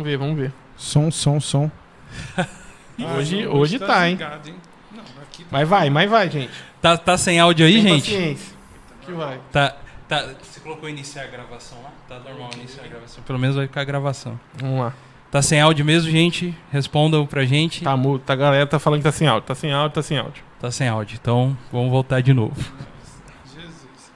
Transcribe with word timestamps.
Vamos 0.00 0.10
ver, 0.10 0.16
vamos 0.16 0.36
ver. 0.38 0.52
Som, 0.78 1.10
som, 1.10 1.38
som. 1.38 1.70
Hoje- 3.16 3.46
hoje 3.46 3.78
tá, 3.78 4.08
hein? 4.08 4.14
ligado, 4.16 4.50
Não, 4.92 5.02
aqui 5.22 5.42
tá- 5.44 5.48
Mas 5.52 5.68
vai, 5.68 5.88
mas 5.90 6.10
vai, 6.10 6.30
gente. 6.30 6.50
Tá, 6.80 6.96
tá 6.96 7.16
sem 7.18 7.38
áudio 7.38 7.66
aí, 7.66 7.74
Tem 7.74 7.82
gente? 7.82 8.10
paciência. 8.10 8.56
Que 9.02 9.12
vai. 9.12 9.40
Tá, 9.52 9.76
tá. 10.08 10.26
Você 10.42 10.60
colocou 10.60 10.88
iniciar 10.88 11.24
a 11.24 11.26
gravação 11.26 11.78
lá? 11.82 11.90
Tá 12.08 12.18
normal 12.18 12.50
iniciar 12.56 12.84
a 12.84 12.88
gravação. 12.88 13.22
Pelo 13.24 13.38
menos 13.38 13.56
vai 13.56 13.66
ficar 13.66 13.82
a 13.82 13.84
gravação. 13.84 14.38
Vamos 14.54 14.80
lá. 14.80 14.94
Tá 15.30 15.40
sem 15.42 15.60
áudio 15.60 15.84
mesmo, 15.84 16.10
gente? 16.10 16.54
Respondam 16.72 17.26
pra 17.26 17.44
gente. 17.44 17.84
Tá 17.84 17.96
mudo, 17.96 18.22
tá, 18.24 18.32
a 18.32 18.36
galera 18.36 18.66
tá 18.66 18.78
falando 18.78 19.00
que 19.00 19.04
tá 19.04 19.12
sem 19.12 19.28
áudio. 19.28 19.46
Tá 19.46 19.54
sem 19.54 19.72
áudio, 19.72 19.94
tá 19.94 20.02
sem 20.02 20.18
áudio. 20.18 20.44
Tá 20.60 20.70
sem 20.70 20.88
áudio. 20.88 21.18
Então, 21.20 21.56
vamos 21.72 21.90
voltar 21.90 22.20
de 22.20 22.32
novo. 22.34 22.54
Jesus. 23.54 24.12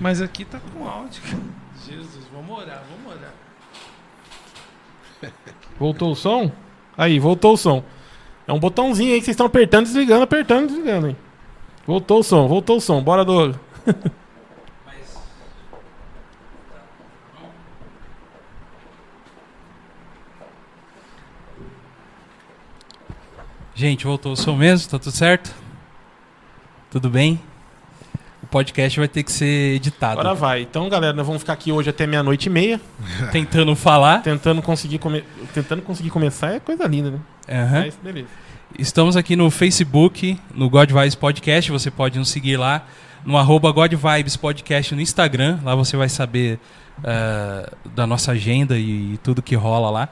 Mas 0.00 0.20
aqui 0.22 0.44
tá 0.44 0.58
com 0.72 0.86
áudio. 0.88 1.20
cara. 1.22 1.42
Jesus, 1.86 2.24
vamos 2.32 2.50
orar, 2.50 2.82
vamos 2.88 2.92
orar. 2.92 2.93
Voltou 5.84 6.12
o 6.12 6.16
som? 6.16 6.50
Aí, 6.96 7.18
voltou 7.18 7.52
o 7.52 7.56
som. 7.58 7.84
É 8.46 8.52
um 8.54 8.58
botãozinho 8.58 9.12
aí 9.12 9.18
que 9.18 9.26
vocês 9.26 9.34
estão 9.34 9.44
apertando, 9.44 9.84
desligando, 9.84 10.22
apertando, 10.22 10.68
desligando, 10.68 11.08
hein? 11.08 11.16
Voltou 11.86 12.20
o 12.20 12.22
som, 12.22 12.48
voltou 12.48 12.78
o 12.78 12.80
som. 12.80 13.02
Bora, 13.02 13.22
Douglas. 13.22 13.60
Gente, 23.74 24.06
voltou 24.06 24.32
o 24.32 24.36
som 24.36 24.56
mesmo? 24.56 24.90
Tá 24.90 24.98
tudo 24.98 25.12
certo? 25.12 25.54
Tudo 26.90 27.10
bem? 27.10 27.38
O 28.44 28.46
podcast 28.46 28.98
vai 28.98 29.08
ter 29.08 29.22
que 29.22 29.32
ser 29.32 29.76
editado. 29.76 30.20
Agora 30.20 30.34
vai. 30.34 30.60
Então, 30.60 30.86
galera, 30.90 31.14
nós 31.14 31.26
vamos 31.26 31.40
ficar 31.40 31.54
aqui 31.54 31.72
hoje 31.72 31.88
até 31.88 32.06
meia-noite 32.06 32.46
e 32.46 32.50
meia, 32.50 32.78
Tentando 33.32 33.74
falar. 33.74 34.22
tentando 34.22 34.60
conseguir, 34.60 34.98
come... 34.98 35.24
tentando 35.54 35.80
conseguir 35.80 36.10
começar. 36.10 36.52
É 36.52 36.60
coisa 36.60 36.86
linda, 36.86 37.10
né? 37.10 37.18
Aham. 37.48 37.80
Mas, 37.86 37.96
beleza. 38.02 38.28
Estamos 38.78 39.16
aqui 39.16 39.34
no 39.34 39.50
Facebook, 39.50 40.38
no 40.54 40.68
God 40.68 40.90
Vibes 40.90 41.14
Podcast. 41.14 41.72
Você 41.72 41.90
pode 41.90 42.18
nos 42.18 42.28
seguir 42.28 42.58
lá 42.58 42.86
no 43.24 43.38
arroba 43.38 43.72
God 43.72 43.94
Vibes 43.94 44.36
Podcast 44.36 44.94
no 44.94 45.00
Instagram. 45.00 45.58
Lá 45.64 45.74
você 45.74 45.96
vai 45.96 46.10
saber 46.10 46.60
ah, 47.02 47.72
da 47.94 48.06
nossa 48.06 48.32
agenda 48.32 48.78
e, 48.78 49.18
tudo 49.22 49.40
que 49.40 49.54
rola 49.54 49.88
lá. 49.88 50.08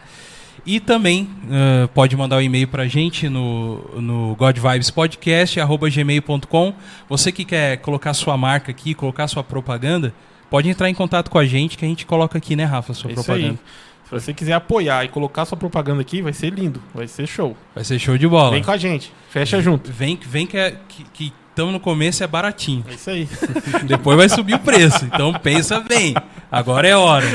E 0.64 0.78
também 0.78 1.28
ah, 1.50 1.88
pode 1.92 2.16
mandar 2.16 2.36
um 2.36 2.40
e-mail 2.40 2.68
pra 2.68 2.86
gente 2.86 3.28
no, 3.28 3.78
no 4.00 4.36
godvibespodcast.gmail.com. 4.36 6.74
Você 7.08 7.32
que 7.32 7.44
quer 7.44 7.78
colocar 7.78 8.14
sua 8.14 8.36
marca 8.36 8.70
aqui, 8.70 8.94
colocar 8.94 9.26
sua 9.28 9.42
propaganda, 9.42 10.14
pode 10.48 10.68
entrar 10.68 10.88
em 10.88 10.94
contato 10.94 11.28
com 11.30 11.38
a 11.38 11.44
gente 11.44 11.76
que 11.76 11.84
a 11.84 11.88
gente 11.88 12.06
coloca 12.06 12.38
aqui, 12.38 12.54
né, 12.54 12.62
Rafa, 12.64 12.94
sua 12.94 13.10
É 13.10 13.14
propaganda. 13.14 13.58
Se 14.04 14.10
você 14.10 14.32
quiser 14.34 14.52
apoiar 14.52 15.04
e 15.04 15.08
colocar 15.08 15.44
sua 15.46 15.56
propaganda 15.56 16.02
aqui, 16.02 16.20
vai 16.20 16.34
ser 16.34 16.52
lindo. 16.52 16.82
Vai 16.94 17.08
ser 17.08 17.26
show. 17.26 17.56
Vai 17.74 17.82
ser 17.82 17.98
show 17.98 18.18
de 18.18 18.28
bola. 18.28 18.50
Vem 18.50 18.62
com 18.62 18.70
a 18.70 18.76
gente. 18.76 19.10
Fecha 19.30 19.58
junto. 19.62 19.90
Vem, 19.90 20.20
vem 20.22 20.46
que, 20.46 20.58
é, 20.58 20.76
que, 20.86 21.02
que 21.14 21.32
tamo 21.54 21.72
no 21.72 21.80
começo 21.80 22.22
é 22.22 22.26
baratinho. 22.26 22.84
É 22.88 22.94
isso 22.94 23.10
aí. 23.10 23.28
Depois 23.86 24.16
vai 24.16 24.28
subir 24.28 24.54
o 24.54 24.58
preço. 24.58 25.04
Então 25.04 25.32
pensa 25.34 25.80
bem. 25.80 26.14
Agora 26.50 26.86
é 26.86 26.96
hora. 26.96 27.26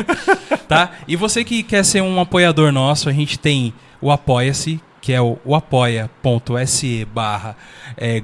Tá? 0.68 0.92
E 1.08 1.16
você 1.16 1.44
que 1.44 1.64
quer 1.64 1.84
ser 1.84 2.02
um 2.02 2.20
apoiador 2.20 2.72
nosso, 2.72 3.10
a 3.10 3.14
gente 3.14 3.40
tem 3.40 3.74
o 4.02 4.12
Apoia-se, 4.12 4.80
que 5.02 5.14
é 5.14 5.22
o, 5.22 5.38
o 5.46 5.56
apoia.se 5.56 7.06
barra 7.06 7.56
é, 7.96 8.22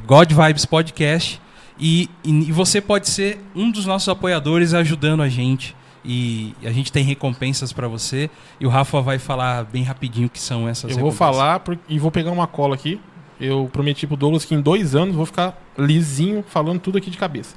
Podcast. 0.69 1.41
E, 1.79 2.09
e 2.23 2.51
você 2.51 2.79
pode 2.79 3.09
ser 3.09 3.43
um 3.55 3.71
dos 3.71 3.85
nossos 3.85 4.09
apoiadores 4.09 4.73
ajudando 4.73 5.21
a 5.23 5.29
gente. 5.29 5.75
E 6.05 6.53
a 6.63 6.71
gente 6.71 6.91
tem 6.91 7.03
recompensas 7.03 7.71
pra 7.71 7.87
você. 7.87 8.29
E 8.59 8.65
o 8.65 8.69
Rafa 8.69 9.01
vai 9.01 9.17
falar 9.17 9.63
bem 9.63 9.83
rapidinho 9.83 10.27
o 10.27 10.29
que 10.29 10.39
são 10.39 10.67
essas 10.67 10.91
Eu 10.91 10.97
vou 10.99 11.11
falar 11.11 11.61
por- 11.61 11.79
e 11.87 11.97
vou 11.97 12.11
pegar 12.11 12.31
uma 12.31 12.45
cola 12.45 12.75
aqui. 12.75 12.99
Eu 13.45 13.69
prometi 13.73 14.07
pro 14.07 14.15
Douglas 14.15 14.45
que 14.45 14.55
em 14.55 14.61
dois 14.61 14.95
anos 14.95 15.15
vou 15.15 15.25
ficar 15.25 15.61
lisinho 15.77 16.43
falando 16.47 16.79
tudo 16.79 16.97
aqui 16.97 17.09
de 17.09 17.17
cabeça. 17.17 17.55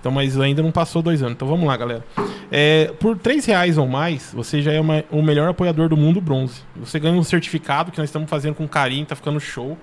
Então, 0.00 0.10
mas 0.10 0.38
ainda 0.40 0.62
não 0.62 0.70
passou 0.72 1.02
dois 1.02 1.20
anos. 1.22 1.34
Então 1.34 1.46
vamos 1.48 1.66
lá, 1.66 1.76
galera. 1.76 2.04
É, 2.50 2.92
por 3.00 3.18
três 3.18 3.44
reais 3.44 3.76
ou 3.76 3.86
mais, 3.86 4.32
você 4.32 4.62
já 4.62 4.72
é 4.72 4.80
uma- 4.80 5.04
o 5.10 5.20
melhor 5.20 5.48
apoiador 5.48 5.88
do 5.88 5.96
mundo 5.96 6.20
bronze. 6.20 6.62
Você 6.76 6.98
ganha 6.98 7.14
um 7.18 7.22
certificado 7.22 7.90
que 7.92 7.98
nós 7.98 8.08
estamos 8.08 8.30
fazendo 8.30 8.54
com 8.54 8.66
carinho, 8.68 9.04
tá 9.04 9.14
ficando 9.16 9.38
show. 9.40 9.76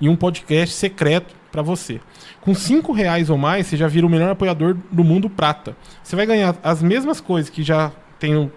E 0.00 0.08
um 0.08 0.16
podcast 0.16 0.74
secreto 0.74 1.34
para 1.52 1.62
você. 1.62 2.00
Com 2.40 2.52
cinco 2.54 2.92
reais 2.92 3.30
ou 3.30 3.38
mais, 3.38 3.66
você 3.68 3.76
já 3.76 3.86
vira 3.86 4.04
o 4.06 4.10
melhor 4.10 4.28
apoiador 4.30 4.76
do 4.90 5.04
mundo 5.04 5.30
prata. 5.30 5.76
Você 6.02 6.16
vai 6.16 6.26
ganhar 6.26 6.56
as 6.62 6.82
mesmas 6.82 7.20
coisas 7.20 7.48
que 7.48 7.62
já 7.62 7.92
tem 8.18 8.34
no, 8.34 8.50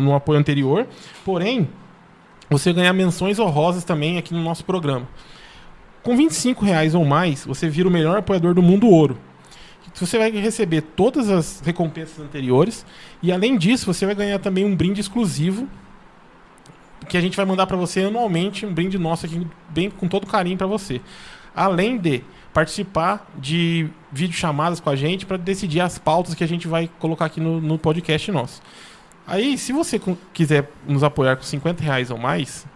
no 0.00 0.14
apoio 0.14 0.38
anterior, 0.40 0.86
porém, 1.24 1.68
você 2.48 2.72
ganhar 2.72 2.92
menções 2.94 3.38
honrosas 3.38 3.84
também 3.84 4.16
aqui 4.16 4.32
no 4.32 4.42
nosso 4.42 4.64
programa. 4.64 5.06
Com 6.04 6.14
25 6.18 6.66
reais 6.66 6.94
ou 6.94 7.02
mais, 7.02 7.46
você 7.46 7.66
vira 7.66 7.88
o 7.88 7.90
melhor 7.90 8.18
apoiador 8.18 8.52
do 8.52 8.60
mundo 8.60 8.86
ouro. 8.86 9.18
Você 9.94 10.18
vai 10.18 10.30
receber 10.30 10.82
todas 10.82 11.30
as 11.30 11.62
recompensas 11.64 12.20
anteriores 12.20 12.84
e 13.22 13.32
além 13.32 13.56
disso, 13.56 13.86
você 13.86 14.04
vai 14.04 14.14
ganhar 14.14 14.38
também 14.38 14.66
um 14.66 14.76
brinde 14.76 15.00
exclusivo 15.00 15.66
que 17.08 17.16
a 17.16 17.20
gente 17.22 17.36
vai 17.36 17.46
mandar 17.46 17.66
para 17.66 17.76
você 17.76 18.02
anualmente, 18.02 18.66
um 18.66 18.74
brinde 18.74 18.98
nosso 18.98 19.24
aqui 19.24 19.46
bem 19.70 19.88
com 19.88 20.06
todo 20.06 20.26
carinho 20.26 20.58
para 20.58 20.66
você. 20.66 21.00
Além 21.56 21.96
de 21.96 22.22
participar 22.52 23.26
de 23.38 23.88
videochamadas 24.12 24.80
com 24.80 24.90
a 24.90 24.96
gente 24.96 25.24
para 25.24 25.38
decidir 25.38 25.80
as 25.80 25.98
pautas 25.98 26.34
que 26.34 26.44
a 26.44 26.48
gente 26.48 26.68
vai 26.68 26.90
colocar 26.98 27.24
aqui 27.24 27.40
no, 27.40 27.62
no 27.62 27.78
podcast 27.78 28.30
nosso. 28.30 28.60
Aí, 29.26 29.56
se 29.56 29.72
você 29.72 29.98
quiser 30.34 30.70
nos 30.86 31.02
apoiar 31.02 31.36
com 31.36 31.42
50 31.42 31.82
reais 31.82 32.10
ou 32.10 32.18
mais, 32.18 32.66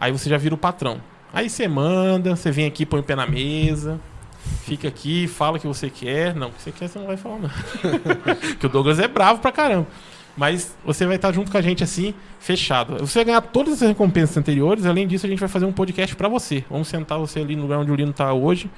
aí 0.00 0.10
você 0.10 0.30
já 0.30 0.38
vira 0.38 0.54
o 0.54 0.58
patrão. 0.58 1.11
Aí 1.32 1.48
você 1.48 1.66
manda, 1.66 2.36
você 2.36 2.50
vem 2.50 2.66
aqui, 2.66 2.84
põe 2.84 3.00
o 3.00 3.02
pé 3.02 3.16
na 3.16 3.26
mesa, 3.26 3.98
fica 4.64 4.88
aqui, 4.88 5.26
fala 5.26 5.56
o 5.56 5.60
que 5.60 5.66
você 5.66 5.88
quer. 5.88 6.34
Não, 6.34 6.48
o 6.48 6.52
que 6.52 6.60
você 6.62 6.72
quer 6.72 6.88
você 6.88 6.98
não 6.98 7.06
vai 7.06 7.16
falar, 7.16 7.38
não. 7.38 7.50
Porque 8.50 8.66
o 8.66 8.68
Douglas 8.68 8.98
é 8.98 9.08
bravo 9.08 9.40
pra 9.40 9.50
caramba. 9.50 9.86
Mas 10.36 10.74
você 10.84 11.06
vai 11.06 11.16
estar 11.16 11.32
junto 11.32 11.50
com 11.50 11.58
a 11.58 11.62
gente 11.62 11.84
assim, 11.84 12.14
fechado. 12.38 12.96
Você 12.98 13.18
vai 13.18 13.24
ganhar 13.26 13.40
todas 13.40 13.82
as 13.82 13.88
recompensas 13.88 14.36
anteriores. 14.36 14.86
Além 14.86 15.06
disso, 15.06 15.26
a 15.26 15.28
gente 15.28 15.40
vai 15.40 15.48
fazer 15.48 15.66
um 15.66 15.72
podcast 15.72 16.16
pra 16.16 16.28
você. 16.28 16.64
Vamos 16.70 16.88
sentar 16.88 17.18
você 17.18 17.40
ali 17.40 17.54
no 17.54 17.62
lugar 17.62 17.78
onde 17.78 17.90
o 17.90 17.94
Lino 17.94 18.12
tá 18.12 18.32
hoje. 18.32 18.70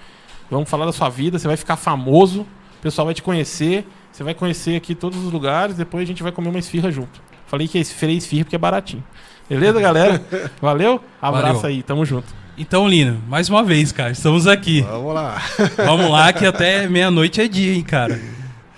Vamos 0.50 0.68
falar 0.68 0.86
da 0.86 0.92
sua 0.92 1.08
vida. 1.08 1.38
Você 1.38 1.46
vai 1.46 1.56
ficar 1.56 1.76
famoso. 1.76 2.40
O 2.40 2.82
pessoal 2.82 3.04
vai 3.04 3.14
te 3.14 3.22
conhecer. 3.22 3.86
Você 4.10 4.24
vai 4.24 4.34
conhecer 4.34 4.76
aqui 4.76 4.94
todos 4.94 5.24
os 5.24 5.32
lugares. 5.32 5.76
Depois 5.76 6.02
a 6.02 6.06
gente 6.06 6.22
vai 6.22 6.32
comer 6.32 6.48
uma 6.48 6.58
esfirra 6.58 6.90
junto. 6.90 7.22
Falei 7.46 7.68
que 7.68 7.78
é 7.78 7.80
esfirra 7.80 8.44
porque 8.44 8.56
é 8.56 8.58
baratinho. 8.58 9.04
Beleza, 9.48 9.80
galera? 9.80 10.20
Valeu? 10.60 11.00
Abraço 11.22 11.60
Valeu. 11.60 11.76
aí. 11.76 11.82
Tamo 11.84 12.04
junto. 12.04 12.43
Então, 12.56 12.88
Lino, 12.88 13.20
mais 13.28 13.48
uma 13.48 13.62
vez, 13.62 13.90
cara, 13.90 14.12
estamos 14.12 14.46
aqui. 14.46 14.82
Vamos 14.82 15.14
lá. 15.14 15.42
Vamos 15.76 16.10
lá, 16.10 16.32
que 16.32 16.46
até 16.46 16.88
meia-noite 16.88 17.40
é 17.40 17.48
dia, 17.48 17.74
hein, 17.74 17.82
cara. 17.82 18.20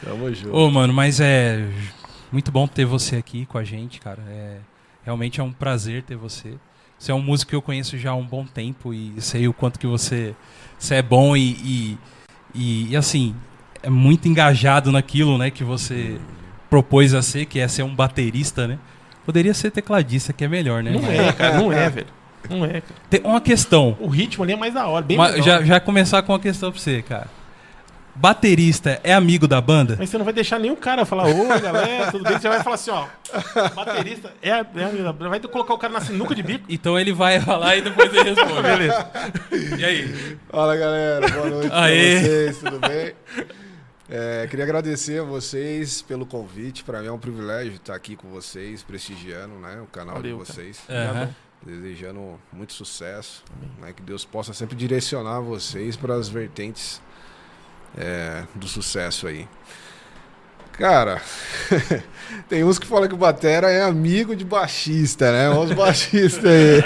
Tamo 0.03 0.32
junto. 0.34 0.56
Ô, 0.56 0.70
mano, 0.70 0.92
mas 0.92 1.20
é 1.20 1.66
muito 2.32 2.50
bom 2.50 2.66
ter 2.66 2.84
você 2.84 3.16
aqui 3.16 3.44
com 3.47 3.59
a 3.59 3.65
gente, 3.65 4.00
cara. 4.00 4.22
É 4.28 4.56
realmente 5.06 5.41
é 5.41 5.42
um 5.42 5.53
prazer 5.53 6.03
ter 6.03 6.16
você. 6.16 6.54
Você 6.98 7.12
é 7.12 7.15
um 7.15 7.22
músico 7.22 7.50
que 7.50 7.56
eu 7.56 7.62
conheço 7.62 7.97
já 7.97 8.10
há 8.10 8.15
um 8.16 8.26
bom 8.26 8.44
tempo 8.44 8.92
e 8.92 9.15
sei 9.19 9.47
o 9.47 9.53
quanto 9.53 9.78
que 9.78 9.86
você, 9.86 10.34
você 10.76 10.97
é 10.97 11.03
bom 11.03 11.36
e, 11.36 11.53
e, 11.53 11.98
e, 12.54 12.91
e, 12.91 12.97
assim 12.97 13.34
é 13.82 13.88
muito 13.88 14.26
engajado 14.26 14.91
naquilo, 14.91 15.38
né, 15.38 15.48
que 15.50 15.62
você 15.62 16.19
propôs 16.69 17.15
a 17.15 17.22
ser, 17.22 17.47
que 17.47 17.60
é 17.60 17.69
ser 17.69 17.84
um 17.84 17.94
baterista, 17.94 18.66
né? 18.66 18.78
Poderia 19.25 19.54
ser 19.54 19.70
tecladista, 19.70 20.32
que 20.32 20.44
é 20.44 20.48
melhor, 20.48 20.82
né? 20.82 20.91
Não 20.91 21.06
é, 21.09 21.32
cara. 21.32 21.59
Não 21.59 21.72
é, 21.72 21.89
velho. 21.89 22.06
Não 22.51 22.65
é, 22.65 22.81
cara. 22.81 23.01
Tem 23.10 23.21
uma 23.25 23.41
questão. 23.41 23.97
O 24.01 24.09
ritmo 24.09 24.45
ali 24.45 24.53
é 24.53 24.57
mais 24.57 24.75
da 24.75 24.87
hora. 24.87 25.04
Bem 25.04 25.16
Mas 25.16 25.45
já, 25.45 25.63
já 25.63 25.81
começar 25.81 26.22
com 26.22 26.33
uma 26.33 26.41
questão 26.41 26.71
pra 26.71 26.81
você, 26.81 27.03
cara. 27.03 27.28
Baterista 28.16 28.98
é 29.04 29.13
amigo 29.13 29.47
da 29.47 29.60
banda? 29.60 29.97
Mas 29.98 30.09
você 30.09 30.16
não 30.16 30.25
vai 30.25 30.33
deixar 30.33 30.59
nenhum 30.59 30.75
cara 30.75 31.04
falar, 31.04 31.27
oi 31.27 31.60
galera, 31.60 32.10
tudo 32.10 32.25
bem? 32.25 32.39
Você 32.39 32.48
vai 32.48 32.63
falar 32.63 32.77
assim, 32.77 32.91
ó, 32.91 33.07
baterista, 33.75 34.33
é, 34.43 34.48
é 34.48 35.28
vai 35.28 35.39
colocar 35.41 35.75
o 35.75 35.78
cara 35.78 35.93
na 35.93 36.01
sinuca 36.01 36.34
de 36.34 36.43
bico. 36.43 36.65
Então 36.66 36.98
ele 36.98 37.13
vai 37.13 37.39
falar 37.41 37.77
e 37.77 37.83
depois 37.83 38.13
ele 38.15 38.31
responde. 38.31 38.63
Beleza. 38.63 39.10
E 39.78 39.84
aí? 39.84 40.39
Fala 40.48 40.77
galera, 40.77 41.28
boa 41.28 41.51
noite 41.51 41.69
pra 41.69 41.83
Aê. 41.83 42.21
vocês, 42.21 42.59
tudo 42.59 42.78
bem? 42.81 43.15
É, 44.09 44.47
queria 44.48 44.65
agradecer 44.65 45.21
a 45.21 45.25
vocês 45.25 46.01
pelo 46.01 46.25
convite. 46.25 46.84
Para 46.84 47.03
mim 47.03 47.09
é 47.09 47.13
um 47.13 47.19
privilégio 47.19 47.75
estar 47.75 47.95
aqui 47.95 48.16
com 48.16 48.28
vocês, 48.31 48.83
prestigiando 48.83 49.57
né, 49.57 49.78
o 49.83 49.87
canal 49.87 50.15
Valeu, 50.15 50.39
de 50.39 50.45
cara. 50.45 50.54
vocês. 50.54 50.81
Aham. 50.89 51.34
Desejando 51.64 52.38
muito 52.53 52.72
sucesso. 52.72 53.44
Né, 53.80 53.92
que 53.92 54.03
Deus 54.03 54.24
possa 54.24 54.53
sempre 54.53 54.76
direcionar 54.76 55.41
vocês 55.41 55.97
para 55.97 56.14
as 56.14 56.28
vertentes 56.28 57.00
é, 57.97 58.44
do 58.54 58.68
sucesso 58.68 59.26
aí. 59.26 59.48
Cara, 60.72 61.22
tem 62.50 62.62
uns 62.62 62.78
que 62.78 62.86
falam 62.86 63.08
que 63.08 63.14
o 63.14 63.18
Batera 63.18 63.70
é 63.70 63.82
amigo 63.82 64.36
de 64.36 64.44
baixista, 64.44 65.32
né? 65.32 65.48
Os 65.48 65.72
baixistas 65.72 66.44
aí. 66.44 66.82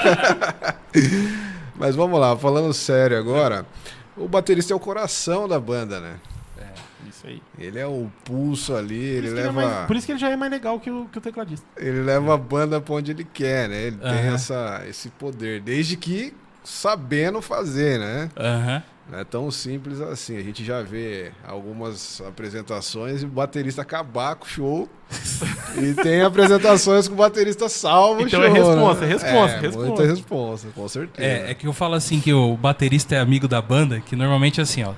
Mas 1.75 1.96
vamos 1.96 2.20
lá, 2.20 2.37
falando 2.37 2.73
sério 2.73 3.19
agora, 3.19 3.66
o 4.16 4.28
baterista 4.28 4.73
é 4.73 4.76
o 4.76 4.81
coração 4.81 5.49
da 5.49 5.58
banda, 5.58 5.99
né? 5.99 6.20
Isso 7.20 7.26
aí. 7.26 7.43
Ele 7.58 7.78
é 7.78 7.87
o 7.87 8.11
pulso 8.25 8.75
ali, 8.75 8.88
Por 8.96 9.02
ele 9.05 9.20
que 9.20 9.26
ele 9.28 9.40
é 9.40 9.43
leva. 9.43 9.52
mais- 9.52 9.87
por 9.87 9.96
isso 9.96 10.06
que 10.06 10.12
ele 10.12 10.19
já 10.19 10.31
é 10.31 10.37
mais 10.37 10.50
legal 10.50 10.81
que 10.81 10.90
o, 10.90 11.05
que 11.06 11.19
o 11.19 11.20
tecladista. 11.20 11.67
Ele 11.76 12.00
leva 12.02 12.32
a 12.34 12.37
banda 12.38 12.81
pra 12.81 12.94
onde 12.94 13.11
ele 13.11 13.25
quer, 13.25 13.69
né? 13.69 13.82
Ele 13.88 13.96
tem 13.99 14.32
essa, 14.32 14.82
esse 14.88 15.11
poder. 15.11 15.61
Desde 15.61 15.96
que 15.96 16.32
sabendo 16.64 17.43
fazer, 17.43 17.99
né? 17.99 18.31
Não 19.11 19.19
é 19.19 19.25
tão 19.25 19.50
simples 19.50 20.00
assim. 20.00 20.37
A 20.38 20.43
gente 20.43 20.64
já 20.64 20.82
vê 20.82 21.32
algumas 21.46 22.22
apresentações 22.26 23.23
e 23.23 23.26
o 23.26 23.28
baterista 23.28 23.82
acabar 23.82 24.37
com 24.37 24.44
o 24.44 24.49
show. 24.49 24.88
e 25.76 25.94
tem 25.94 26.23
apresentações 26.23 27.08
com 27.08 27.14
o 27.14 27.16
baterista 27.19 27.69
salvo 27.69 28.23
Então 28.23 28.40
o 28.40 28.44
é 28.44 28.46
show. 28.46 28.55
responsa, 28.55 29.00
né? 29.00 29.06
é 29.06 29.08
responsa, 29.11 29.55
é, 29.55 29.61
responsa. 29.61 29.87
Muita 29.88 30.06
responsa, 30.06 30.69
com 30.75 30.88
certeza. 30.88 31.28
É, 31.28 31.50
é 31.50 31.55
que 31.55 31.66
eu 31.66 31.73
falo 31.73 31.94
assim 31.94 32.20
que 32.20 32.32
o 32.32 32.56
baterista 32.56 33.16
é 33.16 33.19
amigo 33.19 33.49
da 33.49 33.61
banda, 33.61 34.00
que 34.00 34.14
normalmente 34.16 34.61
é 34.61 34.62
assim, 34.62 34.84
ó. 34.84 34.93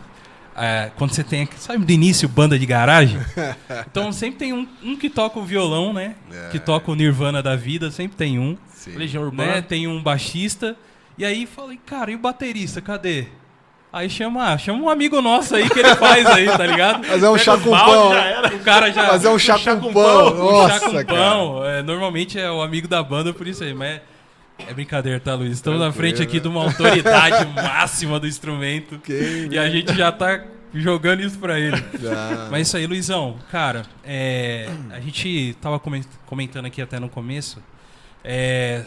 É, 0.57 0.91
quando 0.97 1.13
você 1.13 1.25
tem, 1.25 1.49
sabe, 1.57 1.85
do 1.85 1.93
início, 1.93 2.29
banda 2.29 2.59
de 2.59 2.67
garagem? 2.67 3.19
Então 3.91 4.13
sempre 4.13 4.39
tem 4.39 4.53
um, 4.53 4.67
um 4.83 4.97
que 4.97 5.11
toca 5.11 5.39
o 5.39 5.45
violão, 5.45 5.93
né? 5.93 6.15
É. 6.33 6.49
Que 6.51 6.59
toca 6.59 6.91
o 6.91 6.95
Nirvana 6.95 7.43
da 7.43 7.57
vida, 7.57 7.91
sempre 7.91 8.17
tem 8.17 8.39
um. 8.39 8.57
Sim. 8.73 8.97
Legião 8.97 9.23
Urbana. 9.23 9.57
Né? 9.57 9.63
Tem 9.63 9.87
um 9.87 10.03
baixista. 10.03 10.77
E 11.19 11.25
aí 11.25 11.47
falei, 11.47 11.79
cara, 11.85 12.11
e 12.11 12.15
o 12.15 12.19
baterista, 12.19 12.81
cadê? 12.81 13.27
Aí 13.93 14.09
chama, 14.09 14.53
ah, 14.53 14.57
chama 14.57 14.83
um 14.83 14.89
amigo 14.89 15.21
nosso 15.21 15.55
aí 15.55 15.69
que 15.69 15.79
ele 15.79 15.95
faz 15.97 16.25
aí, 16.27 16.47
tá 16.47 16.67
ligado? 16.67 17.05
Mas 17.07 17.23
é 17.23 17.29
um 17.29 17.37
chá 17.37 17.59
com 17.59 17.71
pão. 17.71 18.11
né? 18.11 18.43
O 18.55 18.59
cara 18.61 18.91
já. 18.91 19.03
Mas 19.09 19.25
é 19.25 19.31
um 19.31 19.39
chá, 19.39 19.59
com 19.59 19.93
pão. 19.93 20.33
pão, 20.33 20.35
um 20.35 20.53
Nossa, 20.53 20.81
chá 20.81 20.81
com 20.81 20.93
cara. 20.93 21.05
pão. 21.05 21.65
É, 21.67 21.83
normalmente 21.83 22.39
é 22.39 22.51
o 22.51 22.63
amigo 22.63 22.89
da 22.89 23.03
banda, 23.03 23.35
por 23.35 23.47
isso 23.47 23.63
aí. 23.63 23.75
Mas 23.75 24.01
é, 24.69 24.75
brincadeira, 24.75 25.21
tá, 25.21 25.35
Luiz? 25.35 25.53
Estamos 25.53 25.79
na 25.81 25.87
Tranquilo, 25.91 26.17
frente 26.17 26.23
aqui 26.29 26.41
de 26.41 26.49
uma 26.49 26.63
autoridade 26.63 27.47
máxima 27.55 28.19
do 28.21 28.27
instrumento. 28.27 28.99
Quem, 28.99 29.53
E 29.53 29.59
a 29.59 29.69
gente 29.71 29.95
já 29.95 30.11
tá 30.13 30.43
jogando 30.75 31.21
isso 31.21 31.39
pra 31.39 31.59
ele. 31.59 31.77
Já. 32.01 32.49
Mas 32.51 32.67
isso 32.69 32.77
aí, 32.77 32.87
Luizão, 32.87 33.39
cara, 33.51 33.83
é, 34.05 34.69
a 34.91 35.01
gente 35.01 35.57
tava 35.61 35.79
comen- 35.79 36.05
comentando 36.27 36.67
aqui 36.67 36.81
até 36.81 36.99
no 36.99 37.09
começo. 37.09 37.63
é, 38.25 38.85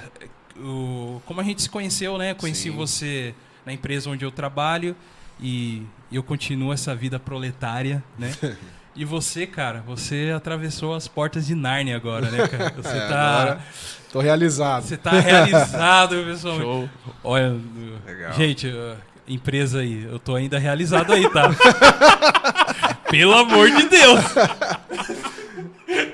o- 0.58 1.22
como 1.26 1.42
a 1.42 1.44
gente 1.44 1.62
se 1.62 1.70
conheceu, 1.70 2.18
né? 2.18 2.34
Conheci 2.34 2.64
Sim. 2.64 2.72
você 2.72 3.36
na 3.66 3.74
empresa 3.74 4.10
onde 4.10 4.24
eu 4.24 4.32
trabalho 4.32 4.96
e 5.42 5.84
eu 6.12 6.24
continuo 6.24 6.72
essa 6.72 6.96
vida 6.96 7.20
proletária, 7.20 8.04
né? 8.18 8.32
E 8.98 9.04
você, 9.04 9.46
cara, 9.46 9.84
você 9.86 10.32
atravessou 10.34 10.96
as 10.96 11.06
portas 11.06 11.46
de 11.46 11.54
Nárnia 11.54 11.98
agora, 11.98 12.32
né, 12.32 12.48
cara? 12.48 12.70
Você 12.82 12.96
É, 12.98 13.08
tá. 13.10 13.42
agora 13.42 13.60
tô 14.16 14.22
realizado. 14.22 14.84
Você 14.84 14.96
tá 14.96 15.12
realizado, 15.12 16.16
pessoal. 16.24 16.58
Show. 16.58 16.90
Olha, 17.22 17.54
Legal. 18.06 18.32
gente, 18.34 18.74
empresa 19.28 19.80
aí, 19.80 20.08
eu 20.10 20.18
tô 20.20 20.36
ainda 20.36 20.58
realizado 20.58 21.12
aí, 21.12 21.30
tá? 21.30 21.50
Pelo 23.12 23.34
amor 23.34 23.70
de 23.70 23.88
Deus! 23.90 24.20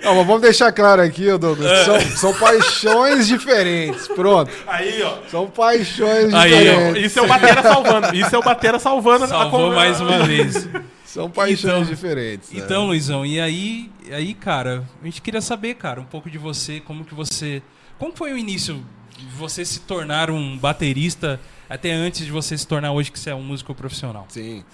Não, 0.04 0.16
mas 0.16 0.26
vamos 0.28 0.42
deixar 0.42 0.72
claro 0.72 1.02
aqui, 1.02 1.30
ô 1.30 1.38
Douglas, 1.38 1.72
É. 1.72 1.86
são, 1.86 2.00
são 2.02 2.34
paixões 2.40 3.28
diferentes. 3.28 4.08
Pronto. 4.08 4.52
Aí, 4.68 5.02
ó. 5.04 5.18
São 5.30 5.48
paixões 5.48 6.34
Aí, 6.34 6.54
ó, 6.54 6.58
diferentes. 6.58 7.06
Isso 7.06 7.20
é 7.20 7.22
o 7.22 7.28
Batera 7.28 7.62
salvando. 7.64 8.16
Isso 8.16 8.36
é 8.36 8.38
o 8.40 8.42
Batera 8.44 8.80
salvando. 8.80 9.24
a 9.26 9.28
Salvou 9.28 9.60
conversa. 9.70 9.76
mais 9.76 10.02
uma 10.02 10.26
vez. 10.26 10.68
São 11.06 11.30
paixões 11.30 11.64
Então- 11.64 11.84
diferentes. 11.84 12.52
né? 12.52 12.62
Então, 12.64 12.88
Luizão, 12.88 13.26
e 13.26 13.40
aí, 13.40 13.90
e 14.08 14.14
aí, 14.14 14.34
cara, 14.34 14.84
a 15.02 15.06
gente 15.06 15.22
queria 15.22 15.42
saber, 15.42 15.76
cara, 15.76 16.02
um 16.02 16.06
pouco 16.06 16.30
de 16.32 16.38
você, 16.38 16.80
como 16.80 17.06
que 17.06 17.14
você. 17.14 17.62
Como 18.02 18.16
foi 18.16 18.34
o 18.34 18.38
início 18.38 18.84
de 19.16 19.26
você 19.28 19.64
se 19.64 19.82
tornar 19.82 20.32
um 20.32 20.58
baterista 20.58 21.40
até 21.70 21.92
antes 21.92 22.26
de 22.26 22.32
você 22.32 22.58
se 22.58 22.66
tornar 22.66 22.92
hoje 22.94 23.12
que 23.12 23.20
você 23.20 23.30
é 23.30 23.36
um 23.36 23.44
músico 23.44 23.76
profissional? 23.76 24.26
Sim. 24.28 24.66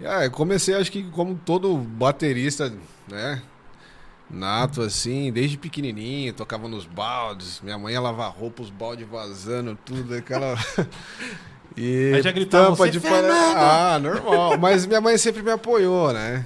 Ah, 0.00 0.24
eu 0.24 0.30
comecei, 0.30 0.76
acho 0.76 0.92
que 0.92 1.02
como 1.10 1.34
todo 1.34 1.76
baterista, 1.76 2.72
né? 3.08 3.42
Nato, 4.30 4.82
assim, 4.82 5.32
desde 5.32 5.58
pequenininho, 5.58 6.32
tocava 6.32 6.68
nos 6.68 6.86
baldes. 6.86 7.60
Minha 7.60 7.76
mãe 7.76 7.94
ia 7.94 8.00
lavar 8.00 8.30
roupa, 8.30 8.62
os 8.62 8.70
baldes 8.70 9.04
vazando, 9.08 9.76
tudo, 9.84 10.14
aquela. 10.14 10.54
E 11.76 12.12
Aí 12.14 12.22
já 12.22 12.30
gritava, 12.32 12.64
tampa 12.66 12.76
"Você, 12.76 12.90
de 12.90 13.00
Fernando!" 13.00 13.28
panela. 13.28 13.94
Ah, 13.94 13.98
normal. 13.98 14.58
Mas 14.58 14.86
minha 14.86 15.00
mãe 15.00 15.16
sempre 15.18 15.42
me 15.42 15.50
apoiou, 15.50 16.12
né? 16.12 16.44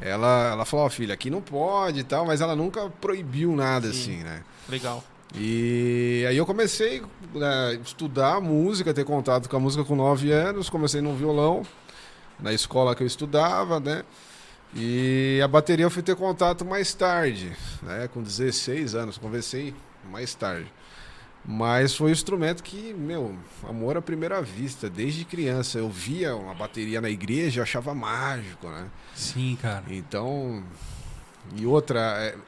Ela, 0.00 0.52
ela 0.52 0.64
falou, 0.64 0.86
ó, 0.86 0.90
filha, 0.90 1.12
aqui 1.14 1.28
não 1.30 1.40
pode 1.40 2.00
e 2.00 2.04
tal, 2.04 2.26
mas 2.26 2.40
ela 2.42 2.54
nunca 2.56 2.88
proibiu 2.88 3.54
nada, 3.56 3.90
Sim. 3.90 4.00
assim, 4.00 4.16
né? 4.22 4.42
Legal. 4.68 5.02
E 5.34 6.24
aí 6.28 6.36
eu 6.36 6.46
comecei 6.46 7.02
a 7.34 7.74
estudar 7.74 8.40
música, 8.40 8.94
ter 8.94 9.04
contato 9.04 9.48
com 9.48 9.56
a 9.56 9.60
música 9.60 9.84
com 9.84 9.96
9 9.96 10.30
anos, 10.30 10.70
comecei 10.70 11.00
no 11.00 11.14
violão, 11.14 11.62
na 12.38 12.52
escola 12.52 12.94
que 12.94 13.02
eu 13.02 13.06
estudava, 13.06 13.80
né? 13.80 14.04
E 14.74 15.40
a 15.42 15.48
bateria 15.48 15.84
eu 15.84 15.90
fui 15.90 16.02
ter 16.02 16.16
contato 16.16 16.64
mais 16.64 16.92
tarde, 16.94 17.52
né? 17.82 18.08
Com 18.12 18.22
16 18.22 18.94
anos, 18.94 19.18
comecei 19.18 19.74
mais 20.10 20.34
tarde. 20.34 20.70
Mas 21.46 21.94
foi 21.94 22.08
um 22.08 22.12
instrumento 22.12 22.62
que, 22.62 22.94
meu, 22.94 23.36
amor 23.68 23.98
à 23.98 24.02
primeira 24.02 24.40
vista, 24.40 24.88
desde 24.88 25.26
criança. 25.26 25.78
Eu 25.78 25.90
via 25.90 26.34
uma 26.34 26.54
bateria 26.54 27.00
na 27.02 27.10
igreja, 27.10 27.60
eu 27.60 27.62
achava 27.62 27.94
mágico, 27.94 28.66
né? 28.66 28.86
Sim, 29.14 29.58
cara. 29.60 29.84
Então. 29.90 30.64
E 31.56 31.66
outra, 31.66 32.00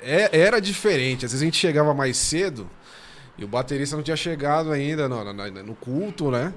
é- 0.02 0.30
é- 0.32 0.38
era 0.40 0.60
diferente. 0.60 1.24
Às 1.26 1.32
vezes 1.32 1.42
a 1.42 1.44
gente 1.44 1.56
chegava 1.58 1.92
mais 1.94 2.16
cedo 2.16 2.68
e 3.38 3.44
o 3.44 3.48
baterista 3.48 3.94
não 3.96 4.02
tinha 4.02 4.16
chegado 4.16 4.72
ainda 4.72 5.08
no, 5.08 5.32
no- 5.32 5.62
no 5.62 5.74
culto, 5.74 6.30
né? 6.30 6.52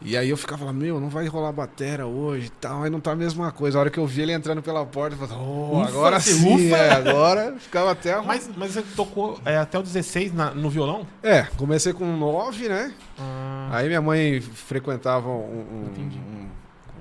E 0.00 0.16
aí 0.16 0.30
eu 0.30 0.36
ficava 0.36 0.64
lá, 0.64 0.72
meu, 0.72 1.00
não 1.00 1.08
vai 1.08 1.26
rolar 1.26 1.50
batera 1.50 2.06
hoje 2.06 2.46
e 2.46 2.50
tal, 2.50 2.84
aí 2.84 2.90
não 2.90 3.00
tá 3.00 3.10
a 3.10 3.16
mesma 3.16 3.50
coisa. 3.50 3.76
A 3.76 3.80
hora 3.80 3.90
que 3.90 3.98
eu 3.98 4.06
vi 4.06 4.22
ele 4.22 4.32
entrando 4.32 4.62
pela 4.62 4.86
porta, 4.86 5.16
eu 5.16 5.26
falei, 5.26 5.44
oh, 5.44 5.80
Ufa, 5.80 5.88
agora 5.88 6.20
sim, 6.20 6.72
é, 6.72 6.92
agora 6.92 7.56
ficava 7.58 7.90
até 7.90 8.12
arrum- 8.12 8.26
Mas, 8.28 8.48
mas 8.56 8.72
você 8.74 8.82
tocou 8.94 9.40
é, 9.44 9.56
até 9.56 9.76
o 9.76 9.82
16 9.82 10.32
na- 10.32 10.52
no 10.52 10.70
violão? 10.70 11.04
É, 11.20 11.42
comecei 11.56 11.92
com 11.92 12.04
nove, 12.16 12.68
né? 12.68 12.92
Ah, 13.18 13.70
Aí 13.72 13.88
minha 13.88 14.00
mãe 14.00 14.40
frequentava 14.40 15.28
um- 15.28 15.32
um- 15.32 16.00
um- 16.00 16.48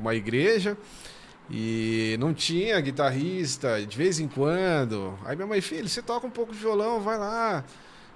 uma 0.02 0.16
igreja 0.16 0.76
e 1.50 2.16
não 2.20 2.34
tinha 2.34 2.80
guitarrista 2.82 3.86
de 3.86 3.98
vez 3.98 4.20
em 4.20 4.28
quando. 4.28 5.18
Aí 5.26 5.36
minha 5.36 5.48
mãe, 5.48 5.62
filho, 5.62 5.88
você 5.88 6.02
toca 6.02 6.28
um 6.28 6.30
pouco 6.32 6.52
de 6.52 6.58
violão, 6.60 7.00
vai 7.00 7.18
lá. 7.18 7.64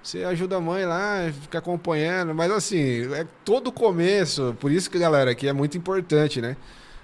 Você 0.02 0.24
ajuda 0.24 0.56
a 0.56 0.60
mãe 0.60 0.84
lá, 0.84 1.30
fica 1.42 1.58
acompanhando. 1.58 2.34
Mas 2.34 2.50
assim, 2.50 3.12
é 3.14 3.26
todo 3.44 3.68
o 3.68 3.72
começo. 3.72 4.54
Por 4.60 4.70
isso 4.72 4.90
que, 4.90 4.98
galera, 4.98 5.30
aqui 5.30 5.46
é 5.46 5.52
muito 5.52 5.78
importante, 5.78 6.40
né? 6.40 6.56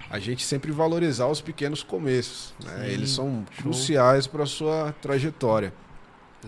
A 0.09 0.19
gente 0.19 0.43
sempre 0.43 0.71
valorizar 0.71 1.27
os 1.27 1.39
pequenos 1.39 1.81
começos. 1.83 2.53
né? 2.63 2.85
Sim, 2.85 2.91
Eles 2.91 3.09
são 3.11 3.45
show. 3.51 3.63
cruciais 3.63 4.27
para 4.27 4.45
sua 4.45 4.93
trajetória. 5.01 5.73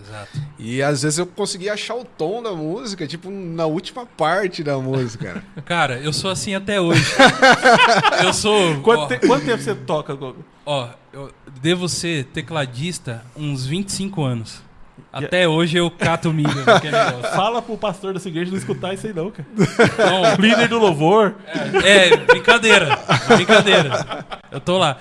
Exato. 0.00 0.40
E 0.58 0.82
às 0.82 1.02
vezes 1.02 1.18
eu 1.18 1.26
conseguia 1.26 1.74
achar 1.74 1.94
o 1.94 2.04
tom 2.04 2.42
da 2.42 2.52
música, 2.52 3.06
tipo, 3.06 3.30
na 3.30 3.66
última 3.66 4.06
parte 4.06 4.62
da 4.64 4.78
música. 4.78 5.44
Cara, 5.64 5.98
eu 5.98 6.12
sou 6.12 6.30
assim 6.30 6.54
até 6.54 6.80
hoje. 6.80 7.04
eu 8.24 8.32
sou. 8.32 8.80
Quanto, 8.80 9.02
ó, 9.02 9.06
te- 9.06 9.18
quanto 9.26 9.44
tempo 9.44 9.62
você 9.62 9.74
toca, 9.74 10.14
Gogo? 10.14 10.44
Ó, 10.64 10.88
eu 11.12 11.30
devo 11.60 11.88
ser 11.88 12.24
tecladista 12.26 13.24
uns 13.36 13.66
25 13.66 14.22
anos. 14.22 14.62
Até 15.12 15.46
hoje 15.46 15.76
eu 15.76 15.90
cato 15.90 16.32
milho. 16.32 16.50
Fala 17.34 17.60
pro 17.60 17.76
pastor 17.76 18.14
dessa 18.14 18.28
igreja 18.28 18.50
não 18.50 18.58
escutar 18.58 18.94
isso 18.94 19.06
aí 19.06 19.12
não, 19.12 19.30
cara. 19.30 19.46
Não, 19.98 20.34
líder 20.36 20.68
do 20.68 20.78
louvor. 20.78 21.34
é, 21.84 22.16
brincadeira. 22.16 22.98
Brincadeira. 23.28 24.24
Eu 24.50 24.60
tô 24.60 24.78
lá. 24.78 24.98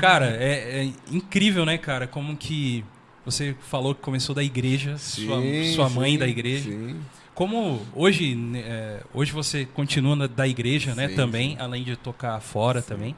Cara, 0.00 0.26
é, 0.26 0.82
é 0.82 0.92
incrível, 1.12 1.64
né, 1.64 1.78
cara? 1.78 2.06
Como 2.08 2.36
que 2.36 2.84
você 3.24 3.54
falou 3.68 3.94
que 3.94 4.00
começou 4.00 4.34
da 4.34 4.42
igreja, 4.42 4.98
sua, 4.98 5.40
sua 5.74 5.88
mãe 5.88 6.12
sim, 6.12 6.18
da 6.18 6.26
igreja. 6.26 6.70
Sim. 6.70 7.00
Como 7.34 7.80
hoje, 7.94 8.34
né, 8.34 8.58
é, 8.60 9.02
hoje 9.14 9.32
você 9.32 9.64
continua 9.64 10.14
na- 10.14 10.26
da 10.26 10.46
igreja, 10.46 10.94
né, 10.94 11.08
Sim, 11.08 11.14
também, 11.16 11.56
além 11.58 11.82
de 11.82 11.96
tocar 11.96 12.38
fora 12.40 12.82
também. 12.82 13.16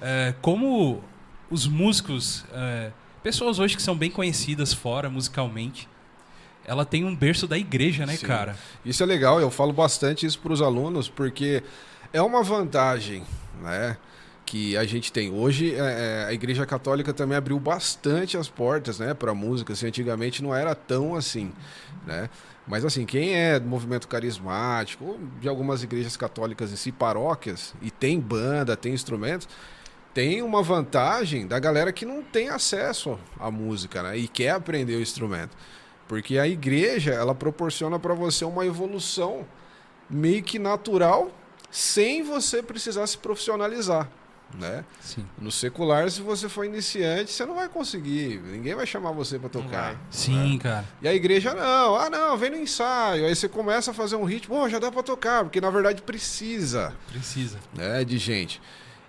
É, 0.00 0.34
como 0.42 1.02
os 1.50 1.66
músicos, 1.66 2.44
é, 2.52 2.90
pessoas 3.22 3.58
hoje 3.58 3.76
que 3.76 3.82
são 3.82 3.96
bem 3.96 4.10
conhecidas 4.10 4.72
fora 4.72 5.08
musicalmente, 5.08 5.88
ela 6.64 6.84
tem 6.84 7.04
um 7.04 7.14
berço 7.14 7.46
da 7.46 7.56
igreja, 7.56 8.04
né, 8.06 8.16
Sim. 8.16 8.26
cara? 8.26 8.56
Isso 8.84 9.02
é 9.02 9.06
legal, 9.06 9.40
eu 9.40 9.50
falo 9.50 9.72
bastante 9.72 10.26
isso 10.26 10.38
para 10.40 10.52
os 10.52 10.60
alunos, 10.62 11.08
porque 11.08 11.62
é 12.12 12.20
uma 12.22 12.42
vantagem, 12.42 13.22
né? 13.62 13.96
Que 14.54 14.76
a 14.76 14.84
gente 14.84 15.12
tem 15.12 15.32
hoje, 15.32 15.74
é, 15.74 15.78
é, 15.78 16.26
a 16.28 16.32
Igreja 16.32 16.64
Católica 16.64 17.12
também 17.12 17.36
abriu 17.36 17.58
bastante 17.58 18.38
as 18.38 18.48
portas, 18.48 19.00
né, 19.00 19.12
para 19.12 19.34
música. 19.34 19.72
Assim, 19.72 19.88
antigamente 19.88 20.44
não 20.44 20.54
era 20.54 20.76
tão 20.76 21.16
assim, 21.16 21.52
né? 22.06 22.30
Mas 22.64 22.84
assim, 22.84 23.04
quem 23.04 23.34
é 23.34 23.58
do 23.58 23.66
movimento 23.66 24.06
carismático, 24.06 25.18
de 25.40 25.48
algumas 25.48 25.82
igrejas 25.82 26.16
católicas 26.16 26.72
em 26.72 26.76
si, 26.76 26.92
paróquias, 26.92 27.74
e 27.82 27.90
tem 27.90 28.20
banda, 28.20 28.76
tem 28.76 28.94
instrumentos, 28.94 29.48
tem 30.14 30.40
uma 30.40 30.62
vantagem 30.62 31.48
da 31.48 31.58
galera 31.58 31.92
que 31.92 32.06
não 32.06 32.22
tem 32.22 32.48
acesso 32.48 33.18
à 33.40 33.50
música, 33.50 34.04
né? 34.04 34.16
E 34.16 34.28
quer 34.28 34.50
aprender 34.50 34.94
o 34.94 35.02
instrumento. 35.02 35.56
Porque 36.06 36.38
a 36.38 36.46
igreja, 36.46 37.12
ela 37.12 37.34
proporciona 37.34 37.98
para 37.98 38.14
você 38.14 38.44
uma 38.44 38.64
evolução 38.64 39.44
meio 40.08 40.44
que 40.44 40.60
natural, 40.60 41.32
sem 41.72 42.22
você 42.22 42.62
precisar 42.62 43.04
se 43.08 43.18
profissionalizar, 43.18 44.08
né? 44.58 44.84
Sim. 45.00 45.24
No 45.38 45.50
secular, 45.50 46.10
se 46.10 46.20
você 46.22 46.48
for 46.48 46.64
iniciante, 46.64 47.30
você 47.32 47.44
não 47.44 47.54
vai 47.54 47.68
conseguir. 47.68 48.40
Ninguém 48.40 48.74
vai 48.74 48.86
chamar 48.86 49.12
você 49.12 49.38
para 49.38 49.48
tocar. 49.48 49.94
vai. 49.94 49.98
Sim, 50.10 50.58
cara. 50.58 50.84
E 51.02 51.08
a 51.08 51.14
igreja 51.14 51.54
não. 51.54 51.96
Ah, 51.96 52.08
não, 52.10 52.36
vem 52.36 52.50
no 52.50 52.56
ensaio. 52.56 53.26
Aí 53.26 53.34
você 53.34 53.48
começa 53.48 53.90
a 53.90 53.94
fazer 53.94 54.16
um 54.16 54.24
ritmo, 54.24 54.54
oh, 54.56 54.68
já 54.68 54.78
dá 54.78 54.90
para 54.90 55.02
tocar, 55.02 55.44
porque 55.44 55.60
na 55.60 55.70
verdade 55.70 56.02
precisa, 56.02 56.94
Precisa. 57.10 57.58
né, 57.74 58.04
de 58.04 58.18
gente. 58.18 58.60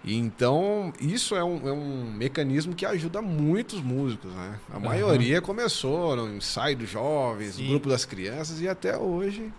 E 0.04 0.16
então, 0.16 0.94
isso 1.02 1.36
é 1.36 1.44
um, 1.44 1.68
é 1.68 1.72
um 1.72 2.12
mecanismo 2.12 2.76
que 2.76 2.86
ajuda 2.86 3.24
muitos 3.24 3.82
músicos, 3.82 4.32
né? 4.32 4.60
A 4.72 4.80
maioria 4.80 5.42
começou 5.42 6.16
no 6.16 6.36
ensaio 6.36 6.78
dos 6.78 6.88
jovens, 6.90 7.56
Sim. 7.56 7.70
grupo 7.70 7.90
das 7.90 8.06
crianças 8.06 8.62
e 8.62 8.68
até 8.68 8.96
hoje. 8.96 9.52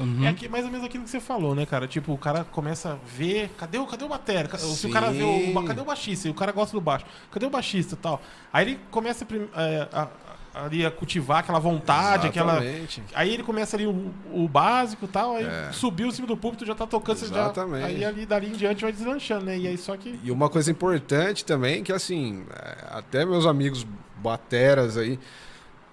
Uhum. 0.00 0.24
É 0.24 0.28
aqui, 0.28 0.48
mais 0.48 0.64
ou 0.64 0.70
menos 0.70 0.86
aquilo 0.86 1.04
que 1.04 1.10
você 1.10 1.20
falou, 1.20 1.54
né, 1.54 1.66
cara? 1.66 1.86
Tipo, 1.86 2.12
o 2.12 2.18
cara 2.18 2.44
começa 2.44 2.92
a 2.92 2.96
ver. 3.16 3.50
Cadê 3.58 3.78
o, 3.78 3.86
cadê 3.86 4.04
o 4.04 4.08
batera? 4.08 4.56
Se 4.58 4.86
o 4.86 4.90
cara 4.90 5.10
vê 5.10 5.22
o. 5.22 5.64
Cadê 5.64 5.80
o 5.80 5.84
baixista? 5.84 6.28
E 6.28 6.30
o 6.30 6.34
cara 6.34 6.52
gosta 6.52 6.76
do 6.76 6.80
baixo. 6.80 7.04
Cadê 7.30 7.46
o 7.46 7.50
baixista 7.50 7.94
e 7.94 7.98
tal? 7.98 8.20
Aí 8.52 8.66
ele 8.66 8.80
começa 8.90 9.26
a 9.54 9.62
é, 9.62 9.88
a, 9.92 10.02
a- 10.02 10.08
ali 10.52 10.84
a 10.84 10.90
cultivar 10.90 11.38
aquela 11.38 11.60
vontade, 11.60 12.26
aquela. 12.26 12.54
Exatamente. 12.64 13.02
Aí 13.14 13.32
ele 13.32 13.42
começa 13.44 13.76
ali 13.76 13.86
o, 13.86 14.12
o 14.32 14.48
básico 14.48 15.04
e 15.04 15.08
tal, 15.08 15.36
aí 15.36 15.44
É. 15.44 15.68
subiu 15.72 16.08
em 16.08 16.10
cima 16.10 16.26
do 16.26 16.36
púlpito, 16.36 16.66
já 16.66 16.74
tá 16.74 16.86
tocando, 16.88 17.16
você 17.18 17.26
já. 17.26 17.42
Exatamente. 17.42 17.84
Aí 17.84 18.04
ali 18.04 18.26
dali 18.26 18.48
em 18.48 18.52
diante 18.52 18.82
vai 18.82 18.90
deslanchando, 18.92 19.44
né? 19.44 19.56
E 19.56 19.68
aí 19.68 19.78
só 19.78 19.96
que. 19.96 20.18
E 20.24 20.30
uma 20.32 20.48
coisa 20.48 20.68
importante 20.70 21.44
também, 21.44 21.84
que 21.84 21.92
assim, 21.92 22.44
é, 22.52 22.76
até 22.90 23.24
meus 23.24 23.46
amigos 23.46 23.86
bateras 24.20 24.96
aí, 24.96 25.20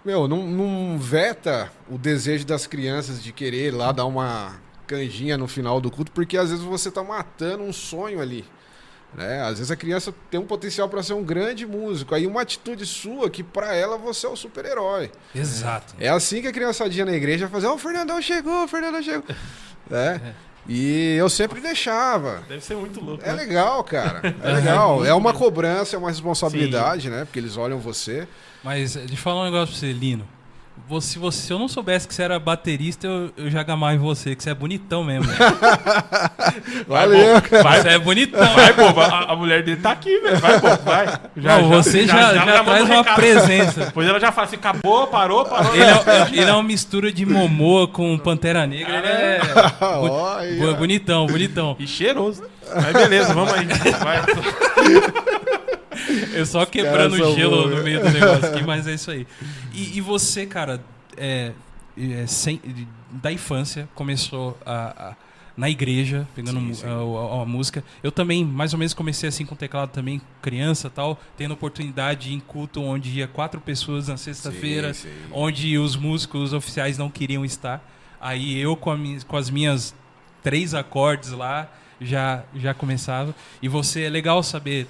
meu, 0.08 0.26
não, 0.26 0.48
não 0.48 0.98
veta 0.98 1.70
o 1.90 1.98
desejo 1.98 2.46
das 2.46 2.66
crianças 2.66 3.22
de 3.22 3.34
querer 3.34 3.74
lá 3.74 3.92
dar 3.92 4.06
uma 4.06 4.56
canjinha 4.88 5.38
no 5.38 5.50
final 5.50 5.82
do 5.82 5.92
culto, 5.92 6.14
porque 6.14 6.38
às 6.38 6.50
vezes 6.50 6.64
você 6.64 6.90
tá 6.90 7.04
matando 7.04 7.62
um 7.62 7.74
sonho 7.74 8.22
ali. 8.22 8.46
Né? 9.14 9.42
Às 9.42 9.58
vezes 9.58 9.70
a 9.70 9.76
criança 9.76 10.16
tem 10.32 10.40
um 10.40 10.46
potencial 10.46 10.88
para 10.88 11.04
ser 11.04 11.12
um 11.12 11.26
grande 11.26 11.66
músico. 11.66 12.16
Aí 12.16 12.26
uma 12.26 12.42
atitude 12.42 12.86
sua 12.86 13.30
que 13.30 13.44
para 13.44 13.76
ela 13.76 13.98
você 13.98 14.26
é 14.26 14.30
o 14.30 14.36
super-herói. 14.38 15.12
Exato. 15.36 15.94
É 16.00 16.08
assim 16.08 16.42
que 16.42 16.48
a 16.48 16.54
criançadinha 16.54 17.04
na 17.04 17.12
igreja 17.12 17.50
fazia, 17.50 17.70
ó, 17.70 17.76
o 17.76 17.78
Fernandão 17.78 18.22
chegou, 18.22 18.64
o 18.64 18.68
Fernandão 18.70 19.04
chegou. 19.04 19.26
né? 19.92 20.36
E 20.70 21.16
eu 21.18 21.30
sempre 21.30 21.60
deixava. 21.60 22.44
Deve 22.48 22.64
ser 22.64 22.78
muito 22.78 23.04
louco. 23.04 23.26
É 23.26 23.28
né? 23.28 23.34
legal, 23.34 23.84
cara. 23.84 24.22
É 24.42 24.54
legal. 24.54 25.06
É 25.06 25.14
uma 25.14 25.34
cobrança, 25.34 25.98
é 25.98 26.00
uma 26.00 26.10
responsabilidade, 26.10 27.10
né? 27.10 27.26
Porque 27.26 27.40
eles 27.40 27.58
olham 27.58 27.78
você. 27.78 28.26
Mas 28.68 28.96
eh, 28.98 29.00
deixa 29.00 29.14
eu 29.14 29.18
falar 29.18 29.42
um 29.42 29.46
negócio 29.46 29.68
pra 29.68 29.80
você, 29.80 29.94
Lino. 29.94 30.28
Você, 30.90 31.14
se 31.14 31.20
você- 31.20 31.42
se 31.42 31.52
eu 31.54 31.58
não 31.58 31.68
soubesse 31.68 32.08
que 32.08 32.14
você 32.14 32.22
era 32.22 32.38
baterista, 32.38 33.08
eu, 33.08 33.32
eu 33.38 33.50
já 33.50 33.64
gamava 33.64 33.94
em 33.96 33.98
você, 33.98 34.36
que 34.36 34.44
você 34.44 34.50
é 34.52 34.54
bonitão 34.54 35.04
mesmo. 35.06 35.24
velho. 35.24 35.40
Valeu, 36.88 37.42
cara. 37.42 37.82
Você 37.82 37.88
é 37.90 37.98
bonitão. 38.00 38.54
Vai, 38.54 38.74
bobo, 38.74 39.00
a, 39.02 39.32
a 39.32 39.36
mulher 39.36 39.64
dele 39.64 39.82
tá 39.82 39.92
aqui, 39.92 40.20
velho. 40.20 40.38
Vai, 40.40 40.60
bobo, 40.60 40.84
vai. 40.84 41.20
Não, 41.36 41.70
você 41.70 42.06
já, 42.06 42.34
já, 42.36 42.46
manda 42.46 42.64
traz 42.64 42.82
um 42.84 42.86
uma 42.86 42.96
recado. 42.98 43.16
presença. 43.16 43.86
Depois 43.86 44.08
ela 44.08 44.20
já 44.20 44.32
fala 44.32 44.48
assim: 44.48 44.56
acabou, 44.58 45.08
parou, 45.08 45.46
parou. 45.46 45.74
Ele 45.74 45.84
é, 45.84 46.28
ele 46.42 46.50
é 46.50 46.54
uma 46.54 46.64
mistura 46.64 47.12
de 47.12 47.26
Momoa 47.26 47.88
com 47.88 48.18
Pantera 48.18 48.68
Negra. 48.68 48.98
Ele 48.98 49.08
é 49.08 49.42
Olha. 49.82 50.66
bo- 50.68 50.76
bonitão, 50.76 51.26
bonitão. 51.26 51.76
E 51.80 51.88
cheiroso. 51.88 52.44
Mas 52.76 52.94
beleza, 52.94 53.34
vamos 53.34 53.52
aí. 53.54 53.66
Vai. 54.04 54.22
Eu 56.34 56.46
só 56.46 56.66
quebrando 56.66 57.14
o 57.14 57.36
gelo 57.36 57.64
bons. 57.64 57.76
no 57.78 57.84
meio 57.84 58.00
do 58.02 58.10
negócio 58.10 58.46
aqui, 58.48 58.64
mas 58.64 58.88
é 58.88 58.94
isso 58.94 59.12
aí. 59.12 59.26
E, 59.74 59.98
e 59.98 60.02
você, 60.02 60.46
cara, 60.48 60.82
é, 61.16 61.52
é, 61.98 62.26
sem- 62.28 62.60
da 63.12 63.32
infância, 63.32 63.88
começou 63.94 64.58
a, 64.66 65.10
a- 65.12 65.16
na 65.56 65.70
igreja, 65.70 66.28
pegando 66.36 66.60
Sim, 66.60 66.74
sim. 66.74 66.86
A, 66.88 66.90
a- 66.92 67.42
a 67.42 67.46
música. 67.46 67.84
Eu 68.04 68.12
também, 68.12 68.44
mais 68.46 68.74
ou 68.74 68.80
menos, 68.80 68.94
comecei 68.94 69.30
assim 69.30 69.46
com 69.46 69.56
teclado 69.56 69.90
também, 69.92 70.20
criança 70.42 70.90
tal, 70.90 71.20
tendo 71.38 71.54
oportunidade 71.54 72.34
em 72.34 72.40
culto 72.40 72.82
onde 72.82 73.10
ia 73.12 73.28
quatro 73.28 73.60
pessoas 73.62 74.08
na 74.08 74.18
sexta-feira, 74.18 74.92
onde 75.32 75.78
os 75.78 75.96
músicos 75.96 76.54
oficiais 76.54 76.98
não 76.98 77.10
queriam 77.10 77.44
estar. 77.46 77.84
Aí 78.20 78.60
eu, 78.60 78.76
com, 78.76 78.96
com 79.28 79.38
as 79.38 79.50
minhas 79.52 79.94
três 80.44 80.74
acordes 80.74 81.32
lá, 81.32 81.72
já, 82.02 82.44
já 82.56 82.74
começava. 82.74 83.34
E 83.62 83.68
você, 83.68 84.04
é 84.04 84.10
legal 84.10 84.42
saber 84.44 84.88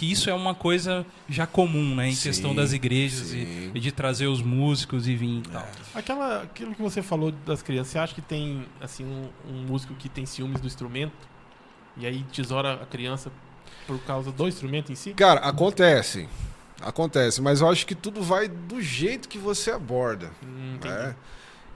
que 0.00 0.10
isso 0.10 0.30
é 0.30 0.34
uma 0.34 0.54
coisa 0.54 1.04
já 1.28 1.46
comum, 1.46 1.94
né? 1.94 2.08
Em 2.08 2.14
Sim, 2.14 2.30
questão 2.30 2.54
das 2.54 2.72
igrejas 2.72 3.34
e, 3.34 3.70
e 3.74 3.78
de 3.78 3.92
trazer 3.92 4.28
os 4.28 4.40
músicos 4.40 5.06
e 5.06 5.14
vir 5.14 5.40
e 5.40 5.42
tal. 5.42 5.68
Aquela, 5.94 6.42
aquilo 6.42 6.74
que 6.74 6.80
você 6.80 7.02
falou 7.02 7.30
das 7.30 7.60
crianças, 7.60 7.92
você 7.92 7.98
acha 7.98 8.14
que 8.14 8.22
tem 8.22 8.64
assim 8.80 9.04
um, 9.04 9.28
um 9.46 9.62
músico 9.66 9.92
que 9.92 10.08
tem 10.08 10.24
ciúmes 10.24 10.58
do 10.58 10.66
instrumento 10.66 11.28
e 11.98 12.06
aí 12.06 12.22
tesoura 12.32 12.82
a 12.82 12.86
criança 12.86 13.30
por 13.86 13.98
causa 14.00 14.32
do 14.32 14.48
instrumento 14.48 14.90
em 14.90 14.94
si? 14.94 15.12
Cara, 15.12 15.40
acontece. 15.40 16.26
Acontece, 16.80 17.42
mas 17.42 17.60
eu 17.60 17.68
acho 17.68 17.86
que 17.86 17.94
tudo 17.94 18.22
vai 18.22 18.48
do 18.48 18.80
jeito 18.80 19.28
que 19.28 19.36
você 19.36 19.70
aborda. 19.70 20.30
Hum, 20.42 20.78
né? 20.82 21.14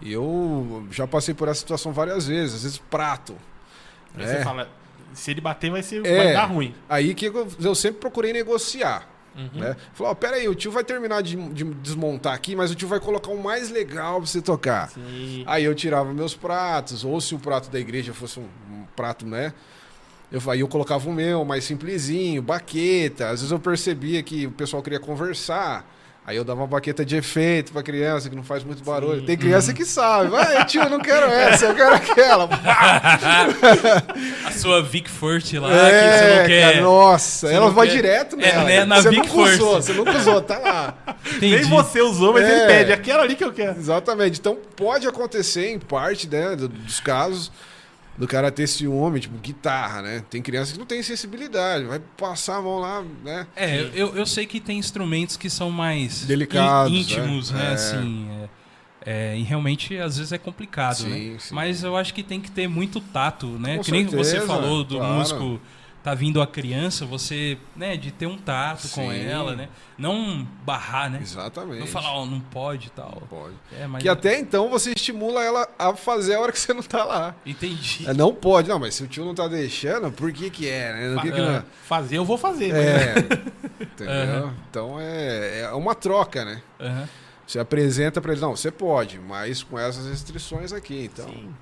E 0.00 0.10
eu 0.10 0.88
já 0.90 1.06
passei 1.06 1.34
por 1.34 1.46
essa 1.46 1.60
situação 1.60 1.92
várias 1.92 2.26
vezes, 2.26 2.54
às 2.54 2.62
vezes 2.62 2.78
prato. 2.78 3.36
Aí 4.14 4.24
né? 4.24 4.38
você 4.38 4.42
fala, 4.42 4.66
se 5.14 5.30
ele 5.30 5.40
bater 5.40 5.70
vai 5.70 5.82
ser 5.82 6.04
É. 6.04 6.16
vai 6.16 6.32
dar 6.32 6.44
ruim. 6.46 6.74
Aí 6.88 7.14
que 7.14 7.26
eu, 7.26 7.48
eu 7.60 7.74
sempre 7.74 8.00
procurei 8.00 8.32
negociar. 8.32 9.08
Uhum. 9.36 9.60
Né? 9.60 9.76
Falou, 9.92 10.12
ó, 10.12 10.14
pera 10.14 10.36
aí, 10.36 10.48
o 10.48 10.54
tio 10.54 10.70
vai 10.70 10.84
terminar 10.84 11.22
de, 11.22 11.34
de 11.34 11.64
desmontar 11.64 12.34
aqui, 12.34 12.54
mas 12.54 12.70
o 12.70 12.74
tio 12.74 12.86
vai 12.86 13.00
colocar 13.00 13.30
um 13.30 13.42
mais 13.42 13.68
legal 13.70 14.18
pra 14.20 14.26
você 14.26 14.40
tocar. 14.40 14.90
Sim. 14.90 15.42
Aí 15.46 15.64
eu 15.64 15.74
tirava 15.74 16.12
meus 16.12 16.34
pratos, 16.34 17.04
ou 17.04 17.20
se 17.20 17.34
o 17.34 17.38
prato 17.38 17.68
da 17.70 17.80
igreja 17.80 18.14
fosse 18.14 18.38
um, 18.38 18.44
um 18.70 18.84
prato, 18.94 19.26
né? 19.26 19.52
Eu, 20.30 20.40
aí 20.50 20.60
eu 20.60 20.68
colocava 20.68 21.08
o 21.08 21.12
meu, 21.12 21.44
mais 21.44 21.64
simplesinho, 21.64 22.42
baqueta. 22.42 23.26
Às 23.26 23.40
vezes 23.40 23.50
eu 23.50 23.58
percebia 23.58 24.22
que 24.22 24.46
o 24.46 24.52
pessoal 24.52 24.82
queria 24.82 25.00
conversar. 25.00 25.88
Aí 26.26 26.36
eu 26.38 26.44
dava 26.44 26.62
uma 26.62 26.66
baqueta 26.66 27.04
de 27.04 27.16
efeito 27.16 27.70
pra 27.70 27.82
criança, 27.82 28.30
que 28.30 28.34
não 28.36 28.42
faz 28.42 28.64
muito 28.64 28.82
barulho. 28.82 29.20
Sim. 29.20 29.26
Tem 29.26 29.36
criança 29.36 29.74
que 29.74 29.84
sabe. 29.84 30.30
Vai, 30.30 30.64
tio, 30.64 30.82
eu 30.82 30.88
não 30.88 30.98
quero 31.00 31.26
essa, 31.26 31.66
eu 31.66 31.74
quero 31.74 31.94
aquela. 31.94 32.48
A 34.46 34.50
sua 34.52 34.82
Vic 34.82 35.10
First 35.10 35.52
lá, 35.54 35.68
que 35.68 35.74
é, 35.74 36.18
você 36.18 36.40
não 36.40 36.46
quer. 36.46 36.72
cara, 36.72 36.80
nossa, 36.82 37.46
você 37.48 37.54
ela 37.54 37.70
vai 37.70 37.86
quer- 37.88 37.92
direto 37.96 38.36
É, 38.40 38.52
nela. 38.52 38.64
né, 38.64 38.84
na 38.84 39.02
você 39.02 39.10
Vic 39.10 39.20
nunca 39.28 39.40
usou, 39.40 39.72
First. 39.74 39.86
você 39.86 39.92
nunca 39.92 40.16
usou, 40.18 40.40
tá 40.40 40.58
lá. 40.58 40.94
Entendi. 41.26 41.56
Nem 41.56 41.64
você 41.64 42.00
usou, 42.00 42.32
mas 42.32 42.44
É. 42.44 42.56
ele 42.56 42.66
pede 42.66 42.92
aquela 42.92 43.22
ali 43.22 43.34
que 43.34 43.44
eu 43.44 43.52
quero. 43.52 43.78
Exatamente. 43.78 44.38
Então 44.40 44.56
pode 44.76 45.06
acontecer 45.06 45.70
em 45.72 45.78
parte 45.78 46.28
né, 46.28 46.56
do- 46.56 46.68
dos 46.68 47.00
casos 47.00 47.50
do 48.16 48.26
cara 48.28 48.50
ter 48.50 48.66
ciúme, 48.66 49.20
tipo 49.20 49.36
guitarra, 49.38 50.02
né? 50.02 50.24
Tem 50.30 50.40
criança 50.40 50.72
que 50.72 50.78
não 50.78 50.86
tem 50.86 51.02
sensibilidade, 51.02 51.84
vai 51.84 52.00
passar 52.16 52.56
a 52.58 52.62
mão 52.62 52.78
lá, 52.78 53.04
né? 53.24 53.46
É, 53.56 53.90
eu, 53.94 54.14
eu 54.16 54.24
sei 54.26 54.46
que 54.46 54.60
tem 54.60 54.78
instrumentos 54.78 55.36
que 55.36 55.50
são 55.50 55.70
mais 55.70 56.24
Delicados, 56.24 56.92
í- 56.92 57.00
íntimos, 57.00 57.50
né? 57.50 57.58
né? 57.58 57.70
É. 57.70 57.74
Assim, 57.74 58.28
é, 59.06 59.32
é, 59.34 59.38
e 59.38 59.42
realmente 59.42 59.96
às 59.98 60.16
vezes 60.16 60.32
é 60.32 60.38
complicado, 60.38 60.96
Sim, 60.98 61.32
né? 61.32 61.36
sim. 61.38 61.54
Mas 61.54 61.82
eu 61.82 61.96
acho 61.96 62.14
que 62.14 62.22
tem 62.22 62.40
que 62.40 62.50
ter 62.50 62.68
muito 62.68 63.00
tato, 63.00 63.46
né? 63.46 63.76
Com 63.78 63.82
que 63.82 63.90
nem 63.92 64.06
você 64.06 64.24
certeza, 64.30 64.46
falou 64.46 64.84
do 64.84 64.96
claro. 64.96 65.14
músico 65.14 65.60
tá 66.04 66.12
vindo 66.12 66.42
a 66.42 66.46
criança, 66.46 67.06
você, 67.06 67.56
né, 67.74 67.96
de 67.96 68.12
ter 68.12 68.26
um 68.26 68.36
tato 68.36 68.82
com 68.90 69.10
Sim. 69.10 69.24
ela, 69.24 69.56
né? 69.56 69.70
Não 69.96 70.46
barrar, 70.62 71.08
né? 71.10 71.18
Exatamente. 71.22 71.80
Não 71.80 71.86
falar, 71.86 72.12
ó, 72.12 72.26
não 72.26 72.40
pode 72.40 72.88
e 72.88 72.90
tal. 72.90 73.22
Pode. 73.30 73.54
É, 73.72 73.86
mas 73.86 74.02
Que 74.02 74.08
até 74.10 74.38
então 74.38 74.68
você 74.68 74.92
estimula 74.92 75.42
ela 75.42 75.66
a 75.78 75.96
fazer 75.96 76.34
a 76.34 76.40
hora 76.40 76.52
que 76.52 76.60
você 76.60 76.74
não 76.74 76.82
tá 76.82 77.04
lá. 77.04 77.34
entendi. 77.46 78.06
É, 78.06 78.12
Não 78.12 78.34
pode, 78.34 78.68
não, 78.68 78.78
mas 78.78 78.94
se 78.96 79.02
o 79.02 79.08
tio 79.08 79.24
não 79.24 79.34
tá 79.34 79.48
deixando, 79.48 80.12
por 80.12 80.30
que 80.30 80.50
que 80.50 80.68
é, 80.68 80.92
né? 80.92 81.22
Que 81.22 81.32
que 81.32 81.38
não 81.40 81.50
é? 81.52 81.64
Fazer 81.84 82.18
eu 82.18 82.24
vou 82.26 82.36
fazer. 82.36 82.74
É, 82.74 83.14
entendeu? 83.80 84.52
Então 84.68 85.00
é, 85.00 85.60
é 85.62 85.70
uma 85.70 85.94
troca, 85.94 86.44
né? 86.44 86.60
Aham. 86.78 87.08
Você 87.46 87.58
apresenta 87.58 88.20
pra 88.20 88.32
ele, 88.32 88.42
não, 88.42 88.54
você 88.54 88.70
pode, 88.70 89.18
mas 89.18 89.62
com 89.62 89.78
essas 89.78 90.06
restrições 90.06 90.70
aqui, 90.70 91.10
então... 91.10 91.28
Sim. 91.28 91.54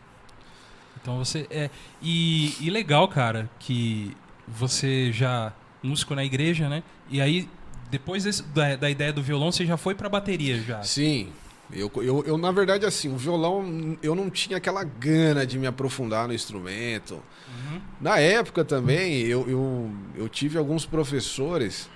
Então 1.00 1.18
você 1.18 1.48
é 1.50 1.68
e, 2.00 2.54
e 2.60 2.70
legal, 2.70 3.08
cara, 3.08 3.50
que 3.58 4.16
você 4.56 5.10
já 5.12 5.52
músico 5.82 6.14
na 6.14 6.24
igreja, 6.24 6.68
né? 6.68 6.82
E 7.10 7.20
aí 7.20 7.48
depois 7.90 8.24
desse- 8.24 8.42
da, 8.44 8.76
da 8.76 8.88
ideia 8.90 9.12
do 9.12 9.22
violão, 9.22 9.50
você 9.52 9.66
já 9.66 9.76
foi 9.76 9.94
pra 9.94 10.08
bateria 10.08 10.60
já. 10.62 10.82
Sim. 10.82 11.28
Eu, 11.72 11.90
eu, 11.96 12.22
eu, 12.26 12.36
na 12.38 12.50
verdade, 12.52 12.84
assim, 12.84 13.08
o 13.12 13.16
violão, 13.16 13.96
eu 14.02 14.14
não 14.14 14.28
tinha 14.28 14.58
aquela 14.58 14.84
gana 14.84 15.46
de 15.46 15.58
me 15.58 15.66
aprofundar 15.66 16.28
no 16.28 16.34
instrumento. 16.34 17.14
Uhum. 17.14 17.80
Na 18.00 18.18
época 18.18 18.62
também, 18.64 19.20
eu, 19.22 19.48
eu, 19.48 19.90
eu 20.14 20.28
tive 20.28 20.58
alguns 20.58 20.84
professores 20.84 21.88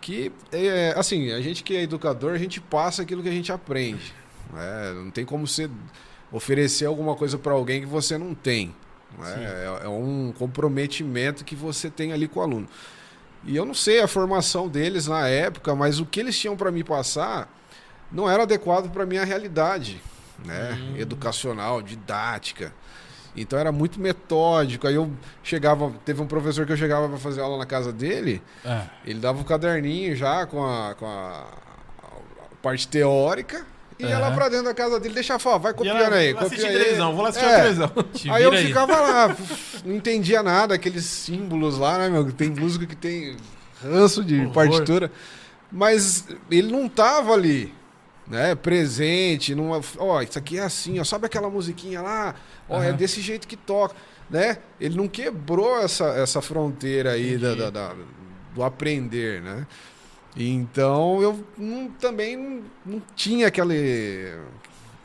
que, 0.00 0.30
é, 0.52 0.94
assim, 0.96 1.32
a 1.32 1.40
gente 1.40 1.64
que 1.64 1.76
é 1.76 1.82
educador, 1.82 2.34
a 2.34 2.38
gente 2.38 2.60
passa 2.60 3.02
aquilo 3.02 3.20
que 3.22 3.28
a 3.28 3.32
gente 3.32 3.50
aprende. 3.50 4.14
né? 4.52 4.92
Não 4.94 5.10
tem 5.10 5.24
como 5.24 5.44
você 5.46 5.68
oferecer 6.30 6.86
alguma 6.86 7.16
coisa 7.16 7.36
para 7.36 7.52
alguém 7.52 7.80
que 7.80 7.86
você 7.86 8.16
não 8.16 8.32
tem. 8.34 8.74
Né? 9.18 9.34
É, 9.82 9.86
é 9.86 9.88
um 9.88 10.32
comprometimento 10.38 11.44
que 11.44 11.54
você 11.54 11.90
tem 11.90 12.12
ali 12.12 12.28
com 12.28 12.40
o 12.40 12.42
aluno. 12.42 12.68
E 13.44 13.56
eu 13.56 13.64
não 13.64 13.74
sei 13.74 14.00
a 14.00 14.08
formação 14.08 14.68
deles 14.68 15.06
na 15.06 15.28
época, 15.28 15.74
mas 15.74 16.00
o 16.00 16.06
que 16.06 16.20
eles 16.20 16.38
tinham 16.38 16.56
para 16.56 16.70
me 16.70 16.82
passar 16.82 17.48
não 18.10 18.28
era 18.28 18.42
adequado 18.42 18.90
para 18.90 19.06
minha 19.06 19.24
realidade, 19.24 20.00
né? 20.44 20.72
Hum. 20.80 20.96
Educacional, 20.96 21.80
didática. 21.80 22.72
Então 23.36 23.58
era 23.58 23.70
muito 23.70 24.00
metódico. 24.00 24.86
Aí 24.86 24.94
eu 24.94 25.12
chegava, 25.42 25.92
teve 26.04 26.22
um 26.22 26.26
professor 26.26 26.66
que 26.66 26.72
eu 26.72 26.76
chegava 26.76 27.08
para 27.08 27.18
fazer 27.18 27.40
aula 27.40 27.58
na 27.58 27.66
casa 27.66 27.92
dele, 27.92 28.42
Ah, 28.64 28.86
ele 29.04 29.20
dava 29.20 29.38
um 29.38 29.44
caderninho 29.44 30.16
já 30.16 30.46
com 30.46 30.64
a, 30.64 30.94
com 30.94 31.06
a 31.06 31.46
parte 32.62 32.88
teórica 32.88 33.64
e 33.98 34.04
ia 34.04 34.18
lá 34.18 34.30
pra 34.30 34.48
dentro 34.48 34.64
da 34.66 34.74
casa 34.74 34.98
dele, 35.00 35.14
deixa 35.14 35.38
falar, 35.38 35.58
vai 35.58 35.72
copiando 35.74 36.00
ela- 36.02 36.16
aí, 36.16 36.32
vou 36.32 36.42
assistir 36.42 36.62
copia 36.62 36.76
aí. 36.76 36.82
televisão, 36.82 37.14
vou 37.14 37.22
lá 37.22 37.28
assistir 37.30 37.48
É. 37.48 37.52
a 37.52 37.56
televisão. 37.56 37.88
te 38.12 38.30
Aí 38.30 38.42
eu 38.42 38.50
vira 38.50 38.62
ficava 38.66 39.00
lá, 39.00 39.36
não 39.84 39.94
entendia 39.94 40.42
nada, 40.42 40.74
aqueles 40.74 41.04
símbolos 41.04 41.78
lá, 41.78 41.98
né, 41.98 42.08
meu? 42.08 42.30
Tem 42.32 42.50
música 42.50 42.84
que 42.86 42.96
tem 42.96 43.36
ranço 43.82 44.24
de 44.24 44.40
Horror. 44.40 44.52
partitura. 44.52 45.12
Mas 45.70 46.26
ele 46.50 46.70
não 46.70 46.88
tava 46.88 47.32
ali, 47.32 47.74
né? 48.26 48.54
Presente, 48.54 49.54
não, 49.54 49.80
ó, 49.98 50.22
isso 50.22 50.38
aqui 50.38 50.58
é 50.58 50.62
assim, 50.62 50.98
ó, 51.00 51.04
sabe 51.04 51.26
aquela 51.26 51.50
musiquinha 51.50 52.00
lá? 52.02 52.34
Ó, 52.68 52.82
é 52.82 52.88
Aham. 52.88 52.96
desse 52.96 53.20
jeito 53.20 53.48
que 53.48 53.56
toca, 53.56 53.94
né? 54.30 54.58
Ele 54.80 54.96
não 54.96 55.08
quebrou 55.08 55.78
essa, 55.80 56.04
essa 56.10 56.40
fronteira 56.40 57.12
aí 57.12 57.36
da, 57.36 57.54
da- 57.54 57.70
da- 57.70 57.94
do 58.54 58.62
aprender, 58.62 59.42
né? 59.42 59.66
Então 60.36 61.20
eu 61.22 61.44
não- 61.56 61.88
também 61.88 62.36
não, 62.36 62.62
não 62.84 63.02
tinha 63.14 63.46
aquele, 63.48 64.34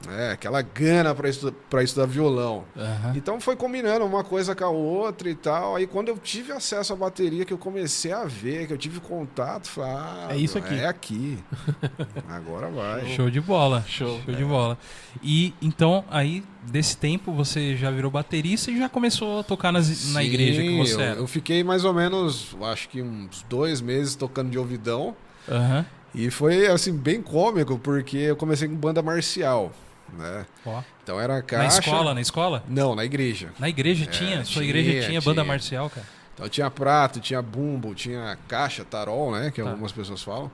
né, 0.06 0.32
aquela 0.32 0.62
gana 0.62 1.16
para 1.16 1.30
estu 1.30 1.54
pra 1.70 1.82
estudar 1.84 2.06
violão. 2.06 2.66
Aham. 2.76 3.14
Então 3.16 3.40
foi 3.40 3.56
combinando 3.56 4.06
uma 4.06 4.24
coisa 4.26 4.54
com 4.54 4.66
a 4.66 4.70
outra 4.70 5.30
e 5.30 5.36
tal. 5.36 5.76
Aí 5.78 5.88
quando 5.88 6.10
eu 6.10 6.18
tive 6.18 6.52
acesso 6.52 6.92
à 6.92 6.96
bateria, 6.96 7.46
que 7.46 7.54
eu 7.54 7.58
comecei 7.58 8.12
a 8.12 8.26
ver, 8.26 8.68
que 8.68 8.74
eu 8.74 8.78
tive 8.78 9.00
contato, 9.00 9.68
falei, 9.70 9.92
ah, 9.94 10.28
É 10.32 10.38
isso 10.38 10.58
aqui. 10.58 10.74
É 10.76 10.88
aqui. 10.88 11.40
Agora 12.28 12.70
vai. 12.70 13.06
Show 13.16 13.30
de 13.30 13.40
bola. 13.40 13.84
Show. 13.88 14.20
Show 14.26 14.36
de 14.36 14.44
bola. 14.44 14.78
E 15.24 15.54
então, 15.62 16.04
aí, 16.10 16.44
desse 16.64 16.96
tempo, 16.98 17.32
você 17.34 17.76
já 17.76 17.90
virou 17.92 18.12
baterista 18.12 18.70
e 18.72 18.78
já 18.78 18.88
começou 18.90 19.40
a 19.40 19.44
tocar 19.44 19.72
nas- 19.72 19.88
na 20.14 20.22
Sim, 20.22 20.28
igreja 20.28 20.62
que 20.62 20.78
você 20.78 20.94
eu, 20.96 21.00
era. 21.02 21.20
eu 21.20 21.28
fiquei 21.28 21.64
mais 21.64 21.84
ou 21.86 21.94
menos, 21.94 22.56
acho 22.64 22.88
que 22.90 23.02
uns 23.02 23.44
dois 23.50 23.82
meses 23.82 24.16
tocando 24.16 24.50
de 24.50 24.58
ouvidão. 24.58 25.16
Aham. 25.50 25.86
E 26.14 26.30
foi, 26.30 26.68
assim, 26.68 26.92
bem 26.96 27.22
cômico, 27.22 27.80
porque 27.80 28.18
eu 28.18 28.36
comecei 28.36 28.68
com 28.68 28.76
banda 28.76 29.02
marcial, 29.02 29.72
né? 30.18 30.46
Então 31.04 31.20
era 31.20 31.42
caixa... 31.42 31.64
Na 31.64 31.80
escola, 31.80 32.14
na 32.14 32.22
escola? 32.22 32.64
Não, 32.68 32.94
na 32.96 33.06
igreja. 33.06 33.50
Na 33.58 33.70
igreja 33.70 34.04
É, 34.04 34.08
tinha? 34.08 34.44
Sua 34.44 34.62
tinha, 34.62 34.66
igreja 34.66 35.08
tinha, 35.08 35.22
banda 35.22 35.42
tinha. 35.42 35.46
marcial, 35.46 35.90
cara? 35.90 36.06
Então 36.34 36.50
tinha 36.50 36.70
prato, 36.70 37.20
tinha 37.20 37.42
bumbo, 37.42 37.96
tinha 37.96 38.38
caixa, 38.48 38.84
tarol, 38.84 39.32
né? 39.32 39.52
Que 39.52 39.62
Tá. 39.64 39.70
algumas 39.70 39.92
pessoas 39.92 40.22
falam. 40.22 40.52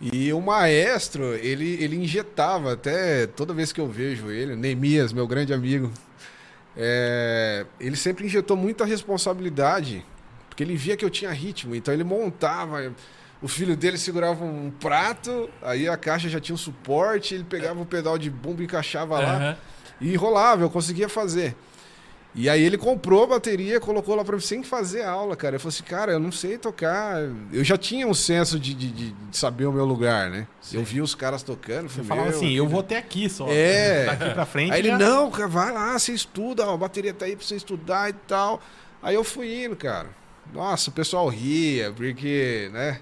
E 0.00 0.32
o 0.32 0.40
maestro, 0.40 1.34
ele, 1.34 1.82
ele 1.82 1.96
injetava 1.96 2.74
até 2.74 3.26
toda 3.26 3.54
vez 3.54 3.72
que 3.72 3.80
eu 3.80 3.88
vejo 3.88 4.30
ele, 4.30 4.54
Neemias, 4.54 5.12
meu 5.12 5.26
grande 5.26 5.54
amigo, 5.54 5.90
é, 6.76 7.64
ele 7.80 7.96
sempre 7.96 8.26
injetou 8.26 8.56
muita 8.56 8.84
responsabilidade, 8.84 10.04
porque 10.48 10.62
ele 10.62 10.76
via 10.76 10.96
que 10.96 11.04
eu 11.04 11.10
tinha 11.10 11.30
ritmo, 11.30 11.74
então 11.74 11.92
ele 11.94 12.04
montava. 12.04 12.92
O 13.40 13.48
filho 13.48 13.76
dele 13.76 13.98
segurava 13.98 14.44
um 14.44 14.70
prato, 14.70 15.48
aí 15.62 15.88
a 15.88 15.96
caixa 15.96 16.28
já 16.28 16.40
tinha 16.40 16.54
um 16.54 16.58
suporte, 16.58 17.34
ele 17.34 17.44
pegava 17.44 17.80
o 17.80 17.86
pedal 17.86 18.18
de 18.18 18.30
bumbo 18.30 18.62
e 18.62 18.64
encaixava 18.64 19.18
lá. 19.18 19.36
Aham. 19.36 19.56
E 20.00 20.12
enrolava, 20.12 20.62
eu 20.62 20.70
conseguia 20.70 21.08
fazer. 21.08 21.54
E 22.38 22.50
aí 22.50 22.62
ele 22.62 22.76
comprou 22.76 23.24
a 23.24 23.26
bateria, 23.28 23.80
colocou 23.80 24.14
lá 24.14 24.22
pra 24.22 24.36
mim 24.36 24.42
sem 24.42 24.62
fazer 24.62 25.02
aula, 25.02 25.34
cara. 25.34 25.56
Eu 25.56 25.60
falei 25.60 25.74
assim, 25.74 25.84
cara, 25.84 26.12
eu 26.12 26.20
não 26.20 26.30
sei 26.30 26.58
tocar. 26.58 27.16
Eu 27.50 27.64
já 27.64 27.78
tinha 27.78 28.06
um 28.06 28.12
senso 28.12 28.60
de, 28.60 28.74
de, 28.74 28.90
de- 28.90 29.14
saber 29.32 29.64
o 29.64 29.72
meu 29.72 29.86
lugar, 29.86 30.28
né? 30.28 30.46
Eu 30.70 30.84
vi 30.84 31.00
os 31.00 31.14
caras 31.14 31.42
tocando. 31.42 31.88
Falei, 31.88 32.06
falava 32.06 32.28
assim, 32.28 32.52
eu 32.52 32.68
vou 32.68 32.80
até 32.80 32.98
aqui 32.98 33.28
só. 33.30 33.46
É. 33.48 34.04
Daqui 34.04 34.30
pra 34.34 34.44
frente. 34.44 34.72
Aí 34.72 34.80
ele, 34.80 34.88
já- 34.88 34.98
não, 34.98 35.30
cara, 35.30 35.48
vai 35.48 35.72
lá, 35.72 35.98
você 35.98 36.12
estuda, 36.12 36.66
ó, 36.66 36.74
a 36.74 36.76
bateria 36.76 37.14
tá 37.14 37.24
aí 37.24 37.34
pra 37.34 37.44
você 37.46 37.56
estudar 37.56 38.10
e 38.10 38.12
tal. 38.12 38.60
Aí 39.02 39.14
eu 39.14 39.24
fui 39.24 39.64
indo, 39.64 39.74
cara. 39.74 40.08
Nossa, 40.52 40.90
o 40.90 40.92
pessoal 40.92 41.26
ria, 41.28 41.90
porque, 41.96 42.68
né? 42.72 43.00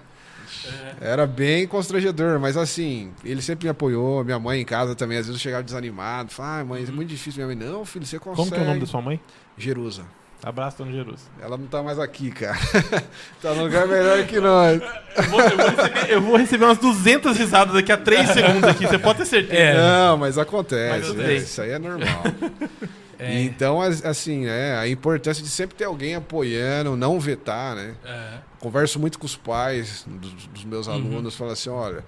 Era 0.99 1.25
bem 1.25 1.67
constrangedor, 1.67 2.39
mas 2.39 2.57
assim, 2.57 3.11
ele 3.23 3.41
sempre 3.41 3.65
me 3.65 3.69
apoiou. 3.69 4.23
Minha 4.23 4.39
mãe 4.39 4.61
em 4.61 4.65
casa 4.65 4.95
também, 4.95 5.17
às 5.17 5.27
vezes 5.27 5.39
eu 5.39 5.43
chegava 5.43 5.63
desanimado. 5.63 6.31
Falava, 6.31 6.61
ah, 6.61 6.65
mãe, 6.65 6.85
é 6.87 6.91
muito 6.91 7.09
difícil. 7.09 7.45
Minha 7.45 7.55
mãe, 7.55 7.67
não, 7.67 7.85
filho, 7.85 8.05
você 8.05 8.19
consegue. 8.19 8.49
Como 8.49 8.51
que 8.51 8.57
é 8.57 8.63
o 8.63 8.67
nome 8.67 8.79
da 8.79 8.85
sua 8.85 9.01
mãe? 9.01 9.19
Jerusa. 9.57 10.03
Abraço, 10.43 10.77
Dona 10.77 10.91
Jerusa. 10.91 11.23
Ela 11.41 11.57
não 11.57 11.65
tá 11.65 11.81
mais 11.81 11.97
aqui, 11.97 12.29
cara. 12.29 12.55
tá 13.41 13.53
no 13.55 13.63
lugar 13.63 13.87
melhor 13.87 14.23
que 14.27 14.39
nós. 14.39 14.79
Eu 15.15 15.23
vou, 15.23 15.41
eu 15.41 15.57
vou 15.57 15.65
receber, 15.67 16.11
eu 16.11 16.21
vou 16.21 16.37
receber 16.37 16.65
umas 16.65 16.77
200 16.77 17.37
risadas 17.37 17.73
daqui 17.73 17.91
a 17.91 17.97
3 17.97 18.29
segundos 18.29 18.63
aqui, 18.69 18.85
você 18.85 18.99
pode 18.99 19.19
ter 19.19 19.25
certeza. 19.25 19.59
É. 19.59 19.75
Não, 19.75 20.17
mas 20.17 20.37
acontece. 20.37 21.07
Mas 21.07 21.15
bem. 21.15 21.37
Isso 21.37 21.61
aí 21.61 21.71
é 21.71 21.79
normal. 21.79 22.23
É. 23.17 23.41
Então, 23.43 23.81
as- 23.81 24.03
assim, 24.03 24.45
é, 24.45 24.75
a 24.77 24.87
importância 24.87 25.41
de 25.43 25.49
sempre 25.49 25.75
ter 25.75 25.85
alguém 25.85 26.15
apoiando, 26.15 26.95
não 26.95 27.19
vetar, 27.19 27.75
né? 27.75 27.95
É. 28.03 28.37
Converso 28.59 28.99
muito 28.99 29.17
com 29.19 29.25
os 29.25 29.35
pais 29.35 30.05
dos, 30.07 30.31
dos 30.47 30.63
Uhum. 30.63 30.69
meus 30.69 30.87
alunos, 30.87 31.35
falo 31.35 31.51
assim, 31.51 31.69
olha, 31.69 32.03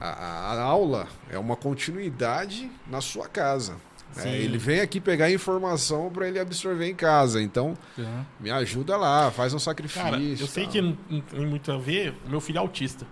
a, 0.00 0.06
a- 0.08 0.52
a 0.54 0.62
aula 0.62 1.06
é 1.30 1.38
uma 1.38 1.56
continuidade 1.56 2.70
na 2.86 3.00
sua 3.00 3.28
casa. 3.28 3.76
né? 4.16 4.36
Ele 4.36 4.58
vem 4.58 4.80
aqui 4.80 5.00
pegar 5.00 5.30
informação 5.30 6.10
para 6.10 6.28
ele 6.28 6.38
absorver 6.38 6.86
em 6.86 6.94
casa. 6.94 7.40
Então, 7.42 7.74
Aham. 7.98 8.26
me 8.38 8.50
ajuda 8.50 8.94
lá, 8.96 9.30
faz 9.30 9.54
um 9.54 9.58
sacrifício. 9.58 10.02
Cara, 10.02 10.20
eu 10.20 10.46
sei 10.46 10.64
tal. 10.64 10.72
que 10.72 10.80
não, 10.82 10.96
tem 11.30 11.46
muito 11.46 11.72
a 11.72 11.78
ver, 11.78 12.14
o 12.26 12.28
meu 12.30 12.40
filho 12.40 12.58
é 12.58 12.60
autista. 12.60 13.06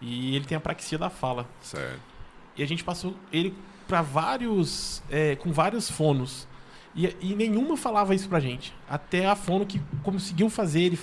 E 0.00 0.34
ele 0.34 0.44
tem 0.44 0.56
apraxia 0.58 0.98
da 0.98 1.08
fala. 1.08 1.48
Certo. 1.60 2.00
E 2.56 2.62
a 2.62 2.66
gente 2.66 2.82
passou 2.82 3.14
ele 3.32 3.54
pra 3.86 4.02
vários. 4.02 5.00
é, 5.08 5.36
com 5.36 5.52
vários 5.52 5.88
fonos. 5.88 6.48
E, 6.94 7.16
e 7.20 7.34
nenhuma 7.34 7.76
falava 7.76 8.14
isso 8.14 8.28
pra 8.28 8.38
gente. 8.40 8.74
Até 8.88 9.26
a 9.26 9.34
fono 9.34 9.64
que 9.64 9.80
conseguiu 10.02 10.50
fazer 10.50 10.80
ele 10.82 10.98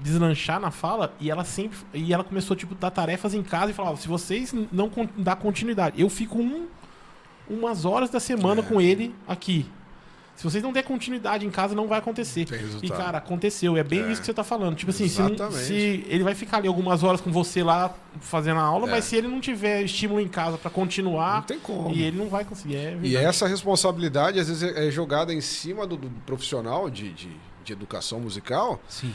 deslanchar 0.00 0.58
na 0.60 0.70
fala 0.70 1.12
e 1.20 1.30
ela 1.30 1.44
sempre. 1.44 1.78
E 1.94 2.12
ela 2.12 2.24
começou, 2.24 2.56
tipo, 2.56 2.74
dar 2.74 2.90
tarefas 2.90 3.34
em 3.34 3.42
casa 3.42 3.70
e 3.70 3.74
falava: 3.74 3.96
se 3.96 4.08
vocês 4.08 4.54
não 4.72 4.88
con- 4.88 5.08
dar 5.16 5.36
continuidade, 5.36 6.00
eu 6.00 6.08
fico 6.08 6.38
um, 6.38 6.66
umas 7.48 7.84
horas 7.84 8.10
da 8.10 8.20
semana 8.20 8.60
É. 8.60 8.64
com 8.64 8.80
ele 8.80 9.14
aqui. 9.26 9.66
Se 10.42 10.50
vocês 10.50 10.60
não 10.64 10.72
der 10.72 10.82
continuidade 10.82 11.46
em 11.46 11.50
casa, 11.52 11.72
não 11.72 11.86
vai 11.86 12.00
acontecer. 12.00 12.48
E, 12.82 12.88
cara, 12.90 13.18
aconteceu. 13.18 13.76
É 13.76 13.84
bem 13.84 14.02
É. 14.02 14.10
isso 14.10 14.20
que 14.20 14.26
você 14.26 14.34
tá 14.34 14.42
falando. 14.42 14.74
Tipo 14.74 14.90
assim, 14.90 15.06
se, 15.08 15.22
não- 15.22 15.52
se 15.52 16.04
ele 16.08 16.24
vai 16.24 16.34
ficar 16.34 16.56
ali 16.56 16.66
algumas 16.66 17.04
horas 17.04 17.20
com 17.20 17.30
você 17.30 17.62
lá 17.62 17.94
fazendo 18.20 18.58
a 18.58 18.64
aula, 18.64 18.88
É. 18.88 18.90
mas 18.90 19.04
se 19.04 19.14
ele 19.14 19.28
não 19.28 19.40
tiver 19.40 19.82
estímulo 19.84 20.20
em 20.20 20.26
casa 20.26 20.58
não 20.58 20.68
continuar, 20.68 21.46
tem 21.46 21.60
como. 21.60 21.94
e 21.94 22.02
ele 22.02 22.18
não 22.18 22.28
vai 22.28 22.44
conseguir. 22.44 22.74
É 22.74 22.98
E 23.04 23.14
essa 23.16 23.46
responsabilidade, 23.46 24.40
às 24.40 24.48
vezes, 24.48 24.64
é 24.64 24.90
jogada 24.90 25.32
em 25.32 25.40
cima 25.40 25.86
do, 25.86 25.96
do 25.96 26.10
profissional 26.26 26.90
de, 26.90 27.12
de, 27.12 27.28
de 27.64 27.72
educação 27.72 28.18
musical, 28.18 28.80
Sim. 28.88 29.14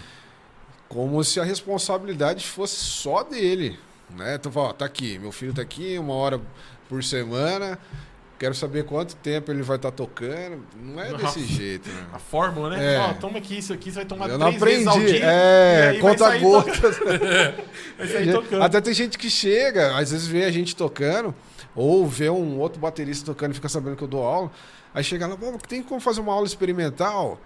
como 0.88 1.22
se 1.26 1.42
a 1.42 1.44
responsabilidade 1.44 2.48
fosse 2.48 2.78
só 2.78 3.22
dele. 3.22 3.78
Né? 4.12 4.36
Então, 4.36 4.50
fala, 4.50 4.70
ó, 4.70 4.72
tá 4.74 4.86
aqui, 4.86 5.20
meu 5.20 5.34
filho 5.34 5.54
tá 5.54 5.62
aqui, 5.62 6.00
uma 6.00 6.13
hora 6.13 6.40
por 6.88 7.04
semana, 7.04 7.78
quero 8.38 8.54
saber 8.54 8.86
quanto 8.86 9.15
tempo 9.15 9.52
ele 9.52 9.62
vai 9.62 9.78
estar 9.78 9.91
tocando. 9.91 10.63
Não 10.80 11.02
é 11.02 11.12
Nossa. 11.12 11.39
desse 11.39 11.45
jeito, 11.45 11.89
né? 11.89 12.06
A 12.13 12.19
fórmula, 12.19 12.71
né? 12.71 12.95
É. 12.95 13.00
Ó, 13.00 13.13
toma 13.13 13.38
aqui 13.39 13.58
isso 13.58 13.73
aqui, 13.73 13.91
você 13.91 13.97
vai 13.97 14.06
tomar 14.06 14.30
Eu 14.30 14.38
não 14.38 14.54
três 14.54 14.78
vezes 14.78 14.88
ao 14.88 14.93
aprendi. 14.93 15.13
dia. 15.13 15.26
É, 15.26 15.97
conta 16.00 16.38
gotas. 16.38 17.00
Vai 17.97 18.08
sair 18.08 18.32
tocando. 18.34 18.62
Até 18.63 18.82
tem 18.82 18.93
gente 18.93 19.17
que 19.17 19.30
chega, 19.30 19.97
às 19.97 20.12
vezes 20.12 20.28
vê 20.28 20.45
a 20.45 20.52
gente 20.52 20.76
tocando, 20.76 21.34
ou 21.76 22.06
vê 22.08 22.30
um 22.30 22.60
outro 22.60 22.80
baterista 22.80 23.26
tocando 23.26 23.52
e 23.52 23.56
fica 23.56 23.69
sabendo 23.69 23.95
que 23.95 24.04
eu 24.04 24.08
dou 24.08 24.23
aula. 24.23 24.52
Aí 24.93 25.04
chega 25.04 25.28
lá, 25.28 25.36
pô, 25.36 25.52
tem 25.67 25.84
como 25.84 26.00
fazer 26.02 26.21
uma 26.21 26.34
aula 26.34 26.45
experimental? 26.47 27.39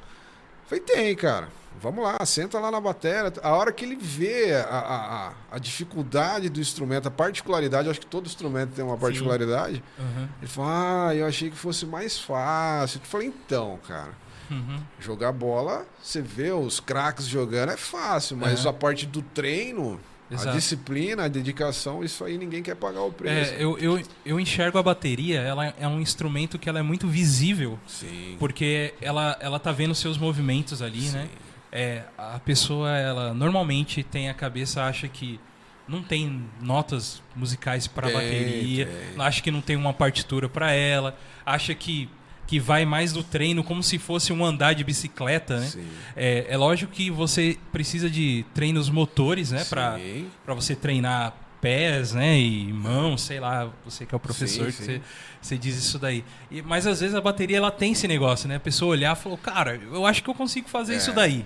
Falei, 0.67 0.83
tem, 0.83 1.15
cara. 1.15 1.49
Vamos 1.81 2.03
lá, 2.03 2.17
senta 2.25 2.59
lá 2.59 2.69
na 2.69 2.79
bateria. 2.79 3.33
A 3.41 3.55
hora 3.55 3.71
que 3.71 3.83
ele 3.83 3.95
vê 3.95 4.53
a, 4.53 4.63
a, 4.65 5.27
a- 5.29 5.33
a 5.51 5.57
dificuldade 5.59 6.47
do 6.49 6.59
instrumento, 6.59 7.07
a 7.07 7.11
particularidade, 7.11 7.89
acho 7.89 7.99
que 7.99 8.05
todo 8.05 8.27
instrumento 8.27 8.71
tem 8.73 8.85
uma 8.85 8.97
particularidade. 8.97 9.83
Aham. 9.99 10.29
Ele 10.39 10.47
fala, 10.47 11.09
ah, 11.09 11.15
eu 11.15 11.25
achei 11.25 11.49
que 11.49 11.57
fosse 11.57 11.85
mais 11.85 12.19
fácil. 12.19 12.99
Eu 13.03 13.05
falei, 13.07 13.27
então, 13.27 13.79
cara. 13.87 14.11
Uhum. 14.49 14.79
Jogar 14.99 15.31
bola, 15.31 15.85
você 16.01 16.21
vê 16.21 16.51
os 16.51 16.79
craques 16.79 17.25
jogando, 17.25 17.71
é 17.71 17.77
fácil, 17.77 18.35
mas 18.37 18.65
É. 18.65 18.69
a 18.69 18.73
parte 18.73 19.05
do 19.05 19.21
treino, 19.21 19.97
a 20.29 20.33
Exato. 20.33 20.55
disciplina, 20.57 21.23
a 21.23 21.27
dedicação, 21.29 22.03
isso 22.03 22.23
aí 22.25 22.37
ninguém 22.37 22.61
quer 22.61 22.75
pagar 22.75 23.01
o 23.01 23.11
preço. 23.13 23.53
É, 23.53 23.63
eu, 23.63 23.77
eu, 23.79 24.01
eu 24.25 24.39
enxergo 24.41 24.77
a 24.77 24.83
bateria, 24.83 25.39
ela 25.39 25.67
é 25.79 25.87
um 25.87 26.01
instrumento 26.01 26.59
que 26.59 26.67
ela 26.67 26.79
é 26.79 26.81
muito 26.81 27.07
visível, 27.07 27.79
Sim. 27.87 28.35
porque 28.39 28.93
ela, 29.01 29.37
ela 29.39 29.57
tá 29.57 29.71
vendo 29.71 29.95
seus 29.95 30.17
movimentos 30.17 30.81
ali, 30.81 31.09
né? 31.11 31.29
É, 31.71 32.03
a 32.17 32.39
pessoa, 32.39 32.89
ela 32.97 33.33
normalmente 33.33 34.03
tem 34.03 34.29
a 34.29 34.33
cabeça, 34.33 34.83
acha 34.83 35.07
que 35.07 35.39
não 35.87 36.01
tem 36.01 36.43
notas 36.61 37.21
musicais 37.35 37.87
para 37.87 38.09
bateria, 38.09 38.85
tem. 38.85 39.21
acha 39.21 39.41
que 39.41 39.51
não 39.51 39.61
tem 39.61 39.75
uma 39.75 39.93
partitura 39.93 40.47
para 40.47 40.71
ela, 40.71 41.17
acha 41.45 41.73
que, 41.73 42.09
que 42.47 42.59
vai 42.59 42.85
mais 42.85 43.11
do 43.13 43.23
treino 43.23 43.63
como 43.63 43.81
se 43.81 43.97
fosse 43.97 44.31
um 44.31 44.43
andar 44.45 44.73
de 44.73 44.83
bicicleta, 44.83 45.59
né? 45.59 45.71
É, 46.15 46.45
é 46.49 46.57
lógico 46.57 46.91
que 46.91 47.09
você 47.09 47.57
precisa 47.71 48.09
de 48.09 48.45
treinos 48.53 48.89
motores, 48.89 49.51
né? 49.51 49.63
Para 49.65 50.53
você 50.53 50.75
treinar 50.75 51.33
pés, 51.61 52.13
né? 52.13 52.37
E 52.39 52.73
mãos, 52.73 53.21
sei 53.21 53.39
lá, 53.39 53.71
você 53.85 54.05
que 54.05 54.13
é 54.13 54.17
o 54.17 54.19
professor, 54.19 54.71
Sim, 54.71 54.77
que 54.77 54.83
sim. 54.83 54.83
Você, 54.83 55.01
você 55.41 55.57
diz 55.57 55.77
isso 55.77 55.99
daí. 55.99 56.25
E- 56.49 56.61
mas 56.61 56.87
às 56.87 56.99
vezes 56.99 57.15
a 57.15 57.21
bateria 57.21 57.57
ela 57.57 57.71
tem 57.71 57.91
esse 57.93 58.07
negócio, 58.07 58.49
né? 58.49 58.55
A 58.55 58.59
pessoa 58.59 58.91
olhar 58.91 59.15
e 59.15 59.19
falou, 59.19 59.37
cara, 59.37 59.79
eu 59.91 60.05
acho 60.05 60.23
que 60.23 60.29
eu 60.29 60.33
consigo 60.35 60.67
fazer 60.67 60.95
É. 60.95 60.97
isso 60.97 61.13
daí. 61.13 61.45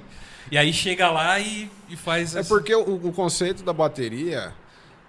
E 0.52 0.58
aí 0.58 0.72
chega 0.72 1.10
lá 1.12 1.40
e, 1.40 1.70
e 1.90 1.96
faz 1.96 2.36
É 2.36 2.44
porque 2.44 2.74
o, 2.74 2.96
o 3.08 3.12
conceito 3.12 3.64
da 3.64 3.74
bateria 3.74 4.54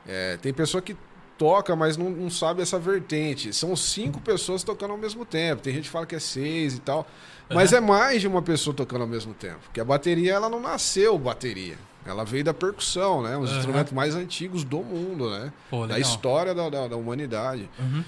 é, 0.06 0.36
tem 0.38 0.52
pessoa 0.52 0.80
que 0.82 0.96
toca, 1.38 1.76
mas 1.76 1.96
não, 1.98 2.08
não 2.08 2.30
sabe 2.30 2.62
essa 2.62 2.78
vertente. 2.78 3.52
São 3.52 3.76
cinco 3.76 4.20
pessoas 4.20 4.62
tocando 4.62 4.92
ao 4.92 4.96
mesmo 4.98 5.24
tempo. 5.24 5.60
Tem 5.62 5.74
gente 5.74 5.84
que 5.84 5.90
fala 5.90 6.06
que 6.06 6.14
é 6.16 6.18
seis 6.20 6.74
e 6.76 6.80
tal. 6.80 7.06
Mas 7.50 7.72
é 7.72 7.80
mais 7.80 8.20
de 8.22 8.26
uma 8.26 8.40
pessoa 8.42 8.74
tocando 8.74 9.02
ao 9.02 9.06
mesmo 9.06 9.34
tempo. 9.34 9.58
Porque 9.64 9.78
a 9.78 9.84
bateria 9.84 10.32
ela 10.32 10.48
não 10.48 10.58
nasceu 10.60 11.16
bateria. 11.18 11.76
Ela 12.06 12.24
veio 12.24 12.44
da 12.44 12.54
percussão, 12.54 13.22
né? 13.22 13.36
Um 13.36 13.40
dos 13.40 13.50
Aham. 13.50 13.58
instrumentos 13.58 13.92
mais 13.92 14.14
antigos 14.14 14.62
do 14.64 14.78
mundo, 14.82 15.28
né? 15.30 15.52
Pô, 15.68 15.86
da 15.86 15.98
história 15.98 16.54
da, 16.54 16.68
da, 16.68 16.88
da 16.88 16.96
humanidade. 16.96 17.68
Uhum. 17.78 18.04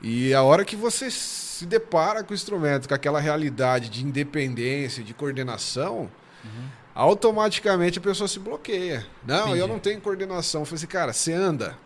E 0.00 0.32
a 0.34 0.42
hora 0.42 0.64
que 0.64 0.74
você 0.74 1.10
se 1.10 1.64
depara 1.66 2.24
com 2.24 2.32
o 2.32 2.34
instrumento, 2.34 2.88
com 2.88 2.94
aquela 2.94 3.20
realidade 3.20 3.88
de 3.88 4.04
independência, 4.04 5.04
de 5.04 5.14
coordenação, 5.14 6.10
automaticamente 6.94 7.98
a 7.98 8.02
pessoa 8.02 8.28
se 8.28 8.38
bloqueia. 8.38 9.06
Não, 9.26 9.36
Uhum. 9.36 9.42
Entendi. 9.48 9.58
eu 9.60 9.68
não 9.68 9.78
tenho 9.78 10.00
coordenação. 10.00 10.62
Eu 10.62 10.64
falei 10.66 10.76
assim, 10.78 10.86
cara, 10.86 11.12
você 11.12 11.32
anda. 11.32 11.76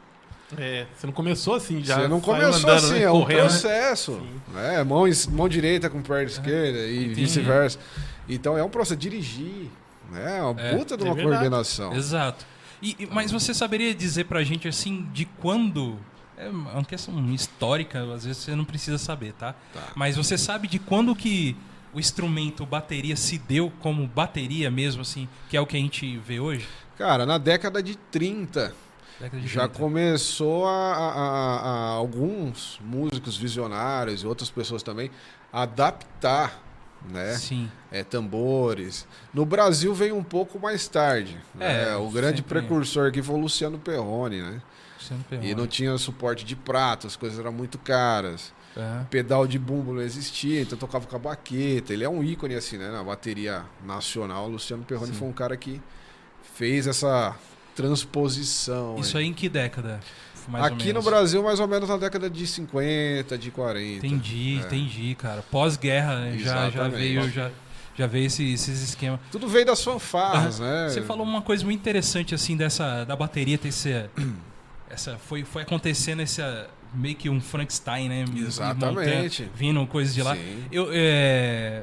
É, 0.57 0.87
você 0.97 1.07
não 1.07 1.13
começou 1.13 1.55
assim 1.57 1.83
já. 1.83 1.97
você 2.03 2.09
não 2.09 2.21
começou 2.21 2.71
andando, 2.71 2.85
assim, 2.85 2.93
né? 2.95 3.03
é 3.03 3.11
um 3.11 3.21
Correndo, 3.21 3.39
né? 3.39 3.45
processo. 3.49 4.23
Né? 4.55 4.85
Mão, 4.85 5.05
mão 5.31 5.49
direita 5.49 5.91
com 5.91 6.01
perna 6.01 6.23
esquerda 6.31 6.79
e 6.87 7.09
vice-versa. 7.09 7.79
Então 8.29 8.57
é 8.57 8.63
um 8.63 8.69
processo. 8.69 8.97
Dirigir. 8.97 9.69
Né? 10.11 10.39
É 10.39 10.43
uma 10.43 10.61
É, 10.61 10.77
puta 10.77 10.97
de 10.97 11.03
é 11.03 11.07
uma 11.07 11.15
verdade. 11.15 11.37
coordenação. 11.39 11.93
Exato. 11.95 12.45
E, 12.83 13.09
mas 13.11 13.31
você 13.33 13.53
saberia 13.55 13.95
dizer 13.95 14.25
pra 14.25 14.43
gente 14.45 14.69
assim 14.69 15.09
de 15.13 15.25
quando 15.25 15.99
é 16.37 16.49
uma 16.49 16.85
questão 16.85 17.19
histórica, 17.35 18.03
às 18.15 18.25
vezes 18.25 18.43
você 18.43 18.55
não 18.55 18.65
precisa 18.65 18.99
saber, 18.99 19.33
tá? 19.33 19.55
Tá. 19.73 19.83
Mas 19.95 20.17
você 20.17 20.37
sabe 20.37 20.69
de 20.69 20.79
quando 20.79 21.15
que 21.17 21.57
o 21.95 21.99
instrumento 21.99 22.67
bateria 22.67 23.17
se 23.17 23.39
deu 23.39 23.73
como 23.81 24.07
bateria 24.07 24.71
mesmo 24.71 25.01
assim, 25.01 25.27
que 25.49 25.57
é 25.57 25.61
o 25.61 25.67
que 25.67 25.77
a 25.77 25.81
gente 25.81 26.19
vê 26.19 26.39
hoje? 26.39 26.69
Cara, 26.99 27.25
na 27.25 27.39
década 27.39 27.83
de 27.83 27.97
30, 27.97 28.75
Década 29.19 29.41
de 29.41 29.49
Já 29.49 29.63
30. 29.67 29.79
começou 29.79 30.67
a, 30.67 30.73
a- 30.93 31.13
a- 31.13 31.61
a 31.61 31.89
alguns 31.95 32.79
músicos 32.85 33.39
visionários 33.39 34.23
e 34.23 34.27
outras 34.27 34.51
pessoas 34.51 34.83
também 34.83 35.11
adaptar 35.51 36.63
né, 37.11 37.35
Sim. 37.35 37.71
é, 37.91 38.03
tambores. 38.03 39.07
No 39.33 39.45
Brasil 39.45 39.95
veio 39.95 40.17
um 40.17 40.25
pouco 40.25 40.59
mais 40.59 40.89
tarde. 40.89 41.39
É, 41.59 41.87
né? 41.87 41.97
O 41.97 42.11
grande 42.11 42.43
precursor 42.43 43.09
aqui 43.09 43.23
foi 43.23 43.35
o 43.35 43.39
Luciano 43.39 43.79
Perrone, 43.79 44.43
né? 44.43 44.63
Luciano 44.99 45.25
Perrone. 45.29 45.51
E 45.51 45.55
não 45.55 45.67
tinha 45.67 45.97
suporte 45.99 46.45
de 46.45 46.57
prato, 46.57 47.07
as 47.07 47.17
coisas 47.17 47.39
eram 47.39 47.53
muito 47.53 47.79
caras. 47.79 48.53
É. 48.77 49.05
Pedal 49.09 49.47
de 49.47 49.59
bumbo 49.59 49.95
não 49.95 50.03
existia, 50.03 50.61
então 50.61 50.77
tocava 50.77 51.07
com 51.07 51.17
a 51.17 51.19
baqueta. 51.19 51.93
Ele 51.93 52.05
é 52.05 52.09
um 52.09 52.23
ícone 52.23 52.55
assim, 52.55 52.77
né? 52.77 52.91
Na 52.91 53.03
bateria 53.03 53.65
nacional, 53.85 54.47
o 54.47 54.49
Luciano 54.51 54.85
Perrone 54.85 55.13
Sim. 55.13 55.19
foi 55.19 55.29
um 55.29 55.33
cara 55.33 55.57
que 55.57 55.81
fez 56.55 56.87
essa 56.87 57.35
transposição. 57.75 58.97
Isso 58.99 59.17
aí. 59.17 59.25
aí 59.25 59.31
em 59.31 59.33
que 59.33 59.49
década? 59.49 60.01
Mais 60.49 60.65
ou 60.65 60.69
Aqui 60.75 60.87
no 60.89 60.95
menos? 60.95 61.05
Brasil, 61.05 61.43
mais 61.43 61.61
ou 61.61 61.67
menos 61.69 61.89
na 61.89 61.97
década 61.97 62.29
de 62.31 62.47
50, 62.47 63.37
de 63.39 63.51
40. 63.51 64.07
Entendi, 64.07 64.59
É. 64.63 64.67
entendi, 64.67 65.15
cara. 65.17 65.43
Pós-guerra, 65.51 66.17
né? 66.21 66.39
já, 66.39 66.71
já 66.71 66.89
veio, 66.89 67.29
já, 67.31 67.51
já 67.97 68.07
veio 68.07 68.27
esse, 68.27 68.53
esses 68.53 68.83
esquemas. 68.83 69.21
Tudo 69.33 69.49
veio 69.49 69.67
das 69.67 69.83
fanfarras, 69.83 70.61
né? 70.61 70.89
Você 70.89 71.03
falou 71.03 71.25
uma 71.27 71.43
coisa 71.43 71.65
muito 71.65 71.81
interessante 71.81 72.35
assim 72.35 72.57
dessa 72.57 73.05
da 73.05 73.17
bateria 73.17 73.59
ter 73.59 73.69
esse, 73.69 73.93
essa 74.91 75.17
foi 75.19 75.45
foi 75.45 75.63
acontecendo 75.63 76.21
esse 76.23 76.41
meio 76.95 77.17
que 77.17 77.29
um 77.29 77.41
Frankenstein, 77.41 78.09
né? 78.09 78.25
Exatamente. 78.37 79.43
Montando, 79.43 79.57
vindo 79.57 79.87
coisas 79.87 80.15
de 80.15 80.23
lá. 80.23 80.35
Sim. 80.37 80.65
Eu 80.71 80.89
é, 80.93 81.83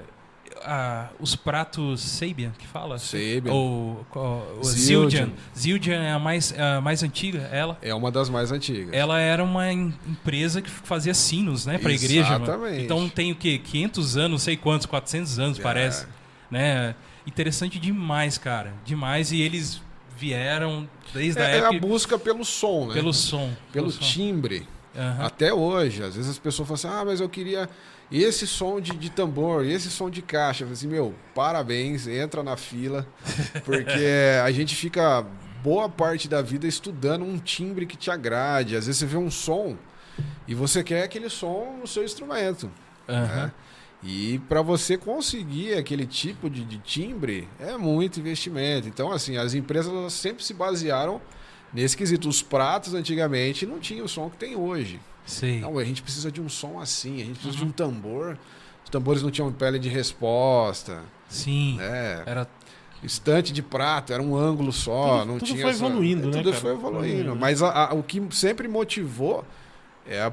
a- 0.64 1.10
os 1.20 1.36
pratos 1.36 2.02
Sabian 2.02 2.52
que 2.58 2.68
fala? 2.68 2.98
Sabian. 3.00 3.52
Ou 3.52 4.06
o, 4.16 4.60
o 4.60 4.64
Zildjian. 4.64 5.30
Zildjian. 5.58 6.02
É 6.04 6.12
a 6.12 6.20
mais 6.20 6.54
a 6.58 6.82
mais 6.82 7.04
antiga, 7.04 7.40
ela. 7.52 7.78
É 7.82 7.94
uma 7.94 8.12
das 8.12 8.30
mais 8.30 8.52
antigas. 8.52 8.94
Ela 8.94 9.20
era 9.20 9.44
uma 9.44 9.72
em- 9.72 9.94
empresa 10.08 10.62
que 10.62 10.70
fazia 10.70 11.14
sinos, 11.14 11.66
né, 11.66 11.78
para 11.78 11.92
igreja. 11.94 12.22
Exatamente. 12.36 12.84
Então 12.84 13.08
tem 13.10 13.32
o 13.32 13.36
quê? 13.36 13.58
500 13.58 14.18
anos, 14.18 14.32
não 14.32 14.38
sei 14.38 14.56
quantos, 14.58 14.86
400 14.86 15.40
anos, 15.40 15.60
É. 15.60 15.62
parece, 15.62 16.06
né? 16.52 16.96
Interessante 17.26 17.80
demais, 17.80 18.38
cara. 18.38 18.74
Demais 18.86 19.32
e 19.32 19.42
eles 19.42 19.82
vieram 20.18 20.88
desde 21.14 21.42
a 21.42 21.44
É, 21.50 21.52
é 21.52 21.54
a 21.54 21.68
época 21.70 21.80
busca 21.88 22.20
pelo 22.20 22.46
som, 22.46 22.88
né? 22.88 22.94
pelo 22.94 23.14
som, 23.14 23.52
Pelo 23.72 23.90
som. 23.92 24.00
timbre. 24.02 24.68
Aham. 24.96 25.26
Até 25.26 25.52
hoje. 25.54 26.04
Às 26.04 26.16
vezes 26.16 26.30
as 26.30 26.38
pessoas 26.38 26.68
falam 26.68 26.76
assim, 26.76 27.02
ah, 27.02 27.06
mas 27.06 27.20
eu 27.20 27.28
queria 27.28 27.68
esse 28.22 28.46
som 28.46 28.80
de, 28.80 28.92
de 28.92 29.10
tambor, 29.10 29.66
esse 29.66 29.90
som 29.90 30.10
de 30.10 30.22
caixa. 30.22 30.64
Eu 30.64 30.68
falo 30.68 30.74
assim, 30.74 30.88
meu, 30.88 31.16
parabéns, 31.34 32.08
entra 32.08 32.44
na 32.44 32.56
fila, 32.56 33.08
porque 33.66 34.06
a 34.44 34.52
gente 34.52 34.76
fica 34.76 35.26
boa 35.64 35.90
parte 35.90 36.28
da 36.28 36.42
vida 36.42 36.68
estudando 36.68 37.24
um 37.24 37.38
timbre 37.40 37.86
que 37.86 37.98
te 37.98 38.12
agrade. 38.12 38.76
Às 38.76 38.86
vezes 38.86 39.00
você 39.00 39.06
vê 39.06 39.18
um 39.18 39.32
som 39.32 39.78
e 40.48 40.54
você 40.54 40.84
quer 40.84 41.04
aquele 41.04 41.30
som 41.30 41.78
no 41.80 41.88
seu 41.88 42.04
instrumento. 42.04 42.70
Aham. 43.08 43.46
né? 43.46 43.52
E 44.06 44.40
para 44.50 44.62
você 44.62 44.98
conseguir 44.98 45.76
aquele 45.76 46.06
tipo 46.06 46.50
de, 46.50 46.66
de 46.66 46.78
timbre, 46.78 47.48
é 47.58 47.78
muito 47.78 48.20
investimento. 48.20 48.88
Então, 48.88 49.12
assim, 49.12 49.38
as 49.38 49.54
empresas 49.54 50.12
sempre 50.12 50.44
se 50.44 50.54
basearam 50.54 51.22
nesse 51.74 51.96
quesito. 51.96 52.28
Os 52.28 52.42
pratos, 52.42 52.94
antigamente, 52.94 53.66
não 53.66 53.80
tinham 53.80 54.06
o 54.06 54.10
som 54.10 54.30
que 54.30 54.36
tem 54.36 54.58
hoje. 54.58 55.00
Sei. 55.26 55.60
Não, 55.62 55.78
a 55.78 55.84
gente 55.84 56.02
precisa 56.02 56.32
de 56.32 56.42
um 56.42 56.50
som 56.50 56.80
assim, 56.80 57.22
a 57.22 57.26
gente 57.26 57.40
precisa 57.40 57.58
de 57.58 57.64
um 57.64 57.72
tambor. 57.72 58.38
Os 58.84 58.90
tambores 58.90 59.22
não 59.24 59.32
tinham 59.32 59.52
pele 59.52 59.80
de 59.80 59.88
resposta, 59.90 61.02
Sim. 61.30 61.78
né? 61.78 62.24
Era 62.26 62.48
Estante 63.02 63.52
de 63.52 63.62
prato, 63.62 64.14
era 64.14 64.24
um 64.24 64.34
ângulo 64.34 64.72
só, 64.72 65.20
Tudo- 65.20 65.26
não 65.34 65.38
tudo 65.38 65.48
tinha 65.50 65.62
foi 65.64 65.72
essa- 65.72 65.86
evoluindo, 65.86 66.28
né, 66.28 66.38
Tudo 66.38 66.52
cara? 66.52 66.62
foi 66.62 66.72
evoluindo. 66.72 67.36
Mas 67.36 67.62
a- 67.62 67.90
a- 67.90 67.94
o 67.94 68.02
que 68.02 68.22
sempre 68.32 68.66
motivou 68.66 69.44
é 70.08 70.22
a 70.22 70.32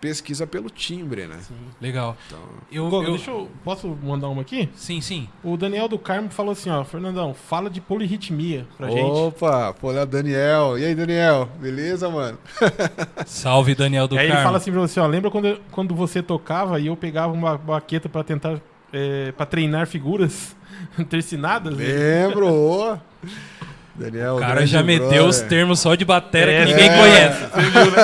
pesquisa 0.00 0.46
pelo 0.46 0.70
timbre, 0.70 1.26
né? 1.26 1.36
legal. 1.80 2.16
Então, 2.26 2.38
Eu, 2.72 2.88
Gogo, 2.88 3.06
eu- 3.06 3.10
deixa 3.12 3.30
eu. 3.30 3.48
Posso 3.64 3.88
mandar 4.02 4.28
uma 4.28 4.42
aqui? 4.42 4.68
Sim, 4.74 5.00
sim. 5.00 5.28
O 5.44 5.56
Daniel 5.56 5.88
do 5.88 5.98
Carmo 5.98 6.30
falou 6.30 6.52
assim, 6.52 6.70
ó, 6.70 6.82
Fernandão, 6.84 7.34
fala 7.34 7.68
de 7.68 7.80
polirritmia 7.80 8.66
pra 8.76 8.88
gente. 8.90 9.02
Opa, 9.10 9.74
pô, 9.74 9.88
olha 9.88 10.02
o 10.02 10.06
Daniel. 10.06 10.78
E 10.78 10.84
aí, 10.84 10.94
Daniel? 10.94 11.48
Beleza, 11.60 12.08
mano? 12.08 12.38
Salve 13.26 13.74
Daniel 13.74 14.08
do 14.08 14.16
Aí 14.16 14.24
ele 14.24 14.32
Carmo. 14.32 14.44
fala 14.46 14.56
assim 14.58 14.72
pra 14.72 14.80
você, 14.80 14.98
ó, 15.00 15.06
lembra 15.06 15.30
quando, 15.30 15.60
quando 15.70 15.94
você 15.94 16.22
tocava 16.22 16.80
e 16.80 16.86
eu 16.86 16.96
pegava 16.96 17.32
uma 17.32 17.56
baqueta 17.58 18.08
pra 18.08 18.24
tentar, 18.24 18.60
é, 18.92 19.32
pra 19.32 19.44
treinar 19.46 19.86
figuras 19.86 20.56
tercinadas? 21.08 21.74
Lembro. 21.76 22.98
Daniel. 24.00 24.36
o 24.36 24.40
cara 24.40 24.66
já 24.66 24.82
meteu 24.82 25.08
brother. 25.08 25.24
os 25.26 25.40
termos 25.40 25.78
só 25.80 25.94
de 25.94 26.04
batera 26.04 26.50
É, 26.50 26.64
que 26.64 26.72
ninguém 26.72 26.88
é. 26.90 26.96
conhece. 26.98 27.40
Viu, 27.70 27.90
né? 27.90 28.02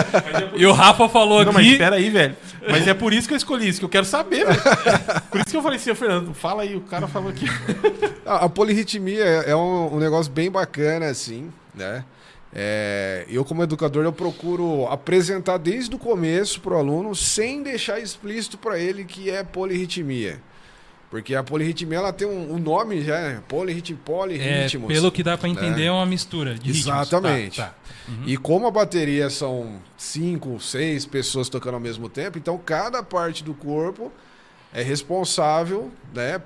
É 0.54 0.58
E 0.60 0.66
o 0.66 0.72
Rafa 0.72 1.08
falou 1.08 1.44
Não, 1.44 1.52
mas 1.52 1.64
aqui. 1.64 1.72
espera 1.72 1.96
aí, 1.96 2.10
velho. 2.10 2.36
Mas 2.68 2.86
é 2.88 2.94
por 2.94 3.12
isso 3.12 3.28
que 3.28 3.34
eu 3.34 3.38
escolhi 3.38 3.68
isso, 3.68 3.78
que 3.78 3.84
eu 3.84 3.88
quero 3.88 4.04
saber, 4.04 4.44
velho. 4.44 4.60
Por 5.30 5.38
isso 5.38 5.46
que 5.50 5.56
eu 5.56 5.62
falei 5.62 5.78
assim, 5.78 5.90
ô, 5.90 5.94
Fernando, 5.94 6.34
fala 6.34 6.62
aí, 6.62 6.74
o 6.76 6.80
cara 6.80 7.06
falou 7.06 7.30
aqui. 7.30 7.46
A, 8.26 8.46
a 8.46 8.48
polirritmia 8.48 9.24
é 9.24 9.50
é 9.50 9.56
um, 9.56 9.94
um 9.94 9.98
negócio 10.00 10.32
bem 10.32 10.50
bacana, 10.50 11.06
assim, 11.06 11.48
né? 11.72 12.04
É, 12.52 13.24
eu, 13.28 13.44
como 13.44 13.62
educador, 13.62 14.04
eu 14.04 14.12
procuro 14.12 14.86
apresentar 14.90 15.58
desde 15.58 15.94
o 15.94 15.98
começo 15.98 16.60
para 16.60 16.72
o 16.74 16.76
aluno, 16.78 17.14
sem 17.14 17.62
deixar 17.62 18.00
explícito 18.00 18.56
para 18.58 18.78
ele 18.78 19.04
que 19.04 19.30
é 19.30 19.44
polirritmia. 19.44 20.40
Porque 21.10 21.34
a 21.34 21.42
polirritmia, 21.42 21.98
ela 21.98 22.12
tem 22.12 22.26
um, 22.26 22.54
um 22.54 22.58
nome 22.58 23.00
já, 23.02 23.14
né? 23.20 23.42
Polirrit, 23.48 23.92
É, 23.92 23.96
polirritmos. 24.04 24.92
pelo 24.92 25.12
que 25.12 25.22
dá 25.22 25.38
pra 25.38 25.48
entender, 25.48 25.76
né? 25.82 25.86
é 25.86 25.92
uma 25.92 26.04
mistura 26.06 26.54
de 26.54 26.72
ritmos. 26.72 26.86
Exatamente. 26.86 27.56
Tá, 27.58 27.66
tá. 27.68 27.74
E 28.26 28.36
como 28.36 28.66
a 28.66 28.70
bateria 28.70 29.30
são 29.30 29.80
cinco, 29.96 30.60
seis 30.60 31.06
pessoas 31.06 31.48
tocando 31.48 31.74
ao 31.74 31.80
mesmo 31.80 32.08
tempo, 32.08 32.38
então 32.38 32.58
cada 32.58 33.02
parte 33.02 33.42
do 33.44 33.54
corpo 33.54 34.12
é 34.72 34.82
responsável 34.82 35.90
né, 36.14 36.40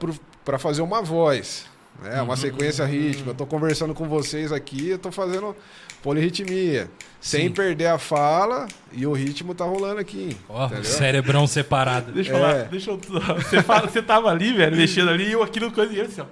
para 0.45 0.59
fazer 0.59 0.83
uma 0.83 1.03
voz. 1.03 1.67
Né, 2.03 2.21
uma 2.23 2.37
sequência 2.37 2.85
rítmica. 2.87 3.31
Eu 3.31 3.33
estou 3.33 3.47
conversando 3.47 3.93
com 3.95 4.09
vocês 4.09 4.53
aqui, 4.53 4.89
eu 4.91 4.97
estou 4.97 5.13
fazendo 5.13 5.55
polirritmia. 6.03 6.91
Sem 7.21 7.49
Sim. 7.49 7.53
perder 7.53 7.87
a 7.87 7.99
fala 7.99 8.67
e 8.93 9.07
o 9.07 9.13
ritmo 9.13 9.55
tá 9.55 9.65
rolando 9.65 10.01
aqui. 10.01 10.35
Ó, 10.49 10.65
entendeu? 10.67 10.85
cerebrão 10.85 11.47
separado. 11.47 12.13
Deixa 12.15 12.31
eu 12.33 12.37
É. 12.37 12.41
falar, 12.41 12.63
deixa 12.65 12.91
eu. 12.91 12.99
Você, 13.37 13.63
fala, 13.63 13.87
você 13.89 14.01
tava 14.03 14.31
ali, 14.31 14.55
velho, 14.55 14.75
mexendo 14.75 15.11
ali, 15.11 15.25
e 15.29 15.33
eu 15.33 15.43
aqui 15.43 15.61
no 15.61 15.71
coisa 15.71 15.93
e 15.93 16.01
assim, 16.01 16.23
ó. 16.23 16.25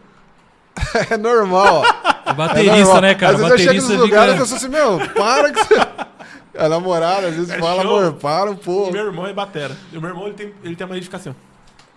É 1.11 1.16
normal. 1.18 1.85
É 2.24 2.31
É 2.31 2.33
baterista, 2.33 2.76
normal. 2.76 3.00
né, 3.02 3.14
cara? 3.14 3.33
Às 3.35 3.38
vezes 3.38 3.50
eu 3.52 3.59
chego 3.59 3.68
baterista 3.68 3.92
nos 3.92 4.02
lugares 4.02 4.33
fica... 4.33 4.44
eu 4.50 4.57
assim, 4.57 4.68
meu, 4.68 4.98
para 5.14 5.52
que 5.52 5.64
você... 5.64 5.74
A 6.59 6.68
namorada 6.68 7.28
às 7.28 7.35
vezes 7.37 7.50
É 7.50 7.59
fala, 7.59 7.83
show. 7.83 7.96
amor, 7.98 8.12
para 8.14 8.50
um 8.50 8.54
O 8.54 8.57
pouco. 8.57 8.90
meu 8.92 9.04
irmão 9.07 9.26
é 9.26 9.33
batera. 9.33 9.76
E 9.92 9.98
o 9.98 10.00
meu 10.00 10.11
irmão, 10.11 10.24
ele 10.26 10.35
tem, 10.35 10.52
ele 10.64 10.74
tem 10.74 10.85
a 10.85 10.88
mania 10.88 11.00
de 11.00 11.07
ficar 11.07 11.18
assim, 11.18 11.28
ó. 11.31 11.33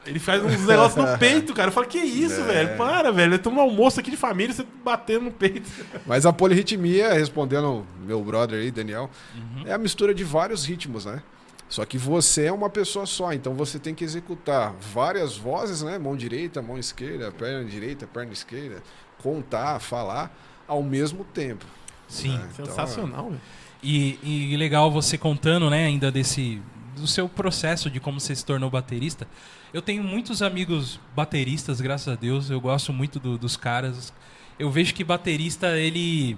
Ele 0.05 0.17
faz 0.19 0.43
uns 0.43 0.65
negócios 0.65 0.95
no 1.05 1.15
peito, 1.19 1.53
cara. 1.53 1.69
Eu 1.69 1.71
falo, 1.71 1.85
que 1.87 1.99
isso, 1.99 2.41
É. 2.41 2.43
velho? 2.43 2.77
Para, 2.77 3.11
velho. 3.11 3.35
Eu 3.35 3.39
tô 3.39 3.49
num 3.51 3.59
almoço 3.61 3.99
aqui 3.99 4.09
de 4.09 4.17
família, 4.17 4.53
você 4.53 4.65
batendo 4.83 5.25
no 5.25 5.31
peito. 5.31 5.69
Mas 6.07 6.25
a 6.25 6.33
polirritmia, 6.33 7.13
respondendo 7.13 7.85
meu 8.05 8.23
brother 8.23 8.59
aí, 8.59 8.71
Daniel, 8.71 9.09
Uhum. 9.35 9.67
é 9.67 9.73
a 9.73 9.77
mistura 9.77 10.13
de 10.13 10.23
vários 10.23 10.65
ritmos, 10.65 11.05
né? 11.05 11.21
Só 11.69 11.85
que 11.85 11.97
você 11.97 12.45
é 12.45 12.51
uma 12.51 12.69
pessoa 12.69 13.05
só, 13.05 13.31
então 13.31 13.53
você 13.53 13.79
tem 13.79 13.95
que 13.95 14.03
executar 14.03 14.73
várias 14.93 15.37
vozes, 15.37 15.81
né? 15.81 15.97
Mão 15.97 16.17
direita, 16.17 16.61
mão 16.61 16.77
esquerda, 16.77 17.31
perna 17.31 17.63
direita, 17.63 18.05
perna 18.05 18.33
esquerda, 18.33 18.83
contar, 19.23 19.79
falar 19.79 20.35
ao 20.67 20.83
mesmo 20.83 21.23
tempo. 21.23 21.63
Sim. 22.09 22.37
né? 22.37 22.49
Então, 22.53 22.65
Sensacional, 22.65 23.25
velho. 23.29 23.41
E, 23.83 24.19
e 24.53 24.57
legal 24.57 24.91
você 24.91 25.17
contando, 25.17 25.69
né, 25.69 25.85
ainda 25.85 26.11
desse 26.11 26.61
do 26.95 27.07
seu 27.07 27.27
processo 27.29 27.89
de 27.89 27.99
como 27.99 28.19
você 28.19 28.35
se 28.35 28.45
tornou 28.45 28.69
baterista. 28.69 29.27
Eu 29.73 29.81
tenho 29.81 30.03
muitos 30.03 30.41
amigos 30.41 30.99
bateristas, 31.15 31.79
graças 31.81 32.07
a 32.07 32.15
Deus. 32.15 32.49
Eu 32.49 32.59
gosto 32.59 32.91
muito 32.91 33.19
do- 33.19 33.37
dos 33.37 33.55
caras. 33.57 34.13
Eu 34.59 34.69
vejo 34.69 34.93
que 34.93 35.03
baterista 35.03 35.77
ele 35.77 36.37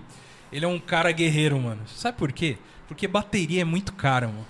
ele 0.51 0.65
é 0.65 0.67
um 0.67 0.79
cara 0.79 1.11
guerreiro, 1.11 1.59
mano. 1.59 1.81
Sabe 1.87 2.15
por 2.17 2.31
quê? 2.31 2.57
Porque 2.87 3.07
bateria 3.07 3.61
é 3.61 3.65
muito 3.65 3.91
cara, 3.93 4.27
mano. 4.27 4.45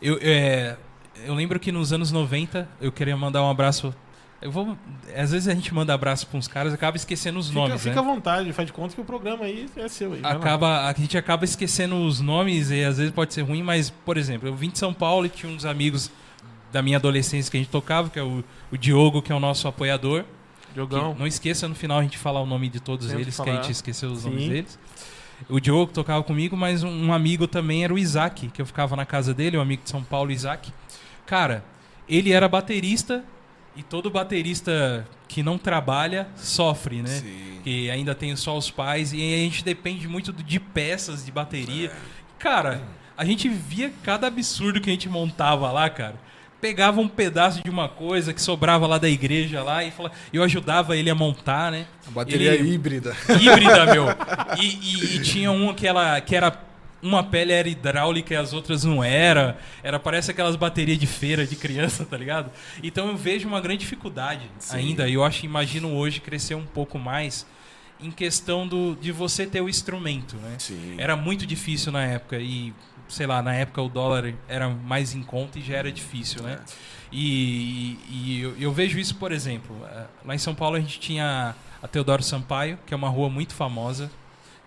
Eu, 0.00 0.18
é, 0.22 0.76
eu 1.24 1.34
lembro 1.34 1.58
que 1.58 1.72
nos 1.72 1.92
anos 1.92 2.12
90 2.12 2.68
eu 2.80 2.92
queria 2.92 3.16
mandar 3.16 3.42
um 3.42 3.50
abraço. 3.50 3.92
Eu 4.40 4.50
vou, 4.50 4.76
às 5.16 5.30
vezes 5.30 5.48
a 5.48 5.54
gente 5.54 5.72
manda 5.72 5.94
abraço 5.94 6.26
para 6.26 6.38
uns 6.38 6.46
caras 6.46 6.72
e 6.72 6.74
acaba 6.74 6.96
esquecendo 6.96 7.38
os 7.38 7.48
Fica, 7.48 7.58
nomes, 7.58 7.82
fica 7.82 7.94
né? 7.94 8.00
à 8.00 8.04
vontade, 8.04 8.52
faz 8.52 8.66
de 8.66 8.72
conta 8.72 8.94
que 8.94 9.00
o 9.00 9.04
programa 9.04 9.44
aí 9.44 9.66
é 9.76 9.88
seu. 9.88 10.12
Aí. 10.12 10.20
Acaba 10.22 10.86
a 10.86 10.92
gente 10.92 11.16
acaba 11.16 11.44
esquecendo 11.44 11.96
os 11.96 12.20
nomes 12.20 12.70
e 12.70 12.84
às 12.84 12.98
vezes 12.98 13.12
pode 13.12 13.32
ser 13.32 13.42
ruim, 13.42 13.62
mas 13.62 13.88
por 13.88 14.16
exemplo, 14.18 14.46
eu 14.46 14.54
vim 14.54 14.68
de 14.68 14.78
São 14.78 14.92
Paulo 14.92 15.24
e 15.24 15.30
tinha 15.30 15.50
uns 15.50 15.64
amigos 15.64 16.10
da 16.70 16.82
minha 16.82 16.98
adolescência 16.98 17.50
que 17.50 17.56
a 17.56 17.60
gente 17.60 17.70
tocava, 17.70 18.10
que 18.10 18.18
é 18.18 18.22
o, 18.22 18.44
o 18.70 18.76
Diogo, 18.76 19.22
que 19.22 19.32
é 19.32 19.34
o 19.34 19.40
nosso 19.40 19.66
apoiador. 19.68 20.22
que 20.68 20.74
Diogão. 20.74 21.16
não 21.18 21.26
esqueça 21.26 21.66
no 21.66 21.74
final 21.74 21.98
a 21.98 22.02
gente 22.02 22.18
falar 22.18 22.40
o 22.42 22.46
nome 22.46 22.68
de 22.68 22.80
todos 22.80 23.06
Sempre 23.06 23.22
eles, 23.22 23.36
que 23.36 23.40
a 23.40 23.44
falar. 23.46 23.62
gente 23.62 23.72
esqueceu 23.72 24.10
os 24.10 24.20
Sim. 24.20 24.30
nomes 24.30 24.48
deles. 24.48 24.78
O 25.48 25.58
Diogo 25.58 25.92
tocava 25.92 26.22
comigo, 26.22 26.56
mas 26.56 26.82
um, 26.82 27.06
um 27.06 27.12
amigo 27.12 27.46
também 27.48 27.84
era 27.84 27.92
o 27.92 27.98
Isaac, 27.98 28.48
que 28.48 28.60
eu 28.60 28.66
ficava 28.66 28.94
na 28.96 29.06
casa 29.06 29.32
dele, 29.32 29.56
um 29.56 29.60
amigo 29.62 29.82
de 29.82 29.88
São 29.90 30.02
Paulo, 30.02 30.30
Isaac. 30.30 30.70
Cara, 31.24 31.64
ele 32.08 32.32
era 32.32 32.46
baterista 32.48 33.24
e 33.76 33.82
todo 33.82 34.10
baterista 34.10 35.06
que 35.28 35.42
não 35.42 35.58
trabalha 35.58 36.28
sofre, 36.36 37.02
né? 37.02 37.08
Sim. 37.08 37.60
que 37.64 37.90
ainda 37.90 38.14
tem 38.14 38.34
só 38.36 38.56
os 38.56 38.70
pais 38.70 39.12
e 39.12 39.16
a 39.16 39.36
gente 39.38 39.64
depende 39.64 40.06
muito 40.08 40.32
de 40.32 40.58
peças 40.60 41.24
de 41.26 41.32
bateria. 41.32 41.90
Cara, 42.38 42.82
a 43.16 43.24
gente 43.24 43.48
via 43.48 43.92
cada 44.02 44.26
absurdo 44.28 44.80
que 44.80 44.88
a 44.88 44.92
gente 44.92 45.08
montava 45.08 45.70
lá, 45.72 45.88
cara. 45.90 46.14
Pegava 46.60 47.00
um 47.00 47.08
pedaço 47.08 47.62
de 47.62 47.68
uma 47.68 47.88
coisa 47.88 48.32
que 48.32 48.40
sobrava 48.40 48.86
lá 48.86 48.96
da 48.98 49.08
igreja 49.08 49.62
lá 49.62 49.84
e 49.84 49.90
falava, 49.90 50.14
eu 50.32 50.42
ajudava 50.42 50.96
ele 50.96 51.10
a 51.10 51.14
montar, 51.14 51.70
né? 51.70 51.86
A 52.06 52.10
bateria 52.10 52.54
Ele- 52.54 52.72
híbrida. 52.72 53.14
híbrida, 53.40 53.86
meu. 53.92 54.06
E, 54.58 54.66
e- 54.66 55.16
e 55.16 55.22
tinha 55.22 55.50
uma 55.52 55.74
que, 55.74 55.86
ela, 55.86 56.20
que 56.20 56.34
era. 56.34 56.50
Uma 57.02 57.22
pele 57.22 57.52
era 57.52 57.68
hidráulica 57.68 58.34
e 58.34 58.36
as 58.36 58.52
outras 58.52 58.84
não 58.84 59.04
era. 59.04 59.58
Era, 59.82 59.98
parece 59.98 60.30
aquelas 60.30 60.56
baterias 60.56 60.98
de 60.98 61.06
feira 61.06 61.46
de 61.46 61.54
criança, 61.54 62.04
tá 62.04 62.16
ligado? 62.16 62.50
Então 62.82 63.08
eu 63.08 63.16
vejo 63.16 63.46
uma 63.46 63.60
grande 63.60 63.80
dificuldade 63.80 64.50
Sim. 64.58 64.76
ainda. 64.76 65.08
E 65.08 65.14
eu 65.14 65.24
acho, 65.24 65.44
imagino 65.44 65.92
hoje 65.94 66.20
crescer 66.20 66.54
um 66.54 66.64
pouco 66.64 66.98
mais 66.98 67.46
em 68.00 68.10
questão 68.10 68.66
do, 68.66 68.96
de 69.00 69.12
você 69.12 69.46
ter 69.46 69.60
o 69.60 69.68
instrumento, 69.68 70.36
né? 70.36 70.56
Sim. 70.58 70.96
Era 70.98 71.16
muito 71.16 71.46
difícil 71.46 71.92
na 71.92 72.04
época 72.04 72.38
e, 72.38 72.72
sei 73.08 73.26
lá, 73.26 73.42
na 73.42 73.54
época 73.54 73.80
o 73.80 73.88
dólar 73.88 74.34
era 74.48 74.68
mais 74.68 75.14
em 75.14 75.22
conta 75.22 75.58
e 75.58 75.62
já 75.62 75.76
era 75.76 75.90
difícil, 75.90 76.42
né? 76.42 76.58
E, 77.12 77.98
e 78.08 78.40
eu, 78.42 78.56
eu 78.58 78.72
vejo 78.72 78.98
isso, 78.98 79.14
por 79.14 79.32
exemplo, 79.32 79.76
eh, 79.86 80.06
lá 80.24 80.34
em 80.34 80.38
São 80.38 80.54
Paulo 80.54 80.76
a 80.76 80.80
gente 80.80 80.98
tinha 80.98 81.54
a 81.82 81.88
Teodoro 81.88 82.22
Sampaio, 82.22 82.78
que 82.84 82.92
é 82.92 82.96
uma 82.96 83.08
rua 83.08 83.30
muito 83.30 83.54
famosa 83.54 84.10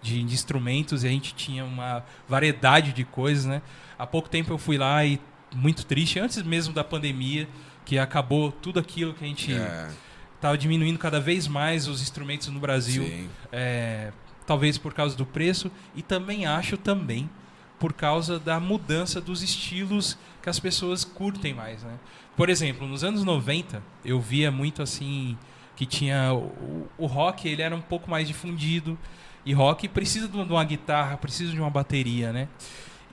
de, 0.01 0.23
de 0.23 0.33
instrumentos, 0.33 1.03
e 1.03 1.07
a 1.07 1.09
gente 1.09 1.33
tinha 1.33 1.65
uma 1.65 2.03
variedade 2.27 2.93
de 2.93 3.03
coisas, 3.03 3.45
né? 3.45 3.61
Há 3.97 4.07
pouco 4.07 4.29
tempo 4.29 4.51
eu 4.51 4.57
fui 4.57 4.77
lá 4.77 5.03
e 5.05 5.19
muito 5.53 5.85
triste, 5.85 6.19
antes 6.19 6.41
mesmo 6.43 6.73
da 6.73 6.83
pandemia, 6.83 7.47
que 7.85 7.97
acabou 7.97 8.51
tudo 8.51 8.79
aquilo 8.79 9.13
que 9.13 9.23
a 9.23 9.27
gente 9.27 9.53
É, 9.53 9.89
estava 10.35 10.57
diminuindo 10.57 10.97
cada 10.97 11.19
vez 11.19 11.47
mais 11.47 11.87
os 11.87 12.01
instrumentos 12.01 12.47
no 12.47 12.59
Brasil 12.59 13.03
é, 13.51 14.13
talvez 14.47 14.77
por 14.77 14.93
causa 14.93 15.15
do 15.15 15.25
preço 15.25 15.69
e 15.95 16.01
também 16.01 16.45
acho 16.45 16.77
também 16.77 17.29
por 17.77 17.93
causa 17.93 18.39
da 18.39 18.59
mudança 18.59 19.19
dos 19.19 19.41
estilos 19.41 20.17
que 20.41 20.49
as 20.49 20.59
pessoas 20.59 21.03
curtem 21.03 21.53
mais, 21.53 21.83
né? 21.83 21.97
Por 22.37 22.49
exemplo, 22.49 22.87
nos 22.87 23.03
anos 23.03 23.23
90 23.23 23.83
eu 24.03 24.19
via 24.19 24.49
muito 24.51 24.81
assim 24.81 25.37
que 25.75 25.85
tinha 25.85 26.33
o, 26.33 26.87
o 26.97 27.05
rock 27.05 27.47
ele 27.47 27.61
era 27.61 27.75
um 27.75 27.81
pouco 27.81 28.09
mais 28.09 28.27
difundido 28.27 28.97
e 29.45 29.53
rock 29.53 29.87
precisa 29.87 30.27
de 30.27 30.37
uma 30.37 30.63
guitarra, 30.63 31.17
precisa 31.17 31.51
de 31.51 31.59
uma 31.59 31.69
bateria, 31.69 32.31
né? 32.33 32.47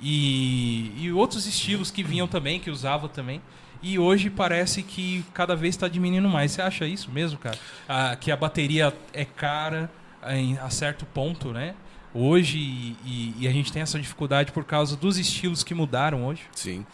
E, 0.01 0.93
e 0.97 1.13
outros 1.13 1.47
estilos 1.47 1.91
que 1.91 2.03
vinham 2.03 2.29
também, 2.29 2.61
que 2.61 2.71
usava 2.71 3.09
também. 3.09 3.41
E 3.83 3.99
hoje 3.99 4.31
parece 4.31 4.83
que 4.83 5.25
cada 5.33 5.55
vez 5.55 5.75
está 5.75 5.89
diminuindo 5.89 6.29
mais. 6.29 6.53
Você 6.53 6.63
acha 6.63 6.87
isso 6.87 7.11
mesmo, 7.11 7.39
cara? 7.39 7.59
Ah, 7.89 8.17
que 8.17 8.31
a 8.31 8.37
bateria 8.37 8.93
é 9.13 9.25
cara 9.25 9.91
em, 10.29 10.59
a 10.59 10.71
certo 10.71 11.07
ponto, 11.07 11.53
né? 11.53 11.75
Hoje, 12.13 12.59
e, 12.59 13.35
e- 13.39 13.47
a 13.49 13.53
gente 13.53 13.71
tem 13.71 13.83
essa 13.83 13.99
dificuldade 13.99 14.51
por 14.51 14.65
causa 14.65 14.97
dos 14.97 15.19
estilos 15.19 15.63
que 15.63 15.75
mudaram 15.75 16.25
hoje. 16.27 16.43
Sim. 16.55 16.85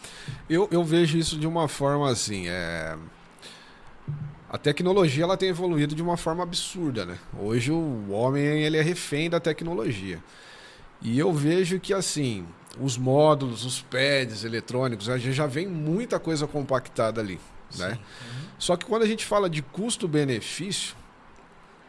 Eu, 0.49 0.67
eu 0.69 0.83
vejo 0.83 1.17
isso 1.17 1.39
de 1.39 1.47
uma 1.47 1.67
forma 1.67 2.09
assim. 2.11 2.47
É... 2.47 2.97
A 4.53 4.57
tecnologia 4.59 5.23
ela 5.23 5.35
tem 5.35 5.49
evoluído 5.49 5.95
de 5.95 6.03
uma 6.03 6.15
forma 6.15 6.43
absurda, 6.43 7.05
né? 7.07 7.17
Hoje 7.39 7.71
o 7.71 8.11
homem 8.11 8.43
ele 8.43 8.77
é 8.77 8.83
refém 8.83 9.27
da 9.27 9.39
tecnologia. 9.39 10.23
E 11.01 11.17
eu 11.17 11.33
vejo 11.33 11.79
que 11.79 11.91
assim, 11.91 12.45
os 12.79 12.95
módulos, 12.95 13.65
os 13.65 13.81
pads 13.81 14.43
eletrônicos, 14.43 15.09
a 15.09 15.17
gente 15.17 15.33
já 15.33 15.47
vem 15.47 15.65
muita 15.67 16.19
coisa 16.19 16.45
compactada 16.45 17.19
ali, 17.19 17.39
né? 17.79 17.97
Só 18.59 18.77
que 18.77 18.85
quando 18.85 19.01
a 19.01 19.07
gente 19.07 19.25
fala 19.25 19.49
de 19.49 19.63
custo-benefício, 19.63 20.95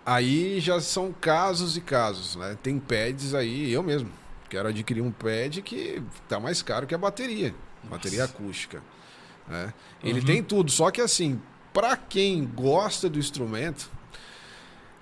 aí 0.06 0.58
já 0.58 0.80
são 0.80 1.12
casos 1.12 1.76
e 1.76 1.82
casos, 1.82 2.34
né? 2.34 2.56
Tem 2.62 2.78
pads 2.78 3.34
aí, 3.34 3.70
eu 3.70 3.82
mesmo 3.82 4.10
quero 4.48 4.68
adquirir 4.68 5.02
um 5.02 5.10
pad 5.12 5.60
que 5.60 6.02
tá 6.30 6.40
mais 6.40 6.62
caro 6.62 6.86
que 6.86 6.94
a 6.94 6.98
bateria, 6.98 7.54
bateria 7.84 8.24
acústica, 8.24 8.82
né? 9.46 9.74
Ele 10.02 10.20
Uhum. 10.20 10.24
tem 10.26 10.42
tudo, 10.42 10.70
só 10.70 10.90
que 10.90 11.02
assim, 11.02 11.38
para 11.74 11.96
quem 11.96 12.46
gosta 12.46 13.08
do 13.10 13.18
instrumento 13.18 13.90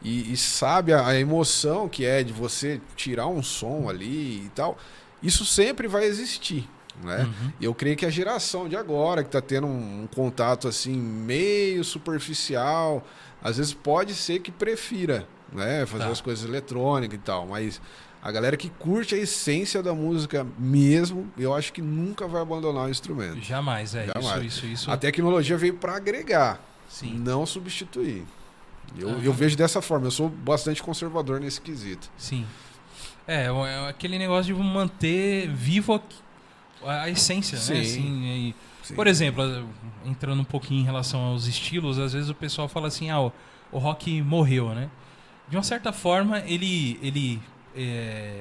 e, 0.02 0.32
e 0.32 0.36
sabe 0.36 0.92
a, 0.92 1.06
a 1.06 1.16
emoção 1.20 1.88
que 1.88 2.04
é 2.04 2.24
de 2.24 2.32
você 2.32 2.80
tirar 2.96 3.28
um 3.28 3.42
som 3.42 3.88
ali 3.88 4.46
e 4.46 4.50
tal, 4.54 4.76
isso 5.22 5.44
sempre 5.44 5.86
vai 5.86 6.04
existir, 6.04 6.68
né? 7.04 7.24
Uhum. 7.24 7.52
Eu 7.60 7.74
creio 7.74 7.94
que 7.96 8.04
a 8.06 8.10
geração 8.10 8.68
de 8.68 8.74
agora, 8.74 9.22
que 9.22 9.28
está 9.28 9.40
tendo 9.40 9.66
um, 9.68 10.02
um 10.02 10.06
contato 10.08 10.66
assim 10.66 10.96
meio 10.96 11.84
superficial, 11.84 13.06
às 13.40 13.58
vezes 13.58 13.72
pode 13.74 14.14
ser 14.14 14.40
que 14.40 14.50
prefira, 14.50 15.28
né, 15.52 15.84
fazer 15.86 16.04
Tá. 16.04 16.10
as 16.10 16.20
coisas 16.20 16.48
eletrônicas 16.48 17.16
e 17.18 17.22
tal, 17.22 17.46
mas 17.46 17.80
a 18.22 18.30
galera 18.30 18.56
que 18.56 18.68
curte 18.68 19.14
a 19.14 19.18
essência 19.18 19.82
da 19.82 19.92
música 19.92 20.46
mesmo, 20.56 21.28
eu 21.36 21.52
acho 21.54 21.72
que 21.72 21.82
nunca 21.82 22.28
vai 22.28 22.40
abandonar 22.40 22.86
o 22.86 22.90
instrumento. 22.90 23.40
Jamais, 23.42 23.94
é. 23.94 24.06
Jamais. 24.06 24.44
Isso, 24.44 24.64
isso, 24.64 24.66
isso. 24.66 24.90
A 24.90 24.96
tecnologia 24.96 25.56
veio 25.58 25.74
para 25.74 25.96
agregar, 25.96 26.60
Sim. 26.88 27.14
não 27.18 27.44
substituir. 27.44 28.24
Eu, 28.96 29.08
Aham. 29.08 29.22
eu 29.22 29.32
vejo 29.32 29.56
dessa 29.56 29.82
forma, 29.82 30.06
eu 30.06 30.10
sou 30.10 30.28
bastante 30.28 30.82
conservador 30.82 31.40
nesse 31.40 31.60
quesito. 31.60 32.08
Sim. 32.16 32.46
É, 33.26 33.46
é 33.46 33.88
aquele 33.88 34.18
negócio 34.18 34.54
de 34.54 34.60
manter 34.62 35.48
vivo 35.48 36.00
a, 36.84 37.02
a 37.02 37.10
essência, 37.10 37.56
né? 37.56 37.62
Sim. 37.64 37.80
Assim, 37.80 38.24
e- 38.24 38.54
Sim. 38.82 38.94
por 38.94 39.06
exemplo, 39.06 39.66
entrando 40.04 40.40
um 40.40 40.44
pouquinho 40.44 40.80
em 40.80 40.84
relação 40.84 41.20
aos 41.20 41.46
estilos, 41.46 41.98
às 41.98 42.12
vezes 42.12 42.28
o 42.28 42.34
pessoal 42.34 42.68
fala 42.68 42.88
assim, 42.88 43.10
ah, 43.10 43.20
o, 43.20 43.32
o 43.70 43.78
rock 43.78 44.20
morreu, 44.22 44.74
né? 44.74 44.90
De 45.48 45.56
uma 45.56 45.62
certa 45.62 45.92
forma, 45.92 46.40
ele, 46.40 46.98
ele, 47.02 47.40
é, 47.76 48.40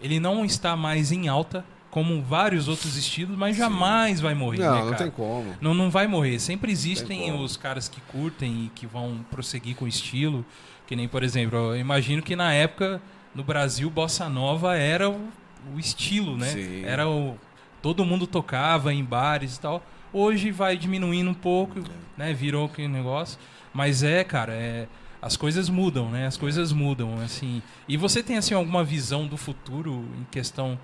ele 0.00 0.18
não 0.18 0.44
está 0.44 0.76
mais 0.76 1.12
em 1.12 1.28
alta, 1.28 1.64
como 1.90 2.22
vários 2.22 2.68
outros 2.68 2.96
estilos, 2.96 3.36
mas 3.36 3.56
Sim. 3.56 3.62
jamais 3.62 4.20
vai 4.20 4.34
morrer, 4.34 4.58
não, 4.58 4.84
né, 4.84 4.90
não 4.90 4.94
tem 4.94 5.10
como. 5.10 5.56
Não, 5.60 5.74
não 5.74 5.90
vai 5.90 6.06
morrer. 6.06 6.38
Sempre 6.38 6.70
existem 6.70 7.32
os 7.32 7.56
caras 7.56 7.88
que 7.88 8.00
curtem 8.02 8.66
e 8.66 8.68
que 8.68 8.86
vão 8.86 9.24
prosseguir 9.30 9.74
com 9.74 9.84
o 9.84 9.88
estilo. 9.88 10.44
Que 10.86 10.94
nem, 10.94 11.08
por 11.08 11.22
exemplo, 11.22 11.56
eu 11.56 11.76
imagino 11.76 12.22
que 12.22 12.36
na 12.36 12.52
época, 12.52 13.02
no 13.34 13.42
Brasil, 13.42 13.90
Bossa 13.90 14.28
Nova 14.28 14.76
era 14.76 15.10
o, 15.10 15.28
o 15.74 15.78
estilo, 15.78 16.36
né? 16.36 16.46
Sim. 16.46 16.84
Era 16.84 17.08
o. 17.08 17.36
Todo 17.82 18.04
mundo 18.04 18.26
tocava 18.26 18.92
em 18.92 19.02
bares 19.02 19.56
e 19.56 19.60
tal. 19.60 19.84
Hoje 20.12 20.50
vai 20.50 20.76
diminuindo 20.76 21.30
um 21.30 21.34
pouco, 21.34 21.80
né? 22.16 22.32
Virou 22.32 22.66
aquele 22.66 22.88
negócio. 22.88 23.38
Mas 23.72 24.02
é, 24.02 24.22
cara, 24.24 24.52
é. 24.52 24.86
As 25.22 25.36
coisas 25.36 25.68
mudam, 25.68 26.10
né? 26.10 26.26
As 26.26 26.36
coisas 26.36 26.72
mudam, 26.72 27.20
assim. 27.20 27.62
E 27.86 27.96
você 27.96 28.22
tem, 28.22 28.36
assim, 28.36 28.54
alguma 28.54 28.82
visão 28.82 29.26
do 29.26 29.36
futuro 29.36 30.04
em 30.18 30.24
questão 30.30 30.78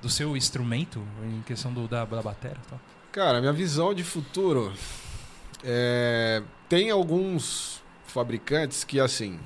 do 0.00 0.08
seu 0.08 0.36
instrumento? 0.36 1.02
Em 1.24 1.42
questão 1.42 1.72
do, 1.72 1.88
da, 1.88 2.04
da 2.04 2.22
bateria 2.22 2.58
tal? 2.68 2.80
Cara, 3.10 3.40
minha 3.40 3.52
visão 3.52 3.92
de 3.92 4.04
futuro 4.04 4.72
é, 5.64 6.42
tem 6.68 6.90
alguns 6.90 7.82
fabricantes 8.06 8.84
que, 8.84 9.00
assim, 9.00 9.40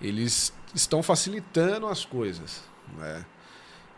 eles 0.00 0.54
estão 0.74 1.02
facilitando 1.02 1.86
as 1.86 2.04
coisas, 2.04 2.64
né? 2.96 3.24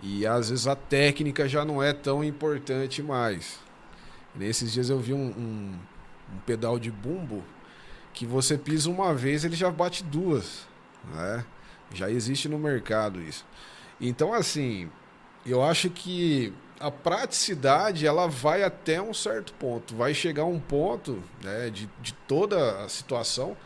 E 0.01 0.27
às 0.27 0.51
vezes 0.51 0.67
a 0.67 0.77
técnica 0.77 1.49
já 1.49 1.65
não 1.65 1.83
é 1.83 1.93
tão 1.93 2.23
importante 2.23 3.03
mais. 3.03 3.59
Nesses 4.35 4.73
dias 4.73 4.91
eu 4.91 5.01
vi 5.01 5.13
um, 5.13 5.27
um, 5.27 5.79
um 6.33 6.39
pedal 6.47 6.79
de 6.79 6.91
bumbo 6.91 7.45
que 8.19 8.27
você 8.27 8.59
pisa 8.59 8.91
uma 8.91 9.15
vez 9.15 9.45
ele 9.45 9.55
já 9.55 9.71
bate 9.71 10.03
duas, 10.03 10.67
né? 11.15 11.45
Já 11.95 12.11
existe 12.11 12.49
no 12.49 12.59
mercado 12.59 13.23
isso. 13.23 13.47
Então 14.01 14.35
assim, 14.35 14.91
eu 15.47 15.63
acho 15.63 15.89
que 15.89 16.53
a 16.81 16.91
praticidade 16.91 18.09
ela 18.09 18.27
vai 18.27 18.65
até 18.65 19.01
um 19.01 19.15
certo 19.15 19.53
ponto. 19.53 19.95
Vai 19.95 20.15
chegar 20.15 20.47
um 20.47 20.59
ponto 20.59 21.23
né, 21.45 21.71
de, 21.71 21.89
de 22.03 22.13
toda 22.27 22.85
a 22.85 22.89
situação 22.89 23.57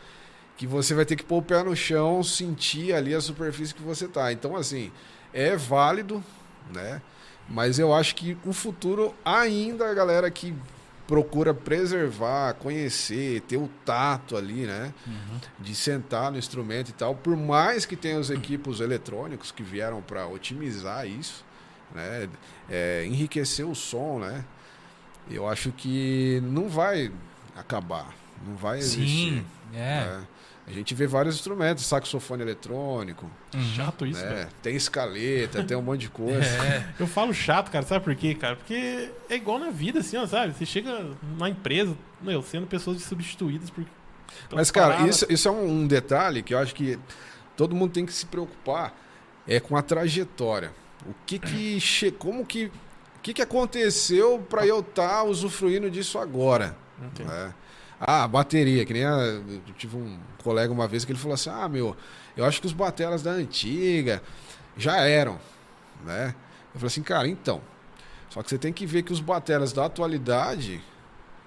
que 0.55 0.67
você 0.67 0.93
vai 0.93 1.03
ter 1.03 1.15
que 1.15 1.23
pôr 1.23 1.37
o 1.37 1.41
pé 1.41 1.63
no 1.63 1.75
chão, 1.75 2.21
sentir 2.21 2.93
ali 2.93 3.15
a 3.15 3.21
superfície 3.21 3.73
que 3.73 3.81
você 3.81 4.07
tá. 4.07 4.31
Então, 4.31 4.55
assim, 4.55 4.91
é 5.33 5.55
válido, 5.55 6.23
né? 6.71 7.01
Mas 7.49 7.79
eu 7.79 7.91
acho 7.91 8.13
que 8.13 8.37
o 8.45 8.53
futuro 8.53 9.15
ainda 9.25 9.89
a 9.89 9.93
galera 9.95 10.29
que 10.29 10.53
procura 11.13 11.53
preservar, 11.53 12.55
conhecer, 12.55 13.41
ter 13.41 13.57
o 13.57 13.69
tato 13.85 14.35
ali, 14.35 14.65
né? 14.65 14.91
Uhum. 15.05 15.39
De 15.59 15.75
sentar 15.75 16.31
no 16.31 16.39
instrumento 16.39 16.89
e 16.89 16.91
tal. 16.91 17.13
Por 17.13 17.37
mais 17.37 17.85
que 17.85 17.95
tenha 17.95 18.17
os 18.17 18.31
equipos 18.31 18.79
eletrônicos 18.79 19.51
que 19.51 19.61
vieram 19.61 20.01
para 20.01 20.25
otimizar 20.25 21.05
isso, 21.05 21.45
né? 21.93 22.27
É, 22.67 23.05
enriquecer 23.05 23.63
o 23.63 23.75
som, 23.75 24.17
né? 24.17 24.43
Eu 25.29 25.47
acho 25.47 25.71
que 25.71 26.41
não 26.45 26.67
vai 26.67 27.11
acabar, 27.55 28.11
não 28.43 28.55
vai 28.55 28.79
existir. 28.79 29.05
Sim, 29.05 29.45
é. 29.71 29.77
né? 29.77 30.27
A 30.65 30.71
gente 30.71 30.95
vê 30.95 31.05
vários 31.05 31.35
instrumentos, 31.35 31.85
saxofone 31.85 32.41
eletrônico. 32.41 33.29
Chato 33.75 34.05
isso, 34.05 34.23
né? 34.23 34.47
tem 34.61 34.75
escaleta, 34.75 35.61
tem 35.63 35.75
um 35.75 35.81
monte 35.81 36.01
de 36.01 36.09
coisa. 36.09 36.43
É. 36.63 36.87
Eu 36.97 37.07
falo 37.07 37.33
chato, 37.33 37.69
cara, 37.69 37.85
sabe 37.85 38.05
por 38.05 38.15
quê, 38.15 38.33
cara? 38.33 38.55
Porque 38.55 39.09
é 39.29 39.35
igual 39.35 39.59
na 39.59 39.69
vida, 39.69 39.99
assim, 39.99 40.15
ó, 40.15 40.25
sabe? 40.25 40.53
Você 40.53 40.65
chega 40.65 41.05
na 41.37 41.49
empresa, 41.49 41.95
meu, 42.21 42.41
sendo 42.41 42.65
pessoas 42.65 43.01
substituídas 43.03 43.69
por. 43.69 43.83
Mas, 44.51 44.71
cara, 44.71 44.93
paradas. 44.93 45.15
isso, 45.15 45.25
isso 45.29 45.47
é 45.47 45.51
um, 45.51 45.81
um 45.81 45.87
detalhe 45.87 46.41
que 46.41 46.53
eu 46.53 46.59
acho 46.59 46.73
que 46.73 46.97
todo 47.57 47.75
mundo 47.75 47.91
tem 47.91 48.05
que 48.05 48.13
se 48.13 48.25
preocupar 48.25 48.97
é 49.47 49.59
com 49.59 49.75
a 49.75 49.81
trajetória. 49.81 50.71
O 51.05 51.13
que 51.25 51.37
que 51.37 51.79
che... 51.81 52.11
como 52.11 52.45
que 52.45 52.65
o 53.17 53.19
que 53.21 53.33
que 53.33 53.41
aconteceu 53.41 54.39
para 54.49 54.65
eu 54.65 54.79
estar 54.79 55.23
usufruindo 55.23 55.89
disso 55.91 56.17
agora? 56.17 56.75
Né? 57.19 57.53
Ah, 58.05 58.27
bateria, 58.27 58.85
que 58.85 58.93
nem 58.93 59.05
a, 59.05 59.11
eu 59.11 59.61
tive 59.77 59.95
um 59.95 60.19
colega 60.43 60.71
uma 60.73 60.87
vez 60.87 61.05
que 61.05 61.11
ele 61.11 61.19
falou 61.19 61.35
assim: 61.35 61.49
"Ah, 61.49 61.69
meu, 61.69 61.95
eu 62.35 62.43
acho 62.45 62.59
que 62.59 62.67
os 62.67 62.73
bateras 62.73 63.23
da 63.23 63.31
antiga 63.31 64.21
já 64.77 64.97
eram", 64.97 65.39
né? 66.03 66.35
Eu 66.73 66.79
falei 66.79 66.87
assim: 66.87 67.03
"Cara, 67.03 67.27
então, 67.27 67.61
só 68.29 68.43
que 68.43 68.49
você 68.49 68.57
tem 68.57 68.73
que 68.73 68.85
ver 68.85 69.03
que 69.03 69.13
os 69.13 69.19
bateras 69.19 69.71
da 69.71 69.85
atualidade 69.85 70.81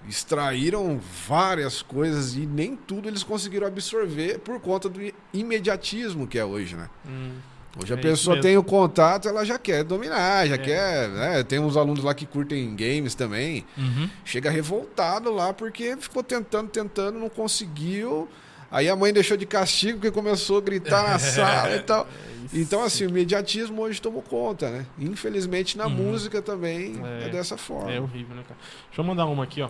extraíram 0.07 0.99
várias 1.27 1.81
coisas 1.81 2.35
e 2.35 2.45
nem 2.45 2.75
tudo 2.75 3.07
eles 3.07 3.23
conseguiram 3.23 3.67
absorver 3.67 4.39
por 4.39 4.59
conta 4.59 4.87
do 4.87 4.99
imediatismo 5.33 6.27
que 6.27 6.39
é 6.39 6.45
hoje, 6.45 6.75
né? 6.75 6.89
Hum, 7.05 7.37
Hoje 7.81 7.93
a 7.93 7.97
É 7.97 7.99
pessoa 8.01 8.39
tem 8.41 8.57
o 8.57 8.63
contato, 8.63 9.27
ela 9.27 9.45
já 9.45 9.57
quer 9.59 9.83
dominar, 9.83 10.47
já 10.47 10.55
É. 10.55 10.57
quer, 10.57 11.09
né? 11.09 11.43
Tem 11.43 11.59
uns 11.59 11.77
alunos 11.77 12.03
lá 12.03 12.13
que 12.13 12.25
curtem 12.25 12.75
games 12.75 13.13
também, 13.15 13.65
Uhum. 13.77 14.09
chega 14.25 14.49
revoltado 14.49 15.31
lá 15.33 15.53
porque 15.53 15.95
ficou 15.97 16.23
tentando, 16.23 16.69
tentando, 16.69 17.19
não 17.19 17.29
conseguiu. 17.29 18.27
Aí 18.69 18.89
a 18.89 18.95
mãe 18.95 19.13
deixou 19.13 19.37
de 19.37 19.45
castigo 19.45 19.99
porque 19.99 20.11
começou 20.11 20.57
a 20.57 20.61
gritar 20.61 21.07
na 21.07 21.17
sala 21.19 21.75
e 21.75 21.79
tal. 21.79 22.05
é. 22.33 22.37
Então, 22.53 22.81
assim, 22.83 23.05
o 23.05 23.09
imediatismo 23.09 23.81
hoje 23.81 24.01
tomou 24.01 24.21
conta, 24.21 24.69
né? 24.69 24.85
Infelizmente, 24.99 25.77
na 25.77 25.85
Uhum. 25.85 25.91
música 25.93 26.41
também 26.41 26.95
é, 27.21 27.25
É. 27.27 27.29
dessa 27.29 27.57
forma. 27.57 27.91
É 27.91 27.99
horrível, 27.99 28.35
né, 28.35 28.43
cara? 28.47 28.59
Deixa 28.87 29.01
eu 29.01 29.03
mandar 29.05 29.25
uma 29.25 29.43
aqui, 29.43 29.61
ó. 29.61 29.69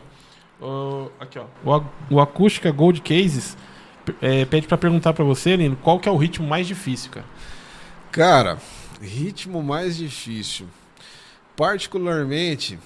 Ó, 0.60 1.10
aqui, 1.20 1.38
ó. 1.40 1.46
O, 1.64 1.84
o 2.16 2.20
Acústica 2.20 2.72
Gold 2.72 3.02
Cases 3.02 3.56
é, 4.22 4.46
pede 4.46 4.68
pra 4.68 4.78
perguntar 4.78 5.14
pra 5.14 5.24
você, 5.24 5.56
Lino, 5.56 5.76
qual 5.76 6.00
que 6.00 6.08
é 6.10 6.12
o 6.12 6.18
ritmo 6.18 6.48
mais 6.48 6.66
difícil, 6.68 7.12
cara? 7.12 7.26
Cara, 8.18 8.58
ritmo 9.00 9.62
mais 9.62 9.96
difícil. 9.96 10.68
Particularmente, 11.56 12.80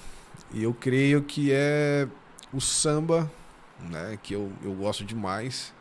eu 0.54 0.74
creio 0.74 1.24
que 1.24 1.54
é 1.54 2.06
o 2.52 2.60
samba, 2.60 3.32
né? 3.80 4.20
Que 4.22 4.34
eu, 4.34 4.52
eu 4.62 4.74
gosto 4.74 5.06
demais. 5.06 5.74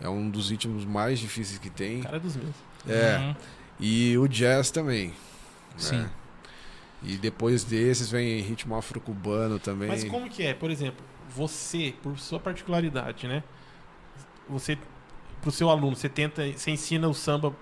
É 0.00 0.08
um 0.08 0.28
dos 0.28 0.50
ritmos 0.50 0.84
mais 0.84 1.20
difíceis 1.20 1.60
que 1.60 1.70
tem. 1.70 2.02
Cara 2.02 2.16
é 2.16 2.18
dos 2.18 2.34
meus. 2.34 2.56
É. 2.88 3.18
Uhum. 3.18 3.36
E 3.78 4.18
o 4.18 4.26
jazz 4.26 4.72
também. 4.72 5.10
né? 5.10 5.14
Sim. 5.76 6.06
E 7.04 7.16
depois 7.16 7.62
desses 7.62 8.10
vem 8.10 8.40
ritmo 8.40 8.74
afro-cubano 8.74 9.60
também. 9.60 9.86
Mas 9.86 10.02
como 10.02 10.28
que 10.28 10.42
é? 10.42 10.52
Por 10.52 10.72
exemplo, 10.72 11.04
você, 11.30 11.94
por 12.02 12.18
sua 12.18 12.40
particularidade, 12.40 13.28
né? 13.28 13.44
Você, 14.48 14.76
pro 15.40 15.52
seu 15.52 15.70
aluno, 15.70 15.94
você 15.94 16.08
tenta, 16.08 16.42
você 16.50 16.72
ensina 16.72 17.06
o 17.06 17.14
samba 17.14 17.54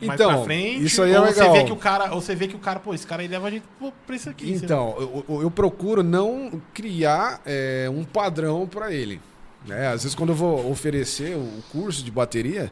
Então, 0.00 0.44
frente? 0.44 0.84
isso 0.84 1.02
aí 1.02 1.12
é 1.12 1.18
ou 1.20 1.24
legal. 1.26 1.50
Você 1.52 1.58
vê 1.58 1.64
que 1.64 1.72
o 1.72 1.76
cara, 1.76 2.14
ou 2.14 2.20
você 2.20 2.34
vê 2.34 2.48
que 2.48 2.56
o 2.56 2.58
cara, 2.58 2.80
pô, 2.80 2.92
esse 2.94 3.06
cara 3.06 3.22
aí 3.22 3.28
leva 3.28 3.46
a 3.48 3.50
gente 3.50 3.64
pra 4.06 4.16
isso 4.16 4.28
aqui. 4.28 4.50
Então, 4.52 4.94
eu, 4.98 5.24
eu- 5.28 5.42
eu 5.42 5.50
procuro 5.50 6.02
não 6.02 6.60
criar 6.72 7.40
é, 7.46 7.88
um 7.92 8.04
padrão 8.04 8.66
para 8.66 8.92
ele. 8.92 9.20
Né? 9.66 9.86
Às 9.88 10.02
vezes, 10.02 10.14
quando 10.14 10.30
eu 10.30 10.34
vou 10.36 10.70
oferecer 10.70 11.36
o 11.36 11.62
curso 11.72 12.04
de 12.04 12.10
bateria, 12.10 12.70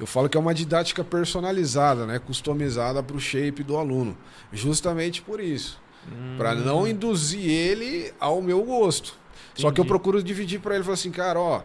eu 0.00 0.06
falo 0.06 0.28
que 0.28 0.36
é 0.36 0.40
uma 0.40 0.52
didática 0.54 1.04
personalizada, 1.04 2.04
né? 2.06 2.18
customizada 2.18 3.02
para 3.02 3.16
o 3.16 3.20
shape 3.20 3.62
do 3.62 3.76
aluno. 3.76 4.16
Justamente 4.52 5.22
por 5.22 5.40
isso. 5.40 5.80
Hum, 6.06 6.34
Para 6.36 6.54
não 6.54 6.86
induzir 6.86 7.48
ele 7.48 8.12
ao 8.18 8.40
meu 8.42 8.62
gosto. 8.64 9.14
Só 9.54 9.62
que 9.70 9.80
eu 9.80 9.82
Entendi. 9.84 9.88
procuro 9.88 10.22
dividir 10.22 10.60
para 10.60 10.74
ele, 10.74 10.84
falar 10.84 10.94
assim, 10.94 11.10
cara, 11.10 11.38
ó, 11.40 11.62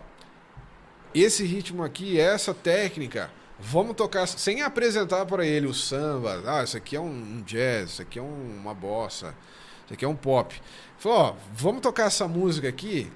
esse 1.13 1.43
ritmo 1.45 1.83
aqui, 1.83 2.19
essa 2.19 2.53
técnica, 2.53 3.29
vamos 3.61 3.95
tocar 3.95 4.27
sem 4.27 4.61
apresentar 4.61 5.25
para 5.25 5.45
ele 5.45 5.67
o 5.67 5.73
samba. 5.73 6.41
Ah, 6.45 6.63
isso 6.63 6.75
aqui 6.77 6.95
é 6.95 6.99
um, 6.99 7.41
jazz, 7.45 7.91
isso 7.91 8.01
aqui 8.01 8.19
é 8.19 8.21
um- 8.21 8.57
uma 8.59 8.73
bossa, 8.73 9.35
isso 9.85 9.93
aqui 9.93 10.03
é 10.05 10.07
um 10.07 10.15
pop. 10.15 10.59
Falou, 10.97 11.17
ó, 11.19 11.33
vamos 11.53 11.81
tocar 11.81 12.05
essa 12.07 12.27
música 12.27 12.67
aqui, 12.67 13.11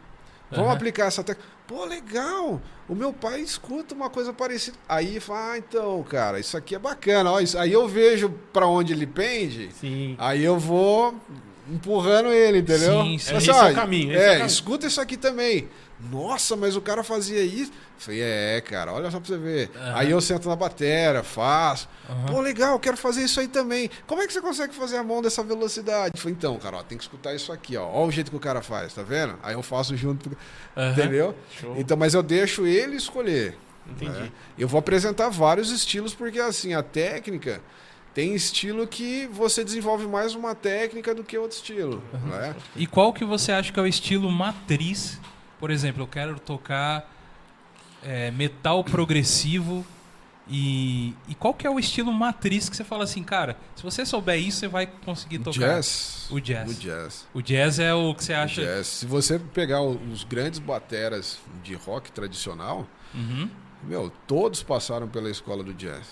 vamos 0.49 0.67
Aham. 0.67 0.75
aplicar 0.75 1.05
essa 1.08 1.23
técnica. 1.23 1.49
Pô, 1.67 1.84
legal! 1.86 2.62
O 2.88 2.93
meu 2.93 3.12
pai 3.12 3.41
escuta 3.41 3.95
uma 3.95 4.08
coisa 4.08 4.31
parecida. 4.31 4.77
Aí 4.88 5.19
fala, 5.19 5.53
ah, 5.53 5.58
então, 5.58 6.03
cara, 6.03 6.39
isso 6.39 6.55
aqui 6.55 6.75
é 6.75 6.79
bacana. 6.79 7.31
Ó, 7.31 7.39
isso- 7.39 7.58
aí 7.58 7.73
eu 7.73 7.88
vejo 7.88 8.29
para 8.53 8.67
onde 8.67 8.93
ele 8.93 9.08
pende. 9.08 9.71
Sim. 9.73 10.15
Aí 10.19 10.43
eu 10.43 10.60
vou 10.60 11.15
empurrando 11.69 12.30
ele, 12.32 12.60
entendeu? 12.60 13.01
Sim, 13.04 13.17
sim. 13.17 13.25
Fala 13.28 13.38
Esse 13.39 13.49
é 13.49 13.54
ó, 13.54 13.71
o 13.71 13.73
caminho, 13.75 14.12
esse 14.13 14.19
É, 14.21 14.23
é 14.25 14.28
o 14.28 14.32
caminho. 14.34 14.47
escuta 14.47 14.88
isso 14.88 15.01
aqui 15.01 15.17
também. 15.17 15.67
Nossa, 16.12 16.56
mas 16.58 16.75
o 16.75 16.82
cara 16.82 17.04
fazia 17.04 17.41
isso. 17.41 17.71
Falei, 17.97 18.21
é, 18.21 18.62
cara, 18.62 18.91
olha 18.91 19.10
só 19.10 19.17
pra 19.19 19.28
você 19.28 19.38
ver. 19.38 19.71
Aham. 19.75 19.93
Aí 19.95 20.12
eu 20.12 20.19
sento 20.19 20.47
na 20.49 20.56
batera, 20.56 21.23
faço. 21.23 21.88
Aham. 22.10 22.25
Pô, 22.25 22.41
legal, 22.41 22.78
quero 22.80 22.97
fazer 22.97 23.23
isso 23.23 23.39
aí 23.39 23.47
também. 23.47 23.89
Como 24.06 24.21
é 24.21 24.28
que 24.28 24.34
você 24.34 24.41
consegue 24.41 24.75
fazer 24.75 24.97
a 24.97 25.04
mão 25.04 25.21
dessa 25.21 25.41
velocidade? 25.41 26.19
Falei, 26.19 26.36
então, 26.38 26.58
cara, 26.60 26.78
ó, 26.78 26.84
tem 26.84 26.97
que 26.97 27.04
escutar 27.06 27.34
isso 27.34 27.51
aqui, 27.54 27.78
ó. 27.78 27.88
Olha 27.89 28.08
o 28.08 28.12
jeito 28.12 28.30
que 28.30 28.36
o 28.36 28.41
cara 28.41 28.62
faz, 28.62 28.93
tá 28.93 29.04
vendo? 29.04 29.36
Aí 29.41 29.54
eu 29.54 29.63
faço 29.63 29.95
junto, 29.95 30.30
Aham. 30.75 30.91
entendeu? 30.91 31.36
Show. 31.62 31.75
Então, 31.78 31.95
mas 31.95 32.13
eu 32.13 32.21
deixo 32.21 32.67
ele 32.67 32.97
escolher. 32.97 33.58
Entendi. 33.89 34.12
né? 34.19 34.32
Eu 34.58 34.67
vou 34.67 34.80
apresentar 34.80 35.30
vários 35.30 35.71
estilos, 35.71 36.13
porque 36.13 36.39
assim, 36.39 36.73
a 36.73 36.84
técnica 36.84 37.62
tem 38.15 38.34
estilo 38.34 38.88
que 38.88 39.28
você 39.28 39.62
desenvolve 39.62 40.08
mais 40.08 40.34
uma 40.34 40.56
técnica 40.56 41.13
do 41.13 41.21
que 41.21 41.38
outro 41.38 41.58
estilo. 41.58 42.01
Né? 42.13 42.56
E 42.73 42.88
qual 42.88 43.12
que 43.12 43.25
você 43.25 43.51
acha 43.51 43.73
que 43.73 43.78
é 43.80 43.84
o 43.84 43.86
estilo 43.86 44.32
matriz? 44.32 45.19
Por 45.60 45.69
exemplo, 45.69 46.01
eu 46.04 46.08
quero 46.08 46.39
tocar 46.39 47.13
é, 48.01 48.32
metal 48.32 48.86
progressivo 48.86 49.86
e, 50.47 51.13
e 51.28 51.36
qual 51.36 51.54
que 51.54 51.67
é 51.67 51.69
o 51.69 51.78
estilo 51.78 52.13
matriz 52.13 52.69
que 52.69 52.78
você 52.78 52.86
fala 52.86 53.04
assim, 53.04 53.21
cara, 53.21 53.58
se 53.76 53.84
você 53.84 54.05
souber 54.05 54.39
isso, 54.39 54.59
você 54.59 54.68
vai 54.70 54.88
conseguir 54.88 55.39
tocar. 55.39 55.59
Jazz. 55.76 56.28
O 56.32 56.39
jazz. 56.39 56.70
O 56.72 56.74
jazz. 56.74 57.28
O 57.34 57.41
jazz 57.41 57.80
é 57.80 57.93
o 57.93 58.16
que 58.16 58.24
você 58.24 58.34
acha. 58.34 58.61
jazz. 58.61 58.88
Se 58.88 59.05
você 59.05 59.38
pegar 59.38 59.82
os 59.82 60.24
grandes 60.24 60.59
bateras 60.59 61.38
de 61.61 61.76
rock 61.76 62.11
tradicional, 62.13 62.88
Uhum. 63.13 63.49
meu, 63.84 64.09
todos 64.26 64.63
passaram 64.63 65.07
pela 65.07 65.30
escola 65.30 65.63
do 65.63 65.74
jazz. 65.74 66.07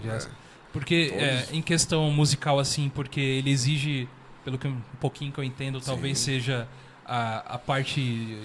Jazz. 0.00 0.26
É. 0.26 0.49
Porque 0.72 1.12
é, 1.14 1.46
em 1.52 1.60
questão 1.62 2.10
musical 2.10 2.58
assim, 2.58 2.88
porque 2.94 3.20
ele 3.20 3.50
exige, 3.50 4.08
pelo 4.44 4.56
que 4.58 4.68
um 4.68 4.80
pouquinho 5.00 5.32
que 5.32 5.38
eu 5.38 5.44
entendo, 5.44 5.80
talvez 5.80 6.18
Sim. 6.18 6.24
seja 6.32 6.68
a, 7.04 7.54
a 7.54 7.58
parte 7.58 8.00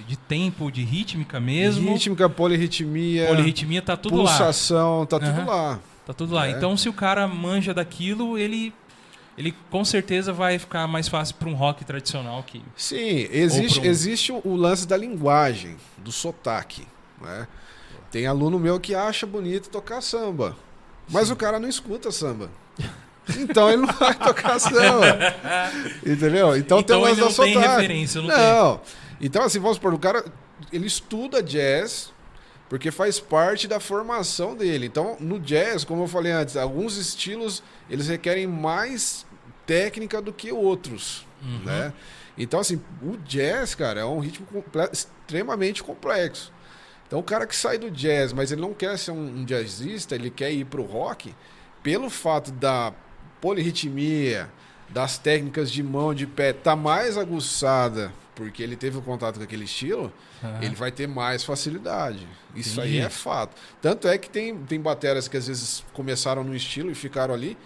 de 0.07 0.17
tempo, 0.17 0.71
de 0.71 0.83
rítmica 0.83 1.39
mesmo. 1.39 1.91
Rítmica, 1.93 2.27
polirritmia, 2.27 3.27
Polirritmia 3.27 3.81
tá 3.81 3.95
tudo 3.95 4.17
lá. 4.23 4.31
pulsação, 4.31 5.05
tá 5.05 5.19
tudo 5.19 5.29
Aham. 5.41 5.45
lá. 5.45 5.79
Tá 6.05 6.13
tudo 6.13 6.33
lá. 6.33 6.47
É. 6.47 6.51
Então, 6.51 6.75
se 6.75 6.89
o 6.89 6.93
cara 6.93 7.27
manja 7.27 7.73
daquilo, 7.73 8.37
ele 8.37 8.73
ele 9.37 9.53
com 9.69 9.83
certeza 9.83 10.31
vai 10.31 10.57
ficar 10.57 10.87
mais 10.87 11.09
fácil 11.09 11.35
para 11.35 11.49
um 11.49 11.53
rock 11.55 11.83
tradicional 11.83 12.41
que 12.41 12.61
Sim, 12.77 13.27
existe, 13.31 13.81
um- 13.81 13.83
existe 13.83 14.31
o 14.31 14.41
o 14.45 14.55
lance 14.55 14.87
da 14.87 14.95
linguagem, 14.95 15.75
do 15.97 16.11
sotaque. 16.11 16.87
Né? 17.21 17.45
Tem 18.09 18.25
aluno 18.27 18.57
meu 18.57 18.79
que 18.79 18.95
acha 18.95 19.25
bonito 19.27 19.69
tocar 19.69 19.99
samba, 20.01 20.55
mas 21.09 21.29
o 21.31 21.35
cara 21.35 21.59
não 21.59 21.67
escuta 21.69 22.11
samba. 22.11 22.49
Então 23.37 23.69
ele 23.71 23.81
não 23.83 23.93
vai 23.93 24.13
tocar 24.19 24.59
samba. 24.59 25.17
Entendeu? 26.05 26.55
Então, 26.55 26.81
tem 26.83 26.95
Então 26.95 26.99
o 26.99 27.03
lance 27.03 27.19
ele 27.21 27.21
não 27.21 27.33
tem 27.33 27.57
referência, 27.57 28.21
não 28.21 28.29
tem. 28.29 28.37
Não. 28.37 28.81
Então, 29.21 29.43
assim, 29.43 29.59
vamos 29.59 29.77
supor, 29.77 29.93
o 29.93 29.99
cara 29.99 30.23
ele 30.71 30.85
estuda 30.85 31.41
jazz 31.41 32.13
porque 32.69 32.91
faz 32.91 33.19
parte 33.19 33.67
da 33.67 33.79
formação 33.79 34.55
dele. 34.55 34.85
Então, 34.87 35.17
no 35.19 35.39
jazz, 35.39 35.83
como 35.83 36.03
eu 36.03 36.07
falei 36.07 36.31
antes, 36.31 36.57
alguns 36.57 36.97
estilos 36.97 37.61
eles 37.89 38.07
requerem 38.07 38.47
mais 38.47 39.25
técnica 39.65 40.21
do 40.21 40.31
que 40.33 40.51
outros, 40.51 41.25
Uhum. 41.41 41.59
né? 41.65 41.93
Então, 42.37 42.59
assim, 42.59 42.81
o 43.01 43.15
jazz, 43.17 43.75
cara, 43.75 44.01
é 44.01 44.05
um 44.05 44.19
ritmo 44.19 44.45
extremamente 44.91 45.81
complexo. 45.83 46.51
Então, 47.07 47.19
o 47.19 47.23
cara 47.23 47.45
que 47.45 47.55
sai 47.55 47.77
do 47.77 47.91
jazz, 47.91 48.33
mas 48.33 48.51
ele 48.51 48.61
não 48.61 48.73
quer 48.73 48.97
ser 48.97 49.11
um, 49.11 49.39
um 49.41 49.45
jazzista, 49.45 50.15
ele 50.15 50.29
quer 50.29 50.51
ir 50.51 50.65
pro 50.65 50.83
rock, 50.83 51.33
pelo 51.83 52.09
fato 52.09 52.51
da 52.51 52.91
polirritmia, 53.39 54.49
das 54.89 55.17
técnicas 55.17 55.71
de 55.71 55.81
mão, 55.83 56.13
de 56.13 56.25
pé, 56.27 56.51
tá 56.53 56.75
mais 56.75 57.17
aguçada, 57.17 58.11
porque 58.35 58.61
ele 58.63 58.75
teve 58.75 58.97
o 58.97 59.01
contato 59.01 59.37
com 59.37 59.43
aquele 59.43 59.65
estilo, 59.65 60.11
Ah. 60.43 60.59
ele 60.61 60.75
vai 60.75 60.91
ter 60.91 61.07
mais 61.07 61.43
facilidade. 61.43 62.27
Isso 62.55 62.79
aí 62.81 62.97
Entendi. 62.97 63.05
é 63.05 63.09
fato. 63.09 63.55
Tanto 63.81 64.07
é 64.07 64.17
que 64.17 64.29
tem, 64.29 64.55
tem 64.57 64.79
baterias 64.79 65.27
que 65.27 65.37
às 65.37 65.47
vezes 65.47 65.83
começaram 65.93 66.43
no 66.43 66.55
estilo 66.55 66.91
e 66.91 66.95
ficaram 66.95 67.33
ali, 67.33 67.57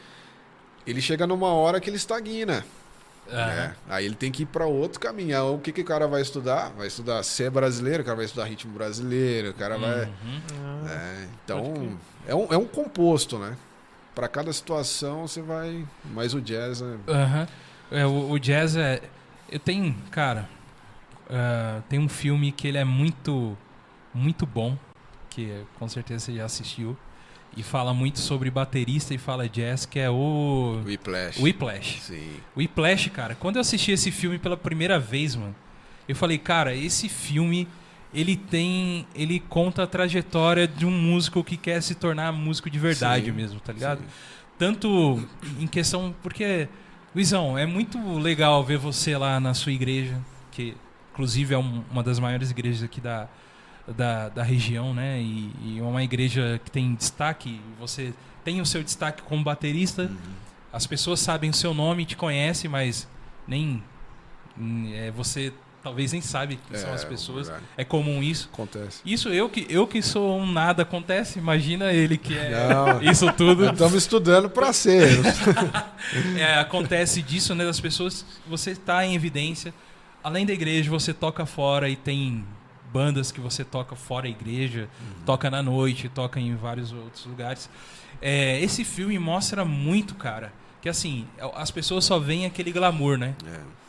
ele 0.85 1.01
chega 1.01 1.25
numa 1.27 1.47
hora 1.53 1.79
que 1.79 1.89
ele 1.89 1.97
estagna. 1.97 2.65
Ah. 3.31 3.45
né? 3.47 3.75
Aí 3.87 4.05
ele 4.05 4.15
tem 4.15 4.31
que 4.31 4.43
ir 4.43 4.45
para 4.45 4.65
outro 4.65 4.99
caminho. 4.99 5.35
Aí, 5.35 5.41
O 5.41 5.57
que, 5.59 5.71
que 5.71 5.81
o 5.81 5.85
cara 5.85 6.07
vai 6.07 6.21
estudar? 6.21 6.69
Vai 6.77 6.87
estudar 6.87 7.21
se 7.23 7.43
é 7.43 7.49
brasileiro, 7.49 8.01
o 8.01 8.05
cara 8.05 8.15
vai 8.15 8.25
estudar 8.25 8.45
ritmo 8.45 8.73
brasileiro, 8.73 9.51
o 9.51 9.53
cara 9.53 9.77
vai. 9.77 10.05
Uhum. 10.05 10.87
É, 10.87 11.15
Pode 11.15 11.29
então, 11.43 11.97
é 12.27 12.35
um, 12.35 12.53
é 12.53 12.57
um 12.57 12.65
composto, 12.65 13.37
né? 13.37 13.55
Para 14.15 14.27
cada 14.27 14.51
situação 14.51 15.27
você 15.27 15.41
vai. 15.41 15.85
Mas 16.05 16.33
o 16.33 16.41
jazz 16.41 16.81
é. 16.81 17.11
Aham. 17.11 17.47
É, 17.91 18.05
o, 18.05 18.31
o 18.31 18.39
jazz 18.39 18.75
é. 18.75 19.01
Eu 19.51 19.59
tenho, 19.59 19.95
cara. 20.11 20.47
ah, 21.29 21.81
tem 21.89 21.99
um 21.99 22.09
filme 22.09 22.51
que 22.51 22.67
ele 22.67 22.77
é 22.77 22.83
muito, 22.83 23.57
muito 24.13 24.45
bom, 24.45 24.77
que 25.29 25.63
com 25.77 25.87
certeza 25.87 26.25
você 26.25 26.35
já 26.35 26.45
assistiu, 26.45 26.97
e 27.57 27.63
fala 27.63 27.93
muito 27.93 28.19
sobre 28.19 28.49
baterista 28.49 29.13
e 29.13 29.17
fala 29.17 29.47
jazz, 29.49 29.85
que 29.85 29.99
é 29.99 30.09
o 30.09 30.81
Whiplash. 30.85 31.41
Whiplash. 31.41 31.99
Sim. 32.01 32.33
Whiplash, 32.55 33.09
cara, 33.09 33.35
quando 33.35 33.55
eu 33.57 33.61
assisti 33.61 33.91
esse 33.91 34.11
filme 34.11 34.37
pela 34.37 34.55
primeira 34.55 34.99
vez, 34.99 35.35
mano, 35.35 35.55
eu 36.07 36.15
falei, 36.15 36.37
cara, 36.37 36.73
esse 36.75 37.09
filme 37.09 37.67
ele 38.13 38.35
tem, 38.35 39.05
ele 39.13 39.39
conta 39.39 39.83
a 39.83 39.87
trajetória 39.87 40.67
de 40.67 40.85
um 40.85 40.91
músico 40.91 41.43
que 41.43 41.55
quer 41.57 41.81
se 41.83 41.93
tornar 41.95 42.31
músico 42.31 42.69
de 42.69 42.79
verdade 42.79 43.25
Sim, 43.25 43.31
mesmo, 43.31 43.59
tá 43.59 43.71
ligado? 43.73 43.99
sim. 43.99 44.05
Tanto 44.57 45.23
em 45.59 45.67
questão. 45.67 46.13
Porque, 46.23 46.67
Luizão, 47.15 47.57
é 47.57 47.65
muito 47.65 47.97
legal 48.17 48.63
ver 48.63 48.77
você 48.77 49.15
lá 49.15 49.39
na 49.39 49.53
sua 49.53 49.71
igreja, 49.71 50.19
que 50.51 50.75
inclusive 51.13 51.53
é 51.53 51.57
um- 51.57 51.83
uma 51.91 52.01
das 52.03 52.19
maiores 52.19 52.49
igrejas 52.51 52.83
aqui 52.83 52.99
da, 52.99 53.27
da, 53.95 54.29
da 54.29 54.43
região, 54.43 54.93
né? 54.93 55.19
E, 55.21 55.51
e 55.63 55.79
é 55.79 55.83
uma 55.83 56.03
igreja 56.03 56.59
que 56.63 56.71
tem 56.71 56.93
destaque. 56.95 57.59
Você 57.79 58.13
tem 58.43 58.61
o 58.61 58.65
seu 58.65 58.83
destaque 58.83 59.21
como 59.23 59.43
baterista, 59.43 60.03
Uhum. 60.03 60.17
as 60.71 60.85
pessoas 60.87 61.19
sabem 61.19 61.49
o 61.49 61.53
seu 61.53 61.73
nome, 61.73 62.05
te 62.05 62.15
conhecem, 62.15 62.69
mas 62.69 63.07
nem. 63.47 63.83
é, 64.93 65.11
você 65.11 65.51
talvez 65.81 66.11
nem 66.11 66.19
sabe 66.21 66.59
quem 66.67 66.77
são 66.77 66.89
É, 66.89 66.93
as 66.93 67.03
pessoas. 67.05 67.47
verdade. 67.47 67.65
É 67.77 67.85
comum 67.85 68.21
isso. 68.21 68.49
Acontece. 68.53 69.01
Isso 69.05 69.29
eu 69.29 69.49
que, 69.49 69.65
eu 69.69 69.87
que 69.87 70.01
sou 70.01 70.37
um 70.37 70.45
nada 70.51 70.83
acontece, 70.83 71.39
imagina 71.39 71.91
ele 71.93 72.17
que 72.17 72.37
é 72.37 72.51
Não. 72.73 73.01
isso 73.09 73.31
tudo. 73.33 73.65
Estamos 73.71 73.93
estudando 73.95 74.49
para 74.49 74.71
ser. 74.73 75.07
É, 76.37 76.55
acontece 76.59 77.21
disso, 77.21 77.53
né? 77.53 77.63
Das 77.65 77.79
pessoas, 77.79 78.25
você 78.47 78.75
tá 78.75 79.05
em 79.05 79.13
evidência. 79.15 79.73
Além 80.23 80.45
da 80.45 80.53
igreja, 80.53 80.89
você 80.89 81.13
toca 81.13 81.45
fora 81.45 81.87
e 81.89 81.95
tem 81.95 82.43
bandas 82.91 83.31
que 83.31 83.39
você 83.39 83.63
toca 83.63 83.95
fora 83.95 84.23
da 84.23 84.29
igreja, 84.29 84.89
toca 85.25 85.49
na 85.49 85.61
noite, 85.61 86.09
toca 86.09 86.39
em 86.39 86.55
vários 86.55 86.91
outros 86.91 87.25
lugares. 87.25 87.69
É, 88.21 88.59
esse 88.61 88.83
filme 88.83 89.17
mostra 89.17 89.63
muito, 89.63 90.15
cara, 90.15 90.51
que 90.81 90.89
assim, 90.89 91.27
as 91.55 91.71
pessoas 91.71 92.05
só 92.05 92.19
veem 92.19 92.45
aquele 92.45 92.71
glamour, 92.71 93.17
né? 93.17 93.35
É. 93.45 93.79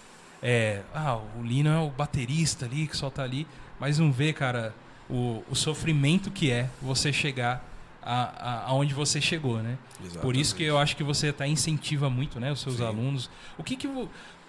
É, 0.42 0.82
ah, 0.94 1.16
o 1.38 1.42
Lino 1.42 1.68
é 1.68 1.78
o 1.78 1.90
baterista 1.90 2.64
ali 2.64 2.86
que 2.86 2.96
só 2.96 3.10
tá 3.10 3.22
ali, 3.22 3.46
mas 3.78 3.98
não 3.98 4.10
vê, 4.10 4.32
cara, 4.32 4.74
o, 5.08 5.44
o 5.50 5.54
sofrimento 5.54 6.30
que 6.30 6.50
é 6.50 6.70
você 6.80 7.12
chegar 7.12 7.64
a, 8.02 8.22
a, 8.22 8.64
aonde 8.68 8.94
você 8.94 9.20
chegou, 9.20 9.58
né? 9.58 9.76
Por 10.22 10.34
isso 10.34 10.54
que 10.54 10.62
eu 10.62 10.78
acho 10.78 10.96
que 10.96 11.04
você 11.04 11.28
até 11.28 11.46
incentiva 11.46 12.08
muito, 12.08 12.40
né, 12.40 12.50
os 12.50 12.60
seus 12.60 12.76
Sim. 12.76 12.86
alunos. 12.86 13.30
O 13.58 13.62
que 13.62 13.76
que 13.76 13.88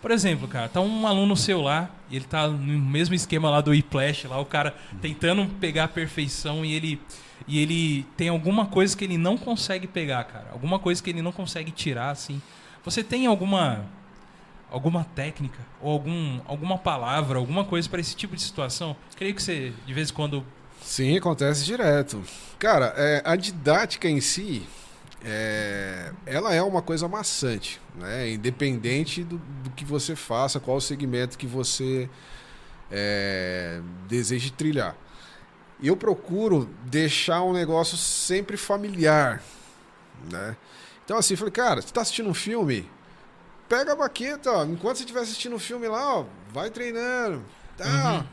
por 0.02 0.12
exemplo, 0.12 0.47
cara, 0.47 0.68
tá 0.68 0.82
um 0.82 1.06
aluno 1.06 1.38
seu 1.38 1.62
lá, 1.62 1.89
ele 2.12 2.26
tá 2.26 2.47
no 2.47 2.80
mesmo 2.80 3.14
esquema 3.14 3.49
lá 3.49 3.62
do 3.62 3.72
Whiplash, 3.72 4.28
lá 4.28 4.39
o 4.39 4.45
cara 4.45 4.76
tentando 5.02 5.45
pegar 5.60 5.86
a 5.86 5.88
perfeição 5.88 6.66
e 6.66 6.74
ele 6.74 7.02
e 7.47 7.60
ele 7.60 8.04
tem 8.16 8.30
alguma 8.30 8.68
coisa 8.68 8.95
que 8.95 9.04
ele 9.04 9.18
não 9.18 9.38
consegue 9.38 9.88
pegar, 9.88 10.24
cara. 10.26 10.49
Alguma 10.52 10.78
coisa 10.80 11.02
que 11.02 11.10
ele 11.10 11.22
não 11.22 11.32
consegue 11.32 11.72
tirar 11.72 12.12
assim. 12.12 12.41
Você 12.84 13.04
tem 13.04 13.26
alguma 13.26 13.86
alguma 14.70 15.04
técnica 15.04 15.60
ou 15.82 15.91
algum 15.91 16.39
alguma 16.45 16.78
palavra, 16.78 17.38
alguma 17.38 17.64
coisa 17.66 17.89
para 17.89 17.99
esse 17.99 18.16
tipo 18.16 18.36
de 18.36 18.41
situação? 18.41 18.95
Creio 19.16 19.36
que 19.36 19.41
você 19.43 19.74
de 19.86 19.93
vez 19.93 20.10
em 20.10 20.14
quando 20.14 20.45
Sim, 20.82 21.16
acontece 21.16 21.64
direto. 21.64 22.24
Cara, 22.58 22.93
é, 22.97 23.22
a 23.24 23.36
didática 23.36 24.10
em 24.10 24.20
si, 24.20 24.64
é, 25.24 26.11
ela 26.26 26.53
é 26.53 26.61
uma 26.61 26.82
coisa 26.82 27.07
maçante, 27.07 27.80
né? 27.95 28.32
Independente 28.32 29.24
do, 29.24 29.38
do 29.38 29.69
que 29.72 29.86
você 29.86 30.15
faça, 30.15 30.59
qual 30.59 30.78
o 30.78 30.82
segmento 30.82 31.38
que 31.38 31.45
você 31.45 32.09
é, 32.91 33.82
deseje 34.07 34.51
trilhar. 34.51 34.95
Eu 35.82 35.95
procuro 35.95 36.69
deixar 36.86 37.43
um 37.43 37.53
negócio 37.53 37.97
sempre 37.97 38.57
familiar, 38.57 39.41
né? 40.32 40.55
Então 41.05 41.17
assim, 41.17 41.34
eu 41.36 41.38
falei, 41.38 41.51
cara, 41.51 41.82
você 41.82 41.91
tá 41.91 42.01
assistindo 42.01 42.30
um 42.30 42.34
filme? 42.34 42.89
Pega 43.69 43.93
a 43.93 43.95
baqueta, 43.95 44.51
ó, 44.51 44.65
enquanto 44.65 44.97
você 44.97 45.03
estiver 45.03 45.22
assistindo 45.22 45.55
o 45.55 45.59
filme 45.59 45.88
lá, 45.88 46.19
ó, 46.19 46.26
vai 46.51 46.69
treinando, 46.69 47.43
tá? 47.78 48.13
Uhum. 48.13 48.28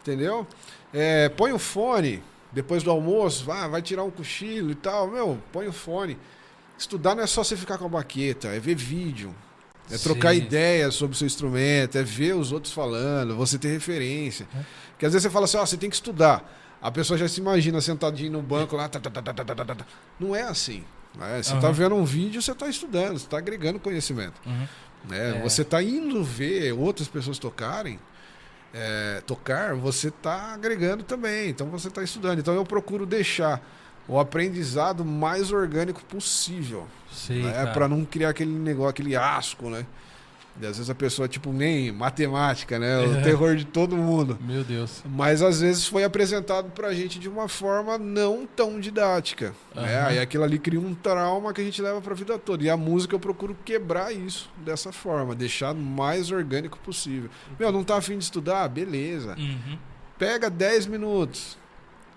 Entendeu? 0.00 0.46
É, 0.92 1.28
põe 1.30 1.52
o 1.52 1.58
fone 1.58 2.22
depois 2.52 2.82
do 2.82 2.90
almoço, 2.90 3.44
vai, 3.44 3.68
vai 3.68 3.82
tirar 3.82 4.04
um 4.04 4.10
cochilo 4.10 4.70
e 4.70 4.74
tal, 4.74 5.08
meu, 5.08 5.38
põe 5.52 5.66
o 5.66 5.72
fone. 5.72 6.16
Estudar 6.84 7.14
não 7.14 7.22
é 7.22 7.26
só 7.26 7.42
você 7.42 7.56
ficar 7.56 7.78
com 7.78 7.86
a 7.86 7.88
baqueta, 7.88 8.48
é 8.48 8.60
ver 8.60 8.74
vídeo, 8.74 9.34
é 9.90 9.96
trocar 9.96 10.34
Sim. 10.34 10.40
ideias 10.42 10.94
sobre 10.94 11.14
o 11.14 11.18
seu 11.18 11.26
instrumento, 11.26 11.96
é 11.96 12.02
ver 12.02 12.34
os 12.34 12.52
outros 12.52 12.74
falando, 12.74 13.34
você 13.34 13.58
ter 13.58 13.68
referência. 13.68 14.46
É. 14.54 14.64
Porque 14.90 15.06
às 15.06 15.12
vezes 15.14 15.22
você 15.22 15.30
fala 15.30 15.46
assim, 15.46 15.56
ó, 15.56 15.64
você 15.64 15.78
tem 15.78 15.88
que 15.88 15.96
estudar. 15.96 16.44
A 16.82 16.90
pessoa 16.90 17.18
já 17.18 17.26
se 17.26 17.40
imagina 17.40 17.80
sentadinho 17.80 18.32
no 18.32 18.42
banco 18.42 18.76
lá. 18.76 18.86
tá, 18.86 19.00
tá, 19.00 19.10
tá, 19.10 19.22
tá, 19.22 19.32
tá, 19.32 19.54
tá, 19.54 19.74
tá. 19.74 19.86
Não 20.20 20.36
é 20.36 20.42
assim. 20.42 20.84
né? 21.16 21.42
Você 21.42 21.54
está 21.54 21.68
Aham. 21.68 21.72
vendo 21.72 21.94
um 21.94 22.04
vídeo, 22.04 22.42
você 22.42 22.52
está 22.52 22.68
estudando, 22.68 23.18
você 23.18 23.24
está 23.24 23.38
agregando 23.38 23.80
conhecimento. 23.80 24.38
Uhum. 24.44 24.68
né? 25.08 25.38
É. 25.38 25.42
Você 25.42 25.62
está 25.62 25.82
indo 25.82 26.22
ver 26.22 26.72
outras 26.72 27.08
pessoas 27.08 27.38
tocarem, 27.38 27.98
é, 28.74 29.22
tocar, 29.26 29.74
você 29.74 30.08
está 30.08 30.52
agregando 30.52 31.02
também. 31.02 31.48
Então 31.48 31.66
você 31.68 31.88
está 31.88 32.02
estudando. 32.02 32.38
Então 32.40 32.52
eu 32.52 32.64
procuro 32.66 33.06
deixar 33.06 33.62
o 34.08 34.18
aprendizado 34.18 35.04
mais 35.04 35.50
orgânico 35.52 36.04
possível, 36.04 36.86
sei, 37.12 37.42
né? 37.42 37.66
para 37.72 37.88
não 37.88 38.04
criar 38.04 38.30
aquele 38.30 38.52
negócio, 38.52 38.90
aquele 38.90 39.16
asco, 39.16 39.70
né? 39.70 39.86
E 40.60 40.64
às 40.64 40.76
vezes 40.76 40.88
a 40.88 40.94
pessoa, 40.94 41.26
tipo, 41.26 41.52
nem 41.52 41.90
matemática, 41.90 42.78
né? 42.78 42.98
O 43.00 43.16
É. 43.16 43.22
terror 43.22 43.56
de 43.56 43.64
todo 43.64 43.96
mundo. 43.96 44.38
Meu 44.40 44.62
Deus. 44.62 45.02
Mas 45.04 45.42
às 45.42 45.60
vezes 45.60 45.84
foi 45.84 46.04
apresentado 46.04 46.70
pra 46.70 46.94
gente 46.94 47.18
de 47.18 47.28
uma 47.28 47.48
forma 47.48 47.98
não 47.98 48.46
tão 48.46 48.78
didática. 48.78 49.52
Né? 49.74 49.82
Aham. 49.98 50.06
Aí 50.10 50.18
aquilo 50.20 50.44
ali 50.44 50.60
cria 50.60 50.78
um 50.78 50.94
trauma 50.94 51.52
que 51.52 51.60
a 51.60 51.64
gente 51.64 51.82
leva 51.82 52.00
pra 52.00 52.14
vida 52.14 52.38
toda. 52.38 52.62
E 52.62 52.70
a 52.70 52.76
música 52.76 53.16
eu 53.16 53.18
procuro 53.18 53.56
quebrar 53.64 54.12
isso 54.14 54.48
dessa 54.64 54.92
forma, 54.92 55.34
deixar 55.34 55.74
mais 55.74 56.30
orgânico 56.30 56.78
possível. 56.78 57.28
Meu, 57.58 57.72
não 57.72 57.82
tá 57.82 57.96
afim 57.96 58.16
de 58.16 58.22
estudar? 58.22 58.68
Beleza. 58.68 59.34
Uhum. 59.36 59.76
Pega 60.16 60.48
10 60.48 60.86
minutos. 60.86 61.58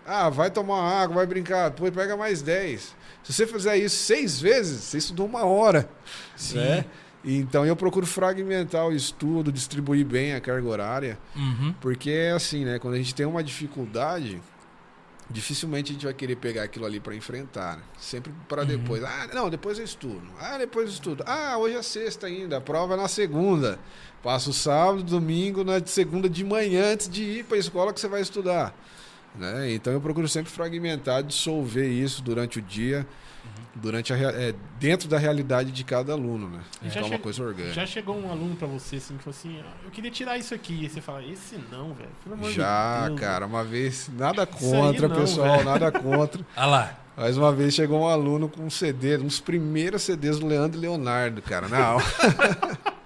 Ah, 0.08 0.30
vai 0.30 0.50
tomar 0.50 0.82
água, 0.82 1.18
vai 1.18 1.26
brincar. 1.28 1.70
Depois 1.70 1.94
pega 1.94 2.16
mais 2.16 2.42
10. 2.42 2.96
Se 3.24 3.34
você 3.34 3.46
fizer 3.46 3.76
isso 3.78 3.98
seis 3.98 4.40
vezes, 4.40 4.84
você 4.86 4.98
estudou 5.00 5.26
uma 5.26 5.44
hora. 5.46 5.90
Sim. 6.36 6.56
Né? 6.60 6.86
Então 7.26 7.66
eu 7.66 7.76
procuro 7.76 8.06
fragmentar 8.06 8.88
o 8.88 8.94
estudo, 8.94 9.52
distribuir 9.52 10.06
bem 10.06 10.34
a 10.34 10.40
carga 10.40 10.68
horária. 10.68 11.20
Uhum. 11.36 11.74
Porque 11.82 12.10
é 12.10 12.32
assim, 12.32 12.64
né? 12.64 12.80
Quando 12.80 12.94
a 12.94 12.98
gente 12.98 13.14
tem 13.14 13.26
uma 13.26 13.44
dificuldade, 13.44 14.42
dificilmente 15.30 15.92
a 15.92 15.94
gente 15.94 16.06
vai 16.06 16.14
querer 16.14 16.38
pegar 16.38 16.64
aquilo 16.64 16.86
ali 16.86 17.00
para 17.02 17.14
enfrentar. 17.14 17.78
né? 17.78 17.84
Sempre 18.00 18.34
para 18.48 18.62
Uhum. 18.62 18.68
depois. 18.68 19.04
Ah, 19.04 19.28
não, 19.34 19.50
depois 19.50 19.78
eu 19.78 19.84
estudo. 19.84 20.24
Ah, 20.40 20.58
depois 20.58 20.88
eu 20.88 20.94
estudo. 20.94 21.24
Ah, 21.28 21.58
hoje 21.58 21.76
é 21.76 21.82
sexta 21.82 22.28
ainda, 22.28 22.58
a 22.58 22.62
prova 22.62 22.94
é 22.94 22.98
na 22.98 23.10
segunda. 23.10 23.78
Passa 24.24 24.50
o 24.50 24.54
sábado, 24.54 25.04
domingo, 25.04 25.64
na 25.66 25.86
segunda 25.86 26.30
de 26.30 26.44
manhã 26.46 26.94
antes 26.94 27.10
de 27.10 27.24
ir 27.24 27.44
para 27.44 27.58
a 27.58 27.60
escola 27.60 27.92
que 27.94 28.00
você 28.00 28.08
vai 28.08 28.22
estudar. 28.22 28.74
Né? 29.38 29.72
Então 29.74 29.94
eu 29.94 30.02
procuro 30.02 30.28
sempre 30.28 30.52
fragmentar, 30.52 31.22
dissolver 31.24 31.88
isso 31.88 32.22
durante 32.24 32.60
o 32.60 32.62
dia, 32.62 33.06
Uhum. 33.46 33.52
durante 33.82 34.12
a, 34.12 34.18
é, 34.18 34.54
dentro 34.80 35.08
da 35.08 35.18
realidade 35.18 35.72
de 35.72 35.84
cada 35.84 36.12
aluno, 36.12 36.50
né? 36.50 36.60
Já 36.84 36.90
Ficar 36.90 37.06
uma 37.06 37.20
coisa 37.20 37.44
orgânica. 37.44 37.74
Já 37.74 37.86
chegou 37.86 38.18
um 38.20 38.30
aluno 38.32 38.56
pra 38.56 38.68
você 38.68 38.98
assim 38.98 39.16
que 39.16 39.24
falou 39.24 39.38
assim: 39.40 39.60
"Ah, 39.64 39.74
eu 39.86 39.92
queria 39.92 40.12
tirar 40.12 40.38
isso 40.38 40.54
aqui. 40.54 40.84
E 40.86 40.90
você 40.90 41.00
fala: 41.00 41.24
esse 41.24 41.58
não, 41.72 41.94
velho. 41.94 42.52
Já, 42.52 43.04
de 43.04 43.08
Deus. 43.10 43.20
cara, 43.22 43.46
uma 43.46 43.64
vez, 43.64 44.10
nada 44.18 44.46
contra, 44.46 45.08
não, 45.08 45.16
pessoal, 45.16 45.52
velho. 45.58 45.64
nada 45.66 45.92
contra. 45.92 46.46
Ah 46.58 46.66
lá. 46.66 46.98
Mas 47.16 47.38
uma 47.38 47.52
vez 47.52 47.74
chegou 47.74 48.02
um 48.02 48.08
aluno 48.08 48.48
com 48.50 48.64
um 48.64 48.70
CD, 48.70 49.18
uns 49.18 49.40
primeiros 49.40 50.04
CDs 50.04 50.40
do 50.40 50.46
Leandro 50.46 50.78
e 50.78 50.82
Leonardo, 50.82 51.42
cara, 51.42 51.68
na 51.68 51.84
aula. 51.84 52.04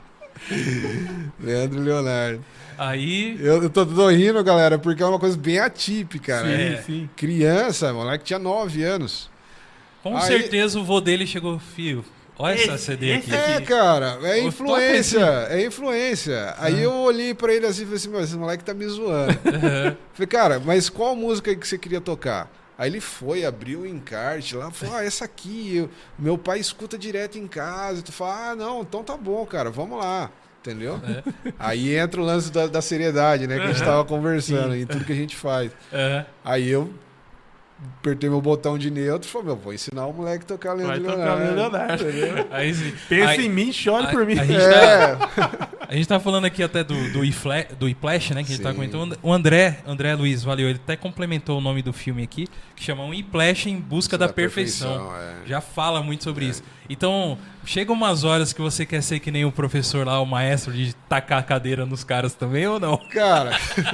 Leandro 1.39 1.80
Leonardo. 1.80 2.43
Aí. 2.78 3.38
Eu, 3.39 3.64
eu 3.64 3.70
tô, 3.70 3.86
tô 3.86 4.08
rindo, 4.10 4.43
galera, 4.43 4.78
porque 4.80 5.04
é 5.04 5.06
uma 5.06 5.20
coisa 5.20 5.38
bem 5.38 5.60
atípica, 5.60 6.39
Sim, 6.39 6.45
né? 6.47 6.74
É. 6.74 6.82
sim. 6.82 7.10
Criança, 7.16 7.93
moleque 7.93 8.24
tinha 8.24 8.39
9 8.39 8.84
anos. 8.84 9.30
Com 10.02 10.18
Aí- 10.18 10.24
certeza 10.28 10.80
o 10.80 10.84
vô 10.84 10.99
dele 10.99 11.28
chegou, 11.28 11.60
fio. 11.60 12.04
Olha 12.39 12.56
essa 12.56 12.74
Esse- 12.74 12.86
CD 12.86 13.14
aqui. 13.14 13.32
É, 13.36 13.56
aqui. 13.58 13.68
cara, 13.68 14.18
é 14.24 14.41
Ô, 14.41 14.47
influência, 14.47 15.20
é 15.49 15.64
influência. 15.64 16.56
Aí 16.58 16.82
eu 16.82 16.91
olhei 16.91 17.36
pra 17.36 17.54
ele 17.54 17.68
assim 17.68 17.82
e 17.84 17.86
falei 17.86 17.97
assim, 17.97 18.10
meu, 18.10 18.22
esse 18.22 18.36
moleque 18.36 18.64
tá 18.64 18.74
me 18.74 18.88
zoando. 18.88 19.38
Aham. 19.45 19.97
Falei, 20.14 20.28
cara, 20.28 20.60
mas 20.60 20.89
qual 20.89 21.16
música 21.16 21.56
que 21.56 21.68
você 21.68 21.78
queria 21.78 22.02
tocar? 22.02 22.49
Aí 22.80 22.89
ele 22.89 22.99
foi, 22.99 23.45
abriu 23.45 23.82
o 23.82 23.86
encarte 23.86 24.56
lá, 24.56 24.72
falou, 24.72 24.95
ah, 24.95 25.04
essa 25.06 25.24
aqui, 25.26 25.76
eu- 25.78 25.89
meu 26.18 26.36
pai 26.36 26.58
escuta 26.60 26.97
direto 26.97 27.38
em 27.38 27.45
casa. 27.45 28.02
Tu 28.02 28.12
fala, 28.12 28.52
ah, 28.52 28.56
não, 28.56 28.82
então 28.82 29.04
tá 29.04 29.16
bom, 29.16 29.45
cara, 29.45 29.70
vamos 29.70 29.99
lá. 29.99 30.32
Entendeu? 30.62 30.99
É. 31.03 31.51
Aí 31.59 31.95
entra 31.95 32.22
o 32.22 32.24
lance 32.24 32.51
da, 32.51 32.68
da 32.68 32.82
seriedade, 32.82 33.47
né? 33.47 33.57
Que 33.57 33.64
a 33.64 33.68
gente 33.74 33.84
tava 33.84 34.05
conversando 34.05 34.76
em 34.76 34.86
tudo 34.86 35.03
que 35.03 35.12
a 35.12 35.16
gente 35.16 35.36
faz. 35.36 35.72
Aham. 35.91 36.26
Aí 36.45 36.70
eu 36.70 36.93
apertei 37.97 38.30
meu 38.30 38.39
botão 38.39 38.78
de 38.78 38.91
neutro 38.91 39.28
e 39.28 39.32
falei, 39.32 39.47
meu, 39.47 39.55
vou 39.55 39.74
ensinar 39.74 40.05
o 40.05 40.14
moleque 40.14 40.43
a 40.43 40.47
tocar 40.47 40.76
Vai 40.76 40.86
Leandro 40.86 41.12
tocar 41.14 41.34
Leonardo. 41.34 42.03
Entendeu? 42.07 42.47
Aí, 42.51 42.74
sim. 42.76 42.93
Pensa 43.09 43.30
Aí- 43.32 43.45
em 43.47 43.49
mim, 43.49 43.72
chore 43.74 44.05
a- 44.05 44.09
por 44.12 44.24
mim. 44.24 44.38
a 44.38 44.45
gente 44.45 44.59
tá- 44.59 45.66
É, 45.68 45.82
A 45.91 45.95
gente 45.95 46.07
tá 46.07 46.20
falando 46.20 46.45
aqui 46.45 46.62
até 46.64 46.84
do, 46.84 46.93
do, 47.12 47.26
iFla- 47.26 47.66
do 47.78 47.89
iPlash, 47.89 48.30
né? 48.36 48.43
Que 48.43 48.53
a 48.53 48.55
gente 48.55 48.62
tá 48.64 48.70
Sim. 48.70 48.76
comentando. 48.76 49.18
O 49.24 49.34
André, 49.34 49.80
André 49.86 50.14
Luiz, 50.16 50.43
valeu. 50.43 50.70
Ele 50.70 50.80
até 50.82 50.95
complementou 50.95 51.57
o 51.57 51.62
nome 51.62 51.82
do 51.82 51.91
filme 51.91 52.22
aqui, 52.24 52.47
que 52.76 52.84
chama 52.84 53.03
um 53.03 53.14
iPlash 53.14 53.66
em 53.68 53.78
busca 53.78 54.16
da, 54.18 54.30
perfeição. 54.30 55.12
é. 55.18 55.47
Já 55.47 55.59
fala 55.59 56.01
muito 56.03 56.24
sobre 56.24 56.45
isso. 56.45 56.64
Então, 56.92 57.38
chega 57.66 57.92
umas 57.92 58.24
horas 58.24 58.52
que 58.54 58.62
você 58.62 58.86
quer 58.86 59.02
ser 59.02 59.20
que 59.20 59.32
nem 59.32 59.46
o 59.46 59.52
professor 59.52 60.06
lá, 60.06 60.20
o 60.22 60.26
maestro, 60.26 60.74
de 60.74 60.94
tacar 61.08 61.39
a 61.39 61.44
cadeira 61.44 61.86
nos 61.86 62.04
caras 62.04 62.34
também 62.34 62.68
ou 62.68 62.80
não? 62.80 62.98
Cara, 63.10 63.52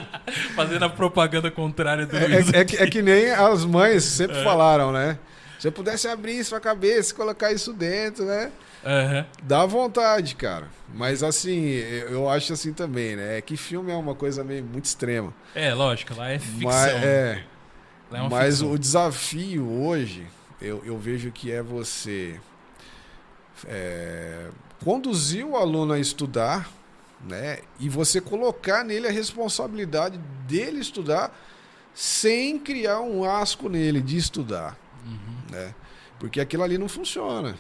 Fazendo 0.56 0.84
a 0.86 0.89
propaganda 0.89 1.52
contrária 1.52 2.06
do 2.06 2.18
é, 2.18 2.28
Luiz. 2.28 2.54
é- 2.54 2.60
é 2.62 2.66
que, 2.66 2.78
é 2.78 2.88
que 2.88 3.02
nem 3.02 3.30
as 3.32 3.64
mães 3.66 4.04
sempre 4.04 4.38
É. 4.39 4.43
falaram, 4.43 4.91
né? 4.91 5.18
Se 5.60 5.68
eu 5.68 5.72
pudesse 5.72 6.08
abrir 6.08 6.43
sua 6.43 6.60
cabeça, 6.60 7.14
colocar 7.16 7.52
isso 7.52 7.74
dentro, 7.74 8.26
né? 8.26 8.52
Aham. 8.86 9.26
Dá 9.43 9.66
vontade, 9.66 10.36
cara. 10.36 10.68
Mas 10.93 11.24
assim, 11.24 11.66
eu 12.10 12.30
acho 12.30 12.54
assim 12.54 12.72
também, 12.74 13.16
né? 13.16 13.38
É 13.39 13.41
que 13.41 13.58
filme 13.58 13.91
é 13.91 13.95
uma 13.95 14.14
coisa 14.16 14.43
meio 14.43 14.64
muito 14.64 14.86
extrema. 14.86 15.34
É, 15.56 15.74
lógico, 15.74 16.14
lá 16.16 16.30
é 16.30 16.38
ficção. 16.39 16.70
Mas, 16.70 17.04
é, 17.04 17.43
Lá 18.12 18.20
é 18.26 18.30
mas 18.30 18.56
ficção. 18.58 18.72
o 18.72 18.78
desafio 18.80 19.68
hoje, 19.84 20.26
eu, 20.62 20.82
eu 20.86 20.98
vejo 20.98 21.32
que 21.32 21.52
é 21.52 21.62
você 21.64 22.39
é, 23.66 24.47
conduzir 24.84 25.45
o 25.45 25.55
aluno 25.55 25.93
a 25.93 25.99
estudar, 25.99 26.70
né? 27.26 27.60
E 27.80 27.89
você 27.89 28.22
colocar 28.22 28.84
nele 28.84 29.08
a 29.08 29.12
responsabilidade 29.12 30.18
dele 30.47 30.80
estudar 30.80 31.36
sem 31.93 32.60
criar 32.60 32.99
um 33.01 33.24
asco 33.24 33.68
nele 33.70 34.01
de 34.01 34.18
estudar 34.18 34.78
Uhum. 35.05 35.18
né? 35.51 35.74
Porque 36.20 36.39
aquilo 36.41 36.64
ali 36.64 36.78
não 36.78 36.89
funciona, 36.89 37.55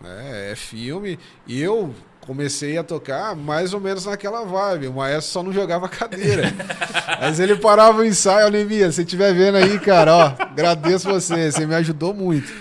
né? 0.00 0.50
É 0.52 0.56
filme. 0.56 1.18
E 1.46 1.60
eu 1.60 1.94
comecei 2.20 2.76
a 2.78 2.82
tocar 2.84 3.36
mais 3.36 3.72
ou 3.74 3.80
menos 3.80 4.06
naquela 4.06 4.44
vibe. 4.44 4.88
O 4.88 4.94
maestro 4.94 5.32
só 5.32 5.42
não 5.42 5.52
jogava 5.52 5.88
cadeira. 5.88 6.52
Mas 7.20 7.38
ele 7.38 7.56
parava 7.56 8.00
o 8.00 8.04
ensaio, 8.04 8.46
Anemia, 8.46 8.90
se 8.90 9.02
estiver 9.02 9.32
vendo 9.34 9.56
aí, 9.56 9.78
cara, 9.78 10.14
ó, 10.16 10.34
agradeço 10.42 11.08
você, 11.08 11.50
você 11.52 11.66
me 11.66 11.74
ajudou 11.74 12.12
muito. 12.14 12.52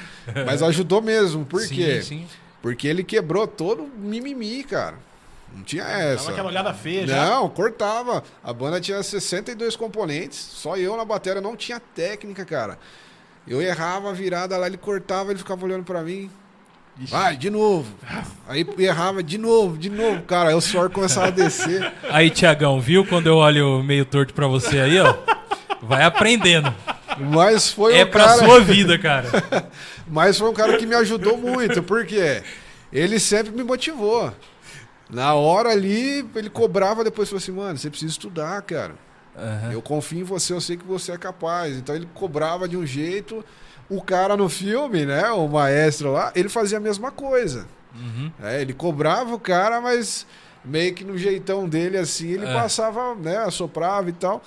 Mas 0.46 0.62
ajudou 0.62 1.02
mesmo, 1.02 1.46
por 1.46 1.62
sim, 1.62 1.76
quê? 1.76 2.02
Sim. 2.02 2.28
Porque 2.66 2.88
ele 2.88 3.04
quebrou 3.04 3.46
todo 3.46 3.84
o 3.84 3.88
mimimi, 3.88 4.64
cara. 4.64 4.96
Não 5.56 5.62
tinha 5.62 5.84
Dava 5.84 6.00
essa. 6.00 6.32
aquela 6.32 6.50
olhada 6.50 6.74
feia 6.74 7.06
já. 7.06 7.30
Não, 7.30 7.48
cortava. 7.48 8.24
A 8.44 8.52
banda 8.52 8.82
tinha 8.82 9.04
62 9.04 9.76
componentes, 9.76 10.40
só 10.40 10.76
eu 10.76 10.98
na 10.98 11.06
bateria 11.06 11.40
não 11.40 11.56
tinha 11.56 11.80
técnica, 11.80 12.44
cara. 12.44 12.80
Eu 13.48 13.62
errava 13.62 14.10
a 14.10 14.14
virada 14.14 14.58
lá, 14.58 14.66
ele 14.66 14.78
cortava, 14.78 15.30
ele 15.30 15.38
ficava 15.38 15.64
olhando 15.64 15.84
pra 15.84 16.02
mim. 16.02 16.28
Vai, 16.98 17.38
de 17.38 17.52
novo. 17.52 17.94
Aí 18.48 18.68
errava 18.80 19.22
de 19.22 19.38
novo, 19.38 19.78
de 19.78 19.92
novo, 19.92 20.24
cara. 20.24 20.50
Aí 20.50 20.56
o 20.56 20.62
suor 20.62 20.90
começava 20.90 21.28
a 21.28 21.30
descer. 21.30 21.94
Aí, 22.10 22.32
Tiagão, 22.32 22.82
viu 22.82 23.06
quando 23.06 23.28
eu 23.28 23.36
olho 23.36 23.84
meio 23.84 24.06
torto 24.06 24.34
pra 24.34 24.48
você 24.48 24.80
aí, 24.80 25.00
ó? 25.00 25.16
Vai 25.84 26.02
aprendendo. 26.02 26.74
Mas 27.20 27.72
foi 27.72 27.96
é 27.96 28.06
pra 28.06 28.26
cara, 28.26 28.38
sua 28.40 28.60
vida, 28.60 28.98
cara. 28.98 29.30
mas 30.08 30.38
foi 30.38 30.50
um 30.50 30.54
cara 30.54 30.78
que 30.78 30.86
me 30.86 30.96
ajudou 30.96 31.38
muito, 31.38 31.82
porque 31.84 32.42
ele 32.92 33.20
sempre 33.20 33.52
me 33.52 33.64
motivou. 33.64 34.34
Na 35.10 35.34
hora 35.36 35.70
ali, 35.70 36.28
ele 36.36 36.50
cobrava 36.50 37.04
depois, 37.04 37.30
falou 37.30 37.38
assim, 37.38 37.52
mano, 37.52 37.78
você 37.78 37.90
precisa 37.90 38.12
estudar, 38.12 38.62
cara. 38.64 38.96
Aham. 39.38 39.72
Eu 39.72 39.82
confio 39.82 40.22
em 40.22 40.24
você, 40.24 40.54
eu 40.54 40.62
sei 40.62 40.78
que 40.78 40.86
você 40.86 41.12
é 41.12 41.18
capaz. 41.18 41.76
Então 41.78 41.96
ele 41.96 42.08
cobrava 42.14 42.68
de 42.68 42.76
um 42.78 42.86
jeito. 42.86 43.44
O 43.90 44.02
cara 44.02 44.36
no 44.36 44.50
filme, 44.50 45.06
né? 45.06 45.30
O 45.32 45.48
maestro 45.48 46.12
lá, 46.14 46.32
ele 46.36 46.50
fazia 46.50 46.78
a 46.78 46.82
mesma 46.82 47.12
coisa. 47.12 47.68
Uhum. 47.94 48.32
É, 48.42 48.62
ele 48.62 48.74
cobrava 48.74 49.36
o 49.36 49.40
cara, 49.40 49.80
mas 49.80 50.26
meio 50.64 50.94
que 50.96 51.04
no 51.04 51.18
jeitão 51.18 51.70
dele, 51.70 51.98
assim, 51.98 52.30
ele 52.30 52.46
É. 52.48 52.54
passava, 52.54 53.14
né? 53.14 53.38
Assoprava 53.38 54.10
e 54.10 54.14
tal. 54.14 54.42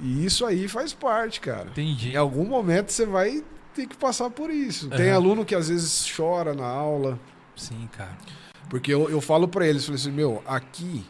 E 0.00 0.24
isso 0.24 0.44
aí 0.44 0.66
faz 0.66 0.92
parte, 0.92 1.40
cara. 1.40 1.68
Entendi. 1.70 2.12
Em 2.12 2.16
algum 2.16 2.44
momento 2.44 2.90
você 2.90 3.06
vai 3.06 3.44
ter 3.82 3.86
que 3.86 3.96
passar 3.96 4.28
por 4.30 4.50
isso. 4.50 4.88
Tem 4.90 5.08
Aham. 5.08 5.16
aluno 5.16 5.44
que 5.44 5.54
às 5.54 5.68
vezes 5.68 6.10
chora 6.16 6.54
na 6.54 6.66
aula. 6.66 7.18
Sim, 7.56 7.88
cara. 7.96 8.16
Porque 8.68 8.92
eu, 8.92 9.08
eu 9.08 9.20
falo 9.20 9.46
pra 9.48 9.66
eles, 9.66 9.84
falei 9.84 10.00
assim, 10.00 10.10
meu, 10.12 10.42
aqui 10.46 11.04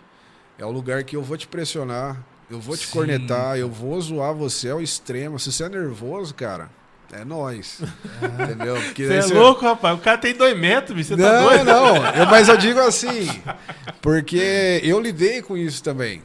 é 0.59 0.65
o 0.65 0.71
lugar 0.71 1.03
que 1.05 1.17
eu 1.17 1.23
vou 1.23 1.37
te 1.37 1.47
pressionar, 1.49 2.23
eu 2.51 2.61
vou 2.61 2.77
te 2.77 2.87
Sim. 2.87 2.93
cornetar, 2.93 3.57
eu 3.59 3.69
vou 3.69 4.01
zoar 4.01 4.33
você 4.35 4.71
ao 4.71 4.81
extremo. 4.81 5.39
Se 5.39 5.51
você 5.53 5.65
é 5.65 5.69
nervoso, 5.69 6.35
cara, 6.35 6.71
é 7.13 7.25
nós. 7.25 7.81
Entendeu? 8.43 8.75
Porque 8.83 9.07
Você 9.07 9.15
é 9.15 9.23
você- 9.23 9.35
louco, 9.35 9.63
rapaz? 9.65 9.99
O 9.99 10.01
cara 10.03 10.19
tem 10.19 10.35
dois 10.35 10.57
metros, 10.59 10.97
bicho. 10.97 11.17
Você 11.17 11.23
tá 11.23 11.33
não, 11.41 11.45
doido? 11.49 11.65
não. 11.65 11.97
Eu- 12.15 12.27
mas 12.27 12.49
eu 12.49 12.57
digo 12.57 12.79
assim, 12.81 13.27
porque 14.01 14.81
eu 14.85 15.01
lidei 15.01 15.43
com 15.43 15.57
isso 15.57 15.83
também, 15.83 16.23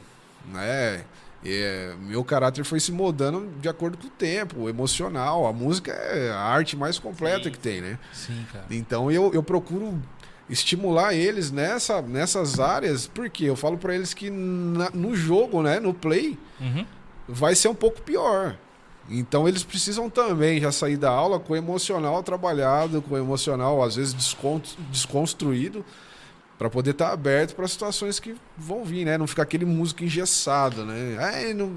né? 0.52 1.02
É, 1.44 1.94
meu 2.00 2.24
caráter 2.24 2.64
foi 2.64 2.80
se 2.80 2.90
moldando 2.90 3.48
de 3.60 3.68
acordo 3.68 3.98
com 3.98 4.06
o 4.06 4.10
tempo, 4.10 4.60
o 4.62 4.68
emocional. 4.68 5.46
A 5.46 5.52
música 5.52 5.92
é 5.92 6.30
a 6.30 6.38
arte 6.40 6.76
mais 6.76 6.98
completa 6.98 7.44
Sim. 7.44 7.50
que 7.50 7.58
tem, 7.58 7.80
né? 7.82 7.98
Sim, 8.12 8.46
cara. 8.52 8.64
Então 8.70 9.10
eu, 9.10 9.30
eu 9.34 9.42
procuro 9.42 10.00
estimular 10.48 11.14
eles 11.14 11.50
nessa, 11.50 12.00
nessas 12.02 12.60
áreas, 12.60 13.06
porque 13.06 13.44
eu 13.44 13.56
falo 13.56 13.76
pra 13.78 13.94
eles 13.94 14.12
que 14.14 14.30
na- 14.30 14.90
no 14.94 15.14
jogo, 15.14 15.62
né, 15.62 15.80
no 15.80 15.92
play, 15.94 16.38
Uhum. 16.60 16.86
vai 17.28 17.54
ser 17.54 17.68
um 17.68 17.74
pouco 17.74 18.00
pior. 18.02 18.56
Então 19.10 19.46
eles 19.46 19.62
precisam 19.62 20.08
também 20.08 20.58
já 20.60 20.72
sair 20.72 20.96
da 20.96 21.10
aula 21.10 21.38
com 21.38 21.52
o 21.52 21.56
emocional 21.56 22.22
trabalhado, 22.22 23.02
com 23.02 23.14
o 23.14 23.18
emocional 23.18 23.82
às 23.82 23.96
vezes 23.96 24.14
descon- 24.14 24.62
desconstruído, 24.90 25.84
para 26.58 26.70
poder 26.70 26.92
estar 26.92 27.10
aberto 27.12 27.54
para 27.54 27.66
situações 27.66 28.20
que 28.20 28.36
vão 28.56 28.84
vir, 28.84 29.04
né? 29.04 29.18
Não 29.18 29.26
ficar 29.26 29.42
aquele 29.42 29.64
músico 29.64 30.04
engessado, 30.04 30.84
né? 30.84 31.16
Ai, 31.18 31.52
não, 31.54 31.72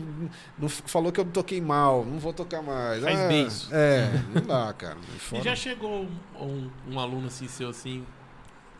não 0.57 0.69
falou 0.69 1.11
que 1.11 1.19
eu 1.19 1.25
toquei 1.25 1.59
mal, 1.59 2.05
não 2.05 2.19
vou 2.19 2.31
tocar 2.31 2.61
mais. 2.61 3.03
Faz 3.03 3.19
Ah, 3.19 3.27
beijo. 3.27 3.67
É, 3.71 4.09
não 4.33 4.41
dá, 4.43 4.73
cara. 4.73 4.97
É 5.33 5.37
E 5.37 5.41
já 5.41 5.55
chegou 5.55 6.07
um, 6.39 6.69
um 6.89 6.99
aluno 6.99 7.27
assim, 7.27 7.47
seu 7.47 7.69
assim. 7.69 8.05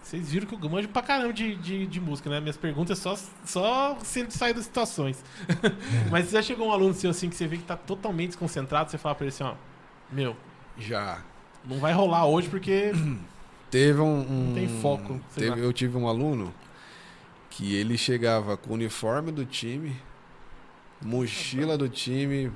Vocês 0.03 0.31
viram 0.31 0.47
que 0.47 0.53
eu 0.55 0.69
manjo 0.69 0.87
pra 0.87 1.01
caramba 1.01 1.33
de, 1.33 1.55
de, 1.55 1.85
de 1.85 1.99
música, 1.99 2.29
né? 2.29 2.39
Minhas 2.39 2.55
perguntas 2.55 2.97
só, 2.99 3.17
só 3.43 3.97
se 4.03 4.21
ele 4.21 4.31
sair 4.31 4.53
das 4.53 4.63
situações. 4.63 5.21
Mas 6.09 6.29
já 6.29 6.41
chegou 6.41 6.67
um 6.67 6.71
aluno 6.71 6.93
seu 6.93 7.09
assim 7.09 7.27
que 7.29 7.35
você 7.35 7.45
vê 7.45 7.57
que 7.57 7.63
tá 7.63 7.75
totalmente 7.75 8.27
desconcentrado, 8.29 8.89
você 8.89 8.97
fala 8.97 9.15
pra 9.15 9.25
ele 9.25 9.33
assim, 9.33 9.43
ó, 9.43 9.55
meu, 10.09 10.37
Já. 10.77 11.19
não 11.65 11.79
vai 11.79 11.91
rolar 11.91 12.25
hoje 12.25 12.47
porque. 12.47 12.91
Teve 13.69 13.99
um. 14.01 14.05
um- 14.21 14.45
Não 14.47 14.53
tem 14.53 14.67
foco, 14.81 15.19
teve- 15.35 15.59
eu 15.59 15.73
tive 15.73 15.97
um 15.97 16.07
aluno 16.07 16.53
que 17.49 17.75
ele 17.75 17.97
chegava 17.97 18.55
com 18.55 18.71
o 18.71 18.73
uniforme 18.73 19.31
do 19.31 19.45
time, 19.45 19.95
mochila 21.01 21.77
do 21.77 21.89
time, 21.89 22.51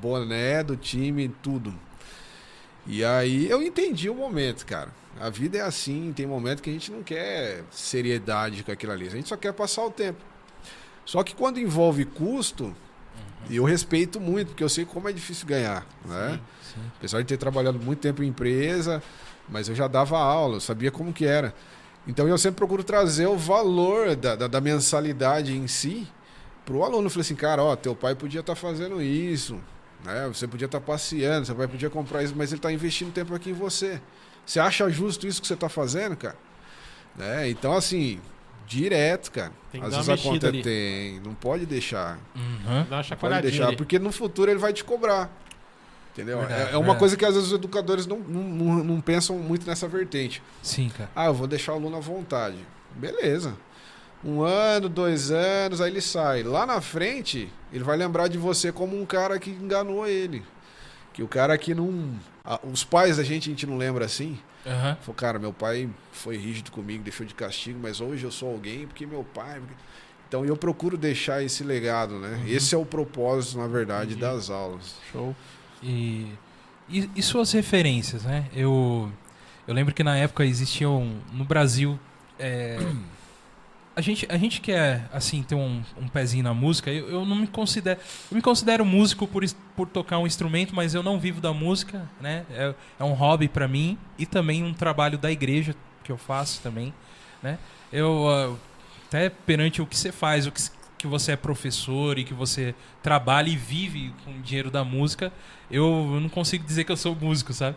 boné 0.00 0.62
do 0.62 0.76
time, 0.76 1.28
tudo. 1.42 1.74
E 2.86 3.04
aí 3.04 3.48
eu 3.50 3.62
entendi 3.62 4.08
o 4.08 4.14
momento, 4.14 4.64
cara. 4.64 4.90
A 5.20 5.30
vida 5.30 5.58
é 5.58 5.60
assim, 5.62 6.12
tem 6.14 6.26
momento 6.26 6.62
que 6.62 6.68
a 6.68 6.72
gente 6.72 6.92
não 6.92 7.02
quer 7.02 7.64
seriedade 7.70 8.62
com 8.62 8.70
aquilo 8.70 8.92
ali, 8.92 9.06
a 9.06 9.10
gente 9.10 9.28
só 9.28 9.36
quer 9.36 9.52
passar 9.52 9.84
o 9.84 9.90
tempo. 9.90 10.20
Só 11.04 11.22
que 11.22 11.34
quando 11.34 11.58
envolve 11.58 12.04
custo, 12.04 12.74
eu 13.50 13.64
respeito 13.64 14.20
muito, 14.20 14.48
porque 14.48 14.62
eu 14.64 14.68
sei 14.68 14.84
como 14.84 15.08
é 15.08 15.12
difícil 15.12 15.46
ganhar, 15.46 15.86
né? 16.04 16.38
Sim. 16.62 16.80
Apesar 16.98 17.20
de 17.22 17.26
ter 17.26 17.36
trabalhado 17.38 17.78
muito 17.78 18.00
tempo 18.00 18.22
em 18.22 18.26
empresa, 18.28 19.02
mas 19.48 19.68
eu 19.68 19.74
já 19.74 19.86
dava 19.88 20.18
aula, 20.18 20.56
eu 20.56 20.60
sabia 20.60 20.90
como 20.90 21.12
que 21.12 21.24
era. 21.26 21.54
Então 22.06 22.28
eu 22.28 22.38
sempre 22.38 22.56
procuro 22.58 22.84
trazer 22.84 23.26
o 23.26 23.36
valor 23.36 24.14
da, 24.14 24.36
da, 24.36 24.46
da 24.46 24.60
mensalidade 24.60 25.56
em 25.56 25.66
si 25.66 26.06
para 26.64 26.74
o 26.74 26.84
aluno. 26.84 27.06
Eu 27.06 27.10
falei 27.10 27.22
assim, 27.22 27.34
cara, 27.34 27.62
ó, 27.62 27.74
teu 27.74 27.94
pai 27.96 28.14
podia 28.14 28.40
estar 28.40 28.54
fazendo 28.54 29.02
isso, 29.02 29.58
né? 30.04 30.26
Você 30.28 30.46
podia 30.46 30.66
estar 30.66 30.80
passeando, 30.80 31.46
seu 31.46 31.54
pai 31.56 31.66
podia 31.66 31.90
comprar 31.90 32.22
isso, 32.22 32.34
mas 32.36 32.50
ele 32.52 32.58
está 32.58 32.70
investindo 32.72 33.12
tempo 33.12 33.34
aqui 33.34 33.50
em 33.50 33.54
você. 33.54 34.00
Você 34.44 34.60
acha 34.60 34.88
justo 34.88 35.26
isso 35.26 35.40
que 35.40 35.46
você 35.48 35.54
está 35.54 35.68
fazendo, 35.68 36.16
cara? 36.16 36.36
Né? 37.16 37.48
Então, 37.50 37.72
assim, 37.74 38.20
direto, 38.66 39.32
cara. 39.32 39.52
Tem 39.72 39.80
que 39.80 39.86
Às 39.86 39.92
dar 39.92 40.02
vezes 40.02 40.08
uma 40.08 40.14
a 40.14 40.32
conta 40.34 40.46
ali. 40.48 40.62
tem, 40.62 41.20
não 41.20 41.34
pode 41.34 41.66
deixar. 41.66 42.18
Uhum. 42.36 42.84
Dá 42.88 42.96
uma 42.98 43.02
Não 43.10 43.16
pode 43.16 43.42
deixar, 43.42 43.66
ali. 43.68 43.76
porque 43.76 43.98
no 43.98 44.12
futuro 44.12 44.48
ele 44.50 44.60
vai 44.60 44.72
te 44.72 44.84
cobrar. 44.84 45.30
Entendeu? 46.16 46.38
Verdade, 46.38 46.60
é, 46.60 46.64
é 46.64 46.66
uma 46.68 46.78
verdade. 46.78 46.98
coisa 46.98 47.16
que 47.16 47.24
às 47.26 47.34
vezes 47.34 47.48
os 47.50 47.54
educadores 47.54 48.06
não, 48.06 48.18
não, 48.18 48.82
não- 48.84 49.00
pensam 49.02 49.36
muito 49.38 49.66
nessa 49.66 49.86
vertente. 49.86 50.42
Sim, 50.62 50.88
cara. 50.88 51.10
Ah, 51.14 51.26
eu 51.26 51.34
vou 51.34 51.46
deixar 51.46 51.72
o 51.72 51.76
aluno 51.76 51.96
à 51.96 52.00
vontade. 52.00 52.56
Beleza. 52.94 53.54
Um 54.24 54.40
ano, 54.40 54.88
dois 54.88 55.30
anos, 55.30 55.80
aí 55.80 55.90
ele 55.90 56.00
sai. 56.00 56.42
Lá 56.42 56.64
na 56.64 56.80
frente, 56.80 57.52
ele 57.70 57.84
vai 57.84 57.96
lembrar 57.98 58.28
de 58.28 58.38
você 58.38 58.72
como 58.72 58.98
um 58.98 59.04
cara 59.04 59.38
que 59.38 59.50
enganou 59.50 60.06
ele. 60.06 60.42
Que 61.12 61.22
o 61.22 61.28
cara 61.28 61.56
que 61.58 61.74
não. 61.74 62.14
Os 62.72 62.82
pais 62.82 63.18
da 63.18 63.22
gente, 63.22 63.48
a 63.48 63.52
gente 63.52 63.66
não 63.66 63.76
lembra 63.76 64.06
assim. 64.06 64.38
Aham. 64.66 64.96
Falou, 65.02 65.14
cara, 65.14 65.38
meu 65.38 65.52
pai 65.52 65.88
foi 66.12 66.36
rígido 66.38 66.70
comigo, 66.72 67.04
deixou 67.04 67.26
de 67.26 67.34
castigo, 67.34 67.78
mas 67.80 68.00
hoje 68.00 68.24
eu 68.24 68.32
sou 68.32 68.50
alguém 68.50 68.86
porque 68.86 69.04
meu 69.06 69.22
pai. 69.22 69.58
porque-" 69.60 69.74
Então 70.28 70.44
eu 70.44 70.56
procuro 70.56 70.96
deixar 70.96 71.42
esse 71.44 71.62
legado, 71.62 72.18
né? 72.18 72.42
Esse 72.48 72.74
é 72.74 72.78
o 72.78 72.84
propósito, 72.84 73.58
na 73.58 73.68
verdade, 73.68 74.14
Entendi. 74.14 74.20
das 74.22 74.50
aulas. 74.50 74.96
Show. 75.12 75.36
E, 75.82 76.26
e, 76.88 77.10
e 77.16 77.22
suas 77.22 77.52
referências, 77.52 78.24
né? 78.24 78.46
Eu, 78.54 79.10
eu 79.66 79.74
lembro 79.74 79.94
que 79.94 80.02
na 80.02 80.16
época 80.16 80.44
existiam 80.44 81.16
no 81.32 81.44
Brasil. 81.44 81.98
é, 82.38 82.78
a, 83.94 84.00
gente, 84.00 84.26
a 84.28 84.36
gente 84.36 84.60
quer, 84.60 85.08
assim, 85.12 85.42
ter 85.42 85.54
um, 85.54 85.82
um 85.96 86.08
pezinho 86.08 86.44
na 86.44 86.54
música. 86.54 86.90
Eu, 86.90 87.08
eu 87.08 87.24
não 87.24 87.36
me 87.36 87.46
considero. 87.46 88.00
Me 88.30 88.42
considero 88.42 88.84
músico 88.84 89.26
por, 89.26 89.44
por 89.74 89.88
tocar 89.88 90.18
um 90.18 90.26
instrumento, 90.26 90.74
mas 90.74 90.94
eu 90.94 91.02
não 91.02 91.18
vivo 91.18 91.40
da 91.40 91.52
música, 91.52 92.08
né? 92.20 92.44
É, 92.50 92.74
é 92.98 93.04
um 93.04 93.12
hobby 93.12 93.48
pra 93.48 93.66
mim 93.66 93.98
e 94.18 94.26
também 94.26 94.62
um 94.62 94.74
trabalho 94.74 95.18
da 95.18 95.30
igreja 95.30 95.74
que 96.04 96.12
eu 96.12 96.16
faço 96.16 96.60
também, 96.62 96.92
né? 97.42 97.58
Eu. 97.92 98.28
ah, 98.28 98.76
até 99.08 99.30
perante 99.30 99.80
o 99.80 99.86
que 99.86 99.96
você 99.96 100.10
faz, 100.10 100.46
o 100.46 100.52
que, 100.52 100.60
que 101.06 101.10
você 101.10 101.32
é 101.32 101.36
professor 101.36 102.18
e 102.18 102.24
que 102.24 102.34
você 102.34 102.74
trabalha 103.02 103.48
e 103.48 103.56
vive 103.56 104.12
com 104.24 104.32
o 104.32 104.40
dinheiro 104.40 104.70
da 104.70 104.84
música, 104.84 105.32
eu, 105.70 106.10
eu 106.14 106.20
não 106.20 106.28
consigo 106.28 106.64
dizer 106.64 106.84
que 106.84 106.92
eu 106.92 106.96
sou 106.96 107.14
músico, 107.14 107.52
sabe? 107.52 107.76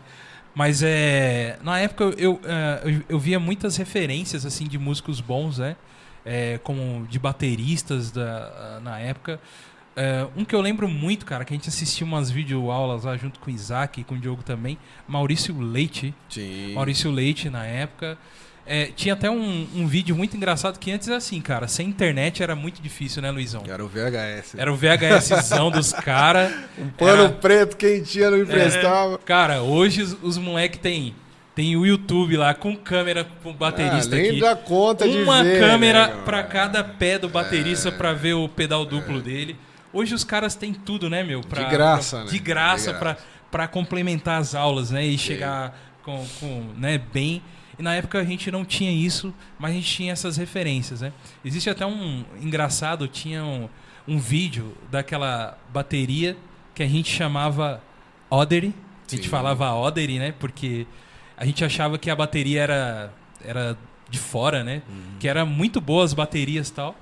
Mas 0.53 0.81
é. 0.83 1.57
Na 1.63 1.79
época 1.79 2.03
eu, 2.03 2.13
eu, 2.17 2.41
eh, 2.43 2.81
eu, 2.83 3.03
eu 3.09 3.19
via 3.19 3.39
muitas 3.39 3.77
referências 3.77 4.45
assim 4.45 4.67
de 4.67 4.77
músicos 4.77 5.21
bons, 5.21 5.59
né? 5.59 5.75
É, 6.25 6.59
como 6.63 7.07
de 7.07 7.17
bateristas 7.17 8.11
da, 8.11 8.79
na 8.83 8.99
época. 8.99 9.39
É, 9.95 10.27
um 10.35 10.45
que 10.45 10.55
eu 10.55 10.61
lembro 10.61 10.87
muito, 10.87 11.25
cara, 11.25 11.43
que 11.43 11.53
a 11.53 11.57
gente 11.57 11.69
assistia 11.69 12.05
umas 12.05 12.29
videoaulas 12.29 13.03
lá 13.03 13.17
junto 13.17 13.39
com 13.39 13.49
o 13.49 13.53
Isaac 13.53 14.01
e 14.01 14.03
com 14.03 14.15
o 14.15 14.17
Diogo 14.17 14.43
também, 14.43 14.77
Maurício 15.07 15.57
Leite. 15.59 16.13
Sim. 16.29 16.73
Maurício 16.73 17.11
Leite 17.11 17.49
na 17.49 17.65
época. 17.65 18.17
É, 18.71 18.91
tinha 18.95 19.15
até 19.15 19.31
um, 19.31 19.67
um 19.75 19.87
vídeo 19.87 20.15
muito 20.15 20.37
engraçado 20.37 20.77
que 20.77 20.91
antes 20.91 21.09
assim, 21.09 21.41
cara, 21.41 21.67
sem 21.67 21.87
internet 21.87 22.43
era 22.43 22.55
muito 22.55 22.79
difícil, 22.83 23.19
né, 23.19 23.31
Luizão? 23.31 23.63
Era 23.67 23.83
o 23.83 23.87
VHS. 23.87 24.53
Era 24.55 24.71
o 24.71 24.75
VHSzão 24.75 25.71
dos 25.71 25.91
caras. 25.91 26.53
Pano 26.95 27.23
era- 27.23 27.29
preto, 27.29 27.75
quentinha, 27.75 28.29
não 28.29 28.37
emprestava. 28.37 29.17
Cara, 29.19 29.63
hoje 29.63 30.03
os, 30.03 30.17
os 30.21 30.37
moleques 30.37 30.79
tem, 30.79 31.15
tem 31.55 31.75
o 31.75 31.83
YouTube 31.83 32.37
lá 32.37 32.53
com 32.53 32.75
câmera 32.75 33.25
com 33.41 33.51
baterista 33.53 34.15
ah, 34.15 34.19
aqui. 34.19 34.39
dá 34.39 34.55
conta 34.55 35.09
de 35.09 35.17
Uma 35.17 35.43
ver, 35.43 35.59
câmera 35.59 36.07
né, 36.07 36.21
pra 36.23 36.43
cara? 36.43 36.69
cada 36.69 36.83
pé 36.83 37.17
do 37.17 37.27
baterista 37.27 37.89
É. 37.89 37.91
pra 37.91 38.13
ver 38.13 38.35
o 38.35 38.47
pedal 38.47 38.85
duplo 38.85 39.19
dele. 39.19 39.55
Hoje 39.91 40.13
os 40.13 40.23
caras 40.23 40.53
têm 40.53 40.75
tudo, 40.75 41.09
né, 41.09 41.23
meu? 41.23 41.41
Pra, 41.41 41.63
De 41.63 41.71
graça, 41.71 42.17
pra- 42.17 42.25
né? 42.25 42.31
De 42.31 42.37
graça, 42.37 42.93
graça. 42.93 43.17
pra 43.49 43.67
complementar 43.67 44.39
as 44.39 44.53
aulas, 44.53 44.91
né? 44.91 45.03
E 45.03 45.17
chegar 45.17 45.75
com, 46.03 46.23
com, 46.39 46.65
né, 46.77 47.01
bem. 47.11 47.41
E 47.79 47.81
na 47.81 47.95
época 47.95 48.19
a 48.19 48.25
gente 48.25 48.51
não 48.51 48.65
tinha 48.65 48.91
isso, 48.91 49.33
mas 49.57 49.71
a 49.71 49.73
gente 49.75 49.89
tinha 49.89 50.11
essas 50.11 50.35
referências, 50.35 50.99
né? 50.99 51.13
Existe 51.45 51.69
até 51.69 51.85
um 51.85 52.25
engraçado, 52.41 53.07
tinha 53.07 53.41
um, 53.41 53.69
um 54.05 54.19
vídeo 54.19 54.75
daquela 54.91 55.57
bateria 55.71 56.35
que 56.75 56.83
a 56.83 56.87
gente 56.87 57.09
chamava 57.09 57.81
Odery. 58.29 58.75
A 59.07 59.11
gente 59.15 59.23
Sim. 59.23 59.29
falava 59.29 59.73
Odery, 59.73 60.19
né? 60.19 60.33
Porque 60.37 60.85
a 61.37 61.45
gente 61.45 61.63
achava 61.63 61.97
que 61.97 62.09
a 62.09 62.15
bateria 62.17 62.61
era, 62.61 63.13
era 63.45 63.77
de 64.09 64.19
fora, 64.19 64.61
né? 64.61 64.81
Que 65.17 65.29
era 65.29 65.45
muito 65.45 65.79
boa 65.79 66.03
as 66.03 66.13
baterias 66.13 66.67
e 66.67 66.73
tal. 66.73 66.95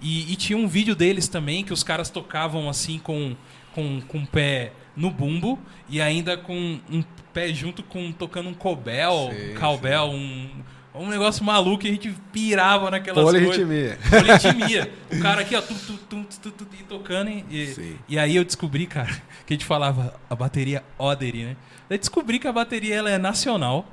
E, 0.00 0.32
e 0.32 0.36
tinha 0.36 0.56
um 0.56 0.68
vídeo 0.68 0.94
deles 0.94 1.26
também 1.26 1.64
que 1.64 1.72
os 1.72 1.82
caras 1.82 2.08
tocavam 2.08 2.68
assim 2.68 3.00
com, 3.00 3.34
com, 3.74 4.00
com 4.02 4.18
o 4.18 4.26
pé 4.28 4.70
no 5.00 5.10
bumbo 5.10 5.58
e 5.88 6.00
ainda 6.00 6.36
com 6.36 6.78
um 6.90 7.02
pé 7.32 7.48
junto 7.54 7.82
com 7.82 8.12
tocando 8.12 8.48
um 8.50 8.54
cobel, 8.54 9.30
Sim, 9.32 9.52
um 9.52 9.54
cowbell, 9.54 10.04
um, 10.10 10.48
um 10.94 11.08
negócio 11.08 11.42
maluco 11.42 11.86
e 11.86 11.88
a 11.88 11.92
gente 11.92 12.14
pirava 12.32 12.90
naquelas 12.90 13.24
Polirritmia. 13.24 13.98
coisas. 14.10 14.88
O 15.12 15.22
cara 15.22 15.40
aqui, 15.40 15.56
ó, 15.56 15.62
tum, 15.62 15.74
tum, 15.74 15.96
tum, 16.08 16.24
tum, 16.42 16.50
tum, 16.50 16.66
e 16.78 16.82
tocando. 16.84 17.30
E, 17.50 17.66
Sim. 17.68 17.96
e 18.08 18.18
aí 18.18 18.36
eu 18.36 18.44
descobri, 18.44 18.86
cara, 18.86 19.10
que 19.46 19.52
a 19.52 19.56
gente 19.56 19.64
falava 19.64 20.14
a 20.28 20.34
bateria 20.34 20.84
Odery, 20.98 21.44
né? 21.44 21.56
Daí 21.88 21.98
descobri 21.98 22.38
que 22.38 22.46
a 22.46 22.52
bateria 22.52 22.94
ela 22.96 23.10
é 23.10 23.16
nacional. 23.18 23.86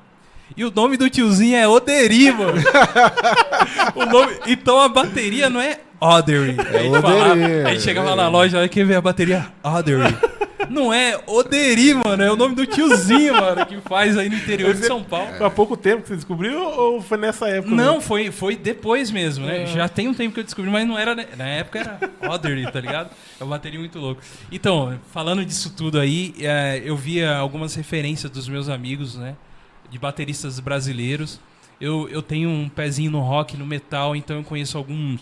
E 0.55 0.63
o 0.63 0.71
nome 0.71 0.95
do 0.97 1.09
tiozinho 1.09 1.55
é 1.57 1.67
Oderi, 1.67 2.31
mano. 2.31 2.61
O 3.95 4.05
nome- 4.05 4.37
então 4.47 4.79
a 4.79 4.87
bateria 4.87 5.49
não 5.49 5.59
é 5.59 5.79
Odery. 5.99 6.55
a, 6.59 6.63
gente 6.63 6.87
Oderi, 6.89 7.01
falava- 7.01 7.33
a 7.33 7.35
gente 7.37 7.67
é 7.77 7.79
chegava 7.79 8.07
na 8.15 8.23
Oderi. 8.23 8.31
loja, 8.31 8.59
aí 8.59 8.69
quer 8.69 8.85
ver 8.85 8.95
a 8.95 9.01
bateria 9.01 9.47
Odery. 9.63 10.15
Não 10.69 10.93
é 10.93 11.17
Oderi, 11.27 11.93
mano. 11.93 12.21
É 12.21 12.31
o 12.31 12.35
nome 12.35 12.53
do 12.55 12.65
tiozinho, 12.65 13.33
mano, 13.35 13.65
que 13.65 13.77
faz 13.81 14.17
aí 14.17 14.27
no 14.29 14.35
interior 14.35 14.73
de 14.73 14.85
São 14.85 15.01
Paulo. 15.01 15.29
Há 15.43 15.49
pouco 15.49 15.77
tempo 15.77 16.01
que 16.01 16.09
você 16.09 16.15
descobriu 16.15 16.59
ou 16.61 17.01
foi 17.01 17.17
nessa 17.17 17.47
época? 17.47 17.73
Não, 17.73 17.85
mesmo? 17.95 18.01
foi, 18.01 18.31
foi 18.31 18.55
depois 18.57 19.09
mesmo, 19.09 19.45
né? 19.45 19.63
É. 19.63 19.65
Já 19.67 19.87
tem 19.87 20.07
um 20.09 20.13
tempo 20.13 20.33
que 20.33 20.39
eu 20.41 20.43
descobri, 20.43 20.69
mas 20.69 20.85
não 20.85 20.97
era. 20.99 21.15
né? 21.15 21.25
Na 21.37 21.45
época 21.47 21.79
era 21.79 21.99
Odery, 22.33 22.69
tá 22.69 22.81
ligado? 22.81 23.09
É 23.39 23.43
uma 23.43 23.51
bateria 23.55 23.79
muito 23.79 23.97
louco. 23.97 24.21
Então, 24.51 24.99
falando 25.13 25.45
disso 25.45 25.73
tudo 25.75 25.99
aí, 25.99 26.33
é, 26.41 26.81
eu 26.83 26.97
via 26.97 27.37
algumas 27.37 27.73
referências 27.75 28.29
dos 28.29 28.49
meus 28.49 28.67
amigos, 28.67 29.15
né? 29.15 29.35
De 29.89 29.97
bateristas 29.97 30.59
brasileiros. 30.59 31.39
Eu, 31.79 32.09
eu 32.11 32.21
tenho 32.21 32.49
um 32.49 32.67
pezinho 32.67 33.09
no 33.11 33.21
rock, 33.21 33.55
no 33.55 33.65
metal, 33.65 34.15
então 34.17 34.37
eu 34.37 34.43
conheço 34.43 34.77
alguns, 34.77 35.21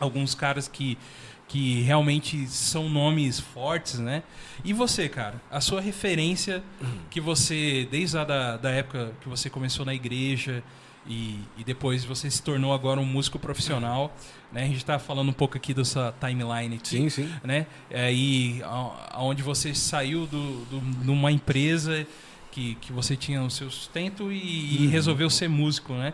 alguns 0.00 0.34
caras 0.34 0.66
que, 0.66 0.98
que 1.46 1.82
realmente 1.82 2.46
são 2.48 2.88
nomes 2.88 3.38
fortes, 3.38 3.98
né? 3.98 4.22
E 4.64 4.72
você, 4.72 5.08
cara? 5.08 5.40
A 5.50 5.60
sua 5.60 5.80
referência 5.80 6.62
que 7.10 7.20
você, 7.20 7.86
desde 7.90 8.18
a 8.18 8.24
da, 8.24 8.56
da 8.56 8.70
época 8.70 9.12
que 9.20 9.28
você 9.28 9.50
começou 9.50 9.84
na 9.84 9.94
igreja 9.94 10.64
e, 11.06 11.38
e 11.56 11.64
depois 11.64 12.04
você 12.04 12.30
se 12.30 12.42
tornou 12.42 12.72
agora 12.72 13.00
um 13.00 13.04
músico 13.04 13.38
profissional, 13.38 14.14
né? 14.52 14.64
A 14.64 14.66
gente 14.66 14.84
tá 14.84 14.98
falando 14.98 15.28
um 15.28 15.32
pouco 15.32 15.56
aqui 15.56 15.72
dessa 15.72 16.14
timeline 16.20 16.76
aqui, 16.76 16.88
Sim, 16.88 17.08
sim. 17.08 17.30
né? 17.42 17.66
É, 17.90 18.12
e 18.12 18.62
aonde 19.10 19.42
você 19.42 19.74
saiu 19.74 20.26
do, 20.26 20.64
do, 20.66 20.80
numa 21.04 21.32
empresa 21.32 22.06
que, 22.50 22.74
que 22.76 22.92
você 22.92 23.16
tinha 23.16 23.42
o 23.42 23.50
seu 23.50 23.70
sustento 23.70 24.30
e, 24.30 24.84
e 24.84 24.86
resolveu 24.88 25.30
ser 25.30 25.48
músico, 25.48 25.94
né? 25.94 26.12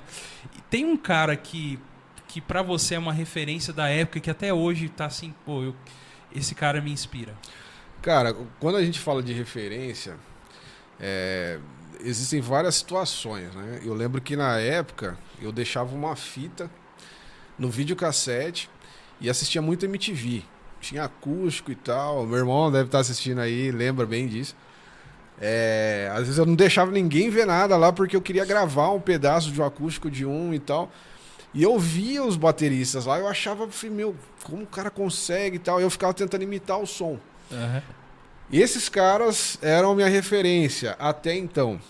E 0.57 0.61
tem 0.63 0.85
um 0.85 0.97
cara 0.97 1.37
que, 1.37 1.79
que 2.37 2.41
para 2.43 2.61
você 2.61 2.97
é 2.97 2.99
uma 2.99 3.15
referência 3.15 3.73
da 3.73 3.89
época 3.89 4.21
que 4.21 4.29
até 4.29 4.53
hoje 4.53 4.91
tá 4.91 5.07
assim, 5.07 5.35
pô, 5.47 5.63
eu, 5.63 5.75
esse 6.35 6.55
cara 6.55 6.83
me 6.83 6.93
inspira. 6.93 7.35
Cara, 8.03 8.37
quando 8.61 8.77
a 8.77 8.85
gente 8.85 9.01
fala 9.01 9.23
de 9.23 9.33
referência, 9.33 10.17
é, 11.01 11.59
existem 11.99 12.43
várias 12.43 12.75
situações, 12.75 13.55
né? 13.55 13.81
Eu 13.83 13.95
lembro 13.95 14.21
que 14.21 14.37
na 14.37 14.59
época 14.59 15.17
eu 15.41 15.51
deixava 15.51 15.95
uma 15.95 16.15
fita 16.15 16.71
no 17.59 17.71
videocassete 17.71 18.69
e 19.19 19.31
assistia 19.31 19.63
muito 19.63 19.87
MTV. 19.87 20.43
Tinha 20.79 21.05
acústico 21.05 21.73
e 21.73 21.75
tal. 21.75 22.27
Meu 22.27 22.37
irmão 22.37 22.71
deve 22.71 22.85
estar 22.85 22.99
assistindo 22.99 23.41
aí, 23.41 23.71
lembra 23.71 24.05
bem 24.05 24.29
disso. 24.29 24.55
É, 25.41 26.11
às 26.13 26.21
vezes 26.21 26.37
eu 26.37 26.45
não 26.45 26.55
deixava 26.55 26.93
ninguém 26.93 27.31
ver 27.31 27.47
nada 27.47 27.79
lá 27.79 27.95
porque 27.95 28.15
eu 28.15 28.21
queria 28.21 28.45
gravar 28.45 28.91
um 28.91 29.01
pedaço 29.01 29.51
de 29.51 29.59
um 29.59 29.65
acústico 29.65 30.11
de 30.11 30.27
um 30.27 30.53
e 30.53 30.59
tal. 30.59 30.93
E 31.55 31.63
eu 31.63 31.79
via 31.79 32.23
os 32.23 32.37
bateristas 32.37 33.07
lá, 33.07 33.19
eu 33.19 33.27
achava, 33.27 33.67
falei, 33.69 33.97
meu, 33.97 34.17
como 34.45 34.63
o 34.63 34.67
cara 34.67 34.91
consegue 34.91 35.57
e 35.57 35.59
tal. 35.59 35.81
Eu 35.81 35.89
ficava 35.89 36.13
tentando 36.13 36.43
imitar 36.43 36.79
o 36.79 36.87
som. 36.87 37.19
Aham. 37.51 37.83
Esses 38.53 38.89
caras 38.89 39.59
eram 39.61 39.95
minha 39.95 40.09
referência 40.09 40.95
até 40.99 41.35
então. 41.35 41.81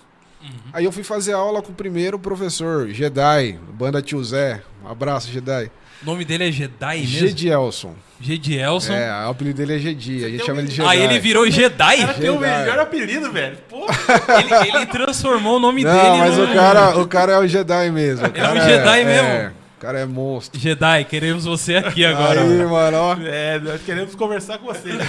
Uhum. 0.40 0.50
Aí 0.72 0.84
eu 0.84 0.92
fui 0.92 1.02
fazer 1.02 1.32
aula 1.32 1.60
com 1.60 1.72
o 1.72 1.74
primeiro 1.74 2.18
professor, 2.18 2.88
Jedi, 2.88 3.58
banda 3.72 4.00
Tio 4.00 4.22
Zé. 4.24 4.62
Um 4.82 4.88
abraço, 4.88 5.30
Jedi. 5.30 5.70
O 6.02 6.06
nome 6.06 6.24
dele 6.24 6.48
é 6.48 6.52
Jedi 6.52 7.00
mesmo? 7.00 7.18
Gedielson. 7.18 7.94
Gedielson. 8.20 8.92
É, 8.94 9.26
o 9.26 9.30
apelido 9.30 9.58
dele 9.58 9.76
é 9.76 9.78
Jedi. 9.78 10.24
A 10.24 10.28
gente 10.28 10.44
chama 10.44 10.56
um- 10.56 10.60
ele 10.60 10.68
de 10.68 10.74
Jedi. 10.76 10.88
Aí 10.88 11.02
ele 11.02 11.18
virou 11.18 11.50
Jedi? 11.50 11.96
Cara, 11.98 12.14
tem 12.14 12.30
o 12.30 12.38
Jedi. 12.40 12.58
melhor 12.58 12.78
apelido, 12.78 13.32
velho. 13.32 13.58
Pô, 13.68 13.86
ele, 14.38 14.76
ele 14.76 14.86
transformou 14.86 15.56
o 15.56 15.60
nome 15.60 15.84
Não, 15.84 15.92
dele 15.92 16.18
mas 16.18 16.36
no... 16.38 16.44
o 16.44 16.54
cara, 16.54 16.98
o 16.98 17.06
cara 17.06 17.32
é 17.32 17.38
o 17.38 17.46
Jedi 17.46 17.90
mesmo. 17.90 18.26
Ele 18.26 18.38
é 18.38 18.42
um 18.42 18.46
cara 18.46 18.60
Jedi 18.68 19.00
é, 19.00 19.04
mesmo. 19.04 19.54
o 19.76 19.80
cara 19.80 19.98
é 20.00 20.06
monstro. 20.06 20.58
Jedi, 20.58 21.04
queremos 21.04 21.44
você 21.44 21.76
aqui 21.76 22.04
agora. 22.04 22.40
Aí, 22.40 22.64
mano, 22.64 22.96
ó. 22.96 23.16
é, 23.24 23.58
nós 23.58 23.82
queremos 23.82 24.14
conversar 24.14 24.58
com 24.58 24.66
você. 24.66 24.90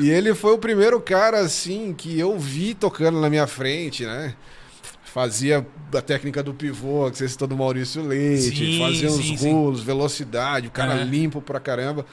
E 0.00 0.08
ele 0.10 0.32
foi 0.32 0.52
o 0.52 0.58
primeiro 0.58 1.00
cara, 1.00 1.40
assim, 1.40 1.92
que 1.92 2.16
eu 2.16 2.38
vi 2.38 2.72
tocando 2.72 3.20
na 3.20 3.28
minha 3.28 3.48
frente, 3.48 4.04
né? 4.06 4.32
Fazia 5.12 5.66
a 5.94 6.02
técnica 6.02 6.42
do 6.42 6.52
pivô, 6.52 7.10
que 7.10 7.16
você 7.18 7.28
citou 7.28 7.48
do 7.48 7.56
Maurício 7.56 8.02
Leite, 8.06 8.72
Sim, 8.72 8.78
fazia 8.78 9.08
sim, 9.08 9.36
sim. 9.36 9.52
rulos, 9.52 9.82
velocidade, 9.82 10.68
o 10.68 10.70
cara 10.70 10.94
Aham. 10.94 11.04
limpo 11.04 11.40
pra 11.40 11.58
caramba. 11.58 12.04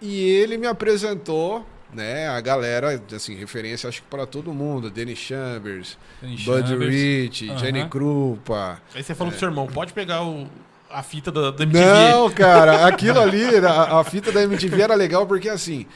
E 0.00 0.20
ele 0.22 0.56
me 0.56 0.66
apresentou, 0.66 1.66
né, 1.92 2.28
a 2.28 2.40
galera, 2.40 3.02
assim, 3.14 3.34
referência 3.34 3.88
acho 3.88 4.02
que 4.02 4.08
pra 4.08 4.24
todo 4.24 4.52
mundo, 4.52 4.88
Danny 4.88 5.16
Chambers, 5.16 5.98
Danny 6.22 6.36
Bud 6.36 6.68
Chambers. 6.68 6.94
Rich, 6.94 7.50
Aham. 7.50 7.58
Jenny 7.58 7.88
Krupa. 7.88 8.80
Aí 8.94 9.02
você 9.02 9.14
falou 9.14 9.30
pro 9.32 9.38
seu 9.40 9.48
irmão, 9.48 9.66
pode 9.66 9.92
pegar 9.92 10.22
o, 10.24 10.46
a 10.90 11.02
fita 11.02 11.32
da, 11.32 11.50
da 11.50 11.64
MTV. 11.64 11.84
Não, 11.84 12.30
cara, 12.30 12.86
aquilo 12.86 13.18
ali, 13.20 13.56
a, 13.66 13.98
a 14.00 14.04
fita 14.04 14.30
da 14.30 14.42
MTV 14.42 14.80
era 14.80 14.94
legal 14.94 15.26
porque 15.26 15.48
assim, 15.48 15.86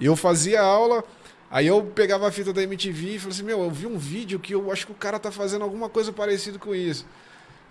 eu 0.00 0.16
fazia 0.16 0.62
aula, 0.62 1.04
aí 1.50 1.66
eu 1.66 1.82
pegava 1.82 2.26
a 2.28 2.32
fita 2.32 2.52
da 2.52 2.62
MTV 2.62 3.14
e 3.14 3.18
falei 3.18 3.34
assim, 3.34 3.44
meu, 3.44 3.62
eu 3.62 3.70
vi 3.70 3.86
um 3.86 3.98
vídeo 3.98 4.38
que 4.38 4.54
eu 4.54 4.70
acho 4.70 4.86
que 4.86 4.92
o 4.92 4.96
cara 4.96 5.18
tá 5.18 5.30
fazendo 5.30 5.62
alguma 5.62 5.88
coisa 5.88 6.12
parecida 6.12 6.58
com 6.58 6.74
isso. 6.74 7.06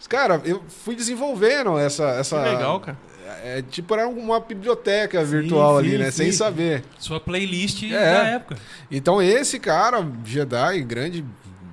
Cara, 0.10 0.42
eu 0.46 0.62
fui 0.68 0.96
desenvolvendo 0.96 1.78
essa. 1.78 2.04
essa 2.12 2.38
Que 2.38 2.50
legal, 2.50 2.80
cara. 2.80 2.98
É, 3.44 3.62
tipo, 3.62 3.94
era 3.94 4.08
uma 4.08 4.40
biblioteca 4.40 5.24
virtual 5.24 5.80
sim, 5.80 5.88
ali, 5.88 5.98
né? 5.98 6.12
Sem 6.12 6.32
sim. 6.32 6.38
saber. 6.38 6.84
Sua 7.00 7.20
playlist 7.20 7.84
É. 7.84 7.90
da 7.90 8.28
época. 8.28 8.58
Então, 8.92 9.22
esse 9.22 9.60
cara, 9.60 10.06
Jedi, 10.24 10.82
grande 10.82 11.26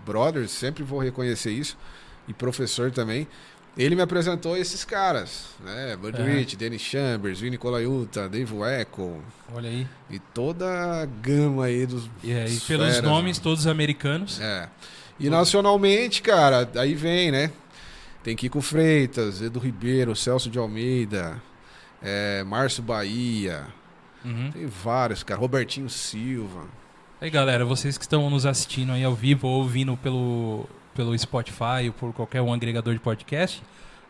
brother, 0.05 0.49
sempre 0.49 0.83
vou 0.83 0.99
reconhecer 0.99 1.51
isso, 1.51 1.77
e 2.27 2.33
professor 2.33 2.91
também, 2.91 3.27
ele 3.77 3.95
me 3.95 4.03
apresentou 4.03 4.57
esses 4.57 4.85
caras, 4.85 5.47
né? 5.65 5.97
Bud 5.97 6.17
Aham. 6.21 6.31
Rich, 6.31 6.57
Chambers, 6.79 7.41
Vinny 7.41 7.57
Colaiuta, 7.57 8.29
Dave 8.29 8.55
Echo, 8.81 9.21
Olha 9.55 9.69
aí. 9.71 9.87
e 10.11 10.19
toda 10.19 10.67
a 11.03 11.07
gama 11.07 11.65
aí 11.67 11.87
dos. 11.87 12.09
E 12.23 12.33
aí, 12.33 12.45
dos 12.51 12.65
pelos 12.65 12.87
feras, 12.87 13.03
nomes 13.03 13.39
né? 13.39 13.43
todos 13.43 13.67
americanos. 13.67 14.41
É. 14.41 14.69
E 15.19 15.31
nacionalmente, 15.31 16.21
cara, 16.23 16.69
aí 16.77 16.95
vem, 16.95 17.31
né? 17.31 17.51
Tem 18.23 18.37
Kiko 18.37 18.61
Freitas, 18.61 19.41
Edu 19.43 19.59
Ribeiro, 19.59 20.15
Celso 20.15 20.49
de 20.51 20.59
Almeida, 20.59 21.41
é, 22.03 22.43
Márcio 22.45 22.83
Bahia, 22.83 23.67
Uhum. 24.25 24.51
tem 24.53 24.67
vários, 24.67 25.23
cara. 25.25 25.41
Robertinho 25.41 25.89
Silva. 25.91 26.65
Aí, 27.21 27.29
galera, 27.31 27.65
vocês 27.65 27.97
que 27.99 28.05
estão 28.05 28.29
nos 28.31 28.47
assistindo 28.47 28.93
aí 28.93 29.03
ao 29.05 29.15
vivo 29.15 29.47
ou 29.49 29.61
ouvindo 29.63 29.97
pelo, 29.97 30.69
pelo 30.95 31.17
Spotify 31.19 31.87
ou 31.87 31.93
por 31.93 32.13
qualquer 32.13 32.41
um 32.43 32.53
agregador 32.53 32.95
de 32.95 33.01
podcast, 33.01 33.63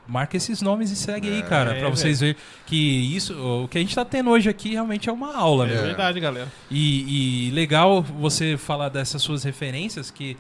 marca 0.07 0.37
esses 0.37 0.61
nomes 0.61 0.91
e 0.91 0.97
segue 0.97 1.29
aí, 1.29 1.39
É, 1.39 1.43
cara, 1.43 1.75
pra 1.77 1.89
vocês 1.89 2.21
verem 2.21 2.37
que 2.67 2.77
isso, 2.77 3.35
o 3.65 3.69
que 3.69 3.79
a 3.79 3.81
gente 3.81 3.95
tá 3.95 4.05
tendo 4.05 4.31
hoje 4.31 4.49
aqui 4.49 4.71
realmente 4.73 5.09
é 5.09 5.13
uma 5.13 5.35
aula, 5.37 5.67
É 5.69 5.75
meu. 5.75 5.83
verdade, 5.83 6.19
galera. 6.21 6.53
E, 6.71 7.49
e 7.49 7.51
legal 7.53 8.03
você 8.03 8.57
falar 8.57 8.89
dessas 8.89 9.23
suas 9.23 9.45
referências 9.45 10.11
que, 10.11 10.37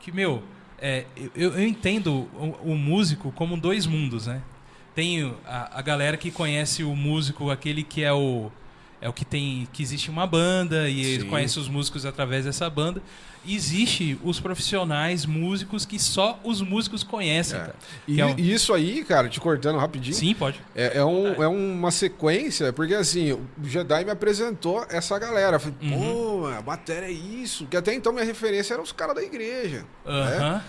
que 0.00 0.10
meu, 0.10 0.42
é, 0.80 1.04
eu, 1.34 1.52
eu 1.54 1.64
entendo 1.66 2.28
o, 2.34 2.72
o 2.72 2.76
músico 2.76 3.30
como 3.32 3.56
dois 3.56 3.86
mundos, 3.86 4.26
né? 4.26 4.42
Tem 4.94 5.32
a, 5.46 5.78
a 5.78 5.82
galera 5.82 6.16
que 6.16 6.30
conhece 6.30 6.82
o 6.82 6.94
músico, 6.96 7.50
aquele 7.50 7.82
que 7.84 8.02
é 8.02 8.12
o 8.12 8.50
é 9.00 9.08
o 9.08 9.12
que 9.12 9.24
tem 9.24 9.68
que 9.72 9.80
existe 9.80 10.10
uma 10.10 10.26
banda 10.26 10.88
e 10.88 11.00
ele 11.00 11.22
Sim. 11.22 11.28
conhece 11.28 11.56
os 11.56 11.68
músicos 11.68 12.04
através 12.04 12.44
dessa 12.46 12.68
banda. 12.68 13.00
Existe 13.46 14.18
os 14.22 14.40
profissionais 14.40 15.24
músicos 15.26 15.84
que 15.86 15.98
só 15.98 16.38
os 16.44 16.60
músicos 16.60 17.02
conhecem, 17.02 17.56
É. 17.56 17.60
cara. 17.60 17.74
E, 18.06 18.20
é 18.20 18.26
um- 18.26 18.34
isso 18.38 18.74
aí, 18.74 19.04
cara, 19.04 19.28
te 19.28 19.40
cortando 19.40 19.78
rapidinho, 19.78 20.14
Sim, 20.14 20.34
pode. 20.34 20.60
é, 20.74 20.98
é, 20.98 21.04
um, 21.04 21.42
é 21.42 21.48
uma 21.48 21.90
sequência, 21.90 22.72
porque 22.72 22.94
assim, 22.94 23.32
o 23.32 23.40
Jedi 23.64 24.04
me 24.04 24.10
apresentou 24.10 24.84
essa 24.90 25.18
galera. 25.18 25.56
Eu 25.56 25.60
falei, 25.60 25.76
Uhum. 25.82 26.40
pô, 26.42 26.46
a 26.48 26.60
bateria 26.60 27.08
é 27.08 27.12
isso. 27.12 27.66
Que 27.66 27.76
até 27.76 27.94
então 27.94 28.12
minha 28.12 28.24
referência 28.24 28.74
eram 28.74 28.82
os 28.82 28.92
caras 28.92 29.14
da 29.14 29.22
igreja. 29.22 29.84
Aham. 30.06 30.62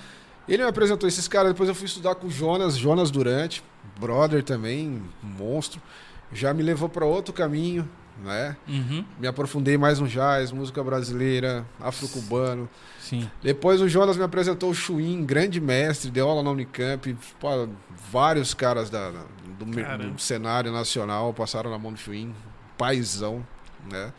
Ele 0.48 0.64
me 0.64 0.70
apresentou 0.70 1.08
esses 1.08 1.28
caras, 1.28 1.52
depois 1.52 1.70
eu 1.70 1.76
fui 1.76 1.86
estudar 1.86 2.16
com 2.16 2.26
o 2.28 2.32
Jonas, 2.32 2.76
Jonas 2.76 3.12
Durante, 3.12 3.62
brother 4.00 4.42
também, 4.44 5.02
monstro. 5.22 5.80
Já 6.34 6.54
me 6.54 6.64
levou 6.64 6.90
para 6.90 7.06
outro 7.06 7.34
caminho, 7.34 7.88
né? 8.24 8.56
Uhum. 8.68 9.06
Me 9.20 9.28
aprofundei 9.28 9.78
mais 9.78 10.00
no 10.00 10.08
jazz, 10.08 10.52
música 10.52 10.84
brasileira, 10.84 11.66
afro-cubano. 11.80 12.70
Sim. 13.00 13.30
Depois 13.42 13.82
o 13.82 13.88
Jonas 13.90 14.18
me 14.18 14.24
apresentou 14.24 14.70
o 14.70 14.74
Chuin, 14.74 15.26
grande 15.26 15.60
mestre, 15.60 16.12
deu 16.12 16.28
aula 16.28 16.44
na 16.44 16.52
Unicamp. 16.52 17.16
Pô, 17.40 17.68
vários 18.12 18.54
caras 18.54 18.90
da- 18.90 19.12
do, 19.58 19.66
do 19.66 20.20
cenário 20.22 20.72
nacional 20.72 21.34
passaram 21.34 21.70
na 21.72 21.78
mão 21.78 21.92
do 21.94 21.98
Chuin, 22.00 22.34
paizão, 22.78 23.46
né? 23.92 24.12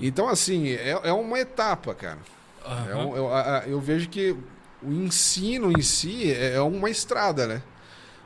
Então, 0.00 0.28
assim, 0.28 0.68
é, 0.70 0.98
é 1.04 1.12
uma 1.12 1.38
etapa, 1.38 1.94
cara. 1.94 2.18
É 2.64 2.92
Aham. 2.92 3.06
um- 3.06 3.16
eu, 3.16 3.26
eu 3.66 3.80
vejo 3.80 4.08
que 4.08 4.34
o 4.82 4.90
ensino 4.92 5.70
em 5.70 5.82
si 5.82 6.30
é, 6.32 6.54
é 6.54 6.60
uma 6.62 6.88
estrada, 6.90 7.46
né? 7.46 7.62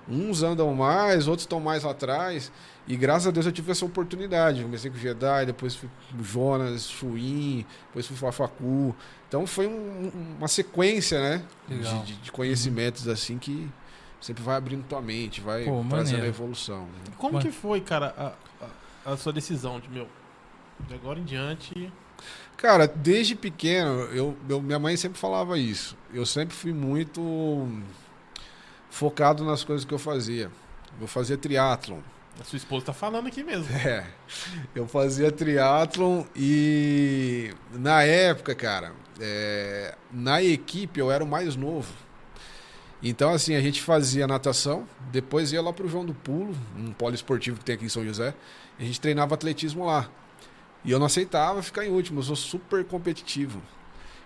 Uns 0.09 0.43
andam 0.43 0.73
mais, 0.75 1.27
outros 1.29 1.43
estão 1.45 1.61
mais 1.61 1.85
atrás. 1.85 2.51
E 2.89 2.97
graças 2.97 3.26
a 3.28 3.30
Deus 3.30 3.45
eu 3.45 3.53
tive 3.53 3.70
essa 3.70 3.84
oportunidade. 3.84 4.62
Comecei 4.62 4.91
com 4.91 4.97
o 4.97 5.01
Jedi, 5.01 5.45
depois 5.47 5.74
fui 5.74 5.91
com 6.11 6.18
o 6.20 6.24
Jonas, 6.24 6.89
Chuin, 6.89 7.66
depois 7.89 8.07
fui 8.07 8.16
com 8.16 8.26
a 8.26 8.32
Facu. 8.32 8.97
Então 9.28 9.47
foi 9.47 9.66
um- 9.66 10.11
uma 10.39 10.49
sequência, 10.49 11.20
né? 11.20 11.45
De, 11.68 11.76
de- 12.05 12.16
de 12.16 12.32
conhecimentos 12.32 13.07
assim 13.07 13.36
que 13.39 13.68
sempre 14.20 14.43
vai 14.43 14.57
abrindo 14.57 14.84
tua 14.89 15.03
mente, 15.03 15.41
vai 15.43 15.64
Pô, 15.64 15.84
trazendo 15.89 16.16
maneiro. 16.16 16.22
a 16.24 16.28
evolução. 16.28 16.89
Como 17.18 17.34
Mas- 17.34 17.45
que 17.45 17.53
foi, 17.53 17.80
cara, 17.82 18.14
a, 18.16 18.64
a- 18.64 19.12
a 19.12 19.16
sua 19.18 19.32
decisão 19.34 19.78
de, 19.78 19.89
meu, 19.91 20.09
de 20.89 20.95
agora 20.95 21.18
em 21.20 21.24
diante... 21.24 21.93
Cara, 22.57 22.89
desde 22.89 23.36
pequeno, 23.36 24.01
eu, 24.12 24.36
eu- 24.49 24.61
minha 24.62 24.78
mãe 24.78 24.97
sempre 24.97 25.18
falava 25.18 25.57
isso. 25.59 25.95
Eu 26.12 26.24
sempre 26.26 26.57
fui 26.57 26.72
muito 26.72 27.68
focado 28.91 29.45
nas 29.45 29.62
coisas 29.62 29.84
que 29.84 29.93
eu 29.95 29.99
fazia. 29.99 30.51
Eu 31.01 31.07
fazia 31.07 31.36
triatlon. 31.36 32.01
A 32.41 32.45
sua 32.45 32.57
esposa 32.57 32.86
tá 32.86 32.93
falando 32.93 33.26
aqui 33.26 33.43
mesmo. 33.43 33.66
É, 33.76 34.05
eu 34.74 34.86
fazia 34.86 35.30
triatlon 35.32 36.24
e 36.36 37.53
na 37.72 38.03
época, 38.03 38.55
cara, 38.55 38.93
é, 39.20 39.95
na 40.12 40.43
equipe 40.43 41.01
eu 41.01 41.11
era 41.11 41.22
o 41.22 41.26
mais 41.26 41.57
novo. 41.57 41.93
Então, 43.03 43.30
assim, 43.30 43.55
a 43.55 43.61
gente 43.61 43.80
fazia 43.80 44.26
natação, 44.26 44.86
depois 45.12 45.53
ia 45.53 45.62
lá 45.62 45.72
pro 45.72 45.89
João 45.89 46.05
do 46.05 46.14
Pulo, 46.14 46.57
um 46.76 46.93
poliesportivo 46.93 47.59
que 47.59 47.64
tem 47.64 47.74
aqui 47.76 47.84
em 47.84 47.89
São 47.89 48.05
José, 48.05 48.34
e 48.78 48.82
a 48.82 48.86
gente 48.86 49.01
treinava 49.01 49.34
atletismo 49.34 49.84
lá. 49.84 50.09
E 50.84 50.91
eu 50.91 50.99
não 50.99 51.07
aceitava 51.07 51.62
ficar 51.62 51.84
em 51.84 51.91
último, 51.91 52.20
eu 52.20 52.24
sou 52.24 52.36
super 52.36 52.84
competitivo. 52.84 53.62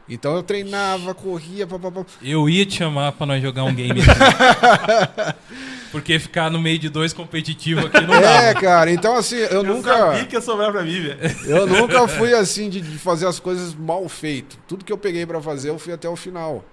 Então 0.09 0.35
eu 0.35 0.43
treinava, 0.43 1.15
corria, 1.15 1.67
papapá. 1.67 2.05
Eu 2.21 2.49
ia 2.49 2.67
te 2.67 2.77
chamar 2.77 3.13
pra 3.13 3.27
nós 3.27 3.43
jogar 3.43 3.65
um 3.65 3.75
game 3.75 4.01
aqui. 4.01 4.11
Porque 5.93 6.19
ficar 6.19 6.51
no 6.51 6.59
meio 6.59 6.79
de 6.79 6.89
dois 6.89 7.13
competitivos 7.13 7.85
aqui 7.85 8.01
não 8.07 8.15
É, 8.15 8.53
dá. 8.55 8.61
cara, 8.61 8.91
então 8.91 9.15
assim, 9.15 9.37
eu, 9.37 9.47
Eu 9.49 9.63
nunca. 9.63 9.97
sabia 9.97 10.25
que 10.25 10.35
ia 10.35 10.41
sobrar 10.41 10.73
pra 10.73 10.83
mim, 10.83 11.01
velho. 11.01 11.19
Eu 11.47 11.67
nunca 11.69 12.09
fui 12.09 12.33
assim 12.35 12.69
de, 12.69 12.81
de 12.81 12.99
fazer 12.99 13.27
as 13.27 13.39
coisas 13.39 13.75
mal 13.75 14.09
feito. 14.09 14.59
Tudo 14.67 14.85
que 14.85 14.93
eu 14.93 14.99
peguei 14.99 15.25
pra 15.27 15.41
fazer, 15.41 15.69
eu 15.69 15.79
fui 15.79 15.93
até 15.93 16.09
o 16.09 16.17
final, 16.17 16.65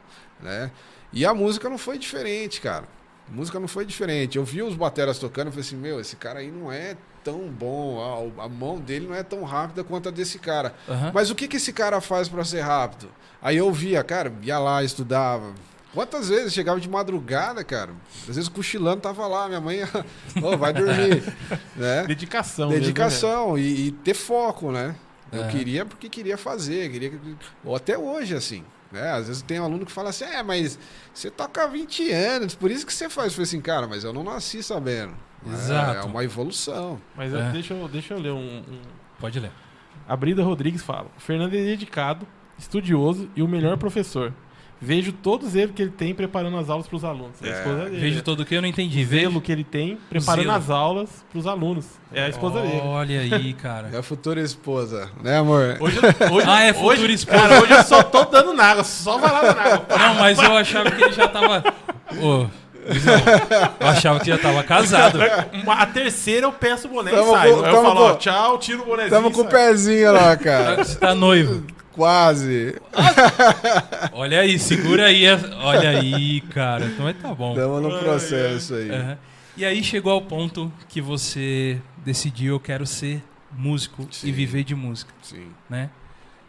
né? 0.42 0.72
E 1.14 1.26
a 1.26 1.34
música 1.34 1.70
não 1.70 1.78
foi 1.78 1.98
diferente, 2.00 2.62
cara. 2.62 2.86
A 3.30 3.36
música 3.36 3.60
não 3.60 3.68
foi 3.68 3.86
diferente. 3.86 4.38
Eu 4.38 4.44
vi 4.44 4.62
os 4.64 4.74
bateras 4.76 5.20
tocando 5.20 5.50
e 5.50 5.52
falei 5.52 5.66
assim, 5.66 5.76
meu, 5.76 6.00
esse 6.00 6.16
cara 6.16 6.40
aí 6.40 6.50
não 6.50 6.72
é 6.72 6.96
tão 7.24 7.40
bom, 7.50 8.32
a, 8.40 8.46
a 8.46 8.50
mão 8.50 8.80
dele 8.80 9.06
não 9.08 9.14
é 9.14 9.22
tão 9.22 9.44
rápida 9.44 9.84
quanto 9.84 10.08
a 10.08 10.12
desse 10.12 10.40
cara. 10.40 10.74
Aham. 10.88 11.12
Mas 11.14 11.30
o 11.30 11.36
que 11.36 11.48
que 11.48 11.58
esse 11.58 11.74
cara 11.74 12.00
faz 12.00 12.30
pra 12.30 12.44
ser 12.46 12.62
rápido? 12.62 13.10
Aí 13.42 13.58
eu 13.58 13.72
via, 13.72 14.04
cara, 14.04 14.32
ia 14.42 14.58
lá, 14.58 14.84
estudava. 14.84 15.54
Quantas 15.94 16.30
vezes 16.30 16.54
chegava 16.54 16.80
de 16.80 16.88
madrugada, 16.88 17.64
cara? 17.64 17.92
Às 18.28 18.36
vezes 18.36 18.48
cochilando, 18.48 19.02
tava 19.02 19.26
lá, 19.28 19.48
minha 19.48 19.60
mãe, 19.62 19.80
ô, 20.42 20.56
vai 20.58 20.72
dormir, 20.74 21.24
né? 21.76 22.06
Dedicação. 22.06 22.70
mesmo, 22.70 22.80
né, 22.82 22.86
Dedicação 22.88 23.58
e, 23.58 23.88
e 23.88 23.92
ter 23.92 24.14
foco, 24.14 24.72
né? 24.72 24.96
Eu 25.32 25.44
É. 25.46 25.48
queria 25.48 25.86
porque 25.86 26.08
queria 26.10 26.38
fazer, 26.38 26.92
queria 26.92 27.10
que- 27.12 27.20
ou 27.64 27.76
até 27.76 27.98
hoje 27.98 28.36
assim, 28.36 28.64
né? 28.92 29.12
Às 29.12 29.28
vezes 29.28 29.42
tem 29.42 29.60
um 29.60 29.64
aluno 29.64 29.86
que 29.86 29.92
fala 29.92 30.10
assim: 30.10 30.26
"É, 30.26 30.42
mas 30.44 30.78
você 31.14 31.30
toca 31.32 31.64
há 31.64 31.68
20 31.68 32.12
anos, 32.12 32.54
por 32.56 32.70
isso 32.72 32.86
que 32.86 32.94
você 32.94 33.10
faz". 33.10 33.28
Eu 33.28 33.32
falei 33.34 33.44
assim: 33.44 33.62
"Cara, 33.62 33.88
mas 33.88 34.04
eu 34.04 34.14
não 34.14 34.24
nasci 34.24 34.62
sabendo". 34.64 35.14
né? 35.44 35.54
Exato. 35.54 36.00
É 36.00 36.04
uma 36.04 36.24
evolução. 36.24 37.00
Mas 37.16 37.34
É. 37.34 37.48
eu- 37.48 37.52
deixa, 37.52 37.74
eu, 37.74 37.88
deixa 37.88 38.14
eu 38.14 38.20
ler 38.20 38.32
um, 38.32 38.58
um- 38.60 38.82
Pode 39.20 39.40
ler. 39.40 39.52
A 40.08 40.16
Brida 40.16 40.44
Rodrigues 40.44 40.82
fala: 40.84 41.10
o 41.18 41.20
Fernando 41.20 41.54
é 41.56 41.64
dedicado, 41.64 42.28
estudioso 42.58 43.30
e 43.36 43.42
o 43.44 43.48
melhor 43.48 43.78
professor. 43.78 44.34
Vejo 44.82 45.12
todos 45.12 45.56
eles 45.56 45.76
que 45.76 45.82
ele 45.82 45.92
tem 45.92 46.14
preparando 46.16 46.58
as 46.58 46.70
aulas 46.70 46.88
para 46.88 46.96
os 46.96 47.04
alunos. 47.04 47.36
É 47.44 47.48
a 47.48 47.52
É, 47.52 47.58
esposa 47.58 47.84
dele. 47.86 47.98
Vejo 48.00 48.22
todo 48.24 48.40
o 48.40 48.46
que 48.46 48.56
eu 48.56 48.62
não 48.62 48.68
entendi. 48.70 49.04
zelo 49.04 49.30
Vejo. 49.32 49.42
que 49.42 49.52
ele 49.52 49.64
tem 49.66 49.98
preparando 50.10 50.44
zelo. 50.46 50.56
as 50.58 50.70
aulas 50.70 51.10
para 51.30 51.40
os 51.40 51.46
alunos. 51.48 51.86
É 52.14 52.24
a 52.24 52.30
esposa 52.30 52.62
dele. 52.62 52.82
Olha 52.84 53.20
aí, 53.20 53.54
cara. 53.62 53.90
É 53.94 53.98
a 53.98 54.04
futura 54.04 54.40
esposa, 54.40 55.10
né, 55.22 55.38
amor? 55.38 55.76
Hoje, 55.82 55.98
eu- 55.98 56.32
hoje, 56.34 56.48
Ah, 56.50 56.64
é 56.64 56.72
futura 56.74 56.94
hoje, 57.02 57.14
esposa. 57.14 57.38
Cara, 57.40 57.62
hoje 57.62 57.74
eu 57.74 57.84
só 57.84 58.02
tô 58.04 58.24
dando 58.26 58.54
na 58.54 58.64
água, 58.66 58.84
só 58.86 59.18
vai 59.18 59.32
lá 59.32 59.54
na 59.54 59.62
água. 59.62 59.86
Não, 59.98 60.14
mas 60.16 60.40
eu 60.42 60.56
achava 60.56 60.90
que 60.92 61.04
ele 61.04 61.14
já 61.14 61.28
tava. 61.28 61.64
Luizão, 62.14 62.52
eu 63.80 63.88
achava 63.88 64.20
que 64.20 64.28
já 64.28 64.38
tava 64.38 64.64
casado. 64.64 65.20
Uma- 65.62 65.74
a 65.76 65.86
terceira 65.86 66.46
eu 66.48 66.52
peço 66.52 66.88
o 66.88 66.92
boné 66.92 67.12
Tamo 67.12 67.28
e 67.28 67.32
saio. 67.38 67.58
com- 67.58 67.66
eu 67.66 67.84
falo, 67.84 68.02
ó, 68.02 68.14
tchau, 68.16 68.58
tiro 68.58 68.82
o 68.84 68.86
bonézinho. 68.86 69.12
Tamo 69.12 69.32
com 69.32 69.42
o 69.42 69.46
pezinho 69.48 70.12
lá, 70.14 70.36
cara. 70.38 70.84
Você 70.84 70.98
tá 70.98 71.14
noivo. 71.14 71.64
Quase. 72.00 72.76
Olha 74.14 74.39
aí, 74.39 74.58
segura 74.58 75.08
aí. 75.08 75.26
Olha 75.62 76.00
aí, 76.00 76.39
cara. 76.39 76.86
Então 76.86 77.04
mas 77.06 77.18
tá 77.22 77.36
bom. 77.36 77.54
Tamo 77.54 77.82
no 77.82 78.00
processo 78.00 78.74
aí. 78.76 78.89
Aham. 78.89 79.18
E 79.58 79.66
aí 79.66 79.84
chegou 79.84 80.14
ao 80.14 80.22
ponto 80.22 80.72
que 80.88 81.02
você 81.02 81.82
decidiu, 81.97 82.54
eu 82.54 82.60
quero 82.62 82.88
ser 82.88 83.22
músico 83.52 84.08
e 84.10 84.16
Sim. 84.16 84.32
viver 84.32 84.64
de 84.64 84.74
música, 84.76 85.14
Sim. 85.22 85.47
né? 85.70 85.89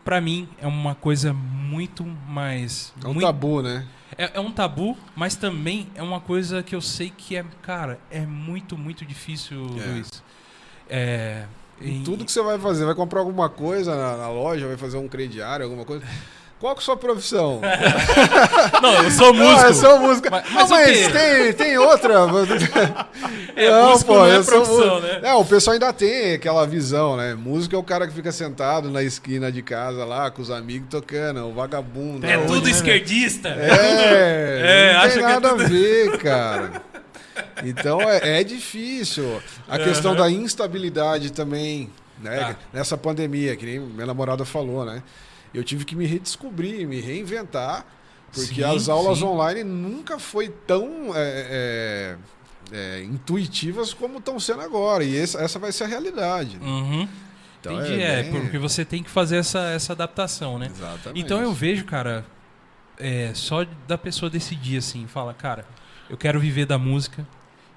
Pra 0.05 0.21
mim 0.21 0.49
é 0.63 0.69
uma 0.69 0.95
coisa 0.95 1.33
muito 1.33 2.05
mais 2.05 2.95
É 3.03 3.09
um 3.09 3.13
muito- 3.15 3.27
tabu, 3.27 3.61
né? 3.61 3.85
É, 4.17 4.31
é 4.35 4.41
um 4.41 4.53
tabu, 4.53 4.97
mas 5.17 5.35
também 5.35 5.89
é 5.97 6.03
uma 6.03 6.21
coisa 6.21 6.63
que 6.63 6.77
eu 6.77 6.81
sei 6.81 7.11
que 7.11 7.35
é, 7.35 7.45
cara, 7.63 7.99
é 8.09 8.21
muito, 8.21 8.79
muito 8.79 9.05
difícil, 9.05 9.67
É. 9.85 9.87
Luiz. 9.91 10.23
É, 10.89 11.45
em- 11.81 12.03
Tudo 12.05 12.25
que 12.25 12.33
você 12.33 12.43
vai 12.43 12.59
fazer, 12.59 12.85
vai 12.85 12.95
comprar 12.95 13.21
alguma 13.21 13.49
coisa 13.49 13.95
na, 13.97 14.17
na 14.17 14.29
loja, 14.31 14.67
vai 14.67 14.77
fazer 14.77 14.99
um 14.99 15.09
crediário, 15.09 15.65
alguma 15.65 15.85
coisa. 15.85 16.05
Qual 16.59 16.75
que 16.75 16.81
é 16.81 16.83
a 16.83 16.85
sua 16.85 16.97
profissão? 16.99 17.59
Não, 18.83 19.03
eu 19.03 19.11
sou 19.11 19.33
músico. 19.33 19.61
Ah, 19.65 19.69
eu 19.69 19.75
sou 19.75 19.99
música. 19.99 20.29
Mas- 20.31 20.45
Mas, 20.53 20.55
mas 20.55 20.71
o 20.71 20.75
mas 20.75 21.09
tem, 21.13 21.53
tem 21.55 21.79
outra. 21.79 22.15
É, 23.57 23.83
músico 23.85 24.15
não 24.15 24.27
é 24.27 24.37
eu 24.37 24.43
sou 24.45 24.63
profissão, 24.63 24.95
mu- 24.97 25.01
né? 25.01 25.21
É, 25.23 25.35
o 25.35 25.45
pessoal 25.45 25.73
ainda 25.75 25.93
tem 25.93 26.35
aquela 26.35 26.67
visão, 26.67 27.17
né? 27.17 27.35
Músico 27.35 27.75
é 27.75 27.79
o 27.79 27.83
cara 27.83 28.07
que 28.07 28.13
fica 28.15 28.31
sentado 28.31 28.91
na 28.91 29.03
esquina 29.03 29.51
de 29.51 29.63
casa 29.63 30.05
lá, 30.05 30.31
com 30.31 30.41
os 30.43 30.51
amigos 30.51 30.89
tocando, 30.91 31.47
o 31.47 31.53
vagabundo. 31.53 32.27
É 32.27 32.37
tudo 32.39 32.65
né, 32.67 32.71
esquerdista. 32.71 33.49
É, 33.49 34.93
É, 34.93 34.95
não 34.95 35.01
tem 35.03 35.11
que 35.13 35.19
é 35.19 35.23
nada 35.23 35.49
tudo- 35.51 35.63
a 35.65 35.67
ver, 35.67 36.19
cara. 36.19 36.83
Então 37.65 38.01
é, 38.01 38.41
é 38.41 38.45
difícil. 38.45 39.43
A 39.69 39.79
questão 39.79 40.15
da 40.15 40.31
instabilidade 40.31 41.33
também, 41.33 41.91
né? 42.21 42.39
Tá. 42.41 42.57
Nessa 42.73 42.97
pandemia, 42.97 43.57
que 43.57 43.65
nem 43.67 43.81
minha 43.81 44.07
namorada 44.07 44.45
falou, 44.45 44.85
né? 44.85 45.03
Eu 45.53 45.65
tive 45.65 45.85
que 45.85 45.97
me 45.97 46.07
redescobrir, 46.07 46.87
me 46.87 47.01
reinventar, 47.01 47.85
porque 48.33 48.55
Sim, 48.55 48.63
as 48.63 48.89
aulas 48.89 49.19
sim. 49.19 49.25
online 49.25 49.65
nunca 49.65 50.19
foi 50.19 50.49
tão 50.49 51.11
é, 51.15 52.17
é, 52.73 52.97
é, 53.01 53.03
intuitivas 53.03 53.93
como 53.93 54.19
estão 54.19 54.39
sendo 54.39 54.61
agora. 54.61 55.03
E 55.03 55.17
essa, 55.17 55.41
essa 55.41 55.59
vai 55.59 55.73
ser 55.73 55.85
a 55.85 55.87
realidade. 55.89 56.57
Uhum. 56.63 57.09
Então 57.61 57.79
Entendi, 57.81 58.01
é, 58.01 58.23
bem- 58.23 58.41
porque 58.41 58.59
você 58.59 58.85
tem 58.85 59.03
que 59.03 59.11
fazer 59.11 59.37
essa, 59.37 59.61
essa 59.71 59.93
adaptação, 59.93 60.59
né? 60.59 60.71
Exatamente. 60.75 61.21
Então 61.21 61.43
eu 61.43 61.53
vejo, 61.53 61.85
cara, 61.85 62.25
é, 62.99 63.33
só 63.35 63.67
da 63.87 63.99
pessoa 63.99 64.31
decidir 64.31 64.79
assim, 64.79 65.07
fala, 65.07 65.35
cara, 65.35 65.67
eu 66.11 66.17
quero 66.19 66.39
viver 66.39 66.67
da 66.67 66.77
música. 66.77 67.27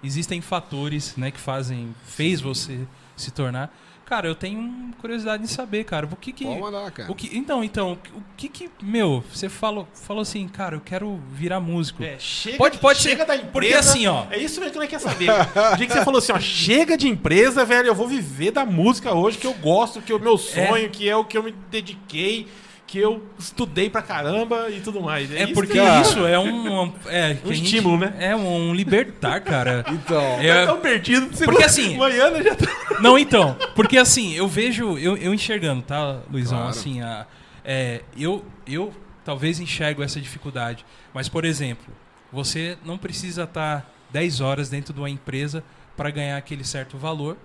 Existem 0.04 0.42
fatores, 0.42 1.16
né, 1.16 1.32
que 1.32 1.40
fazem, 1.40 1.96
fez 2.06 2.42
você 2.42 2.80
se 3.16 3.32
tornar. 3.32 3.74
Cara, 4.06 4.28
eu 4.28 4.36
tenho 4.36 4.92
curiosidade 5.00 5.42
em 5.42 5.48
saber, 5.48 5.86
cara, 5.86 6.06
o 6.12 6.16
que 6.18 6.34
que 6.34 6.44
Pode 6.44 6.60
mandar, 6.60 6.92
cara. 6.92 7.10
o 7.10 7.16
que, 7.16 7.36
então, 7.38 7.64
então, 7.64 7.98
o 8.14 8.22
que 8.36 8.50
que, 8.50 8.70
meu, 8.82 9.24
você 9.34 9.48
falou, 9.48 9.88
falou 9.94 10.22
assim, 10.22 10.46
cara, 10.50 10.76
eu 10.76 10.82
quero 10.82 11.22
virar 11.32 11.62
músico. 11.62 12.04
É, 12.04 12.20
chega, 12.20 12.58
Pode- 12.58 12.78
pode 12.80 13.00
chega 13.00 13.22
ser, 13.22 13.26
da 13.28 13.36
empresa. 13.38 13.52
porque 13.52 13.74
assim, 13.74 14.06
ó. 14.06 14.26
É 14.30 14.38
isso 14.38 14.60
mesmo 14.60 14.74
que 14.74 14.80
nós 14.80 14.90
quer 14.90 15.00
saber. 15.00 15.30
O 15.74 15.78
dia 15.78 15.88
que 15.88 15.94
você 15.94 16.04
falou 16.04 16.18
assim, 16.20 16.34
ó, 16.34 16.40
chega 16.40 16.98
de 16.98 17.08
empresa, 17.08 17.64
velho, 17.64 17.88
eu 17.88 17.96
vou 17.96 18.08
viver 18.08 18.52
da 18.52 18.66
música 18.66 19.14
hoje, 19.14 19.38
que 19.38 19.48
eu 19.48 19.54
gosto, 19.54 20.02
que 20.02 20.12
é 20.12 20.16
o 20.16 20.20
meu 20.20 20.38
sonho, 20.38 20.90
que 20.90 21.08
é 21.08 21.16
o 21.16 21.24
que 21.24 21.38
eu 21.38 21.44
me 21.44 21.54
dediquei, 21.72 22.48
que 22.86 23.00
eu 23.00 23.24
estudei 23.40 23.90
pra 23.90 24.02
caramba 24.02 24.70
e 24.70 24.80
tudo 24.82 25.02
mais. 25.02 25.32
É 25.34 25.46
isso 25.46 25.54
porque 25.54 25.74
que- 25.74 25.80
cara. 25.80 26.02
isso 26.02 26.26
é 26.26 26.38
um, 26.38 26.84
um- 26.84 26.94
é, 27.08 27.38
Um 27.44 27.50
a 27.50 27.54
gente- 27.54 27.66
estímulo, 27.66 27.98
né? 27.98 28.14
É 28.20 28.36
um 28.36 28.74
libertar, 28.74 29.40
cara. 29.42 29.84
Então, 29.90 30.22
É, 30.40 30.66
Tá 30.66 30.72
tão 30.74 30.80
perdido. 30.82 31.28
Porque 31.46 31.64
assim- 31.64 31.96
Amanhã 31.96 32.30
né, 32.30 32.44
já 32.44 32.56
tá... 32.56 32.68
Não, 33.00 33.18
então, 33.18 33.58
porque 33.76 33.98
assim, 33.98 34.34
eu 34.34 34.48
vejo, 34.48 34.98
eu, 34.98 35.18
eu 35.18 35.34
enxergando, 35.34 35.82
tá, 35.82 36.20
Luizão? 36.32 36.58
Claro. 36.58 36.70
Assim, 36.72 37.02
a, 37.02 37.26
é, 37.66 38.02
eu, 38.18 38.46
eu 38.68 38.94
talvez 39.26 39.60
enxergo 39.60 40.04
essa 40.04 40.20
dificuldade, 40.22 40.86
mas, 41.14 41.28
por 41.30 41.46
exemplo, 41.46 41.92
você 42.32 42.78
não 42.86 42.98
precisa 42.98 43.44
estar 43.44 43.90
10 44.12 44.42
horas 44.42 44.70
dentro 44.70 44.94
de 44.94 45.00
uma 45.00 45.10
empresa 45.10 45.64
para 45.98 46.10
ganhar 46.12 46.38
aquele 46.38 46.64
certo 46.64 46.98
valor, 46.98 47.38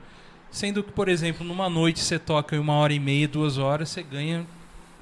sendo 0.51 0.82
que, 0.82 0.91
por 0.93 1.09
exemplo, 1.09 1.47
numa 1.47 1.68
noite 1.70 2.01
você 2.01 2.18
toca 2.18 2.57
em 2.57 2.59
uma 2.59 2.74
hora 2.74 2.93
e 2.93 2.99
meia, 2.99 3.28
duas 3.28 3.57
horas, 3.59 3.89
você 3.91 4.03
ganha 4.03 4.45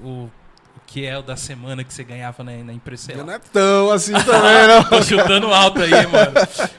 o, 0.01 0.29
que 0.87 1.05
é 1.05 1.17
o 1.17 1.21
da 1.21 1.35
semana 1.35 1.83
que 1.83 1.93
você 1.93 2.03
ganhava 2.03 2.43
na, 2.43 2.51
na 2.63 2.73
lá. 2.73 3.23
não 3.23 3.33
é 3.33 3.39
tão 3.39 3.91
assim 3.91 4.13
também, 4.13 4.67
não. 4.67 4.83
Tô 4.89 5.01
chutando 5.03 5.47
alto 5.47 5.81
aí, 5.81 5.91
mano. 5.91 6.31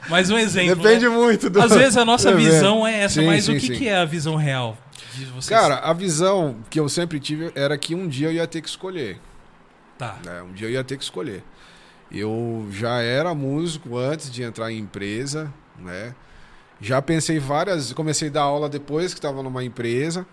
Mas 0.09 0.31
um 0.31 0.37
exemplo. 0.37 0.75
Depende 0.75 1.07
né? 1.07 1.15
muito 1.15 1.49
do. 1.49 1.61
Às 1.61 1.73
vezes 1.73 1.95
a 1.95 2.03
nossa 2.03 2.31
evento. 2.31 2.51
visão 2.51 2.87
é 2.87 3.03
essa, 3.03 3.21
Sim, 3.21 3.27
mas 3.27 3.45
sim, 3.45 3.55
o 3.55 3.59
que, 3.59 3.67
sim. 3.67 3.73
que 3.75 3.87
é 3.87 3.97
a 3.97 4.05
visão 4.05 4.35
real 4.35 4.75
de 5.13 5.25
vocês? 5.25 5.47
Cara, 5.47 5.75
a 5.75 5.93
visão 5.93 6.57
que 6.69 6.79
eu 6.79 6.89
sempre 6.89 7.19
tive 7.19 7.51
era 7.53 7.77
que 7.77 7.93
um 7.93 8.07
dia 8.07 8.29
eu 8.29 8.33
ia 8.33 8.47
ter 8.47 8.61
que 8.61 8.69
escolher. 8.69 9.19
tá. 9.97 10.17
né? 10.25 10.41
Um 10.41 10.53
dia 10.53 10.67
eu 10.67 10.71
ia 10.71 10.83
ter 10.83 10.97
que 10.97 11.03
escolher. 11.03 11.43
Eu 12.11 12.67
já 12.71 13.01
era 13.01 13.35
músico 13.35 13.95
antes 13.95 14.31
de 14.31 14.41
entrar 14.41 14.71
em 14.71 14.79
empresa, 14.79 15.53
né? 15.77 16.15
Já 16.81 16.99
pensei 17.01 17.37
várias, 17.37 17.93
comecei 17.93 18.29
a 18.29 18.31
dar 18.31 18.41
aula 18.41 18.67
depois 18.67 19.13
que 19.13 19.19
estava 19.19 19.43
numa 19.43 19.63
empresa. 19.63 20.25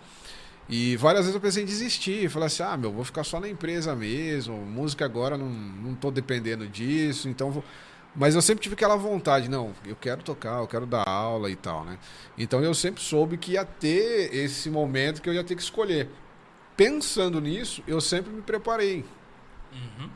E 0.68 0.96
várias 0.96 1.22
vezes 1.22 1.34
eu 1.34 1.40
pensei 1.40 1.62
em 1.62 1.66
desistir, 1.66 2.28
falar 2.28 2.46
assim: 2.46 2.62
"Ah, 2.62 2.76
meu, 2.76 2.92
vou 2.92 3.04
ficar 3.04 3.24
só 3.24 3.38
na 3.38 3.48
empresa 3.48 3.94
mesmo. 3.94 4.56
Música 4.56 5.04
agora 5.04 5.36
não 5.36 5.48
não 5.48 5.94
tô 5.94 6.10
dependendo 6.10 6.66
disso, 6.66 7.28
então 7.28 7.50
vou 7.50 7.62
mas 8.18 8.34
eu 8.34 8.40
sempre 8.40 8.62
tive 8.62 8.74
aquela 8.74 8.96
vontade, 8.96 9.48
não, 9.48 9.74
eu 9.84 9.94
quero 9.94 10.22
tocar, 10.22 10.60
eu 10.60 10.66
quero 10.66 10.86
dar 10.86 11.06
aula 11.06 11.50
e 11.50 11.56
tal, 11.56 11.84
né? 11.84 11.98
Então 12.38 12.62
eu 12.62 12.72
sempre 12.72 13.02
soube 13.02 13.36
que 13.36 13.52
ia 13.52 13.64
ter 13.64 14.34
esse 14.34 14.70
momento 14.70 15.20
que 15.20 15.28
eu 15.28 15.34
ia 15.34 15.44
ter 15.44 15.54
que 15.54 15.60
escolher. 15.60 16.08
Pensando 16.74 17.40
nisso, 17.40 17.82
eu 17.86 18.00
sempre 18.00 18.32
me 18.32 18.40
preparei. 18.40 19.04
Uhum. 19.70 20.08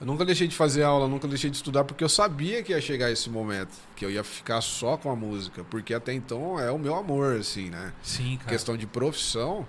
Eu 0.00 0.06
nunca 0.06 0.24
deixei 0.24 0.48
de 0.48 0.56
fazer 0.56 0.82
aula, 0.82 1.08
nunca 1.08 1.28
deixei 1.28 1.48
de 1.48 1.56
estudar, 1.56 1.84
porque 1.84 2.02
eu 2.02 2.08
sabia 2.08 2.62
que 2.62 2.72
ia 2.72 2.80
chegar 2.80 3.10
esse 3.10 3.30
momento, 3.30 3.72
que 3.94 4.04
eu 4.04 4.10
ia 4.10 4.24
ficar 4.24 4.60
só 4.60 4.96
com 4.96 5.10
a 5.10 5.16
música, 5.16 5.64
porque 5.70 5.94
até 5.94 6.12
então 6.12 6.58
é 6.58 6.70
o 6.70 6.78
meu 6.78 6.96
amor, 6.96 7.36
assim, 7.36 7.70
né? 7.70 7.92
Sim, 8.02 8.36
cara. 8.38 8.50
Questão 8.50 8.76
de 8.76 8.86
profissão, 8.86 9.66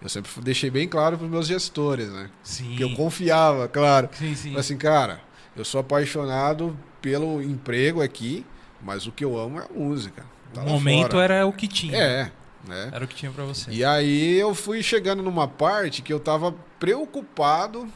eu 0.00 0.08
sempre 0.08 0.30
deixei 0.42 0.70
bem 0.70 0.88
claro 0.88 1.16
para 1.16 1.24
os 1.24 1.30
meus 1.30 1.46
gestores, 1.46 2.08
né? 2.08 2.30
Sim. 2.42 2.76
Que 2.76 2.82
eu 2.82 2.94
confiava, 2.94 3.66
claro. 3.68 4.08
Sim, 4.12 4.34
sim. 4.34 4.48
Falei 4.50 4.60
assim, 4.60 4.76
cara, 4.76 5.20
eu 5.56 5.64
sou 5.64 5.80
apaixonado 5.80 6.78
pelo 7.02 7.42
emprego 7.42 8.00
aqui, 8.00 8.46
mas 8.80 9.06
o 9.06 9.12
que 9.12 9.24
eu 9.24 9.36
amo 9.36 9.58
é 9.58 9.64
a 9.64 9.68
música. 9.68 10.24
Tá 10.54 10.62
o 10.62 10.68
momento 10.68 11.12
fora. 11.12 11.34
era 11.34 11.46
o 11.46 11.52
que 11.52 11.66
tinha. 11.66 11.96
É, 11.96 12.32
né? 12.66 12.90
Era 12.92 13.04
o 13.04 13.08
que 13.08 13.14
tinha 13.16 13.32
pra 13.32 13.44
você. 13.44 13.70
E 13.70 13.84
aí 13.84 14.38
eu 14.38 14.54
fui 14.54 14.82
chegando 14.82 15.22
numa 15.22 15.48
parte 15.48 16.00
que 16.00 16.12
eu 16.12 16.20
tava 16.20 16.54
preocupado 16.78 17.88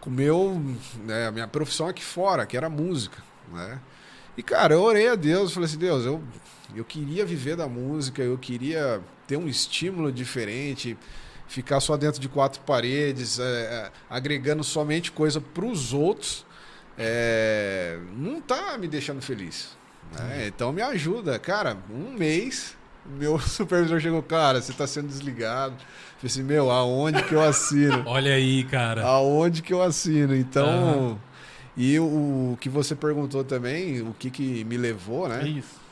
com 0.00 0.10
meu, 0.10 0.62
né, 1.04 1.26
a 1.26 1.32
minha 1.32 1.48
profissão 1.48 1.88
aqui 1.88 2.04
fora, 2.04 2.46
que 2.46 2.56
era 2.56 2.68
música, 2.68 3.22
né? 3.52 3.80
E 4.36 4.42
cara, 4.42 4.74
eu 4.74 4.82
orei 4.82 5.08
a 5.08 5.14
Deus, 5.14 5.52
falei 5.52 5.66
assim, 5.66 5.78
Deus, 5.78 6.04
eu 6.04 6.22
eu 6.74 6.84
queria 6.84 7.24
viver 7.24 7.56
da 7.56 7.66
música, 7.66 8.22
eu 8.22 8.36
queria 8.36 9.00
ter 9.26 9.36
um 9.36 9.48
estímulo 9.48 10.10
diferente, 10.12 10.96
ficar 11.48 11.80
só 11.80 11.96
dentro 11.96 12.20
de 12.20 12.28
quatro 12.28 12.60
paredes, 12.62 13.38
é, 13.38 13.42
é, 13.44 13.90
agregando 14.10 14.62
somente 14.64 15.10
coisa 15.12 15.40
para 15.40 15.64
os 15.64 15.92
outros, 15.92 16.44
é, 16.98 17.98
não 18.16 18.40
tá 18.40 18.76
me 18.78 18.88
deixando 18.88 19.20
feliz. 19.20 19.76
né? 20.12 20.46
Então 20.48 20.72
me 20.72 20.82
ajuda, 20.82 21.38
cara. 21.38 21.76
Um 21.90 22.12
mês, 22.12 22.76
meu 23.18 23.38
supervisor 23.40 24.00
chegou, 24.00 24.22
cara, 24.22 24.60
você 24.62 24.72
está 24.72 24.86
sendo 24.86 25.08
desligado. 25.08 25.74
Eu 25.74 25.80
falei 26.20 26.26
assim, 26.32 26.42
meu, 26.42 26.70
aonde 26.70 27.22
que 27.24 27.34
eu 27.34 27.42
assino? 27.42 28.02
Olha 28.08 28.34
aí, 28.34 28.64
cara. 28.64 29.04
aonde 29.04 29.60
que 29.62 29.72
eu 29.72 29.82
assino? 29.82 30.34
Então, 30.34 30.66
Aham. 31.10 31.18
e 31.76 31.98
o, 31.98 32.04
o 32.52 32.58
que 32.60 32.68
você 32.70 32.94
perguntou 32.94 33.44
também, 33.44 34.00
o 34.00 34.14
que 34.18 34.30
que 34.30 34.64
me 34.64 34.76
levou, 34.78 35.26
É 35.26 35.42
né? 35.42 35.48
isso. 35.48 35.84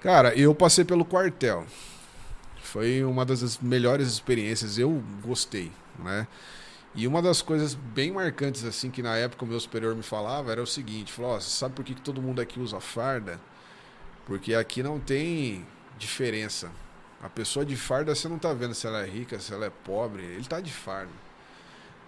Cara, 0.00 0.34
eu 0.34 0.52
passei 0.54 0.84
pelo 0.84 1.04
quartel. 1.04 1.64
Foi 2.72 3.04
uma 3.04 3.22
das 3.26 3.58
melhores 3.58 4.08
experiências, 4.08 4.78
eu 4.78 5.04
gostei, 5.22 5.70
né? 5.98 6.26
E 6.94 7.06
uma 7.06 7.20
das 7.20 7.42
coisas 7.42 7.74
bem 7.74 8.10
marcantes, 8.10 8.64
assim, 8.64 8.90
que 8.90 9.02
na 9.02 9.14
época 9.14 9.44
o 9.44 9.46
meu 9.46 9.60
superior 9.60 9.94
me 9.94 10.02
falava, 10.02 10.50
era 10.50 10.62
o 10.62 10.66
seguinte, 10.66 11.12
falou, 11.12 11.38
você 11.38 11.50
sabe 11.50 11.74
por 11.74 11.84
que, 11.84 11.94
que 11.94 12.00
todo 12.00 12.22
mundo 12.22 12.40
aqui 12.40 12.58
usa 12.58 12.80
farda? 12.80 13.38
Porque 14.24 14.54
aqui 14.54 14.82
não 14.82 14.98
tem 14.98 15.66
diferença 15.98 16.70
A 17.22 17.28
pessoa 17.28 17.62
de 17.62 17.76
farda, 17.76 18.14
você 18.14 18.26
não 18.26 18.38
tá 18.38 18.54
vendo 18.54 18.72
se 18.74 18.86
ela 18.86 19.02
é 19.02 19.06
rica, 19.06 19.38
se 19.38 19.52
ela 19.52 19.66
é 19.66 19.70
pobre. 19.84 20.22
Ele 20.22 20.44
tá 20.44 20.58
de 20.58 20.72
farda. 20.72 21.12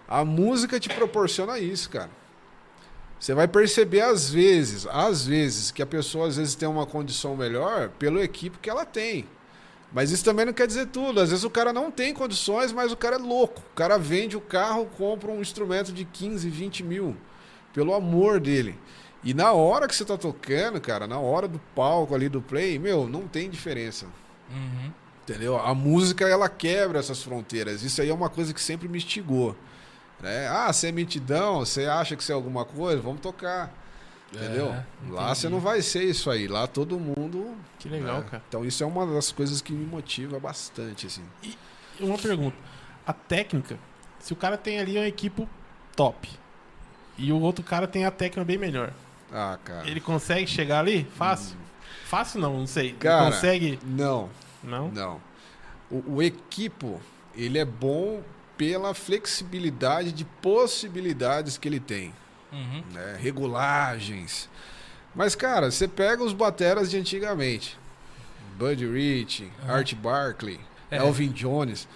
A 0.07 0.25
música 0.25 0.79
te 0.79 0.89
proporciona 0.89 1.59
isso, 1.59 1.91
cara. 1.91 2.09
Você 3.19 3.35
vai 3.35 3.47
perceber 3.47 4.01
às 4.01 4.31
vezes, 4.31 4.87
às 4.87 5.27
vezes, 5.27 5.69
que 5.69 5.83
a 5.83 5.85
pessoa 5.85 6.27
às 6.27 6.37
vezes 6.37 6.55
tem 6.55 6.67
uma 6.67 6.87
condição 6.87 7.37
melhor 7.37 7.89
pelo 7.99 8.19
equipe 8.19 8.57
que 8.57 8.69
ela 8.69 8.83
tem. 8.83 9.27
Mas 9.93 10.11
isso 10.11 10.25
também 10.25 10.45
não 10.45 10.53
quer 10.53 10.67
dizer 10.67 10.87
tudo. 10.87 11.21
Às 11.21 11.29
vezes 11.29 11.45
o 11.45 11.49
cara 11.49 11.71
não 11.71 11.89
tem 11.89 12.13
condições, 12.13 12.71
mas 12.71 12.91
o 12.91 12.97
cara 12.97 13.15
é 13.15 13.19
louco. 13.19 13.61
O 13.71 13.75
cara 13.75 13.97
vende 13.97 14.35
o 14.35 14.41
carro, 14.41 14.85
compra 14.97 15.31
um 15.31 15.41
instrumento 15.41 15.93
de 15.93 16.03
15, 16.03 16.49
20 16.49 16.83
mil. 16.83 17.15
Pelo 17.73 17.93
amor 17.93 18.39
dele. 18.39 18.77
E 19.23 19.33
na 19.33 19.53
hora 19.53 19.87
que 19.87 19.95
você 19.95 20.05
tá 20.05 20.17
tocando, 20.17 20.79
cara, 20.79 21.07
na 21.07 21.19
hora 21.19 21.47
do 21.47 21.59
palco 21.73 22.13
ali 22.13 22.29
do 22.29 22.41
play, 22.41 22.77
meu, 22.77 23.07
não 23.07 23.27
tem 23.27 23.49
diferença. 23.49 24.05
Uhum. 24.51 24.91
Entendeu? 25.23 25.57
A 25.57 25.73
música 25.73 26.27
ela 26.27 26.47
quebra 26.47 26.99
essas 26.99 27.23
fronteiras. 27.23 27.81
Isso 27.81 28.01
aí 28.01 28.09
é 28.09 28.13
uma 28.13 28.29
coisa 28.29 28.53
que 28.53 28.61
sempre 28.61 28.87
me 28.87 28.99
instigou. 28.99 29.55
Né? 30.21 30.47
Ah, 30.47 30.71
você 30.71 30.87
é 30.87 30.91
mitidão, 30.91 31.59
você 31.59 31.85
acha 31.85 32.15
que 32.15 32.23
você 32.23 32.31
é 32.31 32.35
alguma 32.35 32.63
coisa, 32.63 33.01
vamos 33.01 33.21
tocar. 33.21 33.73
Entendeu? 34.35 34.67
É, 34.73 34.85
Lá 35.09 35.33
você 35.33 35.47
não 35.49 35.59
vai 35.59 35.81
ser 35.81 36.03
isso 36.03 36.29
aí. 36.29 36.47
Lá 36.47 36.67
todo 36.67 36.99
mundo. 36.99 37.55
Que 37.79 37.87
legal, 37.89 38.19
né? 38.21 38.27
cara. 38.29 38.43
Então 38.47 38.65
isso 38.65 38.83
é 38.83 38.85
uma 38.87 39.05
das 39.05 39.31
coisas 39.31 39.61
que 39.61 39.71
me 39.73 39.85
motiva 39.85 40.39
bastante, 40.39 41.07
assim. 41.07 41.23
E 41.43 41.55
uma 41.99 42.17
pergunta. 42.17 42.55
A 43.05 43.13
técnica, 43.13 43.77
se 44.19 44.33
o 44.33 44.35
cara 44.35 44.57
tem 44.57 44.79
ali 44.79 44.97
uma 44.97 45.07
equipe 45.07 45.47
top 45.95 46.29
e 47.17 47.31
o 47.31 47.39
outro 47.39 47.63
cara 47.63 47.87
tem 47.87 48.03
a 48.05 48.11
técnica 48.11 48.43
bem 48.43 48.57
melhor, 48.57 48.91
Ah, 49.31 49.57
cara. 49.63 49.87
ele 49.89 50.01
consegue 50.01 50.47
chegar 50.47 50.79
ali? 50.79 51.05
Fácil? 51.15 51.55
Fácil 52.05 52.41
não, 52.41 52.59
não 52.59 52.67
sei. 52.67 52.87
Ele 52.89 52.97
Cara, 52.97 53.25
consegue? 53.31 53.79
Não, 53.83 54.29
Não? 54.63 54.89
não. 54.89 55.21
O, 55.89 56.15
o 56.15 56.23
equipo, 56.23 56.99
ele 57.35 57.57
é 57.59 57.65
bom 57.65 58.21
pela 58.57 58.93
flexibilidade 58.93 60.11
de 60.11 60.25
possibilidades 60.25 61.57
que 61.57 61.67
ele 61.67 61.79
tem. 61.79 62.13
Uhum. 62.55 62.83
né? 62.93 63.17
regulagens. 63.19 64.49
Mas, 65.13 65.35
cara, 65.35 65.71
você 65.71 65.87
pega 65.87 66.23
os 66.23 66.33
bateras 66.33 66.89
de 66.89 66.97
antigamente. 66.97 67.77
Buddy 68.57 68.85
Rich, 68.87 69.51
Art 69.67 69.93
Barkley, 69.95 70.59
É. 70.89 70.97
Elvin 70.97 71.29
Jones. 71.29 71.87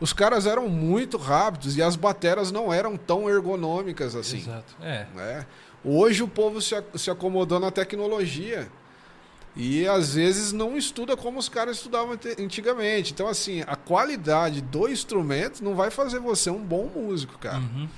Os 0.00 0.12
caras 0.12 0.46
eram 0.46 0.68
muito 0.68 1.16
rápidos 1.16 1.76
e 1.76 1.82
as 1.82 1.96
bateras 1.96 2.52
não 2.52 2.72
eram 2.72 2.96
tão 2.96 3.28
ergonômicas 3.28 4.14
assim. 4.14 4.38
Exato. 4.38 4.74
É. 4.80 5.06
né? 5.14 5.46
Hoje 5.84 6.22
o 6.22 6.28
povo 6.28 6.60
se, 6.60 6.74
se 6.94 7.10
acomodou 7.10 7.58
na 7.60 7.70
tecnologia. 7.70 8.68
E 9.56 9.88
às 9.88 10.14
vezes 10.14 10.52
não 10.52 10.76
estuda 10.76 11.16
como 11.16 11.38
os 11.38 11.48
caras 11.48 11.78
estudavam 11.78 12.16
antigamente. 12.38 13.12
Então, 13.12 13.26
assim, 13.26 13.62
a 13.66 13.74
qualidade 13.74 14.60
do 14.60 14.88
instrumento 14.88 15.64
não 15.64 15.74
vai 15.74 15.90
fazer 15.90 16.20
você 16.20 16.48
um 16.48 16.62
bom 16.64 16.86
músico, 16.94 17.36
cara. 17.38 17.58
Uhum. 17.58 17.88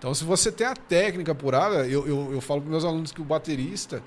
Então, 0.00 0.12
se 0.14 0.24
você 0.24 0.50
tem 0.50 0.66
a 0.66 0.74
técnica 0.74 1.32
apurada, 1.32 1.86
eu, 1.86 2.08
eu, 2.08 2.30
eu 2.32 2.40
falo 2.40 2.62
para 2.62 2.70
meus 2.70 2.84
alunos 2.86 3.12
que 3.12 3.20
o 3.20 3.24
baterista, 3.24 4.02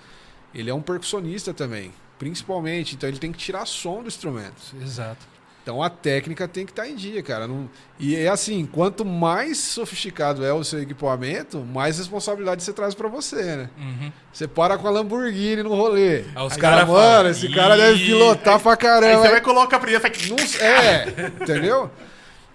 ele 0.53 0.69
é 0.69 0.73
um 0.73 0.81
percussionista 0.81 1.53
também, 1.53 1.93
principalmente. 2.17 2.95
Então, 2.95 3.07
ele 3.07 3.19
tem 3.19 3.31
que 3.31 3.37
tirar 3.37 3.65
som 3.67 4.01
do 4.01 4.07
instrumento. 4.07 4.75
Exato. 4.81 5.31
Então, 5.61 5.81
a 5.81 5.89
técnica 5.89 6.45
tem 6.47 6.65
que 6.65 6.71
estar 6.73 6.89
em 6.89 6.95
dia, 6.95 7.21
cara. 7.23 7.47
Não- 7.47 7.69
E 7.97 8.15
é 8.17 8.27
assim, 8.27 8.65
quanto 8.65 9.05
mais 9.05 9.59
sofisticado 9.59 10.43
é 10.43 10.51
o 10.51 10.61
seu 10.63 10.81
equipamento, 10.81 11.59
mais 11.59 11.99
responsabilidade 11.99 12.63
você 12.63 12.73
traz 12.73 12.93
para 12.95 13.07
você, 13.07 13.41
né? 13.55 13.69
Uhum. 13.77 14.11
Você 14.33 14.45
para 14.47 14.77
com 14.77 14.87
a 14.87 14.91
Lamborghini 14.91 15.63
no 15.63 15.73
rolê. 15.73 16.25
Aí 16.35 16.43
os 16.45 16.53
Os 16.53 16.57
cara 16.57 16.77
caras, 16.85 16.89
mano, 16.89 17.29
esse 17.29 17.47
cara 17.49 17.77
deve 17.77 18.03
pilotar 18.03 18.59
pra 18.59 18.71
Aí 18.71 18.77
caramba. 18.77 19.21
você 19.21 19.29
vai 19.29 19.41
colocar 19.41 19.77
a 19.77 19.79
primeira 19.79 20.01
faz... 20.01 20.27
Não- 20.29 20.37
é, 20.67 21.07
entendeu? 21.41 21.89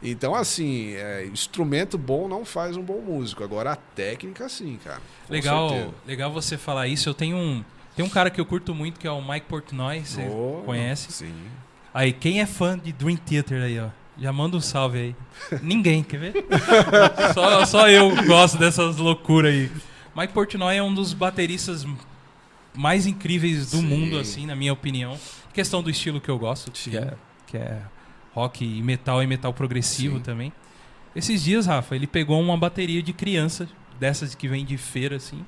Então, 0.03 0.35
assim, 0.35 0.93
é, 0.95 1.27
instrumento 1.27 1.99
bom 1.99 2.29
não 2.29 2.45
faz 2.45 2.77
um 2.77 2.83
bom 2.83 3.01
músico. 3.01 3.43
Agora, 3.43 3.73
a 3.73 3.77
técnica, 3.77 4.49
sim, 4.49 4.79
cara. 4.83 5.01
Legal, 5.29 5.69
certeza. 5.71 5.95
legal 6.07 6.33
você 6.33 6.57
falar 6.57 6.87
isso. 6.87 7.09
Eu 7.09 7.15
tenho 7.15 7.37
um, 7.37 7.65
tem 7.97 8.05
um 8.05 8.09
cara 8.09 8.31
que 8.31 8.41
eu 8.41 8.47
curto 8.47 8.75
muito 8.75 9.01
que 9.01 9.07
é 9.07 9.11
o 9.11 9.21
Mike 9.21 9.47
Portnoy, 9.47 10.01
você 10.05 10.29
Oh, 10.29 10.63
conhece? 10.65 11.11
Sim. 11.11 11.35
Aí, 11.93 12.13
quem 12.13 12.41
é 12.41 12.47
fã 12.47 12.79
de 12.79 12.93
Dream 12.93 13.17
Theater 13.17 13.63
aí, 13.63 13.81
ó? 13.81 13.89
Já 14.21 14.33
manda 14.33 14.57
um 14.57 14.61
salve 14.61 14.99
aí. 14.99 15.17
Ninguém, 15.63 16.03
quer 16.05 16.19
ver? 16.19 16.47
só, 17.35 17.65
só 17.65 17.89
eu 17.89 18.15
gosto 18.25 18.57
dessas 18.57 18.97
loucuras 18.99 19.53
aí. 19.53 19.71
Mike 20.17 20.33
Portnoy 20.33 20.77
é 20.77 20.83
um 20.83 20.93
dos 20.95 21.13
bateristas 21.13 21.85
mais 22.75 23.07
incríveis 23.07 23.71
do 23.73 23.79
Sim. 23.79 23.87
mundo, 23.87 24.19
assim, 24.19 24.47
na 24.47 24.55
minha 24.55 24.73
opinião. 24.73 25.19
Questão 25.53 25.83
do 25.83 25.91
estilo 25.91 26.21
que 26.21 26.29
eu 26.29 26.39
gosto, 26.39 26.71
Sim. 26.77 26.91
que 26.91 26.97
é, 26.99 27.15
que 27.47 27.57
é 27.57 27.83
rock 28.39 28.65
e 28.65 28.83
metal 28.83 29.23
e 29.23 29.27
metal 29.27 29.53
progressivo 29.53 30.17
Sim. 30.17 30.23
também. 30.23 30.53
Esses 31.15 31.43
dias, 31.43 31.67
Rafa, 31.67 31.97
ele 31.97 32.07
pegou 32.07 32.41
uma 32.41 32.57
bateria 32.57 33.03
de 33.03 33.13
criança, 33.13 33.69
dessas 33.99 34.35
que 34.35 34.47
vem 34.47 34.65
de 34.65 34.77
feira, 34.77 35.17
assim. 35.17 35.45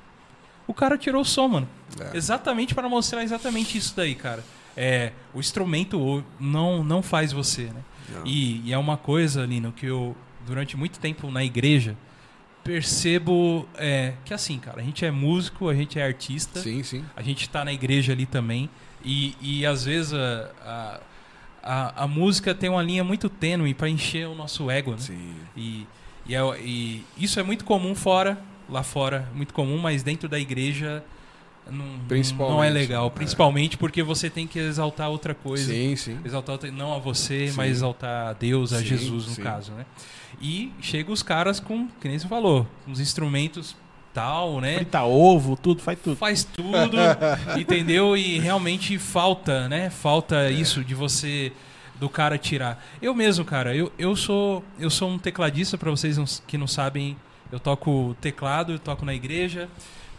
O 0.67 0.73
cara 0.73 0.97
tirou 0.97 1.21
o 1.21 1.25
som, 1.25 1.47
mano. 1.47 1.69
É. 1.99 2.17
Exatamente 2.17 2.75
para 2.75 2.89
mostrar 2.89 3.23
exatamente 3.23 3.77
isso 3.77 3.93
daí, 3.95 4.15
cara. 4.15 4.43
É, 4.75 5.11
o 5.33 5.39
instrumento 5.39 6.23
não, 6.39 6.83
não 6.83 7.01
faz 7.01 7.31
você, 7.31 7.63
né? 7.63 7.81
E, 8.25 8.61
e 8.65 8.73
é 8.73 8.77
uma 8.77 8.97
coisa, 8.97 9.45
Lino, 9.45 9.71
que 9.71 9.85
eu, 9.85 10.15
durante 10.45 10.75
muito 10.75 10.99
tempo 10.99 11.31
na 11.31 11.43
igreja, 11.43 11.95
percebo 12.63 13.67
é, 13.75 14.13
que 14.25 14.33
assim, 14.33 14.59
cara, 14.59 14.81
a 14.81 14.83
gente 14.83 15.05
é 15.05 15.11
músico, 15.11 15.69
a 15.69 15.73
gente 15.73 15.97
é 15.97 16.03
artista, 16.03 16.59
Sim, 16.59 16.83
sim. 16.83 17.05
a 17.15 17.21
gente 17.21 17.49
tá 17.49 17.63
na 17.63 17.73
igreja 17.73 18.11
ali 18.11 18.25
também, 18.25 18.69
e, 19.03 19.35
e 19.41 19.65
às 19.65 19.85
vezes 19.85 20.13
a, 20.13 20.51
a, 20.61 20.99
a, 21.63 22.03
a 22.03 22.07
música 22.07 22.53
tem 22.55 22.69
uma 22.69 22.81
linha 22.81 23.03
muito 23.03 23.29
tênue 23.29 23.73
para 23.73 23.89
encher 23.89 24.27
o 24.27 24.35
nosso 24.35 24.69
ego, 24.69 24.91
né? 24.91 24.97
Sim. 24.99 25.33
E, 25.55 25.87
e, 26.25 26.35
é- 26.35 26.59
e 26.61 27.03
isso 27.17 27.39
é 27.39 27.43
muito 27.43 27.65
comum 27.65 27.93
fora, 27.95 28.37
lá 28.69 28.83
fora, 28.83 29.27
muito 29.33 29.53
comum, 29.53 29.77
mas 29.77 30.01
dentro 30.03 30.27
da 30.29 30.39
igreja 30.39 31.03
não, 31.69 31.85
não 32.39 32.63
é 32.63 32.69
legal. 32.69 33.07
é. 33.07 33.09
Principalmente 33.09 33.77
porque 33.77 34.01
você 34.01 34.29
tem 34.29 34.47
que 34.47 34.57
exaltar 34.59 35.09
outra 35.09 35.33
coisa. 35.35 35.71
Sim, 35.71 35.95
sim. 35.95 36.19
Exaltar 36.25 36.53
outra- 36.53 36.71
não 36.71 36.93
a 36.93 36.97
você, 36.99 37.47
Sim. 37.49 37.53
mas 37.57 37.71
exaltar 37.71 38.27
a 38.29 38.33
Deus, 38.33 38.73
a 38.73 38.79
Sim, 38.79 38.85
Jesus 38.85 39.27
no 39.27 39.33
sim. 39.35 39.41
caso, 39.43 39.71
né? 39.73 39.85
E 40.41 40.71
chega 40.81 41.11
os 41.11 41.21
caras 41.21 41.59
com, 41.59 41.87
que 41.99 42.07
nem 42.07 42.17
você 42.17 42.27
falou, 42.27 42.65
uns 42.87 42.99
instrumentos 42.99 43.75
tal, 44.13 44.59
né? 44.61 44.75
Frita 44.75 45.03
ovo, 45.03 45.55
tudo, 45.55 45.81
faz 45.81 45.99
tudo. 45.99 46.15
faz 46.15 46.43
tudo, 46.43 46.97
entendeu? 47.59 48.15
E 48.15 48.39
realmente 48.39 48.97
falta, 48.97 49.67
né? 49.67 49.89
Falta 49.89 50.49
isso 50.49 50.83
de 50.83 50.93
você 50.93 51.51
do 51.99 52.09
cara 52.09 52.37
tirar. 52.37 52.83
Eu 53.01 53.13
mesmo, 53.13 53.45
cara, 53.45 53.75
eu, 53.75 53.91
eu 53.97 54.15
sou 54.15 54.63
eu 54.79 54.89
sou 54.89 55.09
um 55.09 55.19
tecladista 55.19 55.77
para 55.77 55.91
vocês 55.91 56.41
que 56.47 56.57
não 56.57 56.67
sabem, 56.67 57.15
eu 57.51 57.59
toco 57.59 58.15
teclado, 58.19 58.73
eu 58.73 58.79
toco 58.79 59.05
na 59.05 59.13
igreja. 59.13 59.69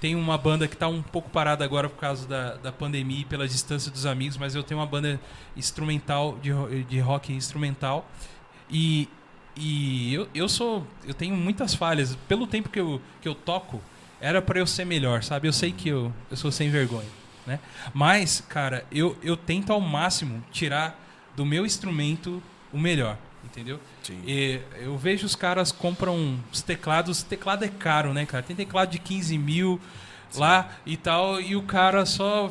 Tenho 0.00 0.18
uma 0.18 0.36
banda 0.36 0.66
que 0.66 0.76
tá 0.76 0.88
um 0.88 1.00
pouco 1.00 1.30
parada 1.30 1.64
agora 1.64 1.88
por 1.88 1.98
causa 1.98 2.26
da, 2.26 2.54
da 2.54 2.72
pandemia 2.72 3.20
e 3.20 3.24
pela 3.24 3.46
distância 3.46 3.90
dos 3.90 4.04
amigos, 4.04 4.36
mas 4.36 4.54
eu 4.54 4.62
tenho 4.62 4.80
uma 4.80 4.86
banda 4.86 5.20
instrumental 5.56 6.38
de, 6.42 6.50
de 6.84 6.98
rock 6.98 7.32
instrumental. 7.32 8.04
E, 8.68 9.08
e 9.56 10.14
eu, 10.14 10.28
eu 10.34 10.48
sou. 10.48 10.86
Eu 11.06 11.14
tenho 11.14 11.36
muitas 11.36 11.74
falhas. 11.74 12.16
Pelo 12.28 12.46
tempo 12.46 12.68
que 12.68 12.80
eu, 12.80 13.00
que 13.20 13.28
eu 13.28 13.34
toco, 13.34 13.80
era 14.20 14.40
pra 14.40 14.58
eu 14.58 14.66
ser 14.66 14.84
melhor, 14.84 15.22
sabe? 15.22 15.48
Eu 15.48 15.52
sei 15.52 15.72
que 15.72 15.88
eu, 15.88 16.12
eu 16.30 16.36
sou 16.36 16.50
sem 16.50 16.70
vergonha, 16.70 17.08
né? 17.46 17.58
Mas, 17.92 18.40
cara, 18.48 18.86
eu, 18.90 19.16
eu 19.22 19.36
tento 19.36 19.72
ao 19.72 19.80
máximo 19.80 20.42
tirar 20.50 20.98
do 21.36 21.44
meu 21.44 21.66
instrumento 21.66 22.42
o 22.72 22.78
melhor, 22.78 23.18
entendeu? 23.44 23.80
Sim. 24.02 24.22
E 24.26 24.60
eu 24.76 24.96
vejo 24.96 25.26
os 25.26 25.34
caras 25.34 25.72
compram 25.72 26.38
os 26.52 26.62
teclados, 26.62 27.22
teclado 27.22 27.64
é 27.64 27.68
caro, 27.68 28.14
né, 28.14 28.24
cara? 28.24 28.42
Tem 28.42 28.56
teclado 28.56 28.90
de 28.90 28.98
15 28.98 29.36
mil 29.36 29.80
lá 30.36 30.70
e 30.86 30.96
tal, 30.96 31.40
e 31.40 31.56
o 31.56 31.62
cara 31.62 32.06
só 32.06 32.50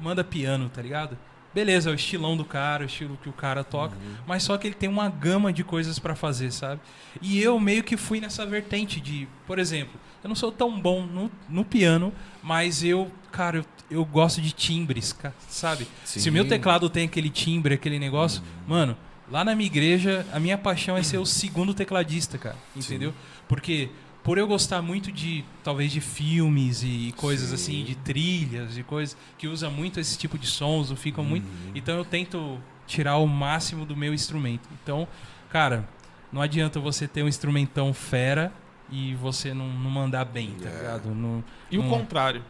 manda 0.00 0.24
piano, 0.24 0.68
tá 0.68 0.82
ligado? 0.82 1.16
Beleza, 1.54 1.88
é 1.88 1.92
o 1.92 1.94
estilão 1.94 2.36
do 2.36 2.44
cara, 2.44 2.82
o 2.82 2.86
estilo 2.86 3.16
que 3.22 3.28
o 3.28 3.32
cara 3.32 3.62
toca, 3.62 3.96
mas 4.26 4.42
só 4.42 4.58
que 4.58 4.66
ele 4.66 4.74
tem 4.74 4.88
uma 4.88 5.08
gama 5.08 5.52
de 5.52 5.62
coisas 5.62 6.00
pra 6.00 6.16
fazer, 6.16 6.50
sabe? 6.50 6.80
E 7.22 7.40
eu 7.40 7.60
meio 7.60 7.84
que 7.84 7.96
fui 7.96 8.20
nessa 8.20 8.44
vertente 8.44 9.00
de, 9.00 9.28
por 9.46 9.58
exemplo, 9.60 9.98
eu 10.22 10.28
não 10.28 10.34
sou 10.34 10.50
tão 10.50 10.80
bom 10.80 11.06
no, 11.06 11.30
no 11.48 11.64
piano, 11.64 12.12
mas 12.42 12.82
eu, 12.82 13.08
cara, 13.30 13.58
eu, 13.58 13.64
eu 13.88 14.04
gosto 14.04 14.40
de 14.40 14.50
timbres, 14.50 15.16
sabe? 15.48 15.86
Se 16.04 16.28
o 16.28 16.32
meu 16.32 16.42
Sim. 16.42 16.48
teclado 16.48 16.90
tem 16.90 17.04
aquele 17.04 17.30
timbre, 17.30 17.74
aquele 17.74 18.00
negócio, 18.00 18.42
mano, 18.66 18.96
lá 19.30 19.44
na 19.44 19.54
minha 19.54 19.66
igreja, 19.66 20.26
a 20.32 20.40
minha 20.40 20.58
paixão 20.58 20.96
é 20.96 21.02
ser 21.02 21.18
o 21.18 21.26
segundo 21.26 21.72
tecladista, 21.72 22.36
cara, 22.36 22.56
entendeu? 22.74 23.14
Porque 23.46 23.90
por 24.24 24.38
eu 24.38 24.46
gostar 24.48 24.82
muito 24.82 25.12
de, 25.12 25.44
talvez, 25.62 25.92
de 25.92 26.00
filmes 26.00 26.82
e 26.82 27.12
coisas 27.16 27.48
Sim. 27.50 27.54
assim, 27.54 27.84
de 27.84 27.94
trilhas 27.94 28.76
e 28.76 28.82
coisas 28.82 29.16
que 29.38 29.46
usa 29.46 29.70
muito 29.70 30.00
esse 30.00 30.18
tipo 30.18 30.36
de 30.38 30.46
sons, 30.48 30.90
ficam 30.96 31.22
muito. 31.22 31.46
Então 31.74 31.94
eu 31.96 32.04
tento 32.04 32.58
tirar 32.86 33.18
o 33.18 33.26
máximo 33.28 33.84
do 33.86 33.94
meu 33.94 34.12
instrumento. 34.14 34.68
Então, 34.82 35.06
cara, 35.50 35.86
não 36.32 36.40
adianta 36.42 36.80
você 36.80 37.06
ter 37.06 37.22
um 37.22 37.28
instrumentão 37.28 37.92
fera 37.94 38.50
e 38.90 39.14
você 39.14 39.52
não, 39.54 39.68
não 39.68 39.90
mandar 39.90 40.24
bem, 40.24 40.50
tá 40.60 40.68
É. 40.68 40.76
ligado? 40.78 41.14
Não- 41.14 41.44
E 41.70 41.78
o 41.78 41.82
não- 41.82 41.90
contrário. 41.90 42.42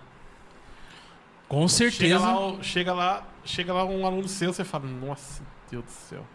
com 1.48 1.66
Chega 1.68 1.90
certeza. 1.90 2.18
lá, 2.20 2.40
o- 2.46 2.62
chega 2.62 2.92
lá, 2.92 3.26
chega 3.44 3.72
lá 3.72 3.84
um 3.84 4.06
aluno 4.06 4.28
seu, 4.28 4.52
você 4.52 4.64
fala, 4.64 4.86
nossa, 4.86 5.42
Deus 5.70 5.84
do 5.84 5.90
céu. 5.90 6.26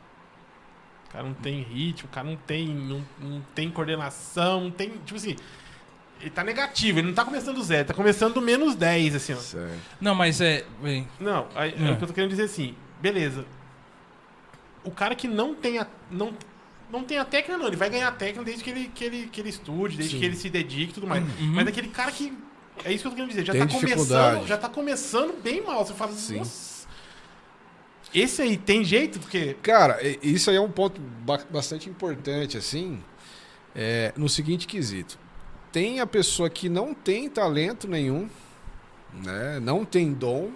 O 1.10 1.12
cara 1.12 1.24
não 1.24 1.34
tem 1.34 1.62
ritmo, 1.64 2.08
o 2.08 2.14
cara 2.14 2.28
não 2.28 2.36
tem, 2.36 2.68
não, 2.68 3.04
não 3.20 3.42
tem 3.56 3.70
coordenação, 3.72 4.62
não 4.66 4.72
tem. 4.72 4.90
Tipo 4.90 5.16
assim. 5.16 5.36
Ele 6.22 6.30
tá 6.30 6.44
negativo, 6.44 7.00
ele 7.00 7.08
não 7.08 7.14
tá 7.14 7.24
começando 7.24 7.56
do 7.56 7.64
zero, 7.64 7.88
tá 7.88 7.94
começando 7.94 8.34
do 8.34 8.42
menos 8.42 8.76
10, 8.76 9.16
assim, 9.16 9.34
ó. 9.34 9.38
Certo. 9.38 9.80
Não, 10.02 10.14
mas 10.14 10.42
é. 10.42 10.66
bem, 10.84 11.08
Não, 11.18 11.48
aí, 11.56 11.74
É. 11.80 11.88
é 11.88 11.92
o 11.94 11.98
que 11.98 12.04
eu 12.04 12.08
tô 12.10 12.14
querendo 12.14 12.32
dizer 12.32 12.44
assim, 12.44 12.76
beleza. 13.02 13.46
O 14.84 14.92
cara 14.92 15.16
que 15.16 15.30
não 15.30 15.56
tem 15.56 15.80
a, 15.80 15.88
não, 16.12 16.34
não 16.92 17.06
tem 17.06 17.18
a 17.18 17.24
técnica, 17.26 17.58
não, 17.58 17.68
ele 17.68 17.78
vai 17.78 17.90
ganhar 17.90 18.10
a 18.10 18.12
técnica 18.12 18.44
desde 18.44 18.64
que 18.66 18.70
ele, 18.70 18.92
que 18.94 19.04
ele, 19.06 19.30
que 19.32 19.40
ele 19.40 19.50
estude, 19.50 19.96
desde 19.96 20.16
Sim. 20.16 20.20
que 20.20 20.26
ele 20.26 20.36
se 20.36 20.50
dedique 20.50 20.92
e 20.92 20.94
tudo 20.94 21.08
mais. 21.08 21.24
Uhum. 21.24 21.54
Mas 21.54 21.68
aquele 21.68 21.88
cara 21.88 22.12
que. 22.12 22.38
É 22.84 22.92
isso 22.92 23.02
que 23.04 23.08
eu 23.08 23.12
tô 23.12 23.16
querendo 23.16 23.30
dizer, 23.30 23.46
já 23.46 23.54
Tem 23.54 23.66
tá 23.66 23.74
começando. 23.74 24.48
Já 24.48 24.58
tá 24.58 24.70
começando 24.70 25.42
bem 25.42 25.62
mal. 25.62 25.86
Você 25.86 25.94
fala, 25.94 26.12
Sim. 26.12 26.38
nossa. 26.40 26.69
Esse 28.14 28.42
aí 28.42 28.58
tem 28.58 28.84
jeito, 28.84 29.20
porque. 29.20 29.56
Cara, 29.62 30.00
isso 30.22 30.50
aí 30.50 30.56
é 30.56 30.62
um 30.62 30.72
ponto 30.72 31.00
ba- 31.00 31.46
bastante 31.50 31.90
importante, 31.90 32.58
assim, 32.58 33.04
é, 33.76 34.12
no 34.18 34.28
seguinte 34.28 34.68
quesito. 34.68 35.18
Tem 35.72 36.00
a 36.00 36.08
pessoa 36.08 36.50
que 36.50 36.68
não 36.68 36.94
tem 36.94 37.30
talento 37.30 37.88
nenhum, 37.88 38.28
né, 39.14 39.60
não 39.60 39.86
tem 39.86 40.12
dom, 40.12 40.52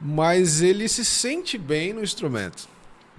mas 0.00 0.62
ele 0.62 0.88
se 0.88 1.04
sente 1.04 1.58
bem 1.58 1.92
no 1.92 2.02
instrumento. 2.02 2.66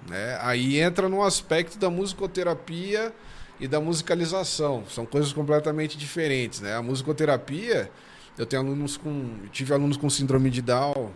Né? 0.08 0.36
Aí 0.40 0.80
entra 0.80 1.08
no 1.08 1.22
aspecto 1.22 1.78
da 1.78 1.88
musicoterapia 1.88 3.14
e 3.60 3.68
da 3.68 3.80
musicalização. 3.80 4.84
São 4.88 5.06
coisas 5.06 5.32
completamente 5.32 5.96
diferentes. 5.96 6.60
Né? 6.60 6.74
A 6.74 6.82
musicoterapia, 6.82 7.88
eu 8.36 8.44
tenho 8.44 8.62
alunos 8.62 8.96
com. 8.96 9.36
tive 9.52 9.72
alunos 9.72 9.96
com 9.96 10.10
síndrome 10.10 10.50
de 10.50 10.60
Down, 10.60 11.12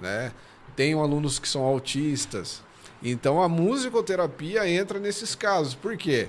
né? 0.00 0.32
Tenho 0.76 1.00
alunos 1.00 1.38
que 1.38 1.48
são 1.48 1.62
autistas. 1.62 2.62
Então 3.02 3.42
a 3.42 3.48
musicoterapia 3.48 4.68
entra 4.68 4.98
nesses 4.98 5.34
casos. 5.34 5.74
Por 5.74 5.96
quê? 5.96 6.28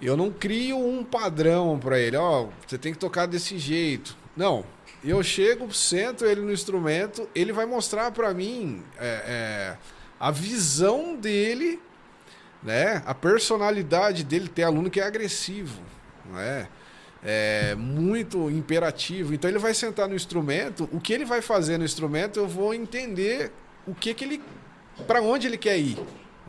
Eu 0.00 0.16
não 0.16 0.30
crio 0.30 0.76
um 0.76 1.04
padrão 1.04 1.78
para 1.78 1.98
ele, 1.98 2.16
ó, 2.16 2.48
você 2.66 2.76
tem 2.76 2.92
que 2.92 2.98
tocar 2.98 3.26
desse 3.26 3.56
jeito. 3.56 4.16
Não. 4.36 4.64
Eu 5.04 5.22
chego, 5.22 5.72
sento 5.72 6.24
ele 6.24 6.40
no 6.40 6.52
instrumento, 6.52 7.28
ele 7.34 7.52
vai 7.52 7.66
mostrar 7.66 8.10
para 8.12 8.32
mim 8.32 8.82
é, 8.98 9.06
é, 9.26 9.76
a 10.18 10.30
visão 10.30 11.16
dele, 11.16 11.80
né? 12.62 13.02
A 13.04 13.14
personalidade 13.14 14.22
dele. 14.22 14.48
Tem 14.48 14.64
aluno 14.64 14.90
que 14.90 15.00
é 15.00 15.04
agressivo, 15.04 15.82
né? 16.30 16.68
É 17.24 17.74
muito 17.76 18.50
imperativo. 18.50 19.34
Então 19.34 19.50
ele 19.50 19.58
vai 19.58 19.74
sentar 19.74 20.08
no 20.08 20.14
instrumento. 20.14 20.88
O 20.92 21.00
que 21.00 21.12
ele 21.12 21.24
vai 21.24 21.40
fazer 21.40 21.78
no 21.78 21.84
instrumento, 21.84 22.38
eu 22.38 22.46
vou 22.46 22.72
entender 22.72 23.52
o 23.86 23.94
que 23.94 24.14
que 24.14 24.24
ele, 24.24 24.42
para 25.06 25.20
onde 25.22 25.46
ele 25.46 25.58
quer 25.58 25.78
ir, 25.78 25.98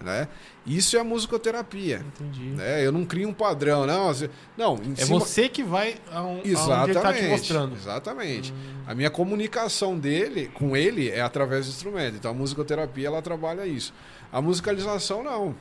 né? 0.01 0.27
Isso 0.65 0.95
é 0.95 0.99
a 0.99 1.03
musicoterapia. 1.03 2.05
Entendi. 2.15 2.51
Né? 2.51 2.85
Eu 2.85 2.91
não 2.91 3.03
crio 3.05 3.27
um 3.27 3.33
padrão, 3.33 3.85
não. 3.85 4.11
Não, 4.57 4.75
É 4.97 5.03
cima- 5.03 5.19
você 5.19 5.49
que 5.49 5.61
vai 5.61 5.95
aonde 6.11 6.49
Exatamente. 6.49 6.89
ele 6.91 6.99
tá 7.01 7.13
te 7.13 7.23
mostrando. 7.27 7.75
Exatamente. 7.75 8.53
A 8.87 8.95
minha 8.95 9.09
comunicação 9.09 9.99
dele 9.99 10.49
com 10.53 10.75
ele 10.75 11.09
é 11.09 11.19
através 11.21 11.65
do 11.65 11.69
instrumento. 11.71 12.15
Então 12.15 12.31
a 12.31 12.33
musicoterapia 12.33 13.07
ela 13.07 13.21
trabalha 13.21 13.65
isso. 13.67 13.93
A 14.31 14.41
musicalização 14.41 15.21
não. 15.21 15.53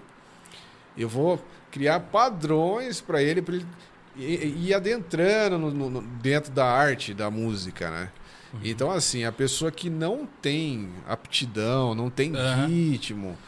Eu 0.97 1.09
vou 1.09 1.41
criar 1.71 1.99
padrões 1.99 3.01
para 3.01 3.21
ele 3.23 3.43
para 3.43 3.57
ele 3.57 3.67
ir 4.17 4.75
adentrando 4.75 5.59
no- 5.59 5.89
no- 5.91 6.03
dentro 6.03 6.53
da 6.53 6.67
arte 6.67 7.13
da 7.15 7.31
música, 7.31 7.91
né? 7.91 8.09
Então 8.63 8.91
assim, 8.91 9.25
a 9.25 9.33
pessoa 9.33 9.71
que 9.71 9.89
não 9.89 10.27
tem 10.41 10.91
aptidão, 11.09 11.95
não 11.95 12.11
tem 12.11 12.35
Aham. 12.37 12.67
ritmo, 12.67 13.39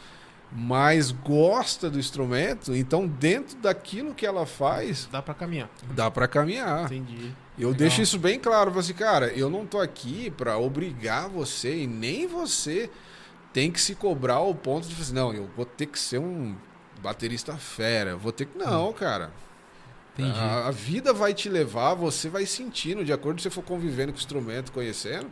mas 0.51 1.11
gosta 1.11 1.89
do 1.89 1.99
instrumento, 1.99 2.73
então 2.75 3.05
dentro 3.07 3.57
daquilo 3.57 4.13
que 4.13 4.25
ela 4.25 4.45
faz, 4.45 5.07
Dá 5.11 5.21
pra 5.21 5.33
caminhar. 5.33 5.69
dá 5.93 6.09
para 6.09 6.27
caminhar. 6.27 6.85
Entendi. 6.85 7.31
Eu 7.57 7.69
Legal. 7.69 7.73
deixo 7.73 8.01
isso 8.01 8.17
bem 8.19 8.39
claro, 8.39 8.77
assim, 8.77 8.93
cara, 8.93 9.27
eu 9.27 9.49
não 9.49 9.65
tô 9.65 9.79
aqui 9.79 10.29
pra 10.31 10.57
obrigar 10.57 11.29
você 11.29 11.83
e 11.83 11.87
nem 11.87 12.27
você 12.27 12.89
tem 13.53 13.71
que 13.71 13.79
se 13.79 13.95
cobrar 13.95 14.35
ao 14.35 14.53
ponto 14.53 14.87
de 14.87 14.95
fazer, 14.95 15.13
não, 15.13 15.33
eu 15.33 15.49
vou 15.55 15.65
ter 15.65 15.85
que 15.85 15.97
ser 15.99 16.17
um 16.19 16.55
baterista 17.01 17.55
fera, 17.57 18.11
eu 18.11 18.19
vou 18.19 18.31
ter 18.31 18.45
que 18.45 18.57
não, 18.57 18.91
cara. 18.91 19.31
Entendi. 20.17 20.39
A, 20.39 20.67
a 20.67 20.71
vida 20.71 21.13
vai 21.13 21.33
te 21.33 21.49
levar, 21.49 21.93
você 21.93 22.29
vai 22.29 22.45
sentindo, 22.45 23.03
de 23.03 23.11
acordo 23.13 23.37
com 23.37 23.43
você 23.43 23.49
for 23.49 23.63
convivendo 23.63 24.11
com 24.11 24.17
o 24.17 24.21
instrumento, 24.21 24.71
conhecendo, 24.71 25.27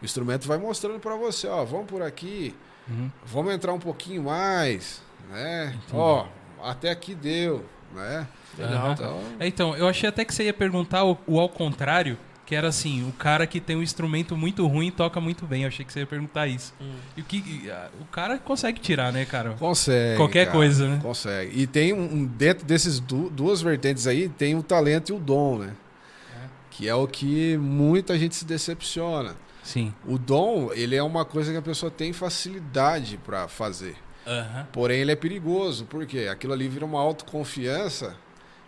o 0.00 0.04
instrumento 0.04 0.46
vai 0.46 0.58
mostrando 0.58 0.98
pra 0.98 1.14
você, 1.16 1.46
ó, 1.48 1.64
vamos 1.64 1.86
por 1.86 2.02
aqui, 2.02 2.54
Uhum. 2.88 3.10
vamos 3.24 3.52
entrar 3.52 3.72
um 3.72 3.78
pouquinho 3.78 4.22
mais, 4.22 5.02
né? 5.30 5.74
Entendi. 5.76 5.92
Ó, 5.94 6.26
até 6.62 6.90
aqui 6.90 7.14
deu, 7.14 7.64
né? 7.94 8.26
Legal. 8.56 8.92
Então, 8.92 9.20
É, 9.38 9.46
Então, 9.46 9.76
eu 9.76 9.86
achei 9.86 10.08
até 10.08 10.24
que 10.24 10.34
você 10.34 10.44
ia 10.44 10.54
perguntar 10.54 11.04
o, 11.04 11.16
o 11.26 11.38
ao 11.38 11.48
contrário, 11.48 12.18
que 12.48 12.54
era 12.54 12.68
assim, 12.68 13.06
o 13.06 13.12
cara 13.12 13.46
que 13.46 13.60
tem 13.60 13.76
um 13.76 13.82
instrumento 13.82 14.34
muito 14.34 14.66
ruim 14.66 14.86
e 14.86 14.90
toca 14.90 15.20
muito 15.20 15.44
bem. 15.44 15.64
Eu 15.64 15.68
achei 15.68 15.84
que 15.84 15.92
você 15.92 16.00
ia 16.00 16.06
perguntar 16.06 16.46
isso. 16.46 16.72
Hum. 16.80 16.94
E 17.14 17.20
o 17.20 17.24
que 17.24 17.70
ah, 17.70 17.90
o 18.00 18.06
cara 18.06 18.38
consegue 18.38 18.80
tirar, 18.80 19.12
né, 19.12 19.26
cara? 19.26 19.50
Consegue. 19.50 20.16
Qualquer 20.16 20.46
cara, 20.46 20.56
coisa, 20.56 20.88
né? 20.88 20.98
Consegue. 21.02 21.60
E 21.60 21.66
tem 21.66 21.92
um, 21.92 22.24
dentro 22.24 22.64
desses 22.64 23.00
du- 23.00 23.28
duas 23.28 23.60
vertentes 23.60 24.06
aí, 24.06 24.30
tem 24.30 24.54
o 24.54 24.62
talento 24.62 25.10
e 25.10 25.12
o 25.12 25.18
dom, 25.18 25.58
né? 25.58 25.74
É. 26.34 26.46
Que 26.70 26.88
é 26.88 26.94
o 26.94 27.06
que 27.06 27.58
muita 27.58 28.18
gente 28.18 28.34
se 28.34 28.46
decepciona. 28.46 29.36
Sim. 29.62 29.92
O 30.06 30.16
dom, 30.16 30.70
ele 30.72 30.96
é 30.96 31.02
uma 31.02 31.26
coisa 31.26 31.52
que 31.52 31.58
a 31.58 31.62
pessoa 31.62 31.90
tem 31.90 32.14
facilidade 32.14 33.18
pra 33.18 33.46
fazer. 33.46 33.94
Aham. 34.26 34.66
Porém, 34.72 35.00
ele 35.00 35.12
é 35.12 35.16
perigoso, 35.16 35.84
porque 35.84 36.20
aquilo 36.20 36.54
ali 36.54 36.66
vira 36.66 36.86
uma 36.86 36.98
autoconfiança 36.98 38.16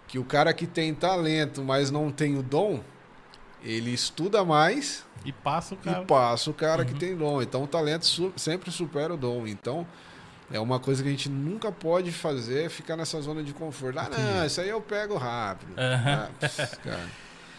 que 0.07 0.19
o 0.19 0.25
cara 0.25 0.53
que 0.53 0.67
tem 0.67 0.93
talento, 0.93 1.65
mas 1.65 1.91
não 1.91 2.11
tem 2.11 2.37
o 2.37 2.43
dom, 2.43 2.81
ele 3.63 3.91
estuda 3.93 4.45
mais 4.45 5.05
E 5.25 5.33
passa 5.33 5.75
o 5.75 5.77
cara. 5.77 6.03
e 6.03 6.07
passa 6.07 6.51
o 6.51 6.55
cara 6.55 6.85
que 6.85 6.93
Uhum. 6.93 6.99
tem 6.99 7.17
dom. 7.17 7.43
Então 7.43 7.63
o 7.65 7.67
talento 7.67 8.07
su- 8.07 8.33
sempre 8.37 8.71
supera 8.71 9.15
o 9.15 9.17
dom. 9.17 9.47
Então 9.47 9.87
é 10.53 10.59
uma 10.59 10.81
coisa 10.81 11.03
que 11.03 11.09
a 11.09 11.13
gente 11.13 11.29
nunca 11.29 11.71
pode 11.71 12.11
fazer, 12.13 12.65
é 12.67 12.69
ficar 12.69 12.97
nessa 12.97 13.21
zona 13.21 13.43
de 13.43 13.53
conforto. 13.53 13.99
Ah, 13.99 14.09
não, 14.11 14.45
isso 14.47 14.61
aí 14.61 14.69
eu 14.69 14.81
pego 14.81 15.17
rápido. 15.17 15.73
Aham. 15.79 16.29
Ah, 16.29 16.31
pss. 16.41 16.79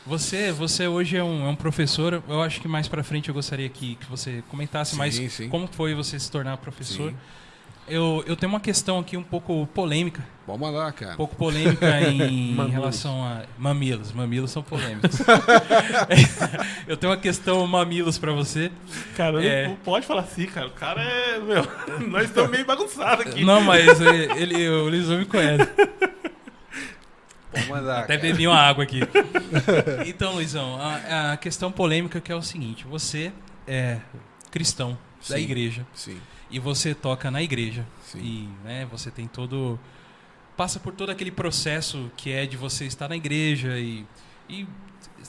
Você, 0.06 0.52
você 0.52 0.88
hoje 0.88 1.16
é 1.16 1.24
um, 1.24 1.46
é 1.46 1.50
um 1.50 1.56
professor. 1.56 2.24
Eu 2.28 2.42
acho 2.42 2.60
que 2.60 2.68
mais 2.68 2.88
pra 2.88 3.04
frente 3.04 3.30
eu 3.30 3.36
gostaria 3.36 3.70
que, 3.70 3.96
que 3.96 4.06
você 4.10 4.44
comentasse 4.50 4.92
Sim, 4.94 4.98
mais 4.98 5.16
sim. 5.32 5.48
como 5.48 5.68
foi 5.68 5.94
você 5.94 6.20
se 6.20 6.30
tornar 6.32 6.58
professor. 6.58 7.12
Sim. 7.12 7.18
Eu, 7.88 8.24
eu 8.26 8.36
tenho 8.38 8.52
uma 8.52 8.60
questão 8.60 9.00
aqui 9.00 9.18
um 9.18 9.24
pouco 9.24 9.68
polêmica. 9.74 10.24
Vamos 10.48 10.72
lá, 10.74 10.92
cara. 10.92 11.14
Um 11.14 11.18
pouco 11.18 11.36
polêmica 11.36 12.00
em 12.10 12.56
relação 12.70 13.24
a. 13.24 13.44
Mamilos, 13.58 14.12
mamilos 14.14 14.52
são 14.52 14.64
polêmicos. 14.64 15.20
eu 16.88 16.96
tenho 16.96 17.12
uma 17.12 17.18
questão 17.18 17.66
mamilos 17.68 18.18
pra 18.18 18.32
você. 18.32 18.72
Cara, 19.16 19.44
É. 19.44 19.68
não 19.68 19.76
pode 19.76 20.06
falar 20.06 20.22
assim, 20.22 20.46
cara. 20.46 20.68
O 20.68 20.72
cara 20.72 21.02
é. 21.02 21.40
Meu, 21.40 21.68
nós 22.08 22.26
estamos 22.26 22.50
meio 22.52 22.66
bagunçados 22.66 23.26
aqui. 23.26 23.44
Não, 23.44 23.62
mas 23.62 24.00
ele, 24.00 24.32
ele, 24.42 24.70
o 24.70 24.88
Lisão 24.90 25.18
me 25.18 25.26
conhece. 25.26 25.68
Vamos 27.54 27.68
mandar. 27.68 28.00
Até 28.04 28.18
cara. 28.18 28.30
bebi 28.32 28.48
uma 28.48 28.58
água 28.60 28.84
aqui. 28.84 29.02
Então, 30.08 30.36
Luizão, 30.36 30.78
a, 30.80 31.34
a 31.34 31.38
questão 31.38 31.72
polêmica 31.72 32.22
que 32.22 32.32
é 32.32 32.36
o 32.36 32.42
seguinte: 32.42 32.86
você 32.88 33.34
é 33.68 33.98
cristão 34.50 34.98
da 35.30 35.36
Sim. 35.38 35.44
igreja 35.44 35.86
Sim, 35.94 36.18
e 36.52 36.60
você 36.60 36.94
toca 36.94 37.32
na 37.32 37.42
igreja 37.42 37.86
sim. 38.04 38.20
e 38.20 38.66
né, 38.66 38.88
você 38.92 39.10
tem 39.10 39.28
todo 39.28 39.80
passa 40.56 40.80
por 40.80 40.94
todo 40.94 41.10
aquele 41.10 41.32
processo 41.32 42.12
que 42.16 42.32
é 42.32 42.46
de 42.46 42.58
você 42.58 42.86
estar 42.86 43.08
na 43.08 43.16
igreja 43.16 43.80
e, 43.80 44.06
e 44.50 44.68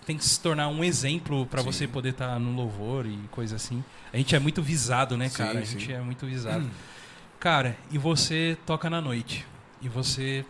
tem 0.04 0.16
que 0.16 0.24
se 0.24 0.40
tornar 0.40 0.68
um 0.68 0.82
exemplo 0.82 1.46
para 1.46 1.62
você 1.62 1.86
poder 1.86 2.10
estar 2.10 2.38
no 2.38 2.54
louvor 2.54 3.06
e 3.06 3.16
coisa 3.30 3.56
assim. 3.56 3.84
A 4.12 4.16
gente 4.16 4.34
é 4.34 4.38
muito 4.38 4.62
visado, 4.62 5.16
né, 5.16 5.28
Sim, 5.28 5.36
cara? 5.36 5.58
a 5.60 5.64
sim. 5.64 5.78
gente 5.78 5.92
é 5.92 6.00
muito 6.00 6.26
visado. 6.26 6.68
Cara, 7.42 7.76
e 7.90 7.98
você 7.98 8.56
toca 8.64 8.88
na 8.88 9.00
noite. 9.00 9.44
E 9.80 9.88
você 9.88 10.44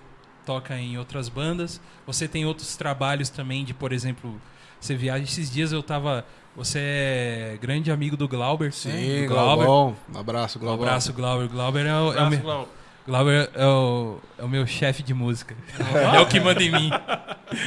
toca 0.44 0.78
em 0.78 0.98
outras 0.98 1.28
bandas. 1.28 1.80
Você 2.06 2.28
tem 2.28 2.44
outros 2.44 2.76
trabalhos 2.76 3.30
também 3.30 3.64
de, 3.64 3.72
por 3.72 3.92
exemplo, 3.92 4.40
você 4.78 4.94
viaja. 4.94 5.24
Esses 5.24 5.50
dias 5.50 5.72
eu 5.72 5.82
tava. 5.82 6.26
Você 6.54 6.78
é 6.80 7.58
grande 7.60 7.90
amigo 7.90 8.16
do 8.16 8.28
Glauber. 8.28 8.66
né? 8.66 8.70
Sim, 8.72 9.22
Do 9.22 9.28
Glauber. 9.28 9.64
Glaubão. 9.64 9.96
Um 10.14 10.18
abraço, 10.18 10.58
Um 10.58 10.60
Glaubão. 10.60 10.86
abraço, 10.86 11.12
Glauber. 11.12 11.48
Glauber 11.48 11.86
é 11.86 11.94
o, 11.94 12.12
é 12.12 12.22
o 12.22 12.30
meu, 12.30 12.38
Glau. 12.40 12.68
Glauber 13.06 13.50
é 13.54 13.66
o, 13.66 14.18
é 14.38 14.44
o 14.44 14.48
meu 14.48 14.66
chefe 14.66 15.02
de 15.02 15.14
música. 15.14 15.56
é 16.14 16.20
o 16.20 16.26
que 16.26 16.38
manda 16.38 16.62
em 16.62 16.70
mim. 16.70 16.90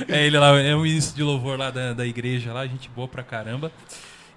É 0.07 0.26
ele 0.26 0.38
lá, 0.38 0.60
é 0.60 0.76
o 0.76 0.82
ministro 0.82 1.16
de 1.16 1.24
louvor 1.24 1.57
lá 1.57 1.72
da, 1.72 1.94
da 1.94 2.06
igreja, 2.06 2.53
lá, 2.53 2.66
gente 2.68 2.88
boa 2.90 3.07
pra 3.07 3.24
caramba. 3.24 3.72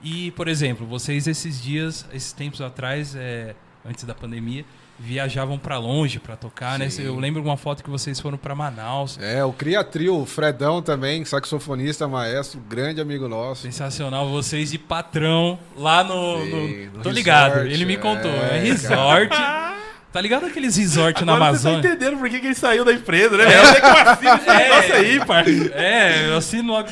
E, 0.03 0.31
por 0.33 0.49
exemplo, 0.49 0.87
vocês 0.87 1.27
esses 1.27 1.61
dias, 1.61 2.07
esses 2.13 2.33
tempos 2.33 2.61
atrás, 2.61 3.15
é, 3.17 3.55
antes 3.85 4.05
da 4.05 4.15
pandemia, 4.15 4.65
viajavam 4.99 5.59
pra 5.59 5.79
longe 5.79 6.19
pra 6.19 6.35
tocar, 6.37 6.79
né? 6.79 6.91
Sim. 6.91 7.05
Eu 7.05 7.17
lembro 7.19 7.41
uma 7.43 7.57
foto 7.57 7.85
que 7.85 7.91
vocês 7.91 8.19
foram 8.19 8.37
pra 8.37 8.55
Manaus. 8.55 9.19
É, 9.21 9.45
o 9.45 9.53
Cria 9.53 9.85
Trio, 9.85 10.21
o 10.21 10.27
Fredão 10.27 10.83
também, 10.83 11.25
saxofonista, 11.25 12.09
maestro, 12.09 12.61
grande 12.69 13.01
amigo 13.01 13.29
nosso. 13.29 13.63
Sensacional, 13.63 14.29
vocês 14.29 14.71
de 14.71 14.79
patrão 14.79 15.59
lá 15.77 16.03
no. 16.03 16.39
Sim, 16.45 16.87
no- 16.93 16.97
no 16.99 17.03
tô 17.03 17.11
ligado, 17.11 17.53
resort, 17.55 17.73
ele 17.73 17.85
me 17.85 17.97
contou. 17.97 18.31
É, 18.31 18.57
é, 18.57 18.61
resort. 18.61 19.35
Tá 20.11 20.23
ligado 20.23 20.47
aqueles 20.47 20.75
resorts 20.77 21.23
na 21.25 21.35
Agora 21.35 21.53
você 21.53 21.63
tá 21.65 21.69
Amazônia? 21.69 21.91
entendendo 21.95 22.19
por 22.19 22.31
que, 22.31 22.41
que 22.41 22.47
ele 22.47 22.55
saiu 22.55 22.83
da 22.83 22.93
empresa, 22.95 23.37
né? 23.37 23.45
Sei 23.67 23.81
que 23.81 23.87
eu 23.87 23.91
assino 23.93 24.37
negócio 24.59 24.95
aí, 24.95 25.27
parça. 25.27 25.51
É, 25.75 26.29
eu 26.31 26.37
assino 26.39 26.73
logo. 26.73 26.89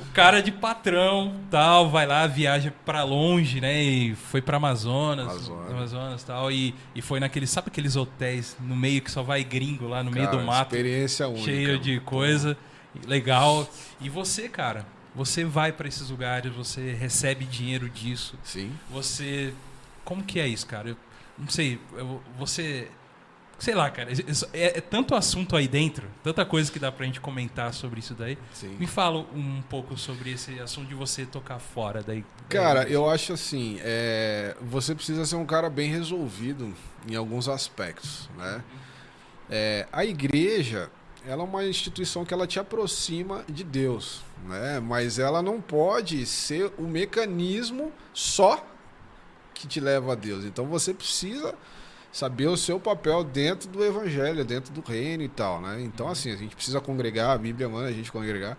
O 0.00 0.12
cara 0.12 0.42
de 0.42 0.52
patrão, 0.52 1.34
tal, 1.50 1.88
vai 1.90 2.06
lá, 2.06 2.26
viaja 2.26 2.70
pra 2.84 3.02
longe, 3.02 3.62
né? 3.62 3.82
E 3.82 4.14
foi 4.14 4.42
pra 4.42 4.58
Amazonas, 4.58 5.26
Amazonas. 5.26 5.70
Amazonas, 5.70 6.22
tal, 6.24 6.52
e, 6.52 6.74
e 6.94 7.00
foi 7.00 7.18
naqueles, 7.18 7.48
sabe 7.48 7.68
aqueles 7.68 7.96
hotéis 7.96 8.54
no 8.60 8.76
meio 8.76 9.00
que 9.00 9.10
só 9.10 9.22
vai 9.22 9.42
gringo 9.42 9.88
lá 9.88 10.02
no 10.02 10.10
meio 10.10 10.26
Cara, 10.26 10.36
do 10.38 10.44
mato, 10.44 10.74
Experiência 10.76 11.26
única. 11.26 11.44
cheio 11.44 11.78
de 11.78 11.98
coisa, 12.00 12.56
legal. 13.06 13.66
E 14.02 14.10
você, 14.10 14.50
cara, 14.50 14.84
você 15.14 15.44
vai 15.46 15.72
pra 15.72 15.88
esses 15.88 16.10
lugares, 16.10 16.52
você 16.54 16.92
recebe 16.92 17.46
dinheiro 17.46 17.88
disso. 17.88 18.38
Sim. 18.44 18.70
Você. 18.90 19.54
Como 20.04 20.22
que 20.22 20.38
é 20.38 20.46
isso, 20.46 20.66
cara? 20.66 20.90
Eu 20.90 20.96
não 21.38 21.48
sei. 21.48 21.80
você. 22.38 22.88
Sei 23.58 23.74
lá, 23.74 23.88
cara. 23.88 24.10
É, 24.52 24.78
é 24.78 24.80
tanto 24.80 25.14
assunto 25.14 25.54
aí 25.56 25.68
dentro, 25.68 26.08
tanta 26.22 26.44
coisa 26.44 26.70
que 26.70 26.78
dá 26.78 26.90
pra 26.90 27.06
gente 27.06 27.20
comentar 27.20 27.72
sobre 27.72 28.00
isso 28.00 28.12
daí. 28.12 28.36
Sim. 28.52 28.76
Me 28.78 28.86
fala 28.86 29.20
um 29.32 29.62
pouco 29.62 29.96
sobre 29.96 30.32
esse 30.32 30.58
assunto 30.58 30.88
de 30.88 30.94
você 30.94 31.24
tocar 31.24 31.58
fora 31.60 32.02
daí. 32.02 32.24
Cara, 32.48 32.88
eu 32.88 33.08
acho 33.08 33.32
assim, 33.32 33.78
é, 33.80 34.56
você 34.60 34.94
precisa 34.94 35.24
ser 35.24 35.36
um 35.36 35.46
cara 35.46 35.70
bem 35.70 35.88
resolvido 35.90 36.74
em 37.08 37.14
alguns 37.14 37.48
aspectos, 37.48 38.28
né? 38.36 38.62
É, 39.48 39.86
a 39.92 40.04
igreja, 40.04 40.90
ela 41.26 41.42
é 41.42 41.44
uma 41.44 41.64
instituição 41.64 42.24
que 42.24 42.34
ela 42.34 42.46
te 42.46 42.58
aproxima 42.58 43.44
de 43.48 43.62
Deus, 43.62 44.20
né? 44.46 44.80
Mas 44.80 45.18
ela 45.18 45.40
não 45.40 45.60
pode 45.60 46.26
ser 46.26 46.72
o 46.76 46.82
mecanismo 46.82 47.92
só 48.12 48.66
que 49.54 49.66
te 49.66 49.80
leva 49.80 50.12
a 50.12 50.14
Deus. 50.14 50.44
Então 50.44 50.66
você 50.66 50.92
precisa 50.92 51.54
saber 52.12 52.46
o 52.46 52.56
seu 52.56 52.78
papel 52.78 53.24
dentro 53.24 53.68
do 53.68 53.84
evangelho, 53.84 54.44
dentro 54.44 54.72
do 54.72 54.80
reino 54.80 55.22
e 55.22 55.28
tal, 55.28 55.60
né? 55.60 55.80
Então 55.82 56.08
assim, 56.08 56.30
a 56.30 56.36
gente 56.36 56.54
precisa 56.54 56.80
congregar, 56.80 57.30
a 57.30 57.38
Bíblia 57.38 57.68
manda 57.68 57.88
a 57.88 57.92
gente 57.92 58.12
congregar. 58.12 58.56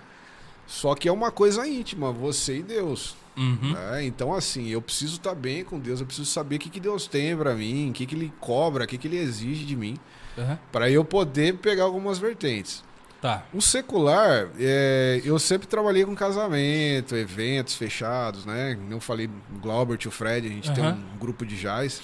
Só 0.67 0.95
que 0.95 1.07
é 1.07 1.11
uma 1.11 1.31
coisa 1.31 1.67
íntima, 1.67 2.11
você 2.11 2.57
e 2.57 2.63
Deus. 2.63 3.15
Uhum. 3.37 3.73
né? 3.73 4.05
Então, 4.05 4.33
assim, 4.33 4.69
eu 4.69 4.81
preciso 4.81 5.17
estar 5.17 5.35
bem 5.35 5.63
com 5.63 5.77
Deus, 5.77 5.99
eu 5.99 6.05
preciso 6.05 6.29
saber 6.29 6.55
o 6.55 6.59
que, 6.59 6.69
que 6.69 6.79
Deus 6.79 7.05
tem 7.05 7.35
pra 7.35 7.53
mim, 7.53 7.89
o 7.89 7.93
que, 7.93 8.05
que 8.05 8.15
Ele 8.15 8.33
cobra, 8.39 8.85
o 8.85 8.87
que, 8.87 8.97
que 8.97 9.07
Ele 9.07 9.17
exige 9.17 9.65
de 9.65 9.75
mim, 9.75 9.97
Aham. 10.37 10.57
para 10.71 10.89
eu 10.89 11.03
poder 11.03 11.57
pegar 11.57 11.83
algumas 11.83 12.17
vertentes. 12.17 12.83
Tá. 13.21 13.43
O 13.53 13.61
secular, 13.61 14.49
é, 14.59 15.21
eu 15.25 15.39
sempre 15.39 15.67
trabalhei 15.67 16.05
com 16.05 16.13
casamento, 16.13 17.15
eventos 17.15 17.75
fechados, 17.75 18.45
né? 18.45 18.77
Eu 18.89 18.99
falei 18.99 19.27
do 19.27 19.59
Glaubert 19.59 19.99
e 20.03 20.07
o 20.07 20.11
Fred, 20.11 20.47
a 20.47 20.49
gente 20.51 20.71
tem 20.73 20.83
Aham. 20.85 20.99
um 21.15 21.17
grupo 21.17 21.45
de 21.45 21.55
jazz, 21.55 22.01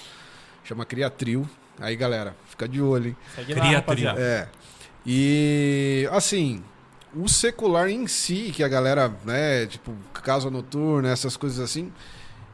chama 0.63 0.85
Criatril. 0.85 1.47
Aí, 1.79 1.95
galera, 1.95 2.35
fica 2.47 2.67
de 2.67 2.81
olho, 2.81 3.09
hein? 3.09 3.17
Segue 3.35 3.53
Cria, 3.53 3.77
rapaziada. 3.77 4.19
É. 4.19 4.47
E 5.05 6.07
assim, 6.11 6.63
o 7.15 7.27
secular 7.27 7.89
em 7.89 8.07
si, 8.07 8.51
que 8.53 8.63
a 8.63 8.67
galera, 8.67 9.13
né, 9.25 9.65
tipo, 9.65 9.93
casa 10.13 10.49
noturna, 10.49 11.09
essas 11.09 11.35
coisas 11.35 11.59
assim, 11.59 11.91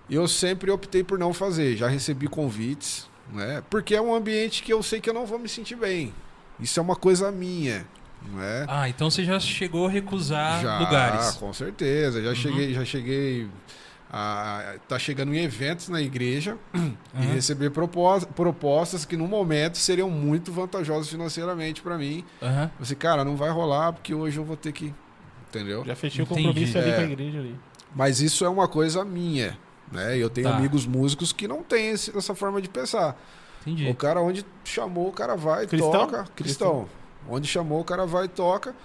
eu 0.09 0.27
sempre 0.27 0.71
optei 0.71 1.03
por 1.03 1.19
não 1.19 1.33
fazer. 1.33 1.75
Já 1.75 1.87
recebi 1.87 2.27
convites, 2.27 3.09
né? 3.31 3.63
Porque 3.69 3.95
é 3.95 4.01
um 4.01 4.13
ambiente 4.15 4.63
que 4.63 4.71
eu 4.71 4.81
sei 4.81 5.01
que 5.01 5.09
eu 5.09 5.13
não 5.13 5.25
vou 5.25 5.37
me 5.37 5.49
sentir 5.49 5.75
bem. 5.75 6.13
Isso 6.59 6.79
é 6.79 6.83
uma 6.83 6.95
coisa 6.95 7.31
minha, 7.31 7.85
né? 8.31 8.65
Ah, 8.67 8.89
então 8.89 9.09
você 9.09 9.23
já 9.23 9.39
chegou 9.39 9.87
a 9.87 9.89
recusar 9.89 10.61
já, 10.61 10.79
lugares. 10.79 11.31
com 11.35 11.51
certeza. 11.53 12.21
Já 12.21 12.29
Uhum. 12.29 12.35
cheguei, 12.35 12.73
já 12.73 12.85
cheguei 12.85 13.47
a 14.09 14.75
tá 14.87 14.97
chegando 14.97 15.33
em 15.33 15.39
eventos 15.43 15.89
na 15.89 16.01
igreja 16.01 16.57
e 16.73 16.77
Aham. 16.77 17.33
receber 17.33 17.69
propos- 17.71 18.23
propostas 18.25 19.03
que 19.05 19.17
no 19.17 19.27
momento 19.27 19.77
seriam 19.77 20.09
muito 20.09 20.51
vantajosas 20.51 21.09
financeiramente 21.09 21.81
para 21.81 21.97
mim. 21.97 22.23
Aham. 22.41 22.71
Você, 22.79 22.95
cara, 22.95 23.23
não 23.25 23.35
vai 23.35 23.49
rolar 23.49 23.93
porque 23.93 24.13
hoje 24.13 24.37
eu 24.37 24.45
vou 24.45 24.55
ter 24.55 24.71
que. 24.71 24.93
Entendeu? 25.49 25.83
Já 25.85 25.95
fechei 25.95 26.21
o 26.21 26.25
Entendi. 26.25 26.43
compromisso 26.43 26.77
ali 26.77 26.89
É. 26.89 26.95
com 26.95 27.01
a 27.01 27.05
igreja 27.05 27.39
ali. 27.39 27.55
Mas 27.95 28.21
isso 28.21 28.43
é 28.45 28.49
uma 28.49 28.67
coisa 28.67 29.03
minha. 29.05 29.57
Né? 29.91 30.17
Eu 30.17 30.29
tenho 30.29 30.49
Tá. 30.49 30.57
amigos 30.57 30.85
músicos 30.85 31.31
que 31.31 31.47
não 31.47 31.63
têm 31.63 31.91
esse- 31.91 32.15
essa 32.17 32.35
forma 32.35 32.61
de 32.61 32.67
pensar. 32.69 33.17
Entendi. 33.61 33.89
O 33.89 33.95
cara, 33.95 34.21
onde 34.21 34.45
chamou, 34.63 35.07
o 35.07 35.11
cara 35.13 35.35
vai, 35.35 35.65
Cristão? 35.67 35.91
toca. 35.91 36.25
Cristão. 36.35 36.89
Onde 37.29 37.47
chamou, 37.47 37.81
o 37.81 37.83
cara 37.83 38.05
vai 38.05 38.25
e 38.25 38.29
toca. 38.29 38.75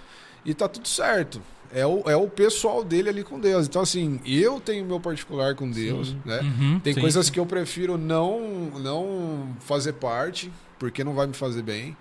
E 0.45 0.53
tá 0.53 0.67
tudo 0.67 0.87
certo. 0.87 1.41
É 1.71 1.85
o, 1.85 2.03
é 2.07 2.15
o 2.15 2.27
pessoal 2.27 2.83
dele 2.83 3.09
ali 3.09 3.23
com 3.23 3.39
Deus. 3.39 3.65
Então, 3.65 3.81
assim, 3.81 4.19
eu 4.25 4.59
tenho 4.59 4.85
meu 4.85 4.99
particular 4.99 5.55
com 5.55 5.69
Deus. 5.69 6.09
Sim. 6.09 6.21
Né? 6.23 6.39
Uhum, 6.41 6.79
Tem 6.79 6.93
sim. 6.93 7.01
coisas 7.01 7.29
que 7.29 7.39
eu 7.39 7.45
prefiro 7.45 7.97
não, 7.97 8.39
não 8.79 9.55
fazer 9.61 9.93
parte, 9.93 10.51
porque 10.77 11.03
não 11.03 11.15
vai 11.15 11.25
me 11.25 11.33
fazer 11.33 11.63
bem. 11.63 11.97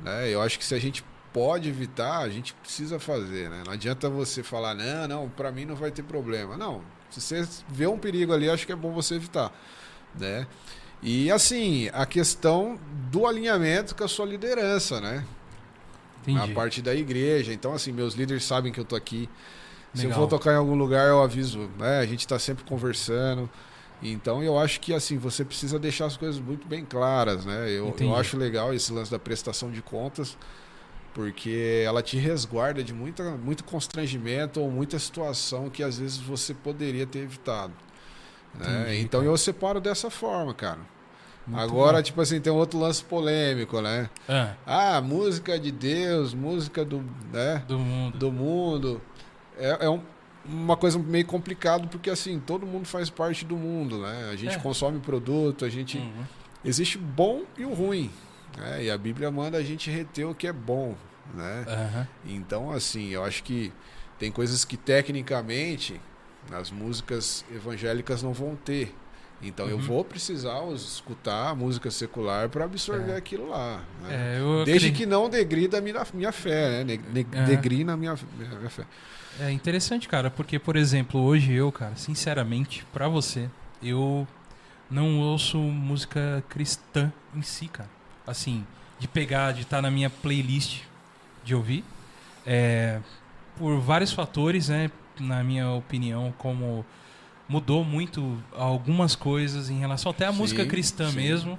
Né? 0.00 0.30
Eu 0.30 0.42
acho 0.42 0.58
que 0.58 0.64
se 0.64 0.74
a 0.74 0.80
gente 0.80 1.04
pode 1.32 1.68
evitar, 1.68 2.18
a 2.18 2.28
gente 2.28 2.54
precisa 2.54 2.98
fazer. 2.98 3.50
Né? 3.50 3.62
Não 3.64 3.72
adianta 3.72 4.08
você 4.08 4.42
falar, 4.42 4.74
não, 4.74 5.06
não, 5.06 5.28
pra 5.28 5.52
mim 5.52 5.64
não 5.64 5.76
vai 5.76 5.92
ter 5.92 6.02
problema. 6.02 6.56
Não, 6.56 6.80
se 7.10 7.20
você 7.20 7.46
vê 7.68 7.86
um 7.86 7.98
perigo 7.98 8.32
ali, 8.32 8.50
acho 8.50 8.66
que 8.66 8.72
é 8.72 8.76
bom 8.76 8.92
você 8.92 9.14
evitar. 9.14 9.52
Né? 10.18 10.46
E 11.02 11.30
assim, 11.30 11.88
a 11.92 12.06
questão 12.06 12.78
do 13.12 13.26
alinhamento 13.26 13.94
com 13.94 14.04
a 14.04 14.08
sua 14.08 14.24
liderança, 14.26 15.00
né? 15.00 15.24
Entendi. 16.32 16.52
A 16.52 16.54
parte 16.54 16.80
da 16.82 16.94
igreja. 16.94 17.52
Então, 17.52 17.72
assim, 17.74 17.92
meus 17.92 18.14
líderes 18.14 18.44
sabem 18.44 18.72
que 18.72 18.80
eu 18.80 18.84
tô 18.84 18.96
aqui. 18.96 19.28
Se 19.94 20.00
eu 20.04 20.08
Legal. 20.08 20.20
vou 20.20 20.28
tocar 20.28 20.52
em 20.52 20.56
algum 20.56 20.74
lugar, 20.74 21.08
eu 21.08 21.22
aviso, 21.22 21.70
né? 21.78 21.98
A 22.00 22.06
gente 22.06 22.26
tá 22.26 22.38
sempre 22.38 22.64
conversando. 22.64 23.48
Então, 24.02 24.42
eu 24.42 24.58
acho 24.58 24.80
que, 24.80 24.92
assim, 24.92 25.16
você 25.18 25.44
precisa 25.44 25.78
deixar 25.78 26.06
as 26.06 26.16
coisas 26.16 26.40
muito 26.40 26.66
bem 26.66 26.84
claras, 26.84 27.44
né? 27.44 27.70
Eu, 27.70 27.94
eu 28.00 28.14
acho 28.16 28.36
legal 28.36 28.74
esse 28.74 28.92
lance 28.92 29.10
da 29.10 29.18
prestação 29.18 29.70
de 29.70 29.80
contas, 29.80 30.36
porque 31.14 31.82
ela 31.86 32.02
te 32.02 32.16
resguarda 32.16 32.82
de 32.82 32.92
muita, 32.92 33.22
muito 33.36 33.62
constrangimento 33.64 34.60
ou 34.60 34.70
muita 34.70 34.98
situação 34.98 35.70
que, 35.70 35.82
às 35.82 35.98
vezes, 35.98 36.18
você 36.18 36.52
poderia 36.52 37.06
ter 37.06 37.20
evitado. 37.20 37.72
né? 38.58 38.82
Entendi, 38.82 39.00
Então, 39.02 39.20
cara. 39.20 39.32
eu 39.32 39.36
separo 39.36 39.80
dessa 39.80 40.10
forma, 40.10 40.52
cara. 40.52 40.80
Muito 41.46 41.60
Agora, 41.60 41.98
bom. 41.98 42.02
tipo 42.02 42.20
assim, 42.20 42.40
tem 42.40 42.52
um 42.52 42.56
outro 42.56 42.78
lance 42.78 43.04
polêmico, 43.04 43.80
né? 43.82 44.08
Ah, 44.28 44.54
Ah, 44.66 45.00
música 45.00 45.58
de 45.58 45.70
Deus, 45.70 46.32
música 46.32 46.84
do, 46.84 47.04
né, 47.32 47.62
do 47.68 47.78
mundo. 47.78 48.18
do 48.18 48.32
mundo. 48.32 49.02
É, 49.58 49.84
é 49.86 49.90
um- 49.90 50.00
uma 50.46 50.76
coisa 50.76 50.98
meio 50.98 51.26
complicado 51.26 51.88
porque 51.88 52.08
assim, 52.10 52.38
todo 52.40 52.66
mundo 52.66 52.86
faz 52.86 53.08
parte 53.10 53.44
do 53.44 53.56
mundo, 53.56 53.98
né? 53.98 54.30
A 54.32 54.36
gente 54.36 54.56
É. 54.56 54.58
consome 54.58 54.98
produto, 55.00 55.64
a 55.64 55.68
gente 55.68 55.98
Uhum. 55.98 56.24
existe 56.64 56.96
o 56.98 57.00
bom 57.00 57.42
e 57.58 57.64
o 57.64 57.72
ruim, 57.74 58.10
né? 58.58 58.84
E 58.84 58.90
a 58.90 58.96
Bíblia 58.98 59.30
manda 59.30 59.58
a 59.58 59.62
gente 59.62 59.90
reter 59.90 60.24
o 60.26 60.34
que 60.34 60.46
é 60.46 60.52
bom, 60.52 60.94
né? 61.34 61.64
Aham. 61.68 62.08
Então, 62.26 62.70
assim, 62.70 63.08
eu 63.10 63.22
acho 63.24 63.42
que 63.42 63.72
tem 64.18 64.30
coisas 64.30 64.64
que 64.64 64.76
tecnicamente 64.76 66.00
as 66.52 66.70
músicas 66.70 67.44
evangélicas 67.54 68.22
não 68.22 68.32
vão 68.32 68.54
ter. 68.56 68.94
Então 69.44 69.68
eu 69.68 69.76
Uhum. 69.76 69.82
vou 69.82 70.04
precisar 70.04 70.62
escutar 70.74 71.50
a 71.50 71.54
música 71.54 71.90
secular 71.90 72.48
para 72.48 72.64
absorver 72.64 73.12
É. 73.12 73.16
aquilo 73.16 73.48
lá. 73.50 73.82
né? 74.02 74.34
É, 74.36 74.40
eu 74.40 74.64
Desde 74.64 74.90
que 74.92 75.04
não 75.06 75.28
degrida 75.28 75.78
a 75.78 75.80
minha, 75.80 76.06
minha 76.14 76.32
fé, 76.32 76.82
né? 76.84 76.98
Ne- 77.12 77.26
Aham. 77.34 77.44
Degrina 77.46 77.92
a 77.92 77.96
minha, 77.96 78.16
minha, 78.38 78.70
fé. 78.70 78.84
É 79.40 79.50
interessante, 79.50 80.08
cara, 80.08 80.30
porque, 80.30 80.58
por 80.58 80.76
exemplo, 80.76 81.20
hoje 81.20 81.52
eu, 81.52 81.70
cara, 81.72 81.94
sinceramente, 81.96 82.84
pra 82.92 83.08
você, 83.08 83.50
eu 83.82 84.26
não 84.90 85.18
ouço 85.20 85.58
música 85.58 86.42
cristã 86.48 87.12
em 87.34 87.42
si, 87.42 87.66
cara. 87.68 87.90
Assim, 88.26 88.64
de 88.98 89.08
pegar, 89.08 89.52
de 89.52 89.62
estar 89.62 89.82
na 89.82 89.90
minha 89.90 90.08
playlist 90.08 90.82
de 91.44 91.54
ouvir. 91.54 91.84
É, 92.46 93.00
por 93.56 93.78
vários 93.80 94.12
fatores, 94.12 94.68
né? 94.68 94.90
Na 95.20 95.42
minha 95.44 95.70
opinião, 95.70 96.32
como 96.38 96.84
mudou 97.48 97.84
muito 97.84 98.42
algumas 98.52 99.14
coisas 99.14 99.70
em 99.70 99.78
relação 99.78 100.10
até 100.10 100.26
à 100.26 100.32
Sim, 100.32 100.38
música 100.38 100.66
cristã 100.66 101.10
sim. 101.10 101.16
mesmo. 101.16 101.58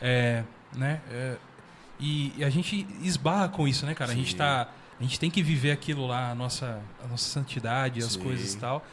É, 0.00 0.44
né? 0.74 1.00
É, 1.10 1.36
e, 1.98 2.32
e 2.36 2.44
a 2.44 2.50
gente 2.50 2.86
esbarra 3.02 3.48
com 3.48 3.66
isso, 3.66 3.86
né, 3.86 3.94
cara? 3.94 4.12
A 4.12 4.14
gente 4.14 4.36
tá. 4.36 4.68
A 4.98 5.02
gente 5.02 5.20
tem 5.20 5.30
que 5.30 5.42
viver 5.42 5.72
aquilo 5.72 6.06
lá, 6.06 6.30
a 6.30 6.34
nossa, 6.34 6.80
a 7.04 7.06
nossa 7.06 7.28
santidade, 7.28 8.02
as 8.02 8.16
coisas 8.16 8.54
e 8.54 8.58
tal. 8.58 8.84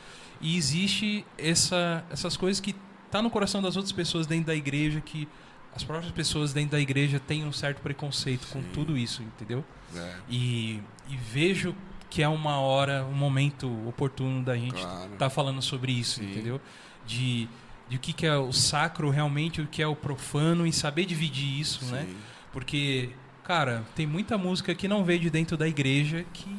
E 0.41 0.57
existe 0.57 1.26
essa, 1.38 2.03
essas 2.11 2.35
coisas 2.35 2.60
que 2.60 2.76
tá 3.10 3.22
no 3.22 3.30
coração 3.30 3.61
das 3.61 3.77
outras 3.77 3.93
pessoas 3.93 4.27
dentro 4.27 4.47
da 4.47 4.55
igreja 4.55 4.99
que 4.99 5.30
as 5.73 5.81
próprias 5.84 6.11
pessoas 6.11 6.51
dentro 6.51 6.72
da 6.72 6.80
igreja 6.80 7.19
têm 7.19 7.45
um 7.45 7.53
certo 7.53 7.80
preconceito 7.81 8.47
com 8.47 8.60
Sim. 8.61 8.68
tudo 8.73 8.97
isso, 8.97 9.23
entendeu? 9.23 9.64
É, 9.95 10.15
E, 10.30 10.81
e 11.10 11.15
vejo 11.15 11.73
que 12.14 12.22
é 12.22 12.30
uma 12.30 12.60
hora, 12.60 13.03
um 13.06 13.15
momento 13.15 13.68
oportuno 13.90 14.44
da 14.44 14.56
gente 14.56 14.80
claro. 14.80 15.10
tá 15.18 15.31
falando 15.31 15.64
sobre 15.64 15.91
isso, 15.91 16.19
Sim. 16.19 16.30
entendeu? 16.30 16.61
De, 17.07 17.49
de 17.90 17.95
o 17.95 17.99
que, 17.99 18.14
que 18.14 18.23
é 18.23 18.38
o 18.38 18.53
sacro 18.53 19.10
realmente, 19.10 19.61
o 19.61 19.65
que 19.65 19.81
é 19.81 19.88
o 19.88 19.95
profano 19.95 20.68
e 20.68 20.72
saber 20.72 21.06
dividir 21.06 21.60
isso, 21.60 21.84
né? 21.85 22.06
Sim. 22.07 22.15
Porque, 22.52 23.10
cara, 23.44 23.84
tem 23.95 24.06
muita 24.06 24.38
música 24.38 24.76
que 24.76 24.88
não 24.88 25.03
veio 25.03 25.22
de 25.22 25.31
dentro 25.31 25.57
da 25.57 25.68
igreja 25.68 26.23
que, 26.31 26.56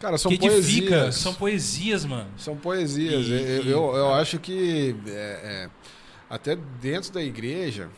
Cara, 0.00 0.18
são 0.18 0.28
que 0.28 0.44
edifica. 0.44 0.88
poesias. 0.88 1.14
São 1.14 1.34
poesias, 1.34 2.04
mano. 2.04 2.30
São 2.36 2.56
poesias. 2.56 3.26
E- 3.28 3.32
eu, 3.32 3.64
eu, 3.64 3.94
eu 3.94 4.14
acho 4.14 4.40
que 4.40 4.96
é, 5.06 5.10
é, 5.12 5.70
até 6.28 6.56
dentro 6.56 7.12
da 7.12 7.22
igreja, 7.22 7.88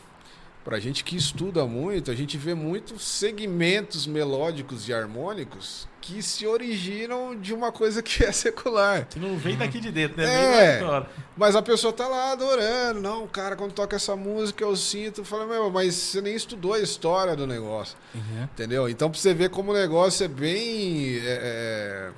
Pra 0.63 0.77
gente 0.77 1.03
que 1.05 1.15
estuda 1.15 1.65
muito, 1.65 2.11
a 2.11 2.15
gente 2.15 2.37
vê 2.37 2.53
muitos 2.53 3.03
segmentos 3.03 4.05
melódicos 4.05 4.87
e 4.87 4.93
harmônicos 4.93 5.87
que 6.01 6.21
se 6.23 6.45
originam 6.47 7.35
de 7.35 7.53
uma 7.53 7.71
coisa 7.71 8.01
que 8.01 8.23
é 8.25 8.31
secular. 8.31 9.05
Que 9.05 9.19
não 9.19 9.37
vem 9.37 9.57
daqui 9.57 9.79
de 9.79 9.91
dentro, 9.91 10.17
né? 10.17 10.79
É. 10.79 11.05
Mas 11.35 11.55
a 11.55 11.61
pessoa 11.61 11.93
tá 11.93 12.07
lá 12.07 12.31
adorando. 12.31 13.01
Não, 13.01 13.27
cara, 13.27 13.55
quando 13.55 13.73
toca 13.73 13.95
essa 13.95 14.15
música 14.15 14.63
eu 14.63 14.75
sinto. 14.75 15.23
Fala, 15.23 15.45
meu, 15.45 15.69
mas 15.69 15.93
você 15.95 16.21
nem 16.21 16.35
estudou 16.35 16.73
a 16.73 16.79
história 16.79 17.35
do 17.35 17.45
negócio. 17.45 17.97
Uhum. 18.13 18.43
Entendeu? 18.43 18.89
Então, 18.89 19.09
pra 19.09 19.19
você 19.19 19.33
ver 19.33 19.49
como 19.49 19.71
o 19.71 19.73
negócio 19.73 20.23
é 20.23 20.27
bem. 20.27 21.17
é, 21.19 21.21
é, 21.25 22.11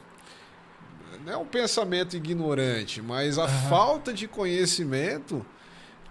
não 1.25 1.33
é 1.33 1.37
um 1.37 1.45
pensamento 1.45 2.15
ignorante, 2.15 3.01
mas 3.01 3.37
a 3.37 3.43
Aham. 3.43 3.69
falta 3.69 4.11
de 4.13 4.27
conhecimento 4.27 5.45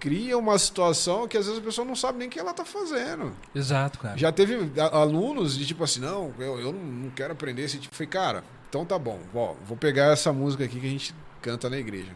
cria 0.01 0.36
uma 0.39 0.59
situação 0.59 1.28
que 1.28 1.36
às 1.36 1.44
vezes 1.44 1.60
a 1.60 1.64
pessoa 1.64 1.86
não 1.86 1.94
sabe 1.94 2.18
nem 2.18 2.28
o 2.28 2.31
que 2.31 2.40
ela 2.40 2.55
tá 2.55 2.64
fazendo. 2.64 3.32
Exato, 3.55 3.98
cara. 3.98 4.16
Já 4.16 4.32
teve 4.32 4.72
alunos 4.93 5.56
de 5.56 5.66
tipo 5.66 5.85
assim, 5.85 6.01
não, 6.01 6.32
eu, 6.39 6.59
eu 6.59 6.72
não, 6.72 7.10
quero 7.10 7.32
aprender 7.35 7.62
esse 7.62 7.78
tipo. 7.78 7.94
Falei, 7.94 8.09
cara, 8.09 8.44
então 8.68 8.85
tá 8.85 8.98
bom, 8.98 9.20
ó, 9.35 9.55
vou 9.66 9.77
pegar 9.77 10.12
essa 10.12 10.32
música 10.32 10.64
aqui 10.64 10.81
que 10.81 10.86
a 10.86 10.90
gente 10.90 11.14
canta 11.43 11.68
na 11.68 11.77
igreja. 11.77 12.12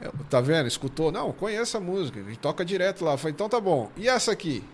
Eu, 0.00 0.12
tá 0.30 0.40
vendo? 0.40 0.66
Escutou? 0.66 1.10
Não, 1.10 1.32
conheço 1.32 1.76
a 1.76 1.80
música, 1.80 2.20
a 2.20 2.22
gente 2.22 2.38
toca 2.38 2.64
direto 2.64 3.04
lá. 3.04 3.16
Falei, 3.16 3.32
então 3.32 3.48
tá 3.48 3.60
bom. 3.60 3.90
E 3.96 4.08
essa 4.08 4.30
aqui? 4.32 4.64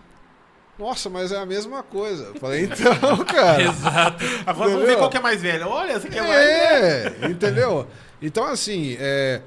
Nossa, 0.77 1.09
mas 1.09 1.31
é 1.31 1.37
a 1.37 1.45
mesma 1.45 1.83
coisa. 1.83 2.25
Eu 2.25 2.35
Falei, 2.35 2.65
então, 2.65 3.17
cara. 3.25 3.63
Exato. 3.63 4.23
Agora 4.45 4.69
vamos 4.69 4.73
ver 4.73 4.77
Entendeu? 4.77 4.97
qual 4.97 5.09
que 5.09 5.17
é 5.17 5.21
mais 5.21 5.41
velho. 5.41 5.67
Olha, 5.67 5.93
essa 5.93 6.07
aqui 6.07 6.17
é 6.17 6.21
mais 6.21 6.33
velha. 6.33 7.25
É, 7.25 7.29
entendeu? 7.29 7.87
Então, 8.21 8.45
assim, 8.45 8.97
é, 8.99 9.41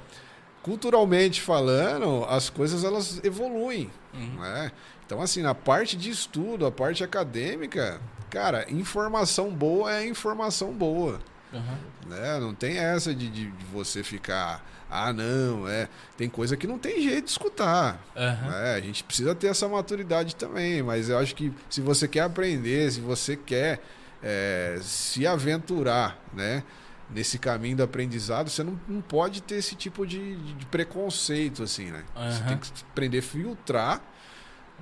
culturalmente 0.65 1.43
falando, 1.43 2.25
as 2.25 2.49
coisas 2.49 2.85
elas 2.85 3.23
evoluem. 3.23 3.91
Uhum. 4.15 4.41
né? 4.41 4.73
Então, 5.05 5.21
assim, 5.21 5.43
na 5.43 5.55
parte 5.55 5.95
de 5.95 6.09
estudo, 6.09 6.65
a 6.65 6.73
parte 6.73 7.05
acadêmica, 7.05 8.01
cara, 8.31 8.65
informação 8.71 9.51
boa 9.51 9.95
é 9.95 10.07
informação 10.07 10.73
boa. 10.73 11.21
Uhum. 11.53 12.09
Né? 12.09 12.41
Não 12.41 12.55
tem 12.55 12.79
essa 12.79 13.15
de, 13.15 13.29
de, 13.29 13.51
de 13.51 13.65
você 13.67 14.03
ficar, 14.03 14.65
ah, 14.91 15.13
não, 15.13 15.69
é. 15.69 15.87
Tem 16.17 16.31
coisa 16.31 16.57
que 16.57 16.67
não 16.67 16.79
tem 16.79 17.03
jeito 17.03 17.27
de 17.27 17.31
escutar. 17.31 18.03
Uhum. 18.17 18.51
né? 18.51 18.75
A 18.75 18.81
gente 18.81 19.05
precisa 19.05 19.35
ter 19.35 19.49
essa 19.49 19.69
maturidade 19.69 20.35
também, 20.35 20.83
mas 20.83 21.11
eu 21.11 21.19
acho 21.19 21.35
que 21.35 21.53
se 21.69 21.83
você 21.83 22.09
quer 22.09 22.23
aprender, 22.23 22.91
se 22.91 23.01
você 23.01 23.37
quer 23.37 23.83
é, 24.23 24.79
se 24.81 25.27
aventurar, 25.27 26.19
né? 26.33 26.65
Nesse 27.11 27.39
caminho 27.39 27.77
do 27.77 27.83
aprendizado, 27.83 28.49
você 28.49 28.63
não, 28.65 28.81
não 28.89 29.01
pode 29.01 29.43
ter 29.43 29.57
esse 29.57 29.75
tipo 29.77 30.07
de, 30.07 30.37
de- 30.37 30.67
preconceito, 30.67 31.63
assim, 31.63 31.87
né? 31.91 32.03
Você 32.15 32.41
Aham. 32.41 32.47
tem 32.49 32.59
que 32.59 32.69
aprender 32.91 33.19
a 33.19 33.23
filtrar, 33.23 34.01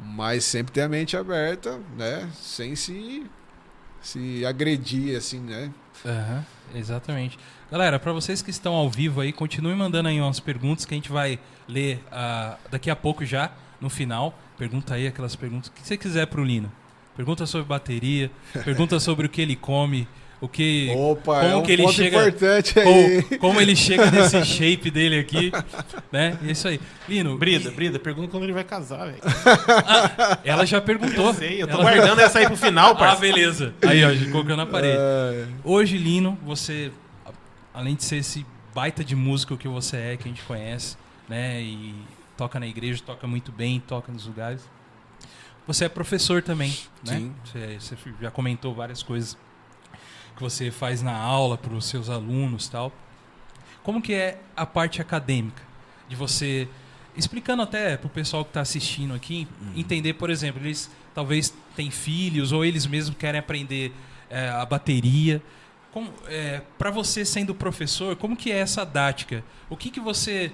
mas 0.01 0.45
sempre 0.45 0.73
ter 0.73 0.83
a 0.83 0.89
mente 0.89 1.17
aberta, 1.17 1.81
né? 1.97 2.29
Sem 2.35 2.77
se, 2.77 3.27
se 4.01 4.47
agredir, 4.47 5.17
assim, 5.17 5.41
né? 5.41 5.71
Aham, 6.07 6.45
exatamente. 6.75 7.39
Galera, 7.71 7.99
para 7.99 8.13
vocês 8.13 8.41
que 8.41 8.51
estão 8.51 8.75
ao 8.75 8.89
vivo 8.89 9.21
aí, 9.21 9.33
continuem 9.33 9.77
mandando 9.77 10.09
aí 10.09 10.21
umas 10.21 10.41
perguntas 10.41 10.85
que 10.85 10.95
a 10.95 10.97
gente 10.97 11.11
vai 11.11 11.39
ler 11.69 12.03
ah, 12.11 12.57
daqui 12.71 12.89
a 12.91 12.97
pouco 12.97 13.25
já, 13.27 13.51
no 13.81 13.91
final. 13.91 14.39
Pergunta 14.57 14.95
aí 14.95 15.07
aquelas 15.09 15.35
perguntas 15.35 15.71
que 15.75 15.83
você 15.87 15.97
quiser 15.97 16.27
pro 16.29 16.45
Lino. 16.45 16.71
Pergunta 17.17 17.45
sobre 17.47 17.67
bateria, 17.67 18.31
pergunta 18.65 18.99
sobre 19.01 19.27
o 19.27 19.29
que 19.29 19.43
ele 19.43 19.55
come, 19.57 20.09
o 20.43 20.49
que 20.49 20.93
Opa, 20.95 21.41
como 21.41 21.53
é 21.53 21.57
um 21.57 21.63
que 21.63 21.71
ele 21.73 21.83
ponto 21.85 21.95
chega- 21.95 22.17
importante 22.29 22.79
aí. 22.81 23.23
como, 23.23 23.39
como 23.39 23.61
ele 23.61 23.75
chega 23.77 24.11
nesse 24.11 24.45
shape 24.45 24.91
dele 24.91 25.21
aqui, 25.21 25.53
né? 26.11 26.37
É 26.47 26.51
isso 26.51 26.67
aí. 26.69 26.81
Lino, 27.09 27.39
Brida, 27.39 27.71
e- 27.71 27.73
Brida, 27.73 27.99
pergunta 27.99 28.29
quando 28.29 28.43
ele 28.43 28.53
vai 28.53 28.65
casar, 28.65 29.07
velho. 29.07 29.19
ela 30.45 30.67
já 30.67 30.81
perguntou. 30.81 31.29
Eu 31.29 31.35
sei, 31.35 31.63
eu 31.63 31.67
tô 31.69 31.75
Ela- 31.75 31.83
guardando 31.83 32.19
essa 32.21 32.39
aí 32.41 32.47
pro 32.47 32.57
final, 32.57 32.91
Ah, 32.91 32.95
parceiro. 32.97 33.37
beleza. 33.37 33.75
Aí, 33.87 34.05
ó, 34.05 34.31
colocou 34.33 34.57
na 34.57 34.67
parede. 34.67 34.99
É, 34.99 35.47
Hoje, 35.65 35.97
Lino, 35.97 36.39
você, 36.45 36.91
além 37.73 37.95
de 37.95 38.05
ser 38.05 38.17
esse 38.17 38.45
baita 38.75 39.05
de 39.05 39.15
músico 39.15 39.57
que 39.57 39.69
você 39.69 39.97
é, 39.97 40.17
que 40.17 40.25
a 40.25 40.29
gente 40.29 40.43
conhece, 40.43 40.97
né? 41.29 41.61
E 41.61 41.95
toca 42.37 42.59
na 42.59 42.67
igreja, 42.67 43.03
toca 43.05 43.27
muito 43.27 43.53
bem, 43.53 43.81
toca 43.81 44.11
nos 44.13 44.27
lugares. 44.27 44.63
Você 45.67 45.85
é 45.85 45.89
professor 45.89 46.43
também, 46.43 46.75
né? 47.07 47.17
Sim. 47.19 47.33
Você, 47.45 47.77
você 47.79 47.97
já 48.21 48.31
comentou 48.31 48.75
várias 48.75 49.03
coisas 49.03 49.37
que 50.43 50.51
você 50.51 50.71
faz 50.73 51.03
na 51.03 51.17
aula 51.17 51.57
para 51.57 51.73
os 51.73 51.85
seus 51.85 52.11
alunos 52.11 52.69
tal. 52.69 52.93
Como 53.83 54.03
que 54.03 54.13
é 54.13 54.39
a 54.57 54.67
parte 54.67 55.01
acadêmica? 55.01 55.63
De 56.09 56.17
você, 56.17 56.69
explicando 57.17 57.63
até 57.63 57.97
para 57.97 58.07
o 58.09 58.11
pessoal 58.11 58.45
que 58.45 58.51
está 58.51 58.61
assistindo 58.61 59.15
aqui, 59.15 59.47
entender, 59.77 60.15
por 60.15 60.31
exemplo, 60.31 60.61
eles 60.61 60.91
talvez 61.15 61.55
têm 61.77 61.91
filhos 61.91 62.51
ou 62.53 62.65
eles 62.65 62.87
mesmos 62.87 63.17
querem 63.17 63.39
aprender 63.39 63.93
é, 64.29 64.49
a 64.49 64.65
bateria. 64.67 65.41
para 66.77 66.91
você 66.91 67.25
sendo 67.25 67.55
professor, 67.55 68.17
como 68.17 68.37
que 68.37 68.51
é 68.51 68.59
essa 68.59 68.85
dática? 68.85 69.45
O 69.71 69.77
que 69.77 69.91
que 69.91 70.01
você 70.01 70.51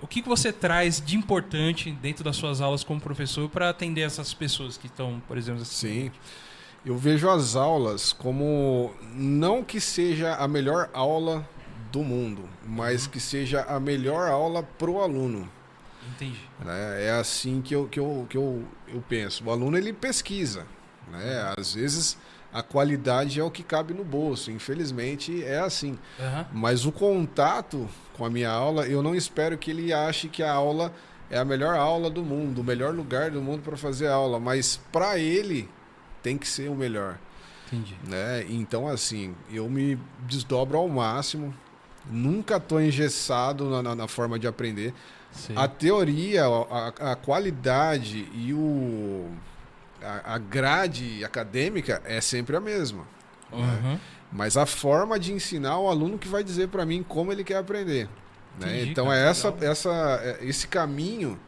o 0.00 0.06
que, 0.06 0.22
que 0.22 0.28
você 0.28 0.52
traz 0.52 1.02
de 1.04 1.16
importante 1.16 1.90
dentro 1.90 2.22
das 2.22 2.36
suas 2.36 2.60
aulas 2.60 2.84
como 2.84 3.00
professor 3.00 3.48
para 3.48 3.68
atender 3.68 4.02
essas 4.02 4.32
pessoas 4.32 4.76
que 4.76 4.86
estão, 4.86 5.20
por 5.26 5.36
exemplo, 5.36 5.64
Sim. 5.64 6.12
Eu 6.84 6.96
vejo 6.96 7.28
as 7.28 7.56
aulas 7.56 8.12
como 8.12 8.92
não 9.14 9.62
que 9.62 9.80
seja 9.80 10.34
a 10.36 10.48
melhor 10.48 10.88
aula 10.92 11.46
do 11.92 12.00
mundo, 12.02 12.42
mas 12.66 13.04
Uhum. 13.04 13.10
que 13.12 13.20
seja 13.20 13.62
a 13.62 13.78
melhor 13.80 14.28
aula 14.30 14.62
pro 14.62 15.00
aluno. 15.00 15.48
Entendi. 16.14 16.40
né? 16.64 17.04
É 17.06 17.10
assim 17.10 17.60
que 17.60 17.74
eu, 17.74 17.86
que, 17.86 17.98
eu, 18.00 18.26
que 18.28 18.36
eu, 18.36 18.64
eu 18.88 19.02
penso. 19.08 19.44
O 19.44 19.50
aluno 19.50 19.76
ele 19.76 19.92
pesquisa. 19.92 20.66
Né? 21.10 21.54
Às 21.58 21.74
vezes 21.74 22.16
a 22.52 22.62
qualidade 22.62 23.38
é 23.38 23.42
o 23.44 23.50
que 23.50 23.62
cabe 23.62 23.92
no 23.92 24.04
bolso. 24.04 24.50
Infelizmente 24.50 25.44
é 25.44 25.58
assim. 25.58 25.98
Aham. 26.18 26.46
Mas 26.52 26.86
o 26.86 26.92
contato 26.92 27.86
com 28.16 28.24
a 28.24 28.30
minha 28.30 28.50
aula, 28.50 28.86
eu 28.86 29.02
não 29.02 29.14
espero 29.14 29.58
que 29.58 29.70
ele 29.70 29.92
ache 29.92 30.28
que 30.28 30.42
a 30.42 30.50
aula 30.52 30.92
é 31.30 31.38
a 31.38 31.44
melhor 31.44 31.74
aula 31.76 32.08
do 32.08 32.22
mundo, 32.22 32.62
o 32.62 32.64
melhor 32.64 32.94
lugar 32.94 33.30
do 33.30 33.42
mundo 33.42 33.62
para 33.62 33.76
fazer 33.76 34.08
aula. 34.08 34.40
Mas 34.40 34.80
para 34.90 35.18
ele 35.18 35.68
tem 36.28 36.36
que 36.36 36.46
ser 36.46 36.68
o 36.68 36.74
melhor 36.74 37.16
Entendi. 37.66 37.96
né? 38.06 38.44
Então, 38.50 38.86
assim, 38.86 39.34
eu 39.50 39.66
me 39.68 39.98
desdobro 40.26 40.76
ao 40.76 40.86
máximo. 40.88 41.54
Nunca 42.10 42.60
tô 42.60 42.78
engessado 42.80 43.68
na, 43.70 43.82
na- 43.82 43.94
na 43.94 44.08
forma 44.08 44.38
de 44.38 44.46
aprender. 44.46 44.92
Sei. 45.32 45.56
A 45.56 45.66
teoria, 45.68 46.44
a, 46.46 47.12
a 47.12 47.16
qualidade 47.16 48.28
e 48.34 48.52
o, 48.52 49.30
a, 50.02 50.34
a 50.34 50.38
grade 50.38 51.24
acadêmica 51.24 52.02
é 52.04 52.20
sempre 52.20 52.56
a 52.56 52.60
mesma. 52.60 53.04
Uhum. 53.52 53.98
Mas 54.30 54.56
a 54.58 54.66
forma 54.66 55.18
de 55.18 55.32
ensinar 55.32 55.78
o 55.78 55.88
aluno 55.88 56.18
que 56.18 56.28
vai 56.28 56.44
dizer 56.44 56.68
para 56.68 56.84
mim 56.84 57.02
como 57.02 57.32
ele 57.32 57.42
quer 57.44 57.56
aprender. 57.58 58.06
né? 58.58 58.68
Entendi, 58.76 58.90
Então, 58.90 59.10
é 59.12 59.28
essa, 59.28 59.48
legal. 59.50 59.70
essa, 59.70 59.90
é- 60.22 60.38
esse 60.42 60.66
caminho 60.68 61.38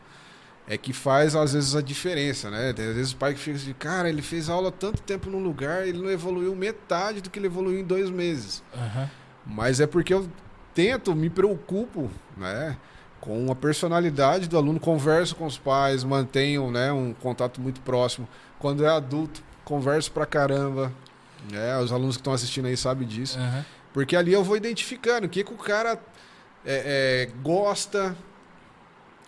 é 0.71 0.79
que 0.79 0.93
faz, 0.93 1.35
às 1.35 1.53
vezes, 1.53 1.75
a 1.75 1.83
diferença. 1.83 2.49
Né? 2.49 2.73
Tem, 2.73 2.87
às 2.87 2.95
vezes 2.95 3.13
o 3.13 3.17
pai 3.17 3.35
que 3.35 3.41
fica 3.41 3.57
assim, 3.57 3.73
cara, 3.73 4.09
ele 4.09 4.23
fez 4.23 4.49
aula 4.49 4.71
tanto 4.71 5.03
tempo 5.03 5.29
num 5.29 5.43
lugar, 5.43 5.85
ele 5.85 5.99
não 5.99 6.09
evoluiu 6.09 6.55
metade 6.55 7.21
do 7.21 7.29
que 7.29 7.41
ele 7.41 7.47
evoluiu 7.47 7.81
em 7.81 7.85
dois 7.85 8.09
meses. 8.09 8.63
Aham. 8.73 9.11
Mas 9.45 9.81
é 9.81 9.87
porque 9.87 10.15
eu 10.15 10.31
tento, 10.73 11.13
me 11.13 11.29
preocupo, 11.29 12.09
né? 12.37 12.77
Com 13.21 13.51
a 13.51 13.55
personalidade 13.57 14.49
do 14.49 14.57
aluno, 14.57 14.79
converso 14.79 15.35
com 15.35 15.45
os 15.45 15.59
pais, 15.59 16.05
mantenho 16.05 16.71
né, 16.71 16.93
um 16.93 17.13
contato 17.13 17.61
muito 17.61 17.81
próximo. 17.81 18.29
Quando 18.61 18.85
é 18.85 18.89
adulto, 18.89 19.43
converso 19.65 20.13
pra 20.13 20.25
caramba. 20.25 20.93
Né? 21.51 21.77
Os 21.79 21.91
alunos 21.91 22.17
que 22.17 22.21
estão 22.21 22.33
assistindo 22.33 22.67
aí 22.67 22.77
sabem 22.77 23.09
disso. 23.09 23.37
Aham. 23.41 23.65
Porque 23.93 24.15
ali 24.15 24.33
eu 24.33 24.45
vou 24.45 24.57
identificando 24.57 25.27
o 25.27 25.29
que, 25.29 25.43
que 25.43 25.53
o 25.53 25.57
cara 25.57 25.99
é, 26.65 27.27
é, 27.27 27.43
gosta, 27.43 28.17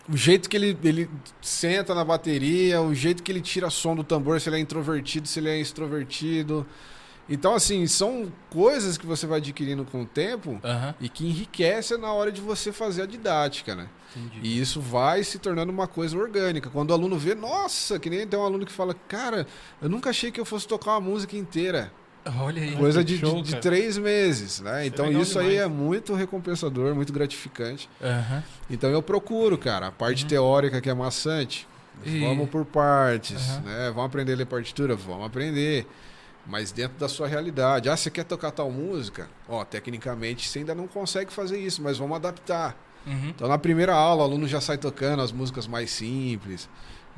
o 0.08 0.16
jeito 0.16 0.48
que 0.48 0.56
ele, 0.56 0.76
ele 0.82 1.10
senta 1.40 1.94
na 1.94 2.04
bateria, 2.04 2.80
o 2.80 2.94
jeito 2.94 3.22
que 3.22 3.30
ele 3.30 3.40
tira 3.40 3.70
som 3.70 3.94
do 3.94 4.02
tambor, 4.02 4.40
se 4.40 4.48
ele 4.48 4.56
é 4.56 4.58
introvertido, 4.60 5.28
se 5.28 5.38
ele 5.38 5.48
é 5.48 5.58
extrovertido. 5.58 6.66
Então, 7.28 7.54
assim, 7.54 7.86
são 7.86 8.32
coisas 8.50 8.98
que 8.98 9.06
você 9.06 9.26
vai 9.26 9.38
adquirindo 9.38 9.84
com 9.84 10.02
o 10.02 10.06
tempo 10.06 10.60
Aham. 10.62 10.94
e 11.00 11.08
que 11.08 11.24
enriquece 11.24 11.96
na 11.96 12.12
hora 12.12 12.32
de 12.32 12.40
você 12.40 12.72
fazer 12.72 13.02
a 13.02 13.06
didática, 13.06 13.76
né? 13.76 13.88
Entendi. 14.14 14.40
E 14.42 14.60
isso 14.60 14.80
vai 14.80 15.22
se 15.22 15.38
tornando 15.38 15.72
uma 15.72 15.86
coisa 15.86 16.18
orgânica. 16.18 16.68
Quando 16.68 16.90
o 16.90 16.94
aluno 16.94 17.16
vê, 17.16 17.34
nossa, 17.34 17.98
que 17.98 18.10
nem 18.10 18.26
tem 18.26 18.38
um 18.38 18.44
aluno 18.44 18.66
que 18.66 18.72
fala, 18.72 18.94
cara, 19.08 19.46
eu 19.80 19.88
nunca 19.88 20.10
achei 20.10 20.30
que 20.30 20.40
eu 20.40 20.44
fosse 20.44 20.66
tocar 20.66 20.92
uma 20.92 21.00
música 21.00 21.36
inteira. 21.36 21.92
Olha 22.39 22.62
aí. 22.62 22.77
Coisa 22.77 23.03
de, 23.03 23.19
show, 23.19 23.43
de- 23.43 23.55
de 23.55 23.61
três 23.61 23.99
meses, 23.99 24.61
né? 24.61 24.86
Então 24.86 25.07
legal 25.07 25.23
isso 25.23 25.39
aí 25.39 25.51
demais. 25.51 25.65
é 25.65 25.69
muito 25.69 26.15
recompensador, 26.15 26.94
muito 26.94 27.12
gratificante. 27.12 27.89
Aham. 28.01 28.43
Então 28.70 28.90
eu 28.90 29.03
procuro, 29.03 29.59
cara, 29.59 29.89
a 29.89 29.93
parte 29.93 30.24
teórica 30.27 30.81
que 30.81 30.89
é 30.89 30.94
maçante. 30.94 31.66
E- 32.05 32.20
Vamos 32.20 32.49
por 32.49 32.65
partes, 32.65 33.51
Aham. 33.51 33.61
né? 33.62 33.86
Vamos 33.94 34.07
aprender 34.07 34.32
a 34.32 34.36
ler 34.36 34.47
partitura? 34.47 34.94
Vamos 34.97 35.27
aprender. 35.27 35.86
Mas 36.47 36.73
dentro 36.73 36.99
da 36.99 37.09
sua 37.09 37.28
realidade. 37.28 37.89
Ah, 37.89 37.97
você 37.97 38.11
quer 38.11 38.24
tocar 38.24 38.51
tal 38.51 38.70
música? 38.70 39.28
Ó, 39.49 39.65
tecnicamente 39.65 40.49
você 40.49 40.61
ainda 40.61 40.74
não 40.74 40.89
consegue 40.89 41.32
fazer 41.32 41.59
isso, 41.59 41.81
mas 41.82 41.99
vamos 41.99 42.16
adaptar. 42.16 42.77
Uhum. 43.07 43.28
Então 43.28 43.47
na 43.49 43.59
primeira 43.59 43.94
aula 43.94 44.23
o 44.23 44.24
aluno 44.24 44.47
já 44.49 44.61
sai 44.61 44.78
tocando 44.78 45.23
as 45.23 45.31
músicas 45.32 45.66
mais 45.66 45.90
simples. 45.90 46.69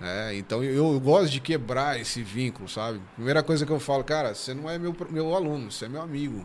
É, 0.02 0.34
então 0.34 0.62
eu, 0.62 0.92
eu 0.94 1.00
gosto 1.00 1.30
de 1.30 1.40
quebrar 1.40 2.00
esse 2.00 2.22
vínculo, 2.22 2.68
sabe? 2.68 3.00
Primeira 3.14 3.42
coisa 3.42 3.64
que 3.64 3.72
eu 3.72 3.78
falo, 3.78 4.02
cara, 4.02 4.34
você 4.34 4.52
não 4.52 4.68
é 4.68 4.78
meu, 4.78 4.94
meu 5.10 5.34
aluno, 5.34 5.70
você 5.70 5.84
é 5.84 5.88
meu 5.88 6.02
amigo. 6.02 6.44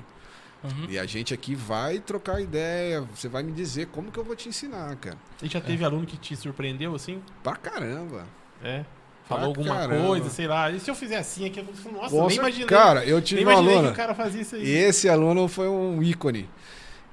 Uhum. 0.64 0.86
E 0.90 1.00
a 1.00 1.06
gente 1.06 1.34
aqui 1.34 1.56
vai 1.56 2.00
trocar 2.00 2.42
ideia, 2.42 3.02
você 3.02 3.28
vai 3.30 3.42
me 3.42 3.52
dizer 3.52 3.88
como 3.88 4.12
que 4.12 4.20
eu 4.20 4.24
vou 4.24 4.36
te 4.36 4.50
ensinar, 4.50 4.96
cara. 4.98 5.18
E 5.42 5.48
já 5.48 5.62
teve 5.62 5.84
aluno 5.84 6.06
que 6.06 6.18
te 6.18 6.36
surpreendeu 6.36 6.94
assim? 6.94 7.22
Pra 7.42 7.56
caramba. 7.56 8.26
É. 8.62 8.84
Pra 9.28 9.38
Falou 9.38 9.46
alguma 9.46 9.76
caramba. 9.76 10.06
coisa, 10.08 10.30
sei 10.30 10.48
lá. 10.48 10.70
E 10.72 10.80
se 10.80 10.90
eu 10.90 10.96
fizer 10.96 11.18
assim 11.18 11.46
aqui, 11.46 11.60
eu 11.60 11.66
falo, 11.76 11.98
nossa, 11.98 12.10
Com 12.10 12.28
nem 12.28 12.38
imaginei. 12.38 12.68
Cara, 12.68 13.06
eu 13.06 13.16
nem 13.18 13.24
tive 13.24 13.42
um 13.42 13.44
imaginei 13.44 13.74
aluno. 13.74 13.88
que 13.88 13.94
o 13.94 13.98
cara 13.98 14.16
fazia 14.16 14.42
isso 14.42 14.56
aí. 14.56 14.66
E 14.66 14.70
esse 14.72 15.08
aluno 15.08 15.48
foi 15.48 15.70
um 15.70 16.02
ícone. 16.04 16.50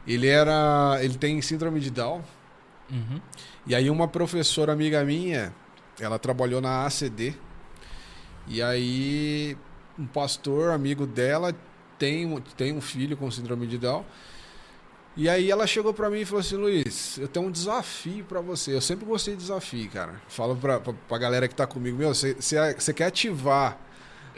Ele 0.07 0.27
era. 0.27 0.99
Ele 1.01 1.17
tem 1.17 1.41
síndrome 1.43 1.79
de 1.79 1.91
Down. 1.91 2.23
Uhum. 2.91 3.21
E 3.67 3.75
aí 3.75 3.91
uma 3.91 4.09
professora 4.09 4.73
amiga 4.73 5.05
minha, 5.05 5.53
ela 6.01 6.19
trabalhou 6.19 6.61
na 6.61 6.85
ACD. 6.87 7.35
E 8.49 8.63
aí 8.63 9.57
um 9.99 10.07
pastor 10.07 10.71
amigo 10.71 11.07
dela 11.07 11.55
tem, 11.99 12.27
um- 12.27 12.41
tem 12.41 12.73
um 12.73 12.81
filho 12.81 13.17
com 13.17 13.31
síndrome 13.31 13.67
de 13.67 13.79
Down. 13.79 14.05
E 15.17 15.31
aí 15.31 15.51
ela 15.51 15.67
chegou 15.67 15.95
pra 15.95 16.11
mim 16.11 16.21
e 16.21 16.25
falou 16.27 16.41
assim, 16.41 16.57
Luiz, 16.57 17.17
eu 17.19 17.27
tenho 17.27 17.47
um 17.47 17.51
desafio 17.51 18.23
pra 18.25 18.41
você. 18.43 18.75
Eu 18.75 18.83
sempre 18.83 19.07
gostei 19.07 19.35
de 19.35 19.41
desafio, 19.41 19.89
cara. 19.91 20.21
Falo 20.29 20.55
pra, 20.57 20.79
pra, 20.79 20.93
pra 21.09 21.17
galera 21.19 21.49
que 21.49 21.55
tá 21.55 21.67
comigo, 21.67 21.97
meu, 21.97 22.15
você- 22.15 22.37
quer 22.95 23.07
ativar 23.07 23.79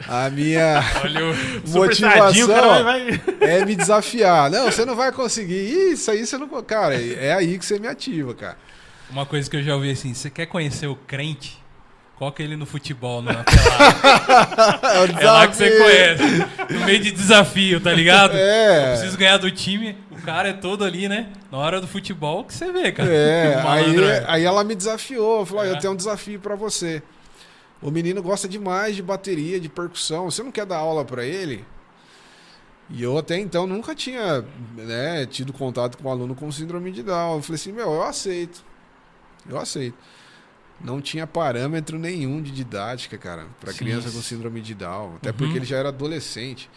a 0.07 0.29
minha 0.29 0.79
Olha 1.03 1.19
motivação 1.67 2.83
vai. 2.85 3.21
é 3.41 3.65
me 3.65 3.75
desafiar. 3.75 4.49
Não, 4.49 4.71
você 4.71 4.85
não 4.85 4.95
vai 4.95 5.11
conseguir. 5.11 5.91
Isso 5.91 6.09
aí 6.09 6.25
você 6.25 6.37
não. 6.37 6.47
Cara, 6.63 6.95
é 6.95 7.33
aí 7.33 7.59
que 7.59 7.65
você 7.65 7.77
me 7.77 7.87
ativa, 7.87 8.33
cara. 8.33 8.57
Uma 9.09 9.25
coisa 9.25 9.49
que 9.49 9.57
eu 9.57 9.63
já 9.63 9.75
ouvi 9.75 9.91
assim, 9.91 10.13
você 10.13 10.29
quer 10.29 10.45
conhecer 10.45 10.87
o 10.87 10.95
crente? 10.95 11.57
Coloca 12.15 12.43
ele 12.43 12.57
no 12.57 12.65
futebol, 12.65 13.21
na 13.21 13.43
pelada. 13.45 14.79
É, 15.19 15.23
É 15.23 15.31
lá 15.31 15.47
que 15.47 15.55
você 15.55 15.71
conhece. 15.77 16.73
No 16.73 16.85
meio 16.85 16.99
de 16.99 17.11
desafio, 17.11 17.79
tá 17.79 17.93
ligado? 17.93 18.33
Eu 18.35 18.39
É. 18.39 18.91
preciso 18.91 19.17
ganhar 19.17 19.37
do 19.37 19.49
time. 19.49 19.97
O 20.11 20.21
cara 20.21 20.49
é 20.49 20.53
todo 20.53 20.83
ali, 20.83 21.07
né? 21.07 21.29
Na 21.49 21.57
hora 21.57 21.79
do 21.79 21.87
futebol 21.87 22.43
que 22.43 22.53
você 22.53 22.71
vê, 22.73 22.91
cara. 22.91 23.09
É, 23.09 23.55
aí, 23.65 24.03
é. 24.03 24.25
aí 24.27 24.43
ela 24.43 24.63
me 24.65 24.75
desafiou. 24.75 25.45
Falou: 25.45 25.63
"Ó, 25.63 25.65
É. 25.65 25.71
Eu 25.71 25.79
tenho 25.79 25.93
um 25.93 25.95
desafio 25.95 26.39
pra 26.41 26.55
você. 26.55 27.01
O 27.81 27.89
menino 27.89 28.21
gosta 28.21 28.49
demais 28.49 28.97
de 28.97 29.01
bateria, 29.01 29.57
de 29.57 29.69
percussão. 29.69 30.29
Você 30.29 30.43
não 30.43 30.51
quer 30.51 30.65
dar 30.65 30.75
aula 30.77 31.05
pra 31.05 31.23
ele? 31.23 31.63
E 32.89 33.01
eu 33.01 33.17
até 33.17 33.37
então 33.39 33.65
nunca 33.65 33.95
tinha 33.95 34.43
né, 34.75 35.25
tido 35.25 35.53
contato 35.53 35.97
com 35.97 36.09
um 36.09 36.11
aluno 36.11 36.35
com 36.35 36.51
síndrome 36.51 36.91
de 36.91 37.01
Down. 37.01 37.37
Eu 37.37 37.41
falei 37.41 37.55
assim: 37.55 37.71
Meu, 37.71 37.93
eu 37.93 38.03
aceito. 38.03 38.67
Eu 39.47 39.59
aceito. 39.59 39.97
Não 40.81 41.01
tinha 41.01 41.27
parâmetro 41.27 41.99
nenhum 41.99 42.41
de 42.41 42.51
didática, 42.51 43.17
cara, 43.17 43.45
pra 43.59 43.73
Sim. 43.73 43.79
criança 43.79 44.09
com 44.09 44.21
síndrome 44.21 44.61
de 44.61 44.73
Down. 44.73 45.15
Até 45.17 45.29
Uhum. 45.31 45.35
porque 45.35 45.57
ele 45.57 45.65
já 45.65 45.77
era 45.77 45.89
adolescente. 45.89 46.69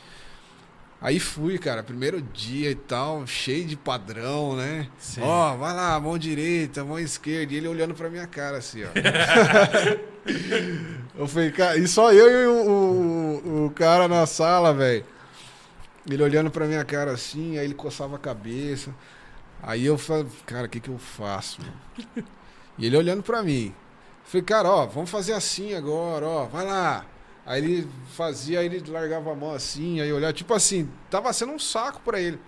Aí 1.00 1.18
fui, 1.18 1.58
cara, 1.58 1.82
primeiro 1.82 2.20
dia 2.22 2.70
e 2.70 2.74
tal, 2.76 3.26
cheio 3.26 3.64
de 3.64 3.76
padrão, 3.76 4.54
né? 4.56 4.86
Ó, 5.20 5.56
vai 5.56 5.74
lá, 5.74 5.98
mão 5.98 6.16
direita, 6.16 6.84
mão 6.84 6.98
esquerda. 6.98 7.52
E 7.52 7.56
ele 7.56 7.66
olhando 7.68 7.92
pra 7.94 8.08
minha 8.08 8.26
cara 8.26 8.58
assim, 8.58 8.82
ó. 8.84 8.88
eu 11.18 11.26
falei, 11.26 11.50
cara, 11.50 11.76
e 11.76 11.86
só 11.88 12.12
eu 12.12 12.30
e 12.30 12.46
o, 12.46 12.70
o, 12.70 13.66
o 13.66 13.70
cara 13.70 14.06
na 14.08 14.26
sala, 14.26 14.72
velho. 14.72 15.04
Ele 16.08 16.22
olhando 16.22 16.50
pra 16.50 16.66
minha 16.66 16.84
cara 16.84 17.12
assim, 17.12 17.58
aí 17.58 17.64
ele 17.64 17.74
coçava 17.74 18.16
a 18.16 18.18
cabeça. 18.18 18.92
Aí 19.62 19.86
eu 19.86 19.96
falei, 19.96 20.26
cara, 20.46 20.66
o 20.66 20.68
que 20.68 20.80
que 20.80 20.88
eu 20.88 20.98
faço? 20.98 21.60
mano? 21.60 22.26
E 22.82 22.86
ele 22.86 22.96
olhando 22.96 23.22
pra 23.22 23.44
mim. 23.44 23.72
Falei, 24.24 24.42
cara, 24.42 24.68
ó, 24.68 24.86
vamos 24.86 25.08
fazer 25.08 25.34
assim 25.34 25.72
agora, 25.72 26.26
ó, 26.26 26.46
vai 26.46 26.66
lá. 26.66 27.06
Aí 27.46 27.62
ele 27.62 27.88
fazia, 28.12 28.58
aí 28.58 28.66
ele 28.66 28.82
largava 28.90 29.30
a 29.30 29.36
mão 29.36 29.52
assim, 29.52 30.00
aí 30.00 30.12
olhava, 30.12 30.32
tipo 30.32 30.52
assim, 30.52 30.90
tava 31.08 31.32
sendo 31.32 31.52
um 31.52 31.60
saco 31.60 32.00
pra 32.04 32.20
ele. 32.20 32.40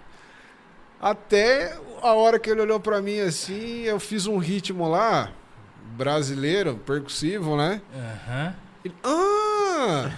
Até 1.01 1.79
a 2.03 2.15
hora 2.15 2.41
que 2.41 2.51
ele 2.51 2.63
olhou 2.63 2.81
pra 2.81 3.01
mim 3.01 3.21
assim, 3.21 3.83
eu 3.83 4.01
fiz 4.01 4.27
um 4.27 4.39
ritmo 4.39 4.89
lá, 4.89 5.31
brasileiro, 5.97 6.81
percussivo, 6.85 7.57
né? 7.57 7.81
Aham. 7.95 8.57
Ele, 8.85 8.95
ah! 9.05 10.11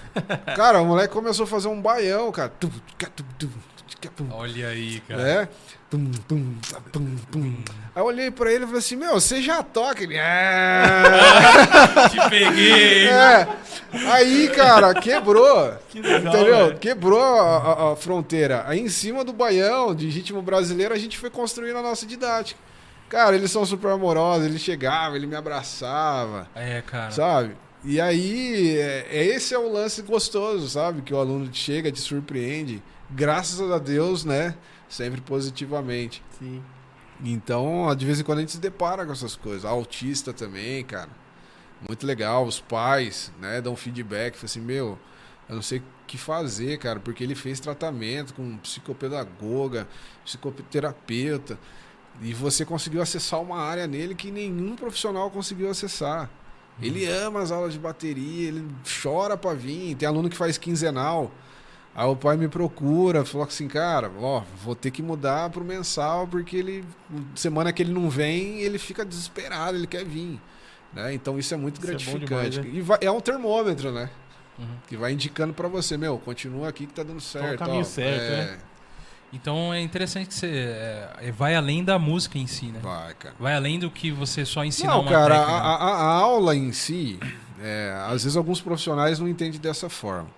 cara, 0.57 0.81
o 0.81 0.87
moleque 0.87 1.13
começou 1.13 1.45
a 1.45 1.47
fazer 1.47 1.69
um 1.69 1.81
baião, 1.81 2.33
cara. 2.33 2.51
Olha 4.33 4.69
aí, 4.69 4.99
cara. 5.01 5.29
É? 5.29 5.49
Tum, 5.89 6.11
tum, 6.27 6.55
tum, 6.93 7.17
tum. 7.31 7.55
Aí 7.95 8.03
eu 8.03 8.07
olhei 8.07 8.31
pra 8.31 8.51
ele 8.53 8.65
e 8.65 8.67
falei 8.67 8.81
assim, 8.81 8.97
meu, 8.97 9.15
você 9.21 9.41
já 9.41 9.63
toca? 9.63 10.03
Ele, 10.03 10.17
é. 10.17 10.93
Te 12.11 12.29
peguei. 12.29 13.07
é. 13.09 13.47
Aí, 14.11 14.49
cara, 14.49 14.93
quebrou. 14.95 15.73
Que 15.89 16.01
legal, 16.01 16.35
Entendeu? 16.35 16.67
velho. 16.67 16.79
Quebrou 16.79 17.21
a, 17.23 17.57
a- 17.59 17.93
a 17.93 17.97
fronteira. 17.97 18.65
Aí 18.67 18.81
em 18.81 18.89
cima 18.89 19.25
do 19.25 19.33
baião, 19.33 19.95
de 19.95 20.09
ritmo 20.09 20.43
brasileiro, 20.43 20.93
a 20.93 20.99
gente 20.99 21.17
foi 21.17 21.31
construindo 21.31 21.77
a 21.79 21.83
nossa 21.83 22.05
didática. 22.05 22.59
Cara, 23.09 23.37
eles 23.37 23.53
são 23.53 23.65
super 23.65 23.93
amorosos, 23.93 24.45
ele 24.47 24.59
chegava, 24.59 25.15
ele 25.15 25.29
me 25.29 25.37
abraçava, 25.37 26.49
É, 26.57 26.83
cara. 26.83 27.13
sabe? 27.13 27.57
E 27.85 28.01
aí, 28.01 28.77
é, 28.77 29.07
é- 29.09 29.25
esse 29.27 29.55
é 29.55 29.59
o 29.59 29.73
lance 29.73 30.03
gostoso, 30.03 30.69
sabe? 30.69 31.03
Que 31.03 31.15
o 31.15 31.19
aluno 31.19 31.49
chega, 31.53 31.93
te 31.93 32.01
surpreende. 32.01 32.83
Graças 33.09 33.71
a 33.71 33.79
Deus, 33.79 34.25
né? 34.25 34.57
Sempre 34.89 35.21
positivamente. 35.21 36.23
Sim. 36.39 36.63
Então, 37.25 37.95
de 37.95 38.05
vez 38.05 38.21
em 38.21 38.23
quando 38.23 38.39
a 38.39 38.41
gente 38.43 38.53
se 38.53 38.59
depara 38.59 39.05
com 39.07 39.13
essas 39.13 39.37
coisas. 39.37 39.65
Autista 39.65 40.33
também, 40.33 40.85
cara. 40.85 41.11
Muito 41.87 42.07
legal. 42.07 42.45
Os 42.45 42.61
pais, 42.61 43.33
né, 43.41 43.61
dão 43.61 43.75
feedback. 43.75 44.35
Falam 44.35 44.45
assim, 44.45 44.61
meu, 44.61 44.99
eu 45.49 45.55
não 45.55 45.63
sei 45.63 45.79
o 45.79 45.83
que 46.07 46.19
fazer, 46.19 46.79
cara, 46.79 47.01
porque 47.01 47.25
ele 47.25 47.35
fez 47.35 47.59
tratamento 47.59 48.35
com 48.35 48.57
psicopedagoga, 48.59 49.89
psicoterapeuta. 50.25 51.59
E 52.21 52.33
você 52.33 52.65
conseguiu 52.65 53.03
acessar 53.03 53.41
uma 53.41 53.59
área 53.59 53.87
nele 53.87 54.15
que 54.15 54.31
nenhum 54.31 54.75
profissional 54.77 55.31
conseguiu 55.31 55.71
acessar. 55.71 56.31
Ele 56.81 57.07
ama 57.07 57.41
as 57.41 57.51
aulas 57.51 57.73
de 57.73 57.79
bateria, 57.79 58.49
ele 58.49 58.69
chora 59.03 59.37
pra 59.37 59.55
vir. 59.55 59.95
Tem 59.97 60.07
aluno 60.07 60.29
que 60.29 60.37
faz 60.37 60.59
quinzenal. 60.59 61.31
Aí 61.98 62.06
o 62.06 62.14
pai 62.14 62.36
me 62.36 62.47
procura, 62.47 63.24
falou 63.24 63.47
assim, 63.47 63.66
cara, 63.68 64.12
ó, 64.20 64.43
vou 64.62 64.74
ter 64.74 64.90
que 64.90 65.02
mudar 65.02 65.48
pro 65.48 65.64
mensal, 65.64 66.27
porque 66.27 66.55
ele. 66.59 66.85
Semana 67.35 67.73
que 67.73 67.82
ele 67.82 67.93
não 67.93 68.10
vem, 68.10 68.60
ele 68.60 68.78
fica 68.78 69.02
desesperado, 69.05 69.78
ele 69.78 69.86
quer 69.86 70.05
vir. 70.05 70.39
Né? 70.93 71.14
Então 71.14 71.39
isso 71.39 71.55
é 71.55 71.56
muito 71.56 71.77
Isso 71.78 71.86
é 71.86 71.90
gratificante. 71.90 72.27
demais, 72.60 72.74
E 72.77 72.81
vai- 72.82 72.98
é 73.01 73.10
um 73.10 73.20
termômetro, 73.20 73.90
né? 73.93 74.10
Uhum. 74.59 74.66
Que 74.86 74.97
vai 74.97 75.12
indicando 75.12 75.55
pra 75.55 75.68
você, 75.68 75.97
meu, 75.97 76.18
continua 76.18 76.68
aqui 76.68 76.86
que 76.86 76.93
tá 76.93 77.02
dando 77.02 77.20
certo. 77.20 77.59
caminho 77.59 77.81
ó. 77.81 77.85
certo, 77.85 78.23
é, 78.23 78.44
né? 78.44 78.59
Então 79.32 79.73
é 79.74 79.81
interessante 79.81 80.28
que 80.28 80.35
você 80.35 80.47
é, 81.20 81.32
vai 81.36 81.55
além 81.55 81.82
da 81.82 81.98
música 81.98 82.39
em 82.39 82.47
si, 82.47 82.66
né? 82.66 82.78
Vai, 82.82 83.14
cara. 83.14 83.35
Vai 83.40 83.55
além 83.55 83.78
do 83.78 83.90
que 83.90 84.10
você 84.10 84.44
só 84.44 84.64
ensinar 84.64 84.93
Não, 84.93 85.01
uma 85.02 85.10
cara, 85.10 85.35
a, 85.35 85.39
técnica. 85.47 85.66
a- 85.66 85.94
a 85.94 86.05
aula 86.14 86.55
em 86.56 86.73
si, 86.73 87.18
é, 87.60 87.94
às 88.06 88.23
vezes 88.24 88.36
alguns 88.36 88.60
profissionais 88.60 89.18
não 89.18 89.27
entendem 89.28 89.59
dessa 89.60 89.89
forma. 89.90 90.28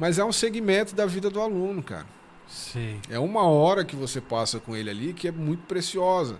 Mas 0.00 0.18
é 0.18 0.24
um 0.24 0.32
segmento 0.32 0.94
da 0.94 1.04
vida 1.04 1.28
do 1.28 1.42
aluno, 1.42 1.82
cara. 1.82 2.06
Sei. 2.48 2.98
É 3.10 3.18
uma 3.18 3.42
hora 3.42 3.84
que 3.84 3.94
você 3.94 4.18
passa 4.18 4.58
com 4.58 4.74
ele 4.74 4.88
ali 4.88 5.12
que 5.12 5.28
é 5.28 5.30
muito 5.30 5.64
preciosa 5.66 6.38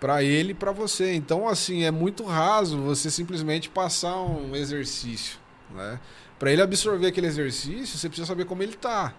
para 0.00 0.22
ele 0.22 0.52
e 0.52 0.54
para 0.54 0.72
você. 0.72 1.12
Então, 1.12 1.46
assim, 1.46 1.84
é 1.84 1.90
muito 1.90 2.24
raso 2.24 2.80
você 2.80 3.10
simplesmente 3.10 3.68
passar 3.68 4.16
um 4.16 4.56
exercício, 4.56 5.38
né? 5.74 6.00
Para 6.38 6.50
ele 6.50 6.62
absorver 6.62 7.08
aquele 7.08 7.26
exercício, 7.26 7.98
você 7.98 8.08
precisa 8.08 8.26
saber 8.26 8.46
como 8.46 8.62
ele 8.62 8.74
tá. 8.74 9.12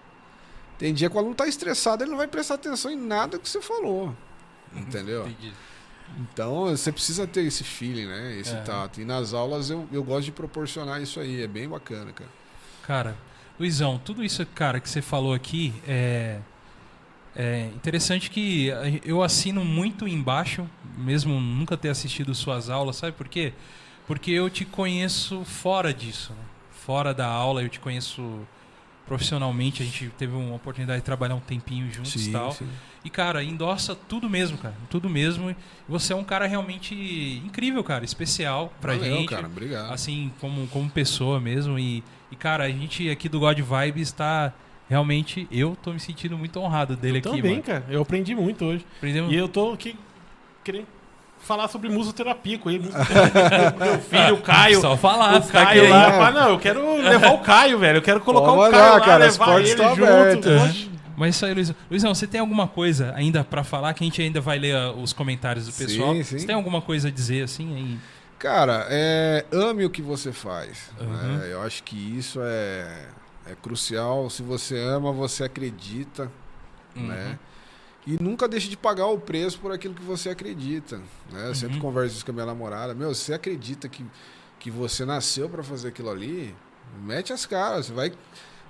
Tem 0.76 0.92
dia 0.92 1.08
que 1.08 1.14
o 1.14 1.18
aluno 1.20 1.36
tá 1.36 1.46
estressado, 1.46 2.02
ele 2.02 2.10
não 2.10 2.18
vai 2.18 2.26
prestar 2.26 2.54
atenção 2.54 2.90
em 2.90 2.96
nada 2.96 3.38
que 3.38 3.48
você 3.48 3.62
falou. 3.62 4.12
Entendeu? 4.74 5.28
Entendi. 5.28 5.52
Então, 6.18 6.64
você 6.66 6.90
precisa 6.90 7.28
ter 7.28 7.42
esse 7.44 7.62
feeling, 7.62 8.06
né? 8.06 8.36
Esse 8.40 8.54
Aham. 8.54 8.64
tato. 8.64 9.00
E 9.00 9.04
nas 9.04 9.32
aulas 9.32 9.70
eu, 9.70 9.86
eu 9.92 10.02
gosto 10.02 10.24
de 10.24 10.32
proporcionar 10.32 11.00
isso 11.00 11.20
aí. 11.20 11.42
É 11.42 11.46
bem 11.46 11.68
bacana, 11.68 12.12
cara. 12.12 12.30
Cara, 12.82 13.16
Luizão, 13.58 13.98
tudo 13.98 14.24
isso, 14.24 14.44
cara, 14.46 14.78
que 14.80 14.88
você 14.88 15.02
falou 15.02 15.34
aqui 15.34 15.74
é, 15.86 16.38
é 17.34 17.66
interessante 17.74 18.30
que 18.30 18.68
eu 19.04 19.22
assino 19.22 19.64
muito 19.64 20.06
embaixo, 20.06 20.68
mesmo 20.96 21.40
nunca 21.40 21.76
ter 21.76 21.88
assistido 21.88 22.34
suas 22.34 22.70
aulas, 22.70 22.96
sabe 22.96 23.12
por 23.12 23.28
quê? 23.28 23.52
Porque 24.06 24.30
eu 24.30 24.48
te 24.48 24.64
conheço 24.64 25.44
fora 25.44 25.92
disso, 25.92 26.32
né? 26.32 26.44
fora 26.70 27.12
da 27.12 27.26
aula, 27.26 27.62
eu 27.62 27.68
te 27.68 27.78
conheço 27.78 28.40
profissionalmente, 29.06 29.82
a 29.82 29.86
gente 29.86 30.10
teve 30.16 30.34
uma 30.34 30.54
oportunidade 30.54 31.00
de 31.00 31.04
trabalhar 31.04 31.34
um 31.34 31.40
tempinho 31.40 31.90
juntos 31.90 32.26
e 32.26 32.30
tal. 32.30 32.56
E, 33.04 33.10
cara, 33.10 33.42
endossa 33.42 33.94
tudo 33.94 34.28
mesmo, 34.28 34.58
cara. 34.58 34.74
Tudo 34.90 35.08
mesmo. 35.08 35.54
Você 35.88 36.12
é 36.12 36.16
um 36.16 36.24
cara 36.24 36.46
realmente 36.46 36.94
incrível, 37.44 37.82
cara. 37.82 38.04
Especial 38.04 38.72
pra 38.80 38.94
Valeu, 38.94 39.16
gente. 39.16 39.28
cara. 39.28 39.46
Obrigado. 39.46 39.92
Assim, 39.92 40.30
como, 40.40 40.66
como 40.68 40.90
pessoa 40.90 41.40
mesmo. 41.40 41.78
E, 41.78 42.04
e, 42.30 42.36
cara, 42.36 42.64
a 42.64 42.68
gente 42.68 43.08
aqui 43.10 43.28
do 43.28 43.40
God 43.40 43.58
Vibes 43.58 44.12
tá 44.12 44.52
realmente. 44.88 45.46
Eu 45.50 45.76
tô 45.82 45.92
me 45.92 46.00
sentindo 46.00 46.36
muito 46.38 46.58
honrado 46.60 46.96
dele 46.96 47.16
Eu 47.24 47.30
aqui, 47.30 47.36
também, 47.42 47.50
mano. 47.52 47.62
cara. 47.62 47.84
Eu 47.88 48.02
aprendi 48.02 48.34
muito 48.34 48.64
hoje. 48.64 48.84
Aprendemos- 48.98 49.32
E 49.32 49.36
eu 49.36 49.48
tô 49.48 49.72
aqui 49.72 49.96
querendo 50.64 50.86
falar 51.40 51.68
sobre 51.68 51.88
musoterapia 51.88 52.58
com 52.58 52.70
ele. 52.70 52.80
Musoterapia 52.80 53.74
meu 53.86 53.98
filho, 54.00 54.34
o 54.34 54.40
Caio. 54.42 54.80
Só 54.80 54.96
falar, 54.96 55.36
o 55.36 55.40
tá 55.40 55.52
Caio 55.64 55.80
querendo. 55.82 55.90
lá. 55.92 56.18
Mas 56.18 56.34
não, 56.34 56.48
eu 56.50 56.58
quero 56.58 56.96
levar 57.02 57.32
o 57.32 57.38
Caio, 57.38 57.78
velho. 57.78 57.98
Eu 57.98 58.02
quero 58.02 58.20
colocar 58.20 58.52
o 58.52 58.70
Caio 58.70 58.94
lá, 58.94 59.00
cara, 59.00 59.24
levar 59.24 59.58
ele 59.60 59.68
estão 59.68 59.94
junto. 59.94 60.04
abertas. 60.04 60.62
Poxa. 60.62 60.88
Mas 61.16 61.34
isso 61.34 61.44
aí, 61.46 61.52
Luizão. 61.54 61.74
Luizão, 61.90 62.14
você 62.14 62.26
tem 62.28 62.40
alguma 62.40 62.68
coisa 62.68 63.12
ainda 63.16 63.42
pra 63.42 63.64
falar 63.64 63.92
que 63.92 64.04
a 64.04 64.06
gente 64.06 64.22
ainda 64.22 64.40
vai 64.40 64.56
ler 64.56 64.76
ah, 64.76 64.92
os 64.92 65.12
comentários 65.12 65.66
do 65.66 65.72
Sim, 65.72 65.84
pessoal? 65.84 66.14
sim. 66.14 66.22
Você 66.22 66.46
tem 66.46 66.54
alguma 66.54 66.80
coisa 66.80 67.08
a 67.08 67.10
dizer 67.10 67.42
assim 67.42 67.74
aí? 67.74 67.98
Cara, 68.38 68.86
é, 68.88 69.44
ame 69.52 69.84
o 69.84 69.90
que 69.90 70.00
você 70.02 70.32
faz. 70.32 70.90
Uhum. 71.00 71.06
né? 71.38 71.48
Eu 71.52 71.60
acho 71.62 71.82
que 71.82 71.96
isso 71.96 72.38
é, 72.42 73.08
é 73.46 73.54
crucial. 73.60 74.30
Se 74.30 74.42
você 74.42 74.78
ama, 74.78 75.12
você 75.12 75.44
acredita, 75.44 76.30
Uhum. 76.96 77.06
né? 77.08 77.38
E 78.06 78.16
nunca 78.22 78.48
deixe 78.48 78.68
de 78.68 78.76
pagar 78.76 79.06
o 79.06 79.18
preço 79.18 79.58
por 79.58 79.70
aquilo 79.72 79.92
que 79.94 80.02
você 80.02 80.30
acredita. 80.30 80.96
Né? 81.30 81.48
Eu 81.48 81.54
sempre 81.54 81.76
Uhum. 81.76 81.82
converso 81.82 82.16
isso 82.16 82.24
com 82.24 82.30
a 82.30 82.34
minha 82.34 82.46
namorada. 82.46 82.94
Meu, 82.94 83.12
se 83.14 83.22
você 83.24 83.34
acredita 83.34 83.86
que, 83.88 84.04
que 84.58 84.70
você 84.70 85.04
nasceu 85.04 85.48
para 85.48 85.62
fazer 85.62 85.88
aquilo 85.88 86.08
ali, 86.08 86.54
mete 87.02 87.32
as 87.34 87.44
caras. 87.44 87.86
Você 87.86 87.92
vai 87.92 88.12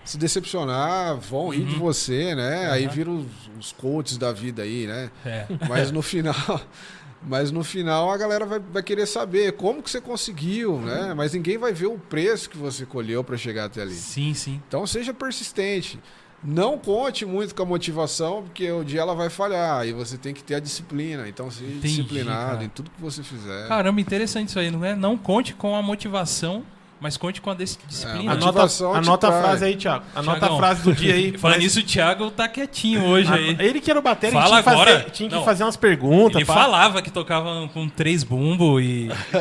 se 0.05 0.17
decepcionar, 0.19 1.17
vão 1.19 1.51
rir 1.51 1.65
de 1.67 1.75
Uhum. 1.75 1.81
você, 1.81 2.35
né? 2.35 2.69
Aí 2.71 2.87
Uhum. 2.87 2.93
viram 2.93 3.17
os, 3.19 3.27
os 3.61 3.73
coaches 3.73 4.17
da 4.19 4.33
vida 4.33 4.63
aí, 4.63 4.87
né? 4.89 5.11
É. 5.25 5.47
Mas 5.69 5.93
no 5.93 6.03
final, 6.03 6.35
mas 7.23 7.51
no 7.51 7.65
final 7.65 8.11
a 8.11 8.17
galera 8.17 8.47
vai, 8.47 8.59
vai 8.59 8.83
querer 8.83 9.07
saber 9.07 9.53
como 9.53 9.83
que 9.83 9.91
você 9.91 10.01
conseguiu, 10.01 10.79
né? 10.79 11.15
Mas 11.15 11.33
ninguém 11.33 11.59
vai 11.59 11.73
ver 11.73 11.87
o 11.87 11.99
preço 11.99 12.49
que 12.49 12.57
você 12.57 12.87
colheu 12.87 13.25
para 13.25 13.37
chegar 13.37 13.65
até 13.65 13.83
ali. 13.83 13.95
Sim, 13.95 14.35
sim. 14.35 14.61
Então 14.69 14.87
seja 14.87 15.13
persistente. 15.13 15.99
Não 16.43 16.79
conte 16.79 17.27
muito 17.27 17.53
com 17.53 17.65
a 17.65 17.67
motivação, 17.67 18.45
porque 18.45 18.71
o 18.71 18.85
dia 18.85 19.01
ela 19.01 19.13
vai 19.15 19.29
falhar 19.29 19.85
e 19.87 19.93
você 19.93 20.17
tem 20.17 20.33
que 20.33 20.43
ter 20.43 20.55
a 20.55 20.61
disciplina. 20.61 21.29
Então 21.29 21.51
seja 21.51 21.73
Entendi, 21.73 21.97
disciplinado 21.97 22.53
cara. 22.53 22.65
em 22.65 22.69
tudo 22.69 22.91
que 22.91 23.01
você 23.01 23.25
fizer. 23.25 23.67
Caramba, 23.67 24.01
interessante 24.01 24.51
isso 24.51 24.59
aí, 24.59 24.71
não 24.71 24.85
é? 24.85 24.95
Não 24.95 25.19
conte 25.19 25.53
com 25.55 25.75
a 25.75 25.83
motivação, 25.83 26.65
mas 27.01 27.17
conte 27.17 27.41
com 27.41 27.51
a 27.51 27.55
dis- 27.55 27.79
disciplina. 27.87 28.33
É, 28.33 28.37
Anota, 28.37 28.63
anota 28.97 29.29
a 29.29 29.41
frase 29.43 29.65
aí, 29.65 29.77
Thiago. 29.77 30.05
Anota 30.15 30.39
Thiagão. 30.41 30.57
a 30.57 30.59
frase 30.59 30.83
do 30.83 30.93
dia 30.93 31.15
aí. 31.15 31.37
Falando 31.39 31.59
nisso, 31.59 31.81
o 31.81 31.83
Thiago 31.83 32.31
tá 32.31 32.49
quietinho 32.49 33.05
hoje 33.05 33.33
aí. 33.33 33.57
Ele 33.59 33.81
que 33.81 33.91
era 33.91 33.99
o 33.99 34.03
bater, 34.03 34.29
ele 34.29 34.35
Fala 34.37 34.47
tinha, 34.49 34.59
que 34.59 34.65
fazer, 34.65 34.77
agora. 34.81 35.11
tinha 35.11 35.29
que 35.29 35.35
Não. 35.35 35.45
fazer 35.45 35.65
umas 35.65 35.77
perguntas. 35.77 36.37
Ele 36.37 36.45
pá. 36.45 36.55
falava 36.55 37.01
que 37.03 37.11
tocava 37.11 37.69
com 37.73 37.89
três 37.89 38.23
bumbos 38.25 38.83
e, 38.83 39.09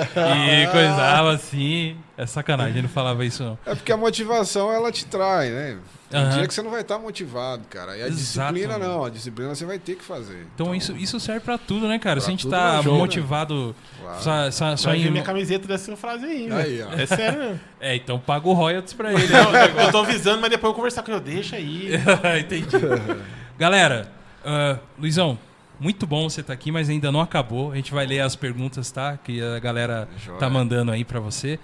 e 0.62 0.68
coisava 0.72 1.32
assim. 1.34 1.98
É 2.18 2.26
sacanagem, 2.26 2.74
ele 2.74 2.82
não 2.84 2.90
falava 2.90 3.24
isso 3.26 3.44
não. 3.44 3.58
É 3.66 3.76
porque 3.76 3.92
a 3.92 3.98
motivação 3.98 4.72
ela 4.72 4.92
te 4.92 5.06
trai, 5.06 5.50
né? 5.52 5.78
Tem 6.10 6.22
Aham. 6.22 6.38
dia 6.38 6.48
que 6.48 6.54
você 6.54 6.62
não 6.62 6.72
vai 6.72 6.82
estar 6.82 6.98
motivado, 7.00 7.64
cara. 7.70 7.98
E 7.98 8.02
a 8.02 8.08
disciplina 8.08 8.60
Exatamente. 8.60 8.80
não, 8.88 9.04
a 9.04 9.10
disciplina 9.10 9.54
você 9.54 9.66
vai 9.66 9.78
ter 9.78 9.96
que 9.96 10.04
fazer. 10.06 10.48
Então, 10.56 10.74
isso, 10.74 10.96
isso 10.96 11.20
serve 11.20 11.42
pra 11.42 11.58
tudo, 11.58 11.86
né, 11.88 12.00
cara? 12.00 12.16
Pra 12.16 12.22
Se 12.22 12.28
a 12.28 12.32
gente 12.32 12.48
tá 12.48 12.78
jogo, 12.82 12.92
né? 12.96 12.98
motivado 13.02 13.76
Claro. 14.02 14.22
só, 14.24 14.52
só, 14.52 14.78
só 14.78 14.94
em. 14.96 15.12
minha 15.12 15.24
camiseta 15.24 15.68
dessa 15.68 15.96
frase 15.98 16.26
aí. 16.26 16.50
Aí. 16.52 16.82
É 17.02 17.06
sério 17.06 17.40
mesmo. 17.40 17.60
É, 17.80 17.96
então 17.96 18.18
paga 18.18 18.48
o 18.48 18.54
royalties 18.54 18.94
pra 18.94 19.14
ele. 19.14 19.28
Não, 19.28 19.54
eu 19.84 19.92
tô 19.92 20.00
avisando, 20.00 20.42
mas 20.42 20.50
depois 20.50 20.72
eu 20.72 20.76
conversar 20.76 21.04
com 21.04 21.12
ele. 21.12 21.20
Deixa 21.20 21.58
aí. 21.58 21.92
Entendi. 22.40 22.68
Galera, 23.60 24.10
ah, 24.46 24.78
Luizão, 24.98 25.38
muito 25.80 26.08
bom 26.08 26.28
você 26.30 26.42
estar 26.42 26.54
aqui, 26.54 26.72
mas 26.72 26.90
ainda 26.90 27.12
não 27.12 27.22
acabou. 27.22 27.72
A 27.72 27.76
gente 27.76 27.94
vai 27.94 28.06
ler 28.06 28.22
as 28.22 28.36
perguntas, 28.36 28.90
tá? 28.92 29.18
Que 29.24 29.42
a 29.44 29.60
galera 29.60 30.08
Joia. 30.26 30.40
tá 30.40 30.50
mandando 30.50 30.92
aí 30.92 31.04
pra 31.04 31.20
você. 31.20 31.60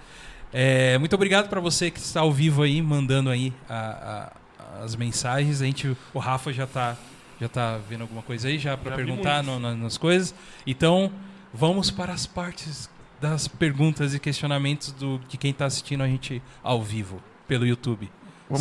É, 0.56 0.96
muito 0.98 1.12
obrigado 1.14 1.48
pra 1.48 1.58
você 1.60 1.90
que 1.90 1.98
está 1.98 2.20
ao 2.20 2.30
vivo 2.32 2.62
aí, 2.62 2.80
mandando 2.80 3.28
aí 3.28 3.52
a- 3.68 4.30
a- 4.78 4.84
as 4.84 4.94
mensagens. 4.94 5.60
A 5.60 5.64
gente, 5.64 5.96
o 6.14 6.18
Rafa 6.20 6.52
já 6.52 6.64
tá, 6.64 6.96
já 7.40 7.48
tá 7.48 7.76
vendo 7.88 8.02
alguma 8.02 8.22
coisa 8.22 8.46
aí, 8.46 8.56
já 8.56 8.76
vi 8.76 8.84
perguntar 8.96 9.42
no- 9.42 9.58
na- 9.58 9.74
nas 9.74 9.98
coisas. 9.98 10.32
Então, 10.64 11.10
vamos 11.52 11.90
para 11.90 12.12
as 12.12 12.24
partes 12.24 12.88
das 13.20 13.48
perguntas 13.48 14.14
e 14.14 14.20
questionamentos 14.20 14.92
do, 14.92 15.18
de 15.28 15.36
quem 15.36 15.52
tá 15.52 15.64
assistindo 15.66 16.02
a 16.02 16.06
gente 16.06 16.40
ao 16.62 16.80
vivo 16.82 17.20
pelo 17.48 17.66
YouTube. 17.66 18.08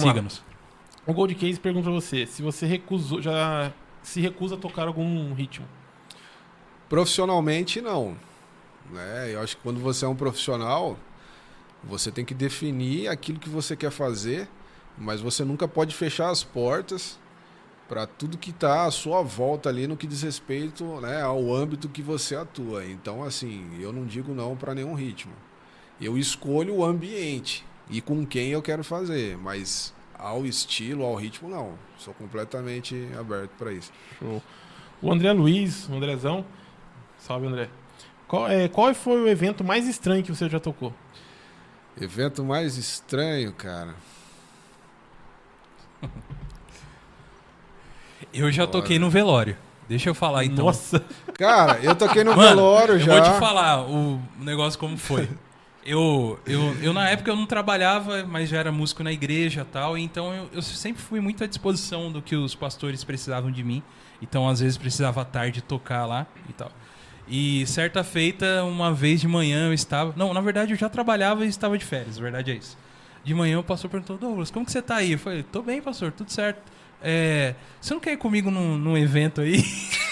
Siga-nos. 0.09 0.41
O 1.05 1.13
Gold 1.13 1.35
Case 1.35 1.59
pergunta 1.59 1.83
pra 1.85 1.93
você 1.93 2.25
se 2.25 2.41
você 2.41 2.65
recusou, 2.65 3.21
já 3.21 3.71
se 4.01 4.19
recusa 4.19 4.55
a 4.55 4.57
tocar 4.57 4.87
algum 4.87 5.31
ritmo. 5.33 5.67
Profissionalmente, 6.89 7.81
não. 7.81 8.15
Né? 8.91 9.33
Eu 9.33 9.41
acho 9.41 9.55
que 9.57 9.61
quando 9.63 9.79
você 9.79 10.05
é 10.05 10.07
um 10.07 10.15
profissional, 10.15 10.97
você 11.83 12.11
tem 12.11 12.23
que 12.23 12.33
definir 12.33 13.07
aquilo 13.07 13.39
que 13.39 13.49
você 13.49 13.75
quer 13.75 13.91
fazer, 13.91 14.47
mas 14.97 15.21
você 15.21 15.43
nunca 15.43 15.67
pode 15.67 15.95
fechar 15.95 16.29
as 16.29 16.43
portas 16.43 17.19
para 17.87 18.07
tudo 18.07 18.37
que 18.37 18.51
está 18.51 18.85
à 18.85 18.91
sua 18.91 19.21
volta 19.21 19.69
ali 19.69 19.85
no 19.85 19.97
que 19.97 20.07
diz 20.07 20.21
respeito 20.21 20.83
né, 21.01 21.21
ao 21.21 21.53
âmbito 21.53 21.89
que 21.89 22.01
você 22.01 22.35
atua. 22.35 22.85
Então, 22.85 23.23
assim, 23.23 23.69
eu 23.79 23.91
não 23.91 24.05
digo 24.05 24.33
não 24.33 24.55
para 24.55 24.73
nenhum 24.73 24.93
ritmo. 24.93 25.33
Eu 25.99 26.17
escolho 26.17 26.75
o 26.75 26.85
ambiente 26.85 27.65
e 27.89 28.01
com 28.01 28.25
quem 28.25 28.49
eu 28.49 28.61
quero 28.61 28.83
fazer, 28.83 29.37
mas 29.37 29.93
ao 30.17 30.45
estilo, 30.45 31.03
ao 31.03 31.15
ritmo, 31.15 31.49
não. 31.49 31.73
Sou 31.97 32.13
completamente 32.13 33.09
aberto 33.19 33.51
para 33.57 33.73
isso. 33.73 33.91
Show. 34.17 34.41
O 35.01 35.11
André 35.11 35.33
Luiz, 35.33 35.87
o 35.89 35.95
Andrezão. 35.95 36.45
Salve, 37.17 37.47
André. 37.47 37.69
Qual, 38.27 38.47
é, 38.47 38.67
qual 38.67 38.93
foi 38.95 39.21
o 39.21 39.27
evento 39.27 39.63
mais 39.63 39.87
estranho 39.87 40.23
que 40.23 40.33
você 40.33 40.49
já 40.49 40.59
tocou? 40.59 40.93
Evento 41.99 42.43
mais 42.43 42.77
estranho, 42.77 43.53
cara. 43.53 43.95
Eu 48.33 48.51
já 48.51 48.65
toquei 48.65 48.97
no 48.97 49.09
velório. 49.09 49.55
Deixa 49.87 50.09
eu 50.09 50.15
falar 50.15 50.43
então. 50.45 50.65
Nossa, 50.65 51.03
Cara, 51.37 51.79
eu 51.83 51.93
toquei 51.95 52.23
no 52.23 52.35
Mano, 52.35 52.49
velório 52.55 52.93
eu 52.95 52.99
já. 52.99 53.11
vou 53.13 53.21
te 53.33 53.39
falar 53.39 53.81
o 53.85 54.19
negócio 54.39 54.79
como 54.79 54.97
foi. 54.97 55.29
Eu, 55.85 56.39
eu, 56.45 56.73
eu, 56.81 56.93
na 56.93 57.09
época, 57.09 57.29
eu 57.29 57.35
não 57.35 57.45
trabalhava, 57.45 58.23
mas 58.23 58.47
já 58.47 58.57
era 58.57 58.71
músico 58.71 59.03
na 59.03 59.11
igreja 59.11 59.63
e 59.63 59.65
tal, 59.65 59.97
então 59.97 60.33
eu, 60.33 60.49
eu 60.53 60.61
sempre 60.61 61.01
fui 61.03 61.19
muito 61.19 61.43
à 61.43 61.47
disposição 61.47 62.09
do 62.09 62.21
que 62.21 62.37
os 62.37 62.55
pastores 62.55 63.03
precisavam 63.03 63.51
de 63.51 63.65
mim. 63.65 63.83
Então, 64.21 64.47
às 64.47 64.61
vezes, 64.61 64.77
precisava 64.77 65.21
à 65.23 65.25
tarde 65.25 65.61
tocar 65.61 66.05
lá 66.05 66.25
e 66.47 66.53
tal. 66.53 66.71
E 67.27 67.65
certa 67.67 68.03
feita, 68.03 68.63
uma 68.63 68.93
vez 68.93 69.21
de 69.21 69.27
manhã, 69.27 69.67
eu 69.67 69.73
estava... 69.73 70.13
Não, 70.15 70.33
na 70.33 70.41
verdade, 70.41 70.73
eu 70.73 70.77
já 70.77 70.89
trabalhava 70.89 71.45
e 71.45 71.49
estava 71.49 71.77
de 71.77 71.85
férias, 71.85 72.17
verdade 72.17 72.51
é 72.51 72.55
isso. 72.55 72.77
De 73.23 73.33
manhã, 73.33 73.59
o 73.59 73.63
pastor 73.63 73.89
perguntou, 73.89 74.17
Douglas, 74.17 74.51
como 74.51 74.65
que 74.65 74.71
você 74.71 74.81
tá 74.81 74.97
aí? 74.97 75.13
Eu 75.13 75.19
falei, 75.19 75.43
tô 75.43 75.61
bem, 75.61 75.81
pastor, 75.81 76.11
tudo 76.11 76.31
certo. 76.31 76.61
É, 77.01 77.55
você 77.79 77.93
não 77.93 78.01
quer 78.01 78.13
ir 78.13 78.17
comigo 78.17 78.51
num, 78.51 78.77
num 78.77 78.97
evento 78.97 79.41
aí? 79.41 79.63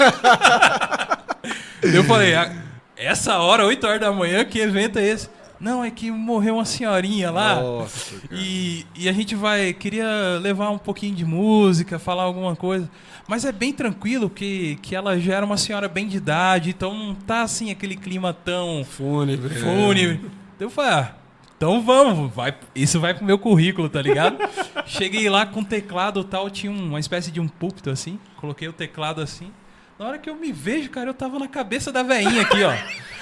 Eu 1.81 2.03
falei, 2.03 2.35
"Ah, 2.35 2.53
essa 2.95 3.39
hora, 3.39 3.65
8 3.65 3.87
horas 3.87 3.99
da 3.99 4.11
manhã, 4.11 4.45
que 4.45 4.59
evento 4.59 4.99
é 4.99 5.07
esse? 5.07 5.27
Não, 5.61 5.83
é 5.83 5.91
que 5.91 6.09
morreu 6.09 6.55
uma 6.55 6.65
senhorinha 6.65 7.29
lá. 7.29 7.61
Nossa. 7.61 8.15
E, 8.31 8.83
e 8.95 9.07
a 9.07 9.13
gente 9.13 9.35
vai. 9.35 9.71
Queria 9.73 10.39
levar 10.41 10.71
um 10.71 10.77
pouquinho 10.79 11.13
de 11.13 11.23
música, 11.23 11.99
falar 11.99 12.23
alguma 12.23 12.55
coisa. 12.55 12.89
Mas 13.27 13.45
é 13.45 13.51
bem 13.51 13.71
tranquilo, 13.71 14.27
que, 14.27 14.77
que 14.81 14.95
ela 14.95 15.19
já 15.19 15.35
era 15.35 15.45
uma 15.45 15.57
senhora 15.57 15.87
bem 15.87 16.07
de 16.07 16.17
idade, 16.17 16.71
então 16.71 16.93
não 16.93 17.13
tá 17.13 17.43
assim 17.43 17.69
aquele 17.69 17.95
clima 17.95 18.33
tão 18.33 18.83
Fúnebre. 18.83 19.53
fúnebre. 19.55 20.19
Então 20.55 20.67
eu 20.67 20.69
falei, 20.69 20.91
ah, 20.91 21.15
então 21.55 21.81
vamos, 21.81 22.33
vai, 22.33 22.55
isso 22.75 22.99
vai 22.99 23.13
pro 23.13 23.23
meu 23.23 23.37
currículo, 23.37 23.87
tá 23.87 24.01
ligado? 24.01 24.37
Cheguei 24.85 25.29
lá 25.29 25.45
com 25.45 25.63
teclado 25.63 26.21
e 26.21 26.23
tal, 26.23 26.49
tinha 26.49 26.71
uma 26.71 26.99
espécie 26.99 27.31
de 27.31 27.39
um 27.39 27.47
púlpito 27.47 27.89
assim, 27.91 28.19
coloquei 28.37 28.67
o 28.67 28.73
teclado 28.73 29.21
assim. 29.21 29.51
Na 29.97 30.07
hora 30.07 30.17
que 30.17 30.27
eu 30.27 30.35
me 30.35 30.51
vejo, 30.51 30.89
cara, 30.89 31.11
eu 31.11 31.13
tava 31.13 31.37
na 31.37 31.47
cabeça 31.47 31.91
da 31.91 32.01
veinha 32.01 32.41
aqui, 32.41 32.63
ó. 32.63 32.73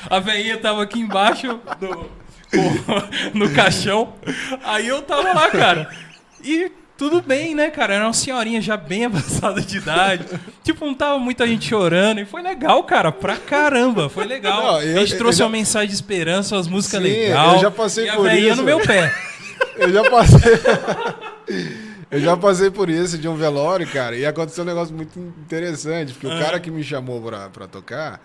A 0.09 0.19
veinha 0.19 0.57
tava 0.57 0.81
aqui 0.81 0.99
embaixo 0.99 1.59
do, 1.77 2.09
no 3.33 3.49
caixão. 3.53 4.13
Aí 4.63 4.87
eu 4.87 5.01
tava 5.01 5.33
lá, 5.33 5.49
cara. 5.49 5.89
E 6.43 6.71
tudo 6.97 7.21
bem, 7.21 7.55
né, 7.55 7.69
cara? 7.69 7.93
Era 7.95 8.05
uma 8.05 8.13
senhorinha 8.13 8.61
já 8.61 8.75
bem 8.75 9.05
avançada 9.05 9.61
de 9.61 9.77
idade. 9.77 10.25
tipo, 10.63 10.85
não 10.85 10.93
tava 10.93 11.17
muita 11.19 11.47
gente 11.47 11.67
chorando. 11.67 12.19
E 12.19 12.25
foi 12.25 12.41
legal, 12.41 12.83
cara, 12.83 13.11
pra 13.11 13.35
caramba. 13.37 14.09
Foi 14.09 14.25
legal. 14.25 14.61
Não, 14.73 14.81
eu- 14.81 14.97
a 14.97 14.99
gente 15.01 15.13
eu 15.13 15.17
trouxe 15.17 15.39
já- 15.39 15.45
uma 15.45 15.51
mensagem 15.51 15.87
de 15.89 15.93
esperança, 15.95 16.57
as 16.57 16.67
músicas 16.67 17.01
legais. 17.01 17.53
eu 17.53 17.59
já 17.59 17.71
passei 17.71 18.09
e 18.09 18.11
por 18.13 18.31
isso. 18.31 18.55
no 18.57 18.63
meu 18.63 18.79
pé. 18.79 19.13
Eu 19.77 19.91
já 19.93 20.09
passei. 20.09 20.53
eu 22.11 22.19
já 22.19 22.35
passei 22.35 22.69
por 22.71 22.89
isso 22.89 23.17
de 23.17 23.27
um 23.27 23.35
velório, 23.35 23.87
cara, 23.87 24.15
e 24.15 24.25
aconteceu 24.25 24.63
um 24.63 24.67
negócio 24.67 24.93
muito 24.95 25.17
interessante, 25.19 26.13
porque 26.13 26.27
Ah. 26.27 26.35
o 26.35 26.39
cara 26.39 26.59
que 26.59 26.71
me 26.71 26.83
chamou 26.83 27.21
pra, 27.21 27.49
pra 27.49 27.67
tocar 27.67 28.19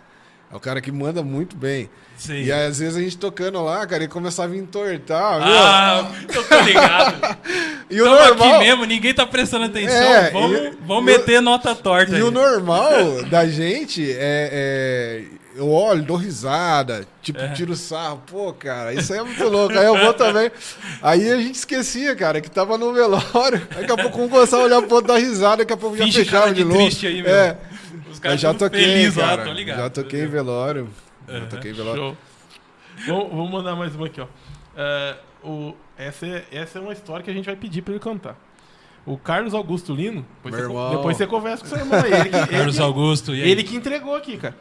é 0.54 0.56
o 0.56 0.60
cara 0.60 0.80
que 0.80 0.92
manda 0.92 1.20
muito 1.22 1.56
bem. 1.56 1.90
Sim. 2.16 2.44
E 2.44 2.52
aí, 2.52 2.66
às 2.66 2.78
vezes 2.78 2.96
a 2.96 3.00
gente 3.00 3.18
tocando 3.18 3.60
lá, 3.62 3.84
cara, 3.86 4.04
ele 4.04 4.12
começava 4.12 4.52
a 4.54 4.56
entortar, 4.56 5.40
Ah, 5.42 6.12
eu 6.32 6.44
tô 6.44 6.60
ligado. 6.60 7.16
viu? 7.44 7.64
E 7.90 8.00
o 8.00 8.04
Tamo 8.06 8.16
normal. 8.16 8.48
aqui 8.54 8.58
mesmo, 8.64 8.84
ninguém 8.86 9.12
tá 9.12 9.26
prestando 9.26 9.66
atenção. 9.66 9.94
É, 9.96 10.30
vamos 10.30 10.58
e- 10.58 10.72
vamos 10.86 11.02
e 11.02 11.06
meter 11.18 11.42
nota 11.42 11.74
torta 11.74 12.12
E 12.12 12.16
aí. 12.16 12.22
o 12.22 12.30
normal 12.30 13.22
da 13.30 13.46
gente 13.46 14.10
é, 14.10 14.14
é- 14.18 15.24
Eu 15.56 15.70
olho, 15.70 16.02
dou 16.02 16.16
risada, 16.16 17.06
tipo, 17.22 17.38
É. 17.40 17.48
tiro 17.52 17.76
sarro. 17.76 18.20
Pô, 18.26 18.52
cara, 18.52 18.92
isso 18.94 19.12
aí 19.12 19.20
é 19.20 19.22
muito 19.22 19.44
louco. 19.48 19.78
Aí 19.78 19.84
eu 19.86 19.96
vou 19.96 20.12
também. 20.14 20.50
Aí 21.00 21.30
a 21.30 21.36
gente 21.36 21.54
esquecia, 21.56 22.16
cara, 22.16 22.40
que 22.40 22.50
tava 22.50 22.76
no 22.76 22.92
velório. 22.92 23.62
Daqui 23.72 23.92
a 23.92 23.96
pouco 23.96 24.20
um 24.22 24.28
começava 24.28 24.62
a 24.62 24.66
olhar 24.66 24.82
pro 24.82 24.96
outro, 24.96 25.12
dar 25.12 25.18
risada, 25.20 25.58
daqui 25.58 25.72
a 25.72 25.76
pouco 25.76 25.96
já 25.96 26.04
Finge 26.06 26.24
fechava 26.24 26.48
de 26.48 26.54
de 26.54 26.64
novo. 26.64 26.76
triste 26.78 27.06
aí. 27.06 27.20
É, 27.24 27.56
caras 28.24 28.40
já 28.40 28.54
toquei, 28.54 28.80
felizes 28.84 29.14
cara. 29.16 29.36
lá, 29.36 29.44
tô 29.44 29.52
ligado. 29.52 29.78
já 29.78 29.90
toquei 29.90 30.22
em 30.24 30.26
velório. 30.28 30.88
Aham. 31.28 31.46
toquei 31.46 31.72
violão. 31.72 31.94
Show. 31.96 32.16
Vamos, 33.06 33.30
vamos 33.30 33.50
mandar 33.50 33.74
mais 33.76 33.94
uma 33.94 34.06
aqui, 34.06 34.20
ó. 34.20 34.26
É, 34.76 35.16
o, 35.42 35.74
essa, 35.96 36.26
é, 36.26 36.44
essa 36.52 36.78
é 36.78 36.82
uma 36.82 36.92
história 36.92 37.24
que 37.24 37.30
a 37.30 37.34
gente 37.34 37.46
vai 37.46 37.56
pedir 37.56 37.82
pra 37.82 37.92
ele 37.94 38.00
cantar. 38.00 38.36
O 39.06 39.18
Carlos 39.18 39.52
Augusto 39.52 39.94
Lino, 39.94 40.24
depois, 40.42 40.54
Meu 40.54 40.64
você, 40.64 40.70
irmão. 40.72 40.96
depois 40.96 41.16
você 41.16 41.26
conversa 41.26 41.62
com 41.62 41.68
seu 41.68 41.78
irmão 41.78 42.00
aí. 42.02 42.12
Ele, 42.12 42.28
que- 42.30 42.36
ele 42.36 42.46
Carlos 42.46 42.76
que- 42.76 42.82
Augusto, 42.82 43.34
e 43.34 43.42
aí? 43.42 43.50
ele 43.50 43.62
que 43.62 43.76
entregou 43.76 44.14
aqui, 44.16 44.36
cara. 44.38 44.56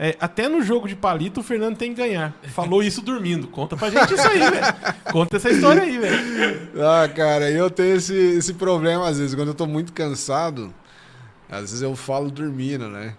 É, 0.00 0.16
até 0.20 0.48
no 0.48 0.62
jogo 0.62 0.86
de 0.86 0.94
palito 0.94 1.40
o 1.40 1.42
Fernando 1.42 1.76
tem 1.76 1.92
que 1.92 2.00
ganhar. 2.00 2.32
Falou 2.54 2.84
isso 2.84 3.02
dormindo. 3.02 3.48
Conta 3.48 3.76
pra 3.76 3.90
gente 3.90 4.14
isso 4.14 4.28
aí, 4.28 4.38
velho. 4.38 4.74
Conta 5.10 5.36
essa 5.38 5.50
história 5.50 5.82
aí, 5.82 5.98
velho. 5.98 6.68
Ah, 6.80 7.08
cara, 7.08 7.50
eu 7.50 7.68
tenho 7.68 7.96
esse, 7.96 8.14
esse 8.14 8.54
problema 8.54 9.08
às 9.08 9.18
vezes. 9.18 9.34
Quando 9.34 9.48
eu 9.48 9.54
tô 9.54 9.66
muito 9.66 9.92
cansado, 9.92 10.72
às 11.50 11.60
vezes 11.62 11.82
eu 11.82 11.94
falo 11.96 12.30
dormindo, 12.30 12.88
né? 12.88 13.14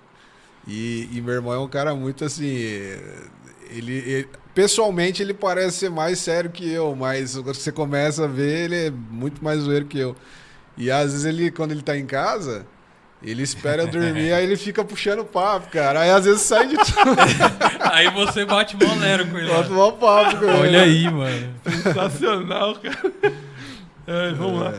E, 0.68 1.10
e 1.12 1.22
meu 1.22 1.34
irmão 1.36 1.54
é 1.54 1.60
um 1.60 1.68
cara 1.68 1.96
muito 1.96 2.24
assim. 2.26 2.46
Ele, 3.72 3.94
ele- 3.94 4.28
pessoalmente 4.54 5.22
ele 5.22 5.34
parece 5.34 5.78
ser 5.78 5.90
mais 5.90 6.20
sério 6.20 6.50
que 6.50 6.70
eu, 6.70 6.96
mas 6.96 7.36
quando 7.36 7.56
você 7.56 7.72
começa 7.72 8.26
a 8.26 8.28
ver, 8.28 8.66
ele 8.66 8.88
é 8.88 8.92
muito 8.92 9.44
mais 9.44 9.62
zoeiro 9.62 9.86
que 9.86 9.98
eu. 10.00 10.16
E 10.78 10.90
às 10.92 11.12
vezes 11.12 11.26
ele, 11.26 11.52
quando 11.52 11.72
ele 11.72 11.82
tá 11.82 11.96
em 11.98 12.06
casa, 12.06 12.66
ele 13.22 13.42
espera 13.44 13.84
eu 13.84 13.88
dormir, 13.88 14.32
aí 14.34 14.44
ele 14.44 14.58
fica 14.58 14.84
puxando 14.84 15.24
papo, 15.26 15.70
cara. 15.70 16.02
Aí 16.02 16.10
às 16.10 16.26
vezes 16.26 16.42
sai 16.42 16.68
de 16.68 16.78
tudo, 16.78 17.16
Aí 17.92 18.10
você 18.12 18.46
bate 18.46 18.76
molero 18.78 19.28
com 19.28 19.38
ele. 19.38 19.48
bota 19.52 19.70
lá. 19.74 19.88
um 19.88 19.92
papo 19.94 20.38
com 20.38 20.46
ele. 20.46 20.54
Olha 20.60 20.82
aí, 20.84 21.10
mano. 21.12 21.54
Sensacional, 21.66 22.76
cara. 22.76 23.00
É, 24.12 24.32
vamos 24.34 24.62
lá. 24.64 24.74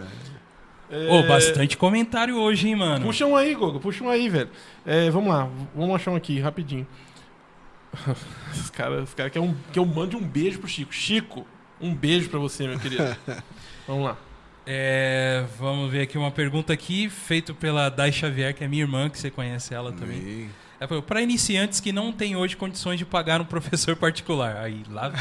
É, 0.90 1.08
Ô, 1.08 1.22
bastante 1.22 1.76
comentário 1.76 2.36
hoje, 2.36 2.68
hein, 2.68 2.76
mano? 2.76 3.06
Puxa 3.06 3.24
um 3.24 3.36
aí, 3.36 3.54
Gogo. 3.54 3.78
Puxa 3.78 4.02
um 4.02 4.08
aí, 4.08 4.28
velho. 4.28 4.50
É, 4.84 5.08
vamos 5.10 5.32
lá. 5.32 5.48
Vamos 5.74 5.94
achar 5.94 6.10
um 6.10 6.16
aqui, 6.16 6.40
rapidinho. 6.40 6.86
Os 8.52 8.70
caras 8.70 9.04
os 9.04 9.14
cara 9.14 9.30
querem 9.30 9.48
um, 9.48 9.54
que 9.72 9.78
eu 9.78 9.86
mande 9.86 10.16
um 10.16 10.22
beijo 10.22 10.58
pro 10.58 10.68
Chico. 10.68 10.92
Chico, 10.92 11.46
um 11.80 11.94
beijo 11.94 12.28
pra 12.28 12.38
você, 12.38 12.66
meu 12.66 12.78
querido. 12.78 13.04
vamos 13.86 14.04
lá. 14.04 14.16
É, 14.66 15.44
vamos 15.58 15.90
ver 15.90 16.02
aqui 16.02 16.18
uma 16.18 16.30
pergunta 16.30 16.72
aqui, 16.72 17.08
feita 17.08 17.54
pela 17.54 17.88
Dai 17.88 18.12
Xavier, 18.12 18.54
que 18.54 18.62
é 18.62 18.68
minha 18.68 18.82
irmã, 18.82 19.08
que 19.08 19.18
você 19.18 19.30
conhece 19.30 19.74
ela 19.74 19.92
também. 19.92 20.18
Ih. 20.18 20.48
Para 21.07 21.20
iniciantes 21.20 21.78
que 21.81 21.93
não 21.93 22.11
têm 22.11 22.36
hoje 22.36 22.57
condições 22.57 22.98
de 22.98 23.05
pagar 23.05 23.40
um 23.40 23.44
professor 23.44 23.94
particular. 23.97 24.57
Aí, 24.57 24.82
lá, 24.90 25.12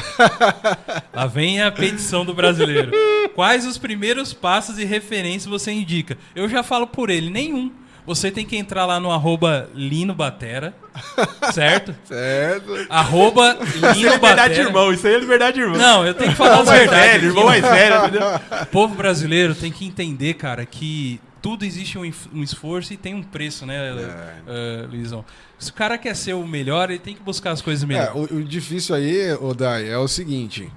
lá 1.12 1.26
vem 1.26 1.60
a 1.62 1.70
petição 1.70 2.24
do 2.24 2.32
brasileiro. 2.34 2.90
Quais 3.34 3.66
os 3.66 3.76
primeiros 3.76 4.32
passos 4.32 4.78
e 4.78 4.84
referências 4.84 5.44
você 5.46 5.70
indica? 5.70 6.16
Eu 6.34 6.48
já 6.48 6.62
falo 6.62 6.86
por 6.86 7.10
ele, 7.10 7.28
nenhum. 7.30 7.70
Você 8.06 8.30
tem 8.30 8.46
que 8.46 8.56
entrar 8.56 8.86
lá 8.86 8.98
no 8.98 9.10
arroba 9.12 9.68
Lino 9.74 10.14
Batera, 10.14 10.74
certo? 11.52 11.94
Certo. 12.04 12.86
Arroba 12.88 13.58
Isso 13.62 13.86
é 13.86 13.92
Lino 13.92 14.12
liberdade 14.14 14.20
Batera. 14.20 14.54
de 14.54 14.60
irmão, 14.62 14.92
isso 14.92 15.06
aí 15.06 15.14
é 15.14 15.18
liberdade 15.18 15.56
de 15.56 15.60
irmão. 15.60 15.78
Não, 15.78 16.06
eu 16.06 16.14
tenho 16.14 16.30
que 16.30 16.36
falar 16.36 16.58
Irmão 16.58 16.62
as 16.62 16.68
mais 16.68 16.80
verdades. 16.80 17.10
velho, 17.12 17.26
irmão 17.28 17.44
mais 17.44 17.62
velho, 17.62 17.96
entendeu? 18.06 18.40
o 18.62 18.66
povo 18.66 18.94
brasileiro 18.94 19.54
tem 19.54 19.70
que 19.70 19.84
entender, 19.86 20.34
cara, 20.34 20.64
que 20.64 21.20
tudo 21.42 21.64
existe 21.64 21.98
um, 21.98 22.02
um 22.32 22.42
esforço 22.42 22.92
e 22.92 22.96
tem 22.96 23.14
um 23.14 23.22
preço, 23.22 23.64
né, 23.66 23.76
É. 23.76 24.84
uh, 24.84 24.88
Luizão? 24.90 25.24
Se 25.58 25.70
o 25.70 25.74
cara 25.74 25.96
quer 25.98 26.14
ser 26.16 26.34
o 26.34 26.46
melhor, 26.46 26.90
ele 26.90 26.98
tem 26.98 27.14
que 27.14 27.22
buscar 27.22 27.50
as 27.52 27.60
coisas 27.62 27.82
É, 27.82 27.86
melhores. 27.86 28.30
o, 28.30 28.36
o 28.36 28.44
difícil 28.44 28.94
aí, 28.94 29.32
Odai, 29.34 29.88
é 29.88 29.98
o 29.98 30.06
seguinte. 30.08 30.70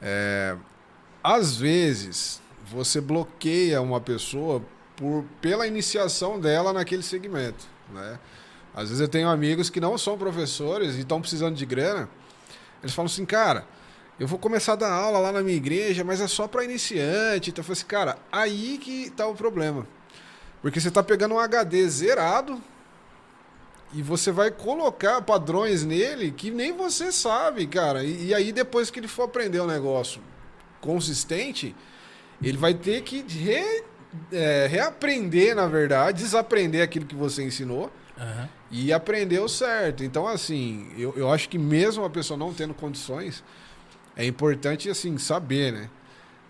é, 0.00 0.56
às 1.22 1.56
vezes, 1.56 2.40
você 2.68 3.00
bloqueia 3.00 3.80
uma 3.80 4.00
pessoa 4.00 4.62
por, 4.96 5.24
pela 5.40 5.66
iniciação 5.66 6.40
dela 6.40 6.72
naquele 6.72 7.02
segmento. 7.02 7.64
Né? 7.92 8.18
Às 8.74 8.88
vezes 8.88 9.00
eu 9.00 9.06
tenho 9.08 9.28
amigos 9.28 9.70
que 9.70 9.80
não 9.80 9.96
são 9.96 10.18
professores 10.18 10.96
e 10.96 11.00
estão 11.00 11.20
precisando 11.20 11.54
de 11.54 11.64
grana. 11.66 12.08
Eles 12.82 12.92
falam 12.94 13.06
assim, 13.06 13.24
cara, 13.24 13.64
eu 14.20 14.26
vou 14.26 14.38
começar 14.38 14.74
a 14.74 14.76
dar 14.76 14.92
aula 14.92 15.18
lá 15.18 15.32
na 15.32 15.42
minha 15.42 15.56
igreja, 15.56 16.04
mas 16.04 16.20
é 16.20 16.28
só 16.28 16.46
para 16.46 16.64
iniciante. 16.64 17.50
Então 17.50 17.60
eu 17.60 17.64
falei 17.64 17.72
assim, 17.78 17.86
cara, 17.86 18.18
aí 18.30 18.78
que 18.78 19.10
tá 19.10 19.26
o 19.26 19.34
problema. 19.34 19.86
Porque 20.60 20.80
você 20.80 20.90
tá 20.90 21.02
pegando 21.02 21.34
um 21.34 21.38
HD 21.40 21.88
zerado 21.88 22.60
e 23.92 24.00
você 24.00 24.30
vai 24.30 24.50
colocar 24.50 25.20
padrões 25.22 25.84
nele 25.84 26.30
que 26.30 26.50
nem 26.50 26.72
você 26.72 27.10
sabe, 27.10 27.66
cara. 27.66 28.04
E, 28.04 28.26
e 28.26 28.34
aí 28.34 28.52
depois 28.52 28.90
que 28.90 29.00
ele 29.00 29.08
for 29.08 29.24
aprender 29.24 29.60
um 29.60 29.66
negócio 29.66 30.20
consistente, 30.80 31.74
ele 32.42 32.56
vai 32.58 32.74
ter 32.74 33.02
que 33.02 33.22
re- 33.28 33.82
é, 34.30 34.66
reaprender, 34.70 35.54
na 35.56 35.66
verdade, 35.66 36.22
desaprender 36.22 36.82
aquilo 36.82 37.06
que 37.06 37.14
você 37.14 37.42
ensinou 37.42 37.90
Aham. 38.18 38.48
e 38.70 38.92
aprender 38.92 39.40
o 39.40 39.48
certo. 39.48 40.02
Então, 40.04 40.26
assim, 40.26 40.90
eu, 40.96 41.12
eu 41.16 41.30
acho 41.32 41.48
que 41.48 41.58
mesmo 41.58 42.04
a 42.04 42.10
pessoa 42.10 42.36
não 42.36 42.52
tendo 42.52 42.74
condições, 42.74 43.42
é 44.16 44.26
importante, 44.26 44.88
assim, 44.88 45.16
saber, 45.18 45.72
né? 45.72 45.90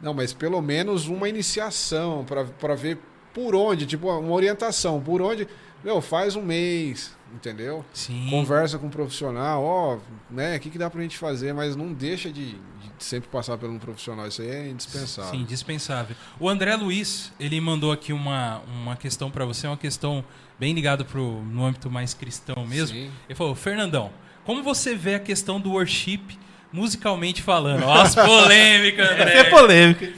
Não, 0.00 0.12
mas 0.12 0.32
pelo 0.32 0.60
menos 0.60 1.06
uma 1.06 1.28
iniciação 1.28 2.24
para 2.58 2.74
ver 2.74 2.98
por 3.32 3.54
onde, 3.54 3.86
tipo, 3.86 4.10
uma 4.10 4.32
orientação, 4.32 5.00
por 5.00 5.22
onde, 5.22 5.46
meu, 5.82 6.00
faz 6.00 6.36
um 6.36 6.42
mês, 6.42 7.16
entendeu? 7.32 7.84
Sim. 7.94 8.26
Conversa 8.28 8.78
com 8.78 8.86
um 8.88 8.90
profissional, 8.90 9.62
ó, 9.62 9.98
né, 10.30 10.56
o 10.56 10.60
que, 10.60 10.70
que 10.70 10.78
dá 10.78 10.90
pra 10.90 11.00
gente 11.00 11.16
fazer, 11.16 11.54
mas 11.54 11.76
não 11.76 11.92
deixa 11.92 12.30
de, 12.30 12.52
de 12.52 12.58
sempre 12.98 13.28
passar 13.30 13.56
por 13.56 13.70
um 13.70 13.78
profissional, 13.78 14.26
isso 14.26 14.42
aí 14.42 14.50
é 14.50 14.68
indispensável. 14.68 15.30
Sim, 15.30 15.44
dispensável. 15.44 16.16
O 16.38 16.48
André 16.48 16.74
Luiz, 16.76 17.32
ele 17.38 17.60
mandou 17.60 17.92
aqui 17.92 18.12
uma, 18.12 18.60
uma 18.82 18.96
questão 18.96 19.30
pra 19.30 19.44
você, 19.44 19.66
uma 19.66 19.78
questão 19.78 20.24
bem 20.58 20.74
ligada 20.74 21.04
pro, 21.04 21.42
no 21.42 21.64
âmbito 21.64 21.90
mais 21.90 22.12
cristão 22.12 22.66
mesmo. 22.66 22.96
Sim. 22.96 23.10
Ele 23.28 23.34
falou, 23.34 23.54
Fernandão, 23.54 24.10
como 24.44 24.62
você 24.62 24.94
vê 24.94 25.14
a 25.14 25.20
questão 25.20 25.60
do 25.60 25.70
worship 25.70 26.38
musicalmente 26.72 27.42
falando? 27.42 27.84
Ó, 27.84 27.92
as 27.92 28.14
polêmicas, 28.14 29.10
André. 29.10 29.38
é 29.38 29.44
polêmica. 29.44 30.12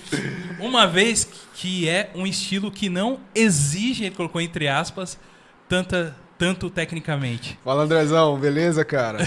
Uma 0.59 0.87
vez 0.87 1.29
que 1.55 1.89
é 1.89 2.11
um 2.15 2.27
estilo 2.27 2.71
que 2.71 2.89
não 2.89 3.21
exige, 3.35 4.05
ele 4.05 4.15
colocou 4.15 4.41
entre 4.41 4.69
aspas, 4.69 5.19
tanta, 5.69 6.17
tanto 6.39 6.71
tecnicamente. 6.71 7.59
Fala, 7.65 7.85
Andrezão, 7.85 8.39
beleza, 8.39 8.85
cara? 8.85 9.19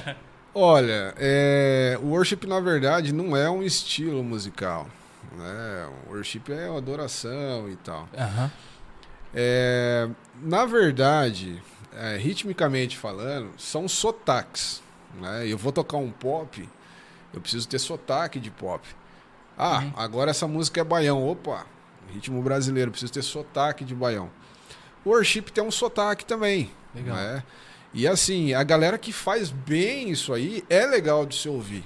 Olha, 0.54 1.14
é, 1.18 1.98
o 2.02 2.06
worship, 2.08 2.46
na 2.46 2.60
verdade, 2.60 3.12
não 3.12 3.36
é 3.36 3.48
um 3.50 3.62
estilo 3.62 4.22
musical. 4.22 4.86
Né? 5.36 5.88
O 6.06 6.12
worship 6.12 6.44
é 6.48 6.68
uma 6.70 6.78
adoração 6.78 7.68
e 7.70 7.76
tal. 7.76 8.08
Aham. 8.16 8.50
É, 9.34 10.08
na 10.42 10.64
verdade, 10.64 11.62
é, 11.94 12.16
ritmicamente 12.16 12.96
falando, 12.96 13.50
são 13.58 13.86
sotaques. 13.86 14.82
Né? 15.20 15.46
Eu 15.48 15.56
vou 15.58 15.72
tocar 15.72 15.96
um 15.96 16.10
pop, 16.10 16.68
eu 17.32 17.40
preciso 17.40 17.68
ter 17.68 17.78
sotaque 17.78 18.38
de 18.38 18.50
pop. 18.50 18.86
Ah, 19.58 19.78
Uhum. 19.80 19.92
agora 19.96 20.30
essa 20.30 20.46
música 20.46 20.80
é 20.80 20.84
baião. 20.84 21.26
Opa, 21.26 21.64
ritmo 22.12 22.42
brasileiro, 22.42 22.90
preciso 22.90 23.12
ter 23.12 23.22
sotaque 23.22 23.84
de 23.84 23.94
baião. 23.94 24.30
O 25.04 25.10
worship 25.10 25.42
tem 25.52 25.62
um 25.64 25.70
sotaque 25.70 26.24
também. 26.26 26.70
Legal. 26.94 27.16
né? 27.16 27.42
E 27.94 28.06
assim, 28.06 28.52
a 28.52 28.62
galera 28.62 28.98
que 28.98 29.12
faz 29.12 29.50
bem 29.50 30.10
isso 30.10 30.32
aí 30.34 30.62
é 30.68 30.84
legal 30.86 31.24
de 31.24 31.34
se 31.36 31.48
ouvir. 31.48 31.84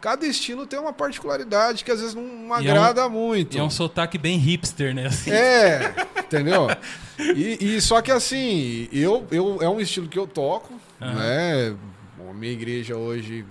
Cada 0.00 0.26
estilo 0.26 0.66
tem 0.66 0.76
uma 0.80 0.92
particularidade 0.92 1.84
que 1.84 1.90
às 1.92 2.00
vezes 2.00 2.14
não 2.16 2.22
E 2.60 2.66
é 2.66 2.72
um- 2.72 2.76
agrada 2.76 3.08
muito. 3.08 3.56
E 3.56 3.60
é 3.60 3.62
um 3.62 3.70
sotaque 3.70 4.18
bem 4.18 4.36
hipster, 4.38 4.92
né? 4.92 5.06
Assim. 5.06 5.30
É, 5.30 5.94
entendeu? 6.18 6.66
E, 7.18 7.76
e 7.76 7.80
só 7.80 8.02
que 8.02 8.10
assim, 8.10 8.88
eu, 8.92 9.24
eu 9.30 9.58
é 9.62 9.68
um 9.68 9.78
estilo 9.80 10.08
que 10.08 10.18
eu 10.18 10.26
toco, 10.26 10.74
Aham. 11.00 11.14
né? 11.14 11.76
A 12.32 12.34
minha 12.34 12.52
igreja 12.52 12.96
hoje 12.96 13.44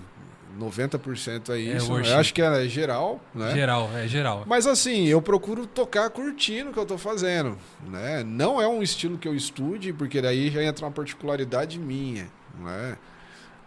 90% 0.60 1.50
é 1.50 1.54
É 1.54 1.78
isso. 1.78 1.92
worship. 1.92 2.12
eu 2.12 2.18
acho 2.20 2.34
que 2.34 2.42
é 2.42 2.68
geral, 2.68 3.22
né? 3.34 3.54
Geral, 3.54 3.90
é 3.96 4.08
geral. 4.08 4.44
Mas 4.48 4.66
assim, 4.68 5.06
eu 5.08 5.22
procuro 5.22 5.66
tocar 5.68 6.10
curtindo 6.10 6.72
o 6.72 6.74
que 6.74 6.80
eu 6.80 6.86
tô 6.86 6.98
fazendo, 6.98 7.58
né? 7.88 8.24
Não 8.24 8.62
é 8.62 8.68
um 8.68 8.82
estilo 8.82 9.18
que 9.18 9.28
eu 9.28 9.36
estude, 9.36 9.94
porque 9.94 10.22
daí 10.22 10.50
já 10.50 10.64
entra 10.64 10.86
uma 10.86 10.92
particularidade 10.92 11.80
minha, 11.80 12.28
né? 12.60 12.98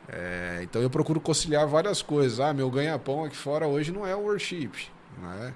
É, 0.08 0.60
então 0.62 0.82
eu 0.82 0.90
procuro 0.90 1.20
conciliar 1.20 1.66
várias 1.66 2.02
coisas. 2.02 2.38
Ah, 2.40 2.52
meu 2.52 2.70
ganha-pão 2.70 3.24
aqui 3.24 3.36
fora 3.36 3.66
hoje 3.66 3.90
não 3.90 4.06
é 4.06 4.14
o 4.14 4.20
worship, 4.20 4.70
né? 5.22 5.54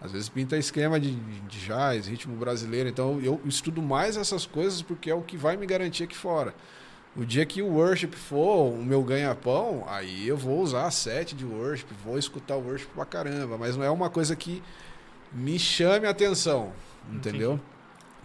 Às 0.00 0.12
vezes 0.12 0.28
pinta 0.28 0.56
esquema 0.56 0.98
de, 1.00 1.10
de 1.14 1.58
jazz, 1.66 2.06
ritmo 2.06 2.36
brasileiro. 2.36 2.88
Então 2.88 3.18
eu 3.20 3.40
estudo 3.44 3.82
mais 3.82 4.16
essas 4.16 4.46
coisas 4.46 4.80
porque 4.82 5.10
é 5.10 5.14
o 5.14 5.20
que 5.22 5.36
vai 5.36 5.56
me 5.56 5.66
garantir 5.66 6.04
aqui 6.04 6.16
fora. 6.16 6.54
O 7.16 7.24
dia 7.24 7.44
que 7.44 7.60
o 7.60 7.66
worship 7.66 8.12
for 8.12 8.72
o 8.72 8.82
meu 8.82 9.02
ganha-pão, 9.02 9.84
aí 9.88 10.28
eu 10.28 10.36
vou 10.36 10.60
usar 10.60 10.86
a 10.86 10.90
set 10.90 11.34
de 11.34 11.44
worship, 11.44 11.86
vou 12.04 12.16
escutar 12.18 12.56
o 12.56 12.64
worship 12.64 12.88
pra 12.94 13.04
caramba. 13.04 13.58
Mas 13.58 13.76
não 13.76 13.84
é 13.84 13.90
uma 13.90 14.08
coisa 14.08 14.36
que 14.36 14.62
me 15.32 15.58
chame 15.58 16.06
a 16.06 16.10
atenção, 16.10 16.72
entendeu? 17.12 17.60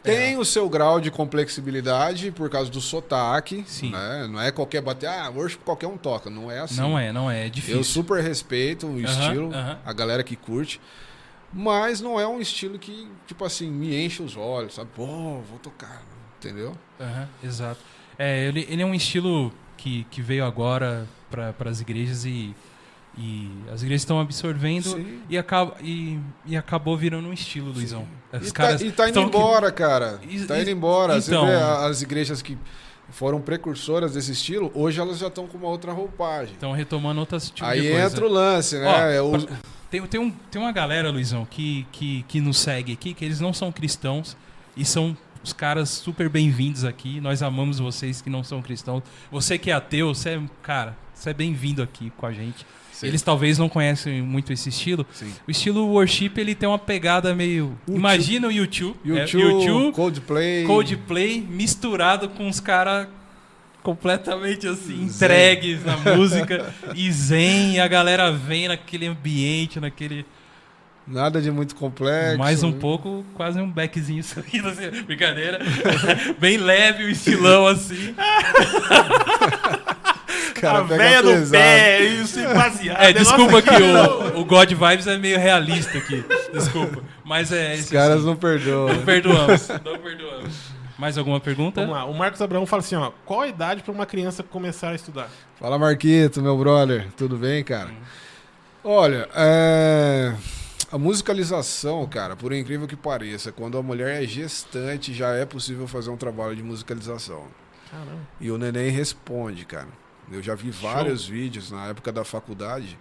Tem 0.03 0.38
o 0.38 0.45
seu 0.45 0.70
grau 0.70 1.02
de 1.02 1.10
complexibilidade 1.10 2.30
por 2.30 2.48
causa 2.48 2.70
do 2.70 2.80
sotaque, 2.80 3.64
Sim. 3.68 3.90
né? 3.90 4.28
Não 4.30 4.40
é 4.40 4.52
qualquer 4.52 4.80
bater, 4.80 5.10
ah, 5.10 5.32
worship 5.36 5.57
qualquer 5.66 5.88
um 5.88 5.98
toca. 5.98 6.30
Não 6.30 6.52
é 6.52 6.60
assim. 6.60 6.80
Não 6.80 6.98
é, 6.98 7.12
não 7.12 7.30
é, 7.30 7.48
é 7.48 7.49
difícil. 7.49 7.78
Eu 7.78 7.84
super 7.84 8.22
respeito 8.24 8.86
o 8.86 8.99
estilo, 9.02 9.52
aham. 9.52 9.80
a 9.84 9.94
galera 9.94 10.24
que 10.24 10.36
curte. 10.36 10.80
Mas 11.52 12.02
não 12.02 12.20
é 12.20 12.28
um 12.28 12.40
estilo 12.40 12.78
que, 12.78 13.10
tipo 13.26 13.44
assim, 13.45 13.72
me 13.72 14.06
enche 14.06 14.22
os 14.22 14.38
olhos, 14.38 14.76
sabe? 14.76 14.91
Pô, 14.94 15.06
vou 15.06 15.57
tocar. 15.62 16.03
entendeu? 16.38 16.76
Exato. 17.44 17.80
É, 18.18 18.48
ele, 18.48 18.66
ele 18.70 18.82
é 18.82 18.86
um 18.86 18.94
estilo 18.96 19.52
que, 19.78 20.06
que 20.10 20.22
veio 20.22 20.46
agora 20.46 21.08
para 21.30 21.70
as 21.70 21.82
igrejas 21.82 22.26
e, 22.26 22.56
e 23.18 23.50
as 23.74 23.82
igrejas 23.82 24.02
estão 24.02 24.20
absorvendo 24.20 24.90
Sim. 24.90 25.20
e, 25.30 25.38
acaba, 25.38 25.76
e, 25.82 26.20
e 26.46 26.56
acabou 26.58 26.98
virando 26.98 27.28
um 27.28 27.34
estilo, 27.34 27.72
Luizão. 27.72 28.08
E, 28.42 28.52
caras 28.52 28.82
tá, 28.82 28.88
e 28.88 28.92
tá 28.92 29.04
indo 29.10 29.20
estão 29.20 29.30
que- 29.30 29.38
embora, 29.38 29.72
cara. 29.72 30.20
E- 30.30 30.40
tá 30.46 30.58
e- 30.58 30.62
indo 30.62 30.70
embora. 30.72 31.18
então- 31.18 31.46
Você 31.46 31.52
vê 31.52 31.62
as 31.88 32.02
igrejas 32.02 32.42
que 32.42 32.58
foram 33.10 33.40
precursoras 33.40 34.14
desse 34.14 34.32
estilo, 34.32 34.72
hoje 34.74 35.00
elas 35.00 35.20
já 35.20 35.28
estão 35.28 35.46
com 35.48 35.58
uma 35.58 35.68
outra 35.68 35.92
roupagem. 35.94 36.54
Estão 36.56 36.72
retomando 36.72 37.20
outros 37.20 37.50
tipos 37.50 37.70
Aí 37.70 37.82
de 37.82 37.90
coisa. 37.90 38.06
entra 38.08 38.26
o 38.26 38.30
lance, 38.30 38.78
né? 38.80 38.88
Ó, 38.88 38.98
É 39.08 39.22
o- 39.22 39.48
Tem, 39.92 40.02
tem, 40.08 40.20
um, 40.20 40.30
tem 40.32 40.60
uma 40.62 40.72
galera, 40.72 41.10
Luizão, 41.12 41.46
que, 41.46 41.86
que, 41.92 42.26
que 42.28 42.42
nos 42.42 42.58
segue 42.58 42.92
aqui, 42.94 43.14
que 43.14 43.24
eles 43.24 43.40
não 43.40 43.54
são 43.54 43.72
cristãos 43.72 44.36
e 44.76 44.84
são 44.84 45.16
os 45.45 45.53
caras 45.53 45.89
super 45.89 46.27
bem-vindos 46.27 46.84
aqui. 46.84 47.22
Nós 47.22 47.43
amamos 47.43 47.77
vocês 47.77 48.19
que 48.19 48.31
não 48.31 48.43
são 48.43 48.63
cristãos. 48.63 49.03
Você 49.31 49.59
que 49.59 49.69
é 49.69 49.73
ateu, 49.73 50.13
você 50.13 50.31
é, 50.31 50.41
cara, 50.63 50.97
você 51.13 51.30
é 51.30 51.34
bem-vindo 51.34 51.84
aqui 51.84 52.11
com 52.17 52.26
a 52.26 52.34
gente. 52.34 52.65
Sim. 52.91 53.07
Eles 53.07 53.22
talvez 53.22 53.59
não 53.59 53.69
conhecem 53.69 54.23
muito 54.23 54.51
esse 54.51 54.69
estilo. 54.69 55.05
Sim. 55.13 55.31
O 55.47 55.51
estilo 55.51 55.85
worship, 55.88 56.31
ele 56.38 56.55
tem 56.55 56.67
uma 56.67 56.80
pegada 56.80 57.35
meio... 57.35 57.77
YouTube. 57.81 57.95
Imagina 57.95 58.47
o 58.47 58.51
YouTube. 58.51 58.97
é, 59.05 59.22
YouTube, 59.22 59.41
YouTube, 59.43 59.95
Coldplay. 59.95 60.65
Coldplay, 60.65 61.41
misturado 61.41 62.27
com 62.30 62.49
os 62.49 62.59
caras 62.59 63.07
completamente 63.84 64.67
assim, 64.67 65.07
Zen. 65.07 65.26
entregues 65.27 65.85
na 65.85 65.95
música 65.97 66.73
e 66.95 67.11
zen, 67.11 67.76
e 67.76 67.80
a 67.80 67.88
galera 67.88 68.31
vem 68.31 68.67
naquele 68.67 69.05
ambiente, 69.05 69.80
naquele. 69.80 70.26
Nada 71.07 71.40
de 71.40 71.52
muito 71.52 71.76
complexo. 71.76 72.38
mais 72.40 72.64
um 72.64 72.72
né? 72.72 72.77
pouco, 72.80 73.23
quase 73.36 73.60
um 73.60 73.69
backzinho 73.69 74.23
subindo, 74.26 74.68
assim, 74.68 74.90
brincadeira. 75.03 75.60
Bem 76.40 76.57
leve 76.57 77.03
o 77.03 77.10
estilão 77.10 77.68
assim. 77.68 78.15
Cara 80.56 80.80
a 80.80 80.84
pega 80.86 80.98
véia 81.03 81.22
do 81.22 81.30
pesado. 81.30 81.52
pé, 81.52 81.99
isso 82.06 82.40
baseado. 82.41 83.03
É, 83.03 83.14
desculpa 83.14 83.61
que 83.61 83.69
o, 83.69 84.40
o 84.40 84.45
God 84.45 84.72
Vibes 84.72 85.06
é 85.06 85.18
meio 85.18 85.38
realista 85.38 85.98
aqui. 85.98 86.23
Desculpa. 86.52 87.03
Mas 87.23 87.52
é. 87.52 87.76
Os 87.76 87.90
caras 87.90 88.18
assim, 88.18 88.26
não 88.26 88.36
perdoam. 88.38 88.94
não 88.94 89.03
perdoamos. 89.03 89.68
Não 89.84 89.99
perdoamos. 89.99 90.76
Mais 90.98 91.18
alguma 91.18 91.41
pergunta? 91.41 91.82
Vamos 91.82 91.95
lá, 91.95 92.06
o 92.06 92.14
Marcos 92.14 92.41
Abraão 92.41 92.65
fala 92.65 92.82
assim, 92.82 92.95
ó, 92.95 93.11
qual 93.26 93.41
a 93.41 93.48
idade 93.49 93.84
para 93.84 93.91
uma 93.91 94.06
criança 94.06 94.41
começar 94.44 94.91
a 94.91 94.95
estudar? 94.95 95.30
Fala, 95.60 95.77
Marquito, 95.77 96.41
meu 96.41 96.57
brother. 96.57 97.07
Tudo 97.18 97.36
bem, 97.36 97.64
cara? 97.64 97.90
Olha, 98.82 99.27
é... 99.36 100.34
a 100.95 100.97
musicalização, 100.97 102.05
cara, 102.07 102.35
por 102.35 102.53
incrível 102.53 102.88
que 102.88 102.95
pareça, 102.95 103.51
quando 103.51 103.77
a 103.77 103.84
mulher 103.84 104.23
é 104.23 104.27
gestante, 104.27 105.13
já 105.13 105.30
é 105.34 105.45
possível 105.45 105.88
fazer 105.88 106.09
um 106.09 106.17
trabalho 106.17 106.55
de 106.55 106.63
musicalização. 106.63 107.45
Caramba. 107.91 108.19
E 108.39 108.49
o 108.49 108.57
neném 108.57 108.89
responde, 108.89 109.65
cara. 109.65 109.88
Eu 110.31 110.41
já 110.41 110.55
vi 110.55 110.72
vários 110.72 111.27
vídeos 111.27 111.69
na 111.72 111.88
época 111.88 112.11
da 112.11 112.23
faculdade. 112.23 112.97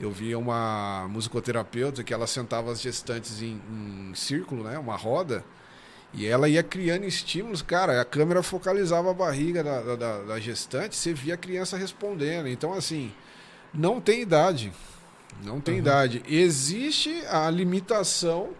Eu 0.00 0.10
via 0.12 0.38
uma 0.38 1.06
musicoterapeuta 1.10 2.04
que 2.04 2.14
ela 2.14 2.26
sentava 2.26 2.70
as 2.70 2.80
gestantes 2.80 3.42
em, 3.42 3.60
em 3.70 4.12
círculo, 4.14 4.62
né? 4.64 4.78
Uma 4.78 4.96
roda. 4.96 5.44
E 6.14 6.24
ela 6.26 6.48
ia 6.48 6.62
criando 6.62 7.04
estímulos, 7.04 7.60
cara. 7.60 8.00
A 8.00 8.04
câmera 8.04 8.42
focalizava 8.42 9.10
a 9.10 9.14
barriga 9.14 9.62
da, 9.62 9.82
da- 9.82 9.96
da, 9.96 10.18
da 10.22 10.40
gestante, 10.40 10.96
você 10.96 11.12
via 11.12 11.34
a 11.34 11.36
criança 11.36 11.76
respondendo. 11.76 12.48
Então, 12.48 12.72
assim, 12.72 13.12
não 13.74 14.00
tem 14.00 14.22
idade. 14.22 14.72
Não 15.44 15.60
tem 15.60 15.78
idade. 15.78 16.22
Existe 16.28 17.22
a 17.30 17.48
limitação 17.50 18.50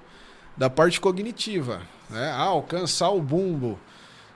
da 0.57 0.69
parte 0.71 1.01
cognitiva. 1.01 1.83
Né? 2.11 2.31
Ah, 2.31 2.43
alcançar 2.45 3.11
o 3.11 3.21
bumbo. 3.21 3.79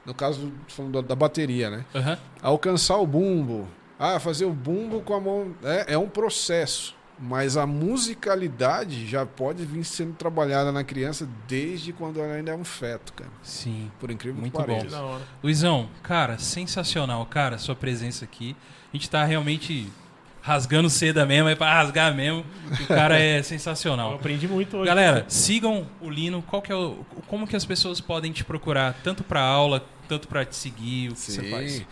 No 0.04 0.12
caso 0.14 0.52
falando 0.68 1.00
da- 1.02 1.14
bateria, 1.14 1.70
né? 1.70 1.84
Aham. 1.94 2.18
alcançar 2.42 2.96
o 2.96 3.06
bumbo. 3.06 3.68
Ah, 3.98 4.18
fazer 4.18 4.44
o 4.44 4.52
bumbo 4.52 5.00
com 5.00 5.14
a 5.14 5.20
mão. 5.20 5.54
É, 5.62 5.94
é 5.94 5.98
um 5.98 6.08
processo. 6.08 6.94
Mas 7.24 7.56
a 7.56 7.64
musicalidade 7.66 9.06
já 9.06 9.24
pode 9.24 9.64
vir 9.64 9.84
sendo 9.84 10.14
trabalhada 10.14 10.72
na 10.72 10.82
criança 10.82 11.28
desde 11.46 11.92
quando 11.92 12.18
ela 12.20 12.34
ainda 12.34 12.50
é 12.50 12.54
um 12.56 12.64
feto, 12.64 13.12
cara. 13.12 13.30
Sim. 13.42 13.92
Por 14.00 14.10
incrível 14.10 14.40
Muito 14.40 14.52
que 14.60 14.66
bom. 14.66 14.76
pareça. 14.78 15.00
Hora. 15.00 15.22
Luizão, 15.42 15.88
cara, 16.02 16.36
sensacional, 16.38 17.24
cara, 17.26 17.58
sua 17.58 17.76
presença 17.76 18.24
aqui. 18.24 18.56
A 18.92 18.96
gente 18.96 19.08
tá 19.08 19.24
realmente 19.24 19.88
rasgando 20.42 20.90
seda 20.90 21.24
mesmo, 21.24 21.48
é 21.48 21.54
pra 21.54 21.72
rasgar 21.72 22.14
mesmo. 22.14 22.44
O 22.80 22.86
cara 22.86 23.18
é 23.18 23.38
Eu 23.38 23.44
sensacional. 23.44 24.14
aprendi 24.14 24.46
muito 24.48 24.76
hoje. 24.76 24.86
Galera, 24.86 25.24
sigam 25.28 25.86
o 26.00 26.10
Lino. 26.10 26.42
Qual 26.42 26.60
que 26.60 26.72
é 26.72 26.74
o, 26.74 27.06
como 27.28 27.46
que 27.46 27.54
as 27.56 27.64
pessoas 27.64 28.00
podem 28.00 28.32
te 28.32 28.44
procurar, 28.44 28.94
tanto 29.04 29.22
pra 29.22 29.40
aula, 29.40 29.84
tanto 30.08 30.26
pra 30.28 30.44
te 30.44 30.56
seguir, 30.56 31.10
o 31.10 31.14
que 31.14 31.20
você 31.20 31.42
faz? 31.48 31.72
Sim. 31.72 31.86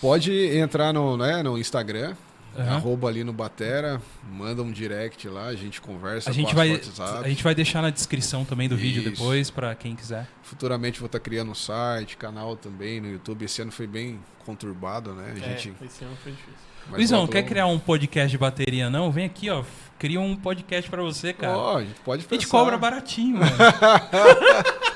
Pode 0.00 0.32
entrar 0.56 0.92
no, 0.92 1.16
né, 1.16 1.42
no 1.42 1.56
Instagram, 1.56 2.14
Aham. 2.56 2.76
arroba 2.76 3.08
ali 3.08 3.24
no 3.24 3.32
Batera, 3.32 4.00
manda 4.30 4.62
um 4.62 4.70
direct 4.70 5.28
lá, 5.28 5.46
a 5.46 5.54
gente 5.54 5.80
conversa, 5.80 6.30
A 6.30 6.32
gente, 6.32 6.54
vai, 6.54 6.70
WhatsApp. 6.72 7.24
a 7.24 7.28
gente 7.28 7.42
vai 7.42 7.54
deixar 7.54 7.82
na 7.82 7.90
descrição 7.90 8.44
também 8.44 8.68
do 8.68 8.76
vídeo 8.76 9.00
Isso. 9.02 9.10
depois, 9.10 9.50
pra 9.50 9.74
quem 9.74 9.96
quiser. 9.96 10.26
Futuramente 10.42 11.00
vou 11.00 11.06
estar 11.06 11.18
criando 11.20 11.50
um 11.50 11.54
site, 11.54 12.16
canal 12.16 12.56
também 12.56 13.00
no 13.00 13.08
YouTube. 13.10 13.44
Esse 13.44 13.60
ano 13.62 13.72
foi 13.72 13.86
bem 13.86 14.20
conturbado, 14.46 15.12
né? 15.14 15.32
A 15.34 15.38
É, 15.38 15.56
gente, 15.56 15.72
esse 15.84 16.04
ano 16.04 16.16
foi 16.22 16.32
difícil. 16.32 16.54
mas 16.86 16.96
Luizão, 16.98 17.26
quer 17.26 17.42
criar 17.42 17.66
um 17.66 17.78
podcast 17.78 18.30
de 18.30 18.38
bateria 18.38 18.88
não? 18.90 19.10
Vem 19.10 19.24
aqui, 19.24 19.50
ó. 19.50 19.64
Cria 19.98 20.20
um 20.20 20.36
podcast 20.36 20.88
pra 20.90 21.02
você, 21.02 21.32
cara. 21.32 21.76
A 21.78 21.80
gente 21.82 22.00
pode 22.00 22.24
a 22.24 22.28
pensar. 22.28 22.40
gente 22.42 22.50
cobra 22.50 22.76
baratinho, 22.76 23.38
mano. 23.38 23.50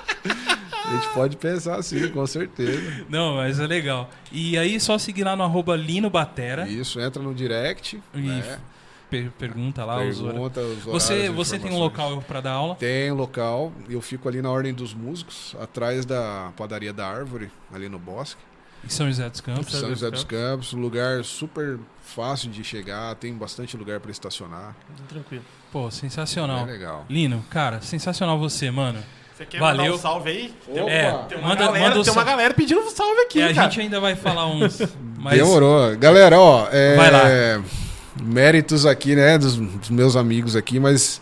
A 0.88 0.94
gente 0.94 1.08
pode 1.12 1.36
pensar 1.36 1.82
sim, 1.82 2.08
com 2.08 2.26
certeza. 2.26 3.04
Não, 3.10 3.36
mas 3.36 3.60
é 3.60 3.66
legal. 3.66 4.08
E 4.32 4.56
aí, 4.56 4.80
só 4.80 4.96
seguir 4.98 5.24
lá 5.24 5.36
no 5.36 5.42
arroba 5.42 5.76
Lino 5.76 6.08
Batera 6.08 6.66
Isso, 6.68 6.98
entra 7.00 7.22
no 7.22 7.34
direct, 7.34 8.00
e 8.14 8.18
né? 8.20 8.58
per- 9.10 9.30
pergunta 9.38 9.84
lá 9.84 10.02
os 10.02 10.18
pergunta 10.18 10.60
os 10.60 10.66
horários, 10.66 10.84
Você, 10.84 11.28
você 11.30 11.58
tem 11.58 11.70
um 11.70 11.78
local 11.78 12.22
pra 12.22 12.40
dar 12.40 12.52
aula? 12.52 12.74
Tem 12.76 13.12
um 13.12 13.16
local, 13.16 13.72
eu 13.88 14.00
fico 14.00 14.28
ali 14.28 14.40
na 14.40 14.50
Ordem 14.50 14.72
dos 14.72 14.94
Músicos, 14.94 15.54
atrás 15.60 16.06
da 16.06 16.52
padaria 16.56 16.92
da 16.92 17.06
Árvore, 17.06 17.50
ali 17.72 17.88
no 17.88 17.98
Bosque. 17.98 18.40
Em 18.84 18.88
São 18.88 19.06
José 19.08 19.28
dos 19.28 19.40
Campos. 19.40 19.70
São 19.70 19.80
São 19.80 19.88
José 19.90 20.10
dos 20.10 20.24
Campos, 20.24 20.72
um 20.72 20.80
lugar 20.80 21.22
super 21.24 21.78
fácil 22.02 22.48
de 22.48 22.62
chegar, 22.64 23.14
tem 23.16 23.34
bastante 23.34 23.76
lugar 23.76 24.00
para 24.00 24.10
estacionar. 24.10 24.74
Tranquilo. 25.08 25.44
Pô, 25.70 25.90
sensacional. 25.90 26.60
É 26.60 26.70
legal. 26.70 27.04
Lino, 27.10 27.44
cara, 27.50 27.80
sensacional 27.82 28.38
você, 28.38 28.70
mano. 28.70 29.02
Você 29.38 29.46
quer 29.46 29.60
Valeu. 29.60 29.82
mandar 29.84 29.94
um 29.94 29.98
salve 29.98 30.30
aí? 30.30 30.54
Tem, 30.66 30.82
Opa! 30.82 30.90
É, 30.90 31.12
tem 31.28 31.38
uma, 31.38 31.48
manda, 31.50 31.64
galera, 31.64 31.88
manda 31.90 32.02
tem 32.02 32.12
uma 32.12 32.24
galera 32.24 32.54
pedindo 32.54 32.80
um 32.80 32.90
salve 32.90 33.20
aqui, 33.20 33.40
É, 33.40 33.44
a 33.44 33.54
cara. 33.54 33.70
gente 33.70 33.80
ainda 33.82 34.00
vai 34.00 34.16
falar 34.16 34.48
uns. 34.48 34.80
Mas 35.16 35.38
Demorou. 35.38 35.96
Galera, 35.96 36.40
ó, 36.40 36.66
é, 36.72 36.96
Vai 36.96 37.10
lá. 37.12 37.62
méritos 38.20 38.84
aqui, 38.84 39.14
né, 39.14 39.38
dos, 39.38 39.54
dos 39.56 39.90
meus 39.90 40.16
amigos 40.16 40.56
aqui, 40.56 40.80
mas 40.80 41.20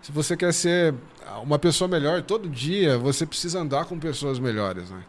se 0.00 0.12
você 0.12 0.36
quer 0.36 0.52
ser 0.52 0.94
uma 1.42 1.58
pessoa 1.58 1.88
melhor 1.88 2.22
todo 2.22 2.48
dia, 2.48 2.96
você 2.96 3.26
precisa 3.26 3.60
andar 3.60 3.86
com 3.86 3.98
pessoas 3.98 4.38
melhores, 4.38 4.90
né? 4.90 5.02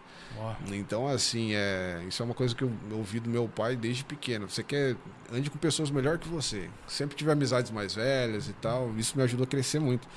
Então, 0.71 1.07
assim, 1.07 1.53
é, 1.53 2.01
isso 2.07 2.21
é 2.23 2.25
uma 2.25 2.33
coisa 2.33 2.55
que 2.55 2.63
eu 2.63 2.71
ouvi 2.93 3.19
do 3.19 3.29
meu 3.29 3.47
pai 3.47 3.75
desde 3.75 4.03
pequeno. 4.03 4.49
Você 4.49 4.63
quer 4.63 4.95
ande 5.33 5.49
com 5.49 5.57
pessoas 5.57 5.91
melhor 5.91 6.17
que 6.17 6.27
você. 6.29 6.69
Sempre 6.87 7.15
tive 7.15 7.31
amizades 7.31 7.69
mais 7.71 7.93
velhas 7.93 8.47
e 8.47 8.53
tal. 8.53 8.91
Isso 8.97 9.17
me 9.17 9.23
ajudou 9.23 9.43
a 9.43 9.47
crescer 9.47 9.79
muito. 9.79 10.07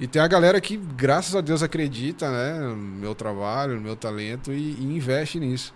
E 0.00 0.06
tem 0.06 0.20
a 0.20 0.26
galera 0.26 0.60
que, 0.60 0.76
graças 0.76 1.34
a 1.36 1.40
Deus, 1.40 1.62
acredita 1.62 2.30
né, 2.30 2.60
no 2.60 2.76
meu 2.76 3.14
trabalho, 3.14 3.74
no 3.74 3.80
meu 3.80 3.94
talento 3.94 4.52
e, 4.52 4.72
e 4.72 4.84
investe 4.84 5.38
nisso. 5.38 5.72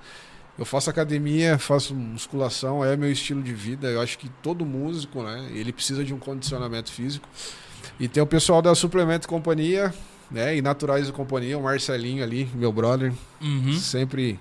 Eu 0.58 0.64
faço 0.64 0.88
academia, 0.88 1.58
faço 1.58 1.94
musculação, 1.94 2.84
é 2.84 2.96
meu 2.96 3.12
estilo 3.12 3.42
de 3.42 3.52
vida. 3.52 3.88
Eu 3.88 4.00
acho 4.00 4.18
que 4.18 4.28
todo 4.42 4.64
músico, 4.64 5.22
né, 5.22 5.48
ele 5.52 5.72
precisa 5.72 6.02
de 6.02 6.14
um 6.14 6.18
condicionamento 6.18 6.90
físico. 6.90 7.28
E 8.00 8.08
tem 8.08 8.22
o 8.22 8.26
pessoal 8.26 8.62
da 8.62 8.74
Suplemento 8.74 9.28
Companhia, 9.28 9.94
né, 10.30 10.56
e 10.56 10.62
Naturais 10.62 11.08
e 11.08 11.12
Companhia, 11.12 11.58
o 11.58 11.62
Marcelinho 11.62 12.22
ali, 12.22 12.48
meu 12.54 12.72
brother, 12.72 13.12
uhum. 13.40 13.72
sempre 13.74 14.40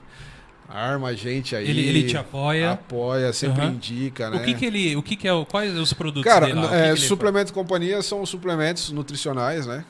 arma 0.68 1.10
a 1.10 1.14
gente 1.14 1.56
aí. 1.56 1.70
ele, 1.70 1.82
ele 1.88 2.04
te 2.04 2.18
apoia. 2.18 2.72
apoia, 2.72 3.32
sempre 3.34 3.62
Aham. 3.62 3.72
indica, 3.74 4.30
né? 4.30 4.38
O 4.38 4.42
que 4.44 4.54
que 4.54 4.66
ele, 4.66 4.96
o 4.96 5.04
que 5.04 5.16
que 5.16 5.28
é, 5.28 5.34
o, 5.34 5.46
quais 5.46 5.76
os 5.78 5.94
produtos 5.94 6.24
Cara, 6.32 6.48
dele 6.48 6.60
lá? 6.60 6.66
O 6.66 6.70
que 6.70 6.76
é, 6.76 6.82
que 6.84 6.88
ele 6.90 6.98
suplemento 6.98 7.52
e 7.52 7.54
companhia 7.54 8.02
são 8.02 8.26
suplementos 8.26 8.92
nutricionais, 8.92 9.66
né? 9.66 9.84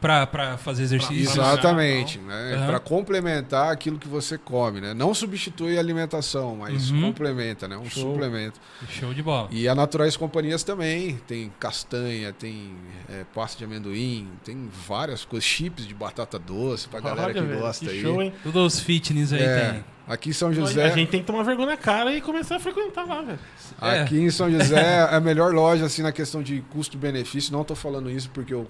pra, 0.00 0.26
pra 0.26 0.56
fazer 0.56 0.84
exercício. 0.84 1.34
Pra- 1.34 1.52
Exatamente, 1.52 2.18
né? 2.18 2.54
Aham. 2.54 2.66
Para 2.66 2.80
complementar 2.80 3.70
aquilo 3.70 3.98
que 3.98 4.08
você 4.08 4.38
come, 4.38 4.80
né? 4.80 4.94
Não 4.94 5.12
substitui 5.12 5.76
a 5.76 5.80
alimentação, 5.80 6.56
mas 6.56 6.90
Uhum. 6.90 7.02
complementa, 7.02 7.68
né? 7.68 7.76
Um 7.76 7.84
Show. 7.90 8.12
suplemento. 8.14 8.58
Show 8.88 9.12
de 9.12 9.22
bola. 9.22 9.48
E 9.50 9.68
a 9.68 9.74
Naturais 9.74 10.16
Companhias 10.16 10.62
também, 10.62 11.20
tem 11.26 11.52
castanha, 11.60 12.32
tem 12.32 12.72
é, 13.06 13.24
pasta 13.34 13.58
de 13.58 13.64
amendoim, 13.64 14.26
tem 14.42 14.66
várias 14.88 15.26
coisas, 15.26 15.46
chips 15.46 15.86
de 15.86 15.92
batata 15.94 16.38
doce 16.38 16.88
pra 16.88 16.98
galera 17.00 17.34
que 17.34 17.40
velho, 17.42 17.60
gosta 17.60 17.84
que 17.84 17.90
aí. 17.92 18.00
show, 18.00 18.22
hein? 18.22 18.32
Tudo 18.42 18.64
os 18.64 18.80
fitness 18.80 19.30
aí 19.34 19.42
É, 19.42 19.70
tem. 19.72 19.84
Aqui 20.06 20.30
em 20.30 20.32
São 20.32 20.48
A 20.48 20.52
José, 20.52 20.90
gente 20.92 21.10
tem 21.10 21.20
que 21.20 21.26
tomar 21.26 21.42
vergonha 21.42 21.68
na 21.68 21.76
cara 21.76 22.12
e 22.14 22.20
começar 22.20 22.56
a 22.56 22.60
frequentar 22.60 23.06
lá, 23.06 23.22
velho. 23.22 23.38
É. 23.82 24.00
Aqui 24.00 24.18
em 24.18 24.30
São 24.30 24.50
José 24.50 24.80
é 25.10 25.14
a 25.16 25.20
melhor 25.20 25.52
loja 25.52 25.84
assim 25.86 26.02
na 26.02 26.12
questão 26.12 26.42
de 26.42 26.62
custo-benefício. 26.70 27.52
Não 27.52 27.62
estou 27.62 27.76
falando 27.76 28.10
isso 28.10 28.30
porque 28.30 28.54
eu, 28.54 28.66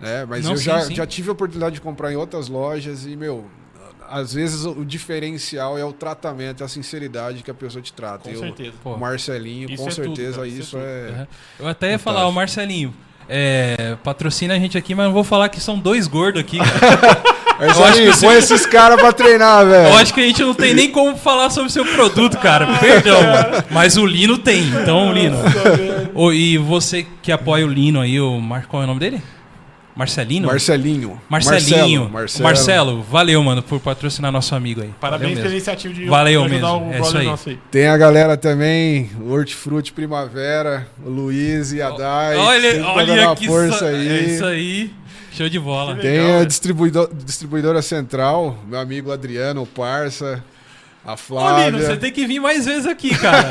né, 0.00 0.24
mas 0.28 0.44
Não, 0.44 0.52
eu 0.52 0.56
sim, 0.56 0.64
já, 0.64 0.80
sim. 0.80 0.94
já 0.94 1.06
tive 1.06 1.28
a 1.30 1.32
oportunidade 1.32 1.74
de 1.76 1.80
comprar 1.80 2.12
em 2.12 2.16
outras 2.16 2.48
lojas 2.48 3.06
e 3.06 3.16
meu, 3.16 3.46
às 4.08 4.34
vezes 4.34 4.64
o 4.66 4.84
diferencial 4.84 5.78
é 5.78 5.84
o 5.84 5.92
tratamento, 5.92 6.62
é 6.62 6.66
a 6.66 6.68
sinceridade 6.68 7.42
que 7.42 7.50
a 7.50 7.54
pessoa 7.54 7.80
te 7.80 7.92
trata. 7.92 8.24
Com 8.28 8.30
Eu- 8.34 8.40
certeza. 8.40 8.72
Pô, 8.82 8.94
O 8.94 8.98
Marcelinho, 8.98 9.70
Isso 9.70 9.82
com 9.82 9.88
é 9.88 9.92
tudo, 9.92 10.04
certeza, 10.04 10.36
cara, 10.36 10.48
isso 10.48 10.56
é 10.56 10.60
isso 10.60 10.70
tudo. 10.76 10.82
é. 10.84 11.08
Uhum. 11.20 11.26
Eu 11.60 11.68
até 11.68 11.86
ia 11.92 11.98
Fantástico. 11.98 12.02
falar, 12.04 12.28
o 12.28 12.32
Marcelinho, 12.32 12.94
é, 13.28 13.96
patrocina 14.02 14.54
a 14.54 14.58
gente 14.58 14.76
aqui, 14.76 14.94
mas 14.94 15.06
não 15.06 15.12
vou 15.12 15.24
falar 15.24 15.48
que 15.48 15.60
são 15.60 15.78
dois 15.78 16.06
gordos 16.06 16.40
aqui, 16.40 16.58
cara. 16.58 17.22
Marcelinho, 17.62 18.10
acho 18.10 18.20
que 18.20 18.26
põe 18.26 18.34
esses 18.36 18.66
caras 18.66 19.00
pra 19.00 19.12
treinar, 19.12 19.64
velho. 19.64 19.88
Eu 19.88 19.98
acho 19.98 20.12
que 20.12 20.20
a 20.20 20.26
gente 20.26 20.42
não 20.42 20.54
tem 20.54 20.74
nem 20.74 20.90
como 20.90 21.16
falar 21.16 21.48
sobre 21.50 21.68
o 21.68 21.72
seu 21.72 21.84
produto, 21.84 22.36
cara. 22.38 22.66
Perdão. 22.78 23.20
Mas 23.70 23.96
o 23.96 24.04
Lino 24.04 24.36
tem. 24.36 24.62
Então, 24.62 25.12
Lino. 25.12 25.36
E 26.32 26.58
você 26.58 27.06
que 27.22 27.30
apoia 27.30 27.64
o 27.64 27.68
Lino 27.68 28.00
aí, 28.00 28.20
o 28.20 28.40
Mar... 28.40 28.66
qual 28.66 28.82
é 28.82 28.84
o 28.84 28.88
nome 28.88 29.00
dele? 29.00 29.22
Marcelino? 29.94 30.46
Marcelinho. 30.46 31.20
Marcelinho. 31.28 32.08
Marcelo. 32.08 32.44
Marcelo, 32.44 33.02
valeu, 33.02 33.42
mano, 33.42 33.62
por 33.62 33.78
patrocinar 33.80 34.32
nosso 34.32 34.54
amigo 34.54 34.80
aí. 34.82 34.90
Parabéns 35.00 35.38
pela 35.38 35.50
iniciativa 35.50 35.92
de 35.92 36.04
Valeu 36.06 36.46
de 36.46 36.54
ajudar 36.54 36.72
mesmo, 36.72 36.86
o 36.86 36.92
é 36.92 36.96
brother 36.98 37.02
isso 37.08 37.18
aí. 37.18 37.26
nosso 37.26 37.48
aí. 37.50 37.58
Tem 37.70 37.86
a 37.88 37.96
galera 37.96 38.36
também, 38.36 39.10
o 39.20 39.30
Hortifruti 39.32 39.92
Primavera, 39.92 40.88
o 41.04 41.10
Luiz 41.10 41.72
e 41.72 41.82
a 41.82 41.90
Dai. 41.90 42.36
Olha, 42.36 42.86
olha 42.86 43.36
que 43.36 43.46
força 43.46 43.86
aí. 43.86 44.08
É 44.08 44.20
isso 44.22 44.44
aí. 44.44 44.90
Show 45.32 45.48
de 45.48 45.58
bola. 45.58 45.94
Que 45.96 46.02
Tem 46.02 46.10
Legal, 46.18 46.36
a 46.36 46.38
né? 46.40 46.44
distribuidor- 46.44 47.10
distribuidora 47.24 47.80
central, 47.82 48.58
meu 48.68 48.78
amigo 48.78 49.10
Adriano, 49.12 49.62
o 49.62 49.66
Parça, 49.66 50.42
a 51.04 51.14
Ô, 51.14 51.16
Flávia. 51.16 51.70
Lino, 51.70 51.82
você 51.82 51.96
tem 51.96 52.12
que 52.12 52.26
vir 52.26 52.38
mais 52.38 52.64
vezes 52.64 52.86
aqui, 52.86 53.10
cara. 53.16 53.48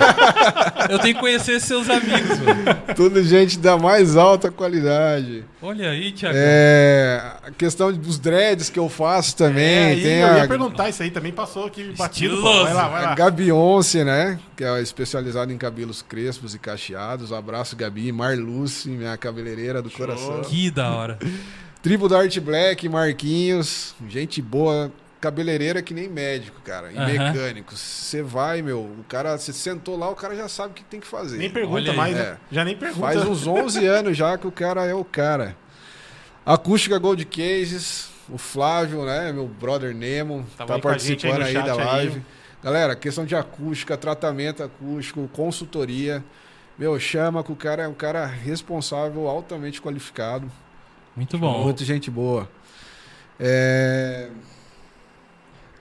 Eu 0.90 0.99
tenho 0.99 1.15
que 1.15 1.19
conhecer 1.19 1.60
seus 1.60 1.90
amigos, 1.90 2.40
mano. 2.40 2.95
Tudo 2.95 3.22
gente 3.23 3.60
da 3.60 3.78
mais 3.78 4.15
alta 4.15 4.49
qualidade. 4.49 5.44
Olha 5.61 5.90
aí, 5.90 6.11
Thiago. 6.14 6.36
É, 6.38 7.22
a 7.44 7.52
questão 7.52 7.91
dos 7.91 8.18
dreads 8.18 8.69
que 8.69 8.80
eu 8.80 8.88
faço 8.88 9.36
também. 9.36 9.65
É, 9.65 9.95
tem 9.95 10.19
eu 10.19 10.28
a, 10.28 10.38
ia 10.40 10.48
perguntar 10.48 10.90
isso 10.90 11.03
aí, 11.03 11.11
também 11.11 11.32
passou 11.32 11.65
aqui 11.65 11.94
batido. 11.98 12.36
Estiloso. 12.36 12.64
Vai 12.64 12.73
lá, 12.73 12.88
vai 12.88 13.03
a 13.03 13.10
lá. 13.10 13.15
Gabi 13.15 13.52
Once, 13.52 14.03
né? 14.03 14.40
Que 14.56 14.64
é 14.64 14.82
especializada 14.82 15.52
em 15.52 15.57
cabelos 15.57 16.02
crespos 16.02 16.56
e 16.56 16.60
cacheados. 16.60 17.32
Um 17.32 17.36
abraço, 17.36 17.76
Gabi. 17.76 18.11
Marluce, 18.11 18.90
minha 18.90 19.18
cabeleireira 19.18 19.82
do 19.82 19.90
coração. 19.90 20.41
Que 20.41 20.72
da 20.72 20.90
hora. 20.91 21.19
Tribo 21.84 22.07
da 22.07 22.19
Art 22.19 22.40
Black, 22.40 22.88
Marquinhos. 22.88 23.94
Gente 24.07 24.41
boa. 24.41 24.91
Cabeleireira 25.22 25.81
que 25.84 25.93
nem 25.93 26.10
médico, 26.10 26.60
cara. 26.61 26.91
E 26.91 26.98
Aham. 26.98 27.06
mecânico. 27.06 27.76
Você 27.77 28.22
vai, 28.23 28.61
meu. 28.64 28.80
O 28.81 29.06
cara, 29.07 29.38
você 29.38 29.53
sentou 29.53 29.95
lá, 29.95 30.10
o 30.10 30.15
cara 30.15 30.35
já 30.35 30.49
sabe 30.49 30.72
o 30.72 30.73
que 30.73 30.84
tem 30.84 30.99
que 30.99 31.06
fazer. 31.07 31.38
Nem 31.38 31.49
pergunta 31.49 31.91
aí. 31.91 31.95
mais, 31.95 32.18
É. 32.18 32.19
né? 32.31 32.38
Já 32.52 32.65
nem 32.65 32.76
pergunta. 32.76 33.02
Faz 33.06 33.23
uns 33.23 33.45
11 33.45 33.85
anos 33.88 34.18
já 34.18 34.35
que 34.38 34.48
o 34.48 34.52
cara 34.52 34.84
é 34.85 34.93
o 34.95 35.06
cara. 35.06 35.56
Acústica 36.43 36.98
Gold 36.98 37.23
Cases, 37.26 38.10
o 38.27 38.38
Flávio, 38.38 39.06
né? 39.06 39.31
Meu 39.31 39.48
brother 39.48 39.93
Nemo, 39.93 40.43
Tava 40.57 40.68
tá 40.69 40.73
aí 40.73 40.77
aí 40.80 40.81
participando 40.81 41.41
aí, 41.43 41.53
chat 41.53 41.65
da 41.65 41.73
aí. 41.73 41.85
live. 41.85 42.22
Galera, 42.64 42.95
questão 42.95 43.23
de 43.26 43.35
acústica, 43.35 43.95
tratamento 43.95 44.64
acústico, 44.64 45.30
consultoria. 45.34 46.23
Meu, 46.80 46.99
chama 46.99 47.43
que 47.43 47.52
o 47.52 47.56
cara 47.56 47.84
é 47.84 47.88
um 47.88 47.93
cara 47.93 48.26
responsável, 48.26 49.27
altamente 49.27 49.80
qualificado. 49.80 50.52
Muito 51.15 51.38
bom. 51.38 51.64
Muita 51.64 51.84
gente 51.85 52.10
boa. 52.10 52.49
É... 53.39 54.30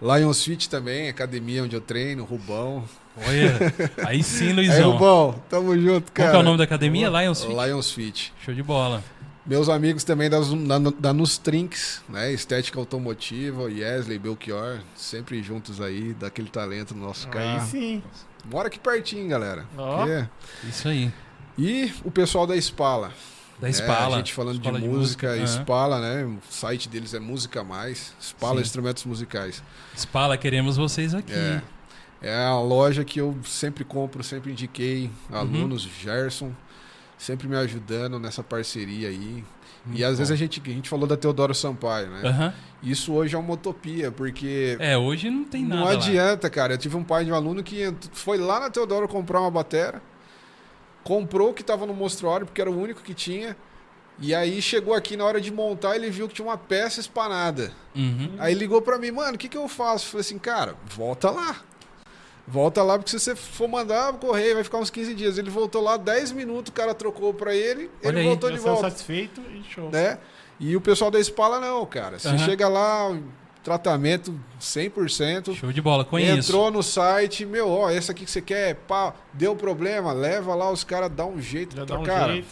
Lions 0.01 0.43
Fit 0.44 0.68
também, 0.68 1.09
academia 1.09 1.62
onde 1.62 1.77
eu 1.77 1.81
treino, 1.81 2.24
Rubão. 2.24 2.85
Olha, 3.16 3.74
aí 4.06 4.22
sim, 4.22 4.48
Aí, 4.48 4.52
Luizão. 4.55 4.93
Rubão, 4.93 5.43
tamo 5.48 5.78
junto, 5.78 6.10
Qual 6.12 6.14
cara. 6.14 6.31
que 6.31 6.36
é 6.36 6.40
o 6.40 6.43
nome 6.43 6.59
da 6.59 6.64
academia? 6.64 7.09
Lions 7.09 7.44
Fit? 7.44 7.55
Lions 7.55 7.90
Fit. 7.93 8.32
Show 8.44 8.55
de 8.55 8.62
bola. 8.62 9.02
Meus 9.44 9.68
amigos 9.68 10.05
também 10.05 10.31
das, 10.31 10.48
da, 10.52 10.78
da 10.98 11.12
Nustrinks, 11.12 12.02
né? 12.09 12.32
Estética 12.32 12.78
automotiva, 12.78 13.70
Yesley, 13.70 14.18
Belchior, 14.18 14.78
sempre 14.94 15.43
juntos 15.43 15.81
aí, 15.81 16.14
daquele 16.14 16.48
talento 16.48 16.94
no 16.94 17.05
nosso 17.06 17.27
Aí 17.28 17.32
carro. 17.32 17.66
sim. 17.68 18.02
Mora 18.51 18.68
aqui 18.68 18.78
pertinho, 18.78 19.28
galera. 19.28 19.66
Ó. 19.77 20.06
É. 20.06 20.28
Isso 20.68 20.89
aí. 20.89 21.12
E 21.59 21.93
o 22.05 22.10
pessoal 22.10 22.47
da 22.47 22.56
Spala. 22.56 23.12
Da? 23.60 23.68
Spala. 23.72 24.16
A 24.16 24.18
gente 24.18 24.32
falando 24.32 24.56
Escola 24.56 24.80
de, 24.80 24.88
música, 24.88 25.34
Aham. 25.34 25.46
Spala, 25.46 26.00
né? 26.00 26.24
O 26.24 26.38
site 26.48 26.88
deles 26.88 27.12
é 27.14 27.20
Música 27.20 27.62
Mais. 27.62 28.14
Spala 28.20 28.56
Sim. 28.56 28.62
Instrumentos 28.62 29.04
Musicais. 29.04 29.62
Spala, 29.96 30.36
queremos 30.36 30.76
vocês 30.76 31.14
aqui. 31.14 31.32
É. 31.32 31.62
É 32.22 32.36
a 32.46 32.58
loja 32.58 33.02
que 33.04 33.18
eu 33.20 33.36
sempre 33.44 33.82
compro, 33.84 34.22
sempre 34.22 34.50
indiquei. 34.52 35.10
Uhum. 35.30 35.36
Alunos, 35.38 35.82
Gerson, 35.82 36.52
sempre 37.16 37.48
me 37.48 37.56
ajudando 37.56 38.18
nessa 38.18 38.42
parceria 38.42 39.08
aí. 39.08 39.42
Muito 39.86 39.98
e 39.98 40.04
às 40.04 40.12
bom. 40.12 40.18
vezes 40.18 40.30
a 40.30 40.36
gente, 40.36 40.60
a 40.62 40.68
gente 40.70 40.88
falou 40.90 41.06
da 41.06 41.16
Teodoro 41.16 41.54
Sampaio, 41.54 42.08
né? 42.10 42.20
Aham. 42.28 42.54
Isso 42.82 43.12
hoje 43.14 43.34
é 43.34 43.38
uma 43.38 43.54
utopia, 43.54 44.10
porque 44.10 44.76
É, 44.78 44.96
hoje 44.98 45.30
não 45.30 45.44
tem 45.44 45.64
nada 45.64 45.76
não 45.80 45.86
lá. 45.86 45.92
adianta, 45.92 46.50
cara. 46.50 46.74
Eu 46.74 46.78
tive 46.78 46.96
um 46.96 47.04
pai 47.04 47.24
de 47.24 47.32
um 47.32 47.34
aluno 47.34 47.62
que 47.62 47.90
foi 48.12 48.36
lá 48.36 48.60
na 48.60 48.68
Teodoro 48.70 49.08
comprar 49.08 49.40
uma 49.40 49.50
batera, 49.50 50.02
comprou 51.05 51.51
o 51.51 51.55
que 51.55 51.62
estava 51.62 51.86
no 51.86 51.94
mostruário, 51.94 52.47
porque 52.47 52.60
era 52.60 52.70
o 52.70 52.78
único 52.81 53.02
que 53.02 53.14
tinha, 53.14 53.56
e 54.18 54.35
aí 54.35 54.60
chegou 54.60 54.93
aqui 54.94 55.16
na 55.16 55.24
hora 55.24 55.40
de 55.40 55.51
montar, 55.51 55.97
ele 55.97 56.10
viu 56.10 56.28
que 56.28 56.35
tinha 56.35 56.47
uma 56.47 56.59
peça 56.59 57.01
espanada. 57.01 57.72
Uhum. 57.94 58.35
Aí 58.39 58.55
ligou 58.55 58.82
pra 58.82 58.98
mim, 58.98 59.10
mano, 59.10 59.35
o 59.35 59.39
que, 59.39 59.48
que 59.48 59.56
eu 59.56 59.66
faço? 59.66 60.06
Eu 60.06 60.10
falei 60.10 60.20
assim, 60.20 60.39
cara, 60.39 60.77
volta 60.85 61.31
lá. 61.31 61.56
Volta 62.47 62.82
lá, 62.82 62.98
porque 62.98 63.10
se 63.10 63.20
você 63.20 63.36
for 63.36 63.68
mandar 63.68 64.12
correio, 64.14 64.55
vai 64.56 64.64
ficar 64.64 64.78
uns 64.78 64.90
15 64.90 65.14
dias. 65.14 65.39
Ele 65.39 65.48
voltou 65.48 65.81
lá, 65.82 65.97
10 65.97 66.32
minutos, 66.32 66.70
o 66.70 66.72
cara 66.72 66.93
trocou 66.93 67.32
pra 67.32 67.55
ele, 67.55 67.89
Olha 68.05 68.10
ele 68.10 68.20
aí, 68.20 68.27
voltou 68.27 68.51
de 68.51 68.59
volta. 68.59 68.90
satisfeito 68.90 69.40
e 69.55 69.62
show. 69.72 69.89
Né? 69.90 70.18
E 70.59 70.77
o 70.77 70.81
pessoal 70.81 71.10
da 71.10 71.22
Spala 71.22 71.60
não, 71.60 71.86
cara. 71.86 72.18
Você 72.18 72.28
Aham. 72.28 72.39
chega 72.39 72.68
lá, 72.68 73.16
tratamento 73.62 74.38
100%. 74.60 75.54
Show 75.54 75.72
de 75.72 75.80
bola, 75.80 76.04
conheço. 76.04 76.50
Entrou 76.50 76.70
no 76.70 76.82
site, 76.82 77.44
meu, 77.44 77.68
ó, 77.68 77.90
esse 77.90 78.10
aqui 78.10 78.24
que 78.24 78.30
você 78.30 78.40
quer, 78.40 78.74
pá, 78.74 79.14
deu 79.32 79.54
problema, 79.54 80.12
leva 80.12 80.54
lá, 80.54 80.70
os 80.70 80.84
caras 80.84 81.10
dão 81.10 81.32
um 81.32 81.40
jeito. 81.40 81.76
Já 81.76 81.84
tá, 81.84 81.94
dá 81.94 82.00
um 82.00 82.04
cara, 82.04 82.32
jeito. 82.32 82.48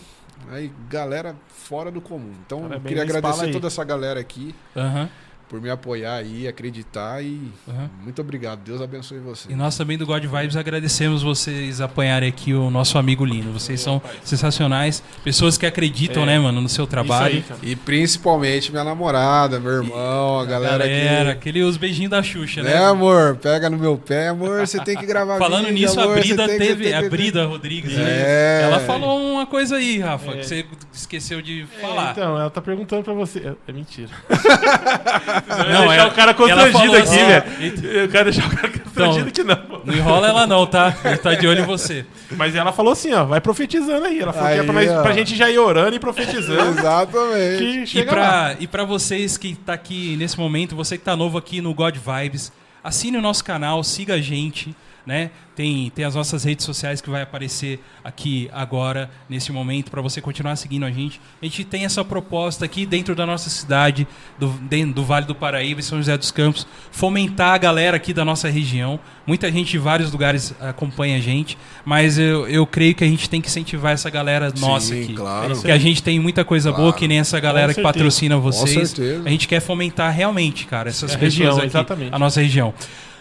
Aí, 0.50 0.72
galera 0.88 1.36
fora 1.48 1.90
do 1.90 2.00
comum. 2.00 2.32
Então, 2.46 2.72
eu 2.72 2.80
queria 2.80 3.02
agradecer 3.02 3.50
toda 3.50 3.66
essa 3.66 3.82
galera 3.84 4.20
aqui 4.20 4.54
Aham, 4.76 5.10
por 5.48 5.60
me 5.60 5.70
apoiar 5.70 6.14
aí, 6.16 6.46
acreditar 6.46 7.22
e 7.24 7.50
aham. 7.68 7.88
muito 8.02 8.20
obrigado. 8.20 8.60
Deus 8.64 8.82
abençoe 8.82 9.18
você. 9.18 9.50
E 9.50 9.54
nós 9.54 9.76
também 9.76 9.96
do 9.96 10.04
God 10.06 10.22
Vibes 10.24 10.56
agradecemos 10.56 11.22
vocês 11.22 11.80
apoiarem 11.80 12.28
aqui 12.28 12.52
o 12.52 12.70
nosso 12.70 12.98
amigo 12.98 13.24
Lino. 13.24 13.52
Vocês 13.52 13.80
são 13.80 14.00
sensacionais. 14.24 15.02
Pessoas 15.24 15.56
que 15.56 15.64
acreditam, 15.64 16.22
É. 16.24 16.26
né, 16.26 16.38
mano, 16.38 16.60
no 16.60 16.68
seu 16.68 16.86
trabalho. 16.86 17.28
Isso 17.28 17.36
aí, 17.38 17.42
cara. 17.42 17.60
E 17.62 17.74
principalmente 17.76 18.70
minha 18.70 18.84
namorada, 18.84 19.58
meu 19.58 19.72
irmão, 19.72 20.40
a 20.40 20.44
galera, 20.44 20.78
Galera, 20.78 21.30
aqui. 21.30 21.38
aquele 21.38 21.62
os 21.62 21.76
beijinhos 21.76 22.10
da 22.10 22.22
Xuxa, 22.22 22.62
Né, 22.62 22.74
né? 22.74 22.84
amor? 22.84 23.36
Pega 23.36 23.70
no 23.70 23.78
meu 23.78 23.96
pé, 23.96 24.28
amor. 24.28 24.60
Você 24.66 24.78
tem 24.80 24.96
que 24.96 25.06
gravar 25.06 25.38
Falando 25.38 25.66
vídeo, 25.68 25.74
nisso, 25.80 25.98
amor, 26.00 26.16
a 26.18 26.20
Brida 26.20 26.48
que- 26.48 26.58
teve. 26.58 26.84
tem 26.84 26.94
A 26.94 27.02
que- 27.02 27.08
Brida 27.08 27.46
Rodrigues, 27.46 27.92
né? 27.96 28.04
É. 28.06 28.60
Ela 28.64 28.80
falou 28.80 29.18
uma 29.32 29.46
coisa 29.46 29.76
aí, 29.76 29.98
Rafa, 29.98 30.32
É. 30.32 30.36
que 30.38 30.46
você 30.46 30.66
esqueceu 30.92 31.40
de 31.40 31.62
É, 31.62 31.80
falar. 31.80 32.12
então, 32.12 32.38
ela 32.38 32.50
tá 32.50 32.60
perguntando 32.60 33.02
pra 33.02 33.14
você. 33.14 33.38
É, 33.40 33.54
é 33.66 33.72
mentira. 33.72 34.10
Não, 35.46 35.80
deixar 35.86 35.94
ela- 35.94 36.08
o 36.08 36.14
cara 36.14 36.34
constrangido 36.34 36.72
falou 36.78 36.96
aqui, 36.96 37.02
assim, 37.02 37.24
velho. 37.24 37.90
Eu 37.92 38.08
quero 38.08 38.30
deixar 38.30 38.46
o 38.46 38.56
cara 38.56 38.68
constrangido 38.68 39.28
Então, 39.28 39.32
que 39.32 39.44
não. 39.44 39.78
Não 39.84 39.94
enrola 39.94 40.28
ela 40.28 40.46
não, 40.46 40.66
tá? 40.66 40.94
Ele 41.04 41.16
tá 41.18 41.34
de 41.34 41.46
olho 41.46 41.60
em 41.62 41.66
você. 41.66 42.04
Mas 42.32 42.54
ela 42.54 42.72
falou 42.72 42.92
assim, 42.92 43.12
ó, 43.14 43.24
vai 43.24 43.40
profetizando 43.40 44.06
aí. 44.06 44.20
Ela 44.20 44.32
falou 44.32 44.48
que 44.52 44.58
é 44.58 44.62
pra, 44.62 44.80
Aí, 44.80 44.86
nós, 44.86 45.02
pra 45.02 45.12
gente 45.12 45.34
já 45.36 45.48
ir 45.50 45.58
orando 45.58 45.94
e 45.96 45.98
profetizando. 45.98 46.78
Exatamente. 46.78 47.84
que 47.86 47.98
E 48.00 48.02
lá. 48.04 48.10
pra, 48.12 48.56
e 48.60 48.66
pra 48.66 48.84
vocês 48.84 49.36
que 49.36 49.54
tá 49.54 49.72
aqui 49.72 50.16
nesse 50.18 50.38
momento, 50.38 50.74
você 50.76 50.98
que 50.98 51.04
tá 51.04 51.16
novo 51.16 51.38
aqui 51.38 51.60
no 51.60 51.72
God 51.74 51.96
Vibes, 51.96 52.52
assine 52.82 53.16
o 53.16 53.22
nosso 53.22 53.44
canal, 53.44 53.82
siga 53.84 54.14
a 54.14 54.20
gente, 54.20 54.74
né? 55.08 55.30
Tem, 55.56 55.90
tem 55.92 56.04
as 56.04 56.14
nossas 56.14 56.44
redes 56.44 56.64
sociais 56.64 57.00
que 57.00 57.08
vai 57.10 57.22
aparecer 57.22 57.80
aqui 58.04 58.48
agora, 58.52 59.10
nesse 59.28 59.50
momento, 59.50 59.90
para 59.90 60.00
você 60.02 60.20
continuar 60.20 60.54
seguindo 60.54 60.84
a 60.84 60.90
gente. 60.90 61.18
A 61.42 61.44
gente 61.46 61.64
tem 61.64 61.84
essa 61.84 62.04
proposta 62.04 62.64
aqui 62.64 62.84
dentro 62.86 63.16
da 63.16 63.24
nossa 63.26 63.48
cidade, 63.50 64.06
do, 64.38 64.48
dentro 64.68 64.94
do 64.94 65.04
Vale 65.04 65.24
do 65.26 65.34
Paraíba, 65.34 65.80
em 65.80 65.82
São 65.82 65.98
José 65.98 66.16
dos 66.16 66.30
Campos, 66.30 66.64
fomentar 66.92 67.54
a 67.54 67.58
galera 67.58 67.96
aqui 67.96 68.12
da 68.12 68.24
nossa 68.24 68.48
região. 68.48 69.00
Muita 69.26 69.50
gente 69.50 69.70
de 69.70 69.78
vários 69.78 70.12
lugares 70.12 70.54
acompanha 70.60 71.16
a 71.16 71.20
gente, 71.20 71.58
mas 71.84 72.18
eu, 72.18 72.46
eu 72.46 72.66
creio 72.66 72.94
que 72.94 73.02
a 73.02 73.08
gente 73.08 73.28
tem 73.28 73.40
que 73.40 73.48
incentivar 73.48 73.92
essa 73.92 74.10
galera 74.10 74.52
nossa 74.60 74.94
Sim, 74.94 75.04
aqui. 75.04 75.14
claro. 75.14 75.60
Que 75.60 75.70
a 75.72 75.78
gente 75.78 76.02
tem 76.02 76.20
muita 76.20 76.44
coisa 76.44 76.70
boa, 76.70 76.82
Claro. 76.88 76.98
que 76.98 77.08
nem 77.08 77.18
essa 77.18 77.40
galera 77.40 77.72
que 77.74 77.80
patrocina 77.82 78.36
vocês. 78.36 78.90
certeza. 78.90 79.22
A 79.26 79.30
gente 79.30 79.48
quer 79.48 79.60
fomentar 79.60 80.12
realmente, 80.14 80.66
cara, 80.66 80.88
essas 80.90 81.14
É 81.14 81.16
pessoas 81.16 81.34
região, 81.34 81.56
aqui, 81.56 81.66
exatamente. 81.66 82.14
a 82.14 82.18
nossa 82.18 82.40
região. 82.40 82.72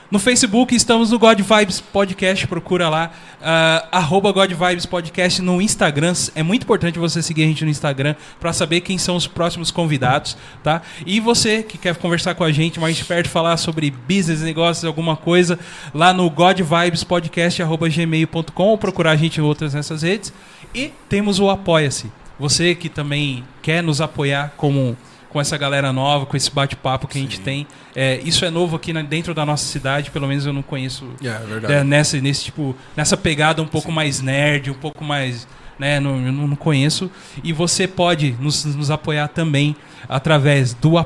No 0.10 0.20
Facebook 0.20 0.74
estamos 0.74 1.12
no 1.12 1.20
God 1.20 1.42
Vibes 1.42 1.82
Podcast, 1.82 2.48
procura 2.48 2.88
lá. 2.88 3.12
arroba 3.92 4.32
God 4.32 4.54
Vibes 4.54 4.86
Podcast 4.86 5.42
no 5.42 5.62
Instagram. 5.62 6.14
É 6.34 6.42
muito 6.42 6.64
importante 6.64 6.98
você 6.98 7.22
seguir 7.22 7.44
a 7.44 7.48
gente 7.48 7.66
no 7.66 7.70
Instagram 7.70 8.16
para 8.40 8.54
saber 8.54 8.80
quem 8.80 8.98
são 8.98 9.18
os 9.18 9.28
próximos 9.28 9.70
convidados, 9.70 10.38
tá? 10.64 10.82
E 11.06 11.20
você 11.20 11.62
que 11.62 11.78
quer 11.78 11.94
conversar 11.98 12.36
com 12.36 12.46
a 12.46 12.52
gente 12.54 12.80
mais 12.80 12.96
de 12.96 13.04
perto, 13.04 13.28
falar 13.28 13.58
sobre 13.58 13.92
business, 13.92 14.42
negócios, 14.42 14.86
alguma 14.86 15.18
coisa, 15.18 15.60
lá 15.94 16.14
no 16.14 16.30
God 16.30 16.62
Vibes 16.62 17.04
Podcast, 17.04 17.62
gmail.com 17.62 18.64
ou 18.64 18.78
procurar 18.78 19.12
a 19.12 19.16
gente 19.18 19.42
em 19.42 19.44
outras 19.44 19.74
nessas 19.74 20.04
redes. 20.04 20.32
E 20.74 20.94
temos 21.10 21.38
o 21.38 21.50
Apoia-se. 21.50 22.10
Você 22.40 22.74
que 22.76 22.88
também 22.88 23.44
quer 23.62 23.84
nos 23.84 24.00
apoiar 24.00 24.54
como 24.56 24.96
com 25.30 25.42
essa 25.42 25.58
galera 25.58 25.92
nova, 25.92 26.26
com 26.26 26.38
esse 26.38 26.50
bate-papo 26.52 27.08
que 27.08 27.18
a 27.18 27.22
gente 27.22 27.40
tem. 27.40 27.68
É, 27.96 28.20
isso 28.24 28.46
é 28.46 28.50
novo 28.50 28.76
aqui 28.76 28.94
na- 28.94 29.02
dentro 29.02 29.34
da 29.34 29.46
nossa 29.46 29.66
cidade, 29.66 30.10
pelo 30.12 30.28
menos 30.28 30.46
eu 30.46 30.54
não 30.54 30.62
conheço 30.62 31.06
É, 31.24 31.28
é 31.28 31.40
verdade. 31.40 31.74
é, 31.74 31.84
nessa, 31.84 32.20
nesse 32.22 32.46
tipo, 32.46 32.76
nessa 32.96 33.18
pegada 33.18 33.62
um 33.62 33.68
pouco 33.68 33.92
mais 33.92 34.22
nerd, 34.22 34.72
um 34.72 34.76
pouco 34.76 35.04
mais, 35.04 35.48
né, 35.78 36.00
não, 36.00 36.26
eu 36.26 36.32
não, 36.32 36.56
conheço. 36.56 37.12
E 37.44 37.52
você 37.54 37.88
pode 37.88 38.36
nos, 38.40 38.64
nos 38.66 38.90
apoiar 38.90 39.28
também 39.28 39.76
através 40.08 40.74
do 40.74 40.98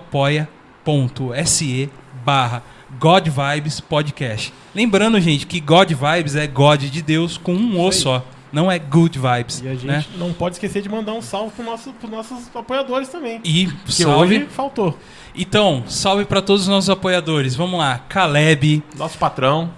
apoia.se 0.85 1.89
barra 2.23 2.64
God 2.99 3.27
Vibes 3.30 3.80
Podcast. 3.80 4.53
Lembrando, 4.76 5.19
gente, 5.19 5.45
que 5.48 5.60
God 5.60 5.89
Vibes 5.91 6.35
é 6.35 6.45
God 6.45 6.84
de 6.84 7.02
Deus 7.02 7.38
com 7.38 7.53
um 7.53 7.80
O 7.80 7.91
só. 7.91 8.26
Não 8.52 8.69
é 8.72 8.78
Good 8.78 9.18
Vibes, 9.18 9.61
E 9.64 9.68
a 9.68 9.73
gente 9.73 9.86
né? 9.88 10.06
não 10.18 10.34
pode 10.34 10.56
esquecer 10.56 10.82
de 10.82 10.90
mandar 10.90 11.14
um 11.14 11.22
salve 11.22 11.52
pro 11.56 11.64
nosso, 11.64 11.94
pros 11.94 12.11
nossos 12.11 12.53
apoiadores 12.53 13.07
também. 13.10 13.40
E 13.45 13.69
salve. 13.88 14.36
hoje 14.38 14.48
faltou. 14.49 14.98
Então, 15.34 15.84
salve 15.88 16.26
para 16.26 16.41
todos 16.41 16.64
os 16.64 16.68
nossos 16.68 16.90
apoiadores. 16.90 17.56
Vamos 17.56 17.80
lá. 17.80 17.99
Caleb, 18.10 18.84
Nosso 18.98 19.18
patrão. 19.18 19.69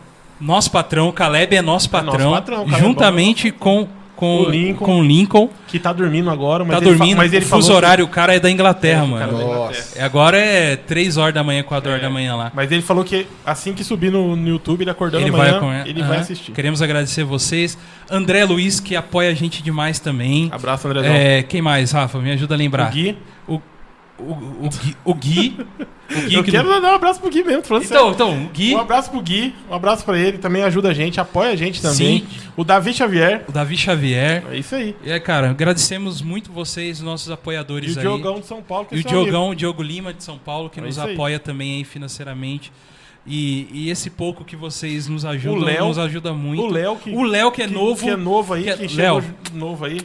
nosso 0.42 0.72
patrão. 0.72 1.12
Caleb 1.12 1.56
é 1.56 1.62
nosso 1.62 1.88
É 1.88 1.90
patrão. 1.92 2.32
nosso 2.32 2.42
patrão, 2.42 2.58
Caleb 2.66 2.76
é 2.76 2.80
juntamente 2.80 3.52
com, 3.52 3.88
com, 4.16 4.42
O 4.44 4.50
Lincoln. 4.50 4.86
com 4.86 5.00
o 5.00 5.04
Lincoln. 5.04 5.50
que 5.68 5.80
tá 5.80 5.92
dormindo 5.92 6.30
agora, 6.30 6.64
mas 6.64 6.78
tá 6.80 6.86
ele 6.86 6.96
dormindo. 6.96 7.18
mas 7.18 7.34
ele 7.34 7.44
o 7.46 7.48
falou 7.48 7.62
fuso 7.62 7.72
que- 7.72 7.78
horário, 7.78 8.06
o 8.06 8.08
cara 8.08 8.36
é 8.36 8.40
da 8.40 8.50
Inglaterra, 8.50 9.02
É, 9.02 9.04
o 9.04 9.08
mano. 9.08 9.38
Nossa. 9.38 10.00
É, 10.00 10.04
Agora 10.04 10.38
é 10.38 10.76
3 10.76 11.18
horas 11.18 11.34
da 11.34 11.44
manhã, 11.44 11.64
4 11.64 11.90
horas 11.90 12.02
É. 12.04 12.06
da 12.08 12.12
manhã 12.14 12.36
lá. 12.36 12.52
Mas 12.54 12.72
ele 12.72 12.82
falou 12.82 13.04
que 13.04 13.26
assim 13.46 13.74
que 13.74 13.84
subir 13.84 14.12
no, 14.12 14.36
no 14.36 14.48
YouTube, 14.48 14.82
ele 14.84 14.92
acordando 14.92 15.24
Ele 15.24 15.34
amanhã, 15.34 15.60
vai, 15.60 15.60
com- 15.84 15.90
ele 15.90 16.00
Aham. 16.02 16.10
vai 16.10 16.18
assistir. 16.20 16.52
Queremos 16.52 16.82
agradecer 16.82 17.24
vocês. 17.24 17.78
André 18.10 18.46
Luiz, 18.46 18.80
que 18.80 18.96
apoia 18.96 19.30
a 19.32 19.34
gente 19.34 19.64
demais 19.64 20.00
também. 20.00 20.50
Abraço, 20.52 20.88
Andrezão. 20.88 21.12
É, 21.12 21.42
quem 21.44 21.62
mais, 21.62 21.92
Rafa? 21.92 22.20
Me 22.20 22.32
ajuda 22.32 22.54
a 22.54 22.56
o 22.56 22.60
lembrar. 22.60 22.92
Gui. 22.92 23.18
O, 23.48 23.60
o, 24.20 24.68
o 24.68 24.70
Gui. 24.70 24.96
O 25.04 25.14
Gui. 25.14 25.58
O 26.10 26.22
Gui 26.28 26.34
Eu 26.36 26.44
que 26.44 26.52
quero 26.52 26.70
não- 26.70 26.80
dar 26.82 26.92
um 26.92 26.96
abraço 26.96 27.20
pro 27.20 27.30
Gui 27.30 27.44
mesmo, 27.44 27.64
falando 27.64 27.84
Então, 27.86 27.98
sério. 27.98 28.14
então, 28.14 28.46
o 28.46 28.50
Gui. 28.50 28.76
Um 28.76 28.80
abraço 28.80 29.10
pro 29.10 29.22
Gui, 29.22 29.56
um 29.70 29.74
abraço 29.74 30.06
pra 30.06 30.18
ele, 30.18 30.38
também 30.38 30.62
ajuda 30.64 30.90
a 30.90 30.94
gente, 30.94 31.20
apoia 31.20 31.52
a 31.52 31.56
gente 31.56 31.82
também. 31.82 32.20
Sim. 32.20 32.28
O 32.56 32.64
Davi 32.64 32.94
Xavier, 32.94 33.44
O 33.48 33.52
Davi 33.52 33.76
Xavier. 33.78 34.44
é 34.52 34.58
isso 34.58 34.76
aí. 34.76 34.96
É, 35.04 35.20
cara, 35.20 35.50
agradecemos 35.50 36.22
muito 36.22 36.52
vocês, 36.52 37.00
nossos 37.02 37.30
E 37.30 37.34
apoiadores 37.34 37.96
o 37.96 38.00
aí. 38.00 38.06
Diogão 38.06 38.40
de 38.40 38.46
São 38.46 38.62
Paulo, 38.62 38.86
que 38.86 38.94
é 38.96 38.98
E 38.98 39.00
o 39.00 39.04
seu 39.04 39.12
amigo. 39.12 39.24
Diogão, 39.26 39.50
o 39.50 39.56
Diogo 39.56 39.82
Lima 39.82 40.14
de 40.14 40.24
São 40.24 40.38
Paulo, 40.38 40.70
que 40.70 40.80
É 40.80 40.84
nos 40.84 40.98
isso 40.98 41.06
aí. 41.06 41.14
apoia 41.14 41.40
também 41.40 41.78
aí 41.78 41.84
financeiramente. 41.84 42.72
E, 43.26 43.68
e 43.72 43.90
esse 43.90 44.10
pouco 44.10 44.44
que 44.44 44.56
vocês 44.56 45.08
nos 45.08 45.24
ajudam, 45.26 45.60
O 45.62 45.64
Léo- 45.64 45.88
nos 45.88 45.98
ajuda 45.98 46.34
muito. 46.34 46.62
O 46.64 46.68
Léo, 46.68 46.98
que, 46.98 47.10
O 47.10 47.24
Léo, 47.24 47.52
que 47.52 47.62
é 47.62 47.68
que- 47.68 47.74
novo. 47.74 48.04
que 48.04 48.10
é 48.10 48.18
novo 48.18 48.54
aí, 48.54 48.64
que 48.64 48.70
é- 48.70 48.78
que 48.78 48.88
chegou 48.90 49.20
Léo. 49.22 49.36
novo 49.54 49.86
aí. 49.86 50.02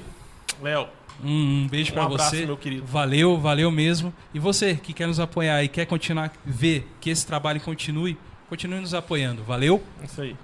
Léo, 0.62 0.86
Um, 1.23 1.65
um 1.65 1.69
beijo 1.69 1.95
um 1.95 2.03
abraço, 2.03 2.31
você. 2.31 2.47
meu 2.47 2.57
querido. 2.57 2.85
Valeu, 2.86 3.39
valeu 3.39 3.70
mesmo. 3.70 4.12
E 4.32 4.39
você 4.39 4.74
que 4.74 4.93
quer 4.93 5.07
nos 5.07 5.19
apoiar 5.19 5.62
e 5.65 5.69
quer 5.69 5.86
continuar 5.86 6.32
ver 6.45 6.86
que 7.01 7.11
esse 7.11 7.27
trabalho 7.27 7.61
continue, 7.61 8.16
continue 8.49 8.81
nos 8.81 8.95
apoiando. 8.95 9.43
Valeu? 9.43 9.82
Isso 10.03 10.20
aí. 10.20 10.36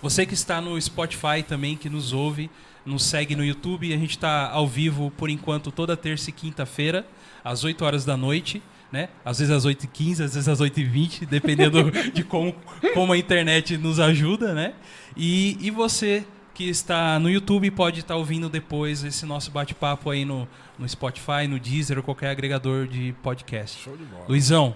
Você 0.00 0.24
que 0.24 0.34
está 0.34 0.60
no 0.60 0.80
Spotify 0.80 1.42
também, 1.46 1.76
que 1.76 1.88
nos 1.88 2.12
ouve, 2.12 2.50
nos 2.84 3.04
segue 3.04 3.34
no 3.34 3.44
YouTube. 3.44 3.92
A 3.92 3.98
gente 3.98 4.10
está 4.10 4.50
ao 4.50 4.66
vivo, 4.66 5.10
por 5.16 5.30
enquanto, 5.30 5.70
toda 5.70 5.96
terça 5.96 6.30
e 6.30 6.32
quinta-feira, 6.32 7.06
às 7.42 7.64
8 7.64 7.84
horas 7.84 8.04
da 8.04 8.16
noite. 8.16 8.62
Né? 8.92 9.08
Às 9.24 9.40
vezes 9.40 9.52
às 9.52 9.66
8h15, 9.66 10.12
às 10.12 10.34
vezes 10.34 10.48
às 10.48 10.60
8h20, 10.60 11.26
dependendo 11.26 11.90
de 12.14 12.22
como, 12.22 12.54
como 12.92 13.12
a 13.12 13.18
internet 13.18 13.76
nos 13.76 13.98
ajuda. 13.98 14.54
Né? 14.54 14.74
E, 15.16 15.58
e 15.60 15.70
você 15.70 16.24
que 16.54 16.68
está 16.68 17.18
no 17.18 17.28
YouTube 17.28 17.70
pode 17.72 18.00
estar 18.00 18.16
ouvindo 18.16 18.48
depois 18.48 19.02
esse 19.04 19.26
nosso 19.26 19.50
bate-papo 19.50 20.08
aí 20.10 20.24
no, 20.24 20.46
no 20.78 20.88
Spotify, 20.88 21.46
no 21.48 21.58
Deezer 21.58 21.96
ou 21.98 22.02
qualquer 22.04 22.30
agregador 22.30 22.86
de 22.86 23.12
podcast. 23.22 23.82
Show 23.82 23.96
de 23.96 24.04
bola. 24.04 24.24
Luizão, 24.28 24.74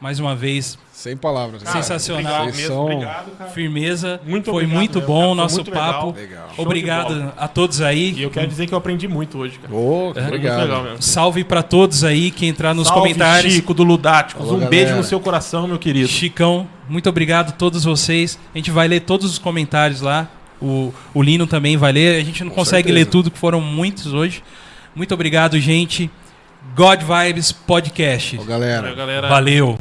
mais 0.00 0.18
uma 0.18 0.34
vez, 0.34 0.78
Sem 0.94 1.14
palavras. 1.14 1.62
Cara, 1.62 1.76
Sensacional. 1.76 2.22
Obrigado 2.44 2.56
mesmo, 2.56 2.66
são- 2.74 2.84
obrigado, 2.84 3.30
cara. 3.36 3.50
firmeza. 3.50 4.18
Muito 4.26 4.46
Foi 4.46 4.54
obrigado 4.64 4.76
muito 4.78 5.00
bom 5.02 5.18
cara. 5.20 5.30
o 5.30 5.34
nosso 5.34 5.56
muito 5.56 5.70
papo. 5.72 6.06
legal. 6.12 6.14
Legal. 6.16 6.48
Obrigado 6.56 7.32
a 7.36 7.46
todos 7.46 7.82
aí. 7.82 8.12
E 8.14 8.22
eu 8.22 8.30
quero 8.30 8.46
dizer 8.48 8.66
que 8.66 8.72
eu 8.72 8.78
aprendi 8.78 9.06
muito 9.06 9.36
hoje, 9.36 9.58
cara. 9.58 9.74
Ô, 9.74 10.14
É, 10.16 10.26
obrigado. 10.26 10.56
Muito 10.56 10.68
legal 10.68 10.82
mesmo. 10.84 11.02
Salve 11.02 11.44
pra 11.44 11.62
todos 11.62 12.02
aí 12.02 12.30
que 12.30 12.46
entrar 12.46 12.72
nos 12.72 12.88
Salve, 12.88 13.02
comentários. 13.02 13.52
Chico 13.52 13.74
do 13.74 13.82
Ludáticos. 13.82 14.40
Alô, 14.46 14.52
um 14.52 14.60
galera. 14.60 14.70
beijo 14.70 14.96
no 14.96 15.04
seu 15.04 15.20
coração, 15.20 15.68
meu 15.68 15.78
querido. 15.78 16.08
Chicão, 16.08 16.66
muito 16.88 17.10
obrigado 17.10 17.50
a 17.50 17.52
todos 17.52 17.84
vocês. 17.84 18.38
A 18.54 18.56
gente 18.56 18.70
vai 18.70 18.88
ler 18.88 19.00
todos 19.00 19.30
os 19.30 19.38
comentários 19.38 20.00
lá. 20.00 20.26
O, 20.60 20.92
o 21.14 21.22
Lino 21.22 21.46
também 21.46 21.76
vai 21.76 21.92
ler. 21.92 22.20
A 22.20 22.24
gente 22.24 22.42
não 22.44 22.50
Com 22.50 22.56
consegue 22.56 22.88
certeza. 22.88 22.94
ler 23.06 23.10
tudo, 23.10 23.30
que 23.30 23.38
foram 23.38 23.60
muitos 23.60 24.12
hoje. 24.12 24.42
Muito 24.94 25.14
obrigado, 25.14 25.58
gente. 25.58 26.10
God 26.76 27.00
Vibes 27.02 27.52
Podcast. 27.52 28.38
Ô, 28.38 28.44
galera. 28.44 28.82
Valeu, 28.82 28.96
galera. 28.96 29.28
Valeu. 29.28 29.78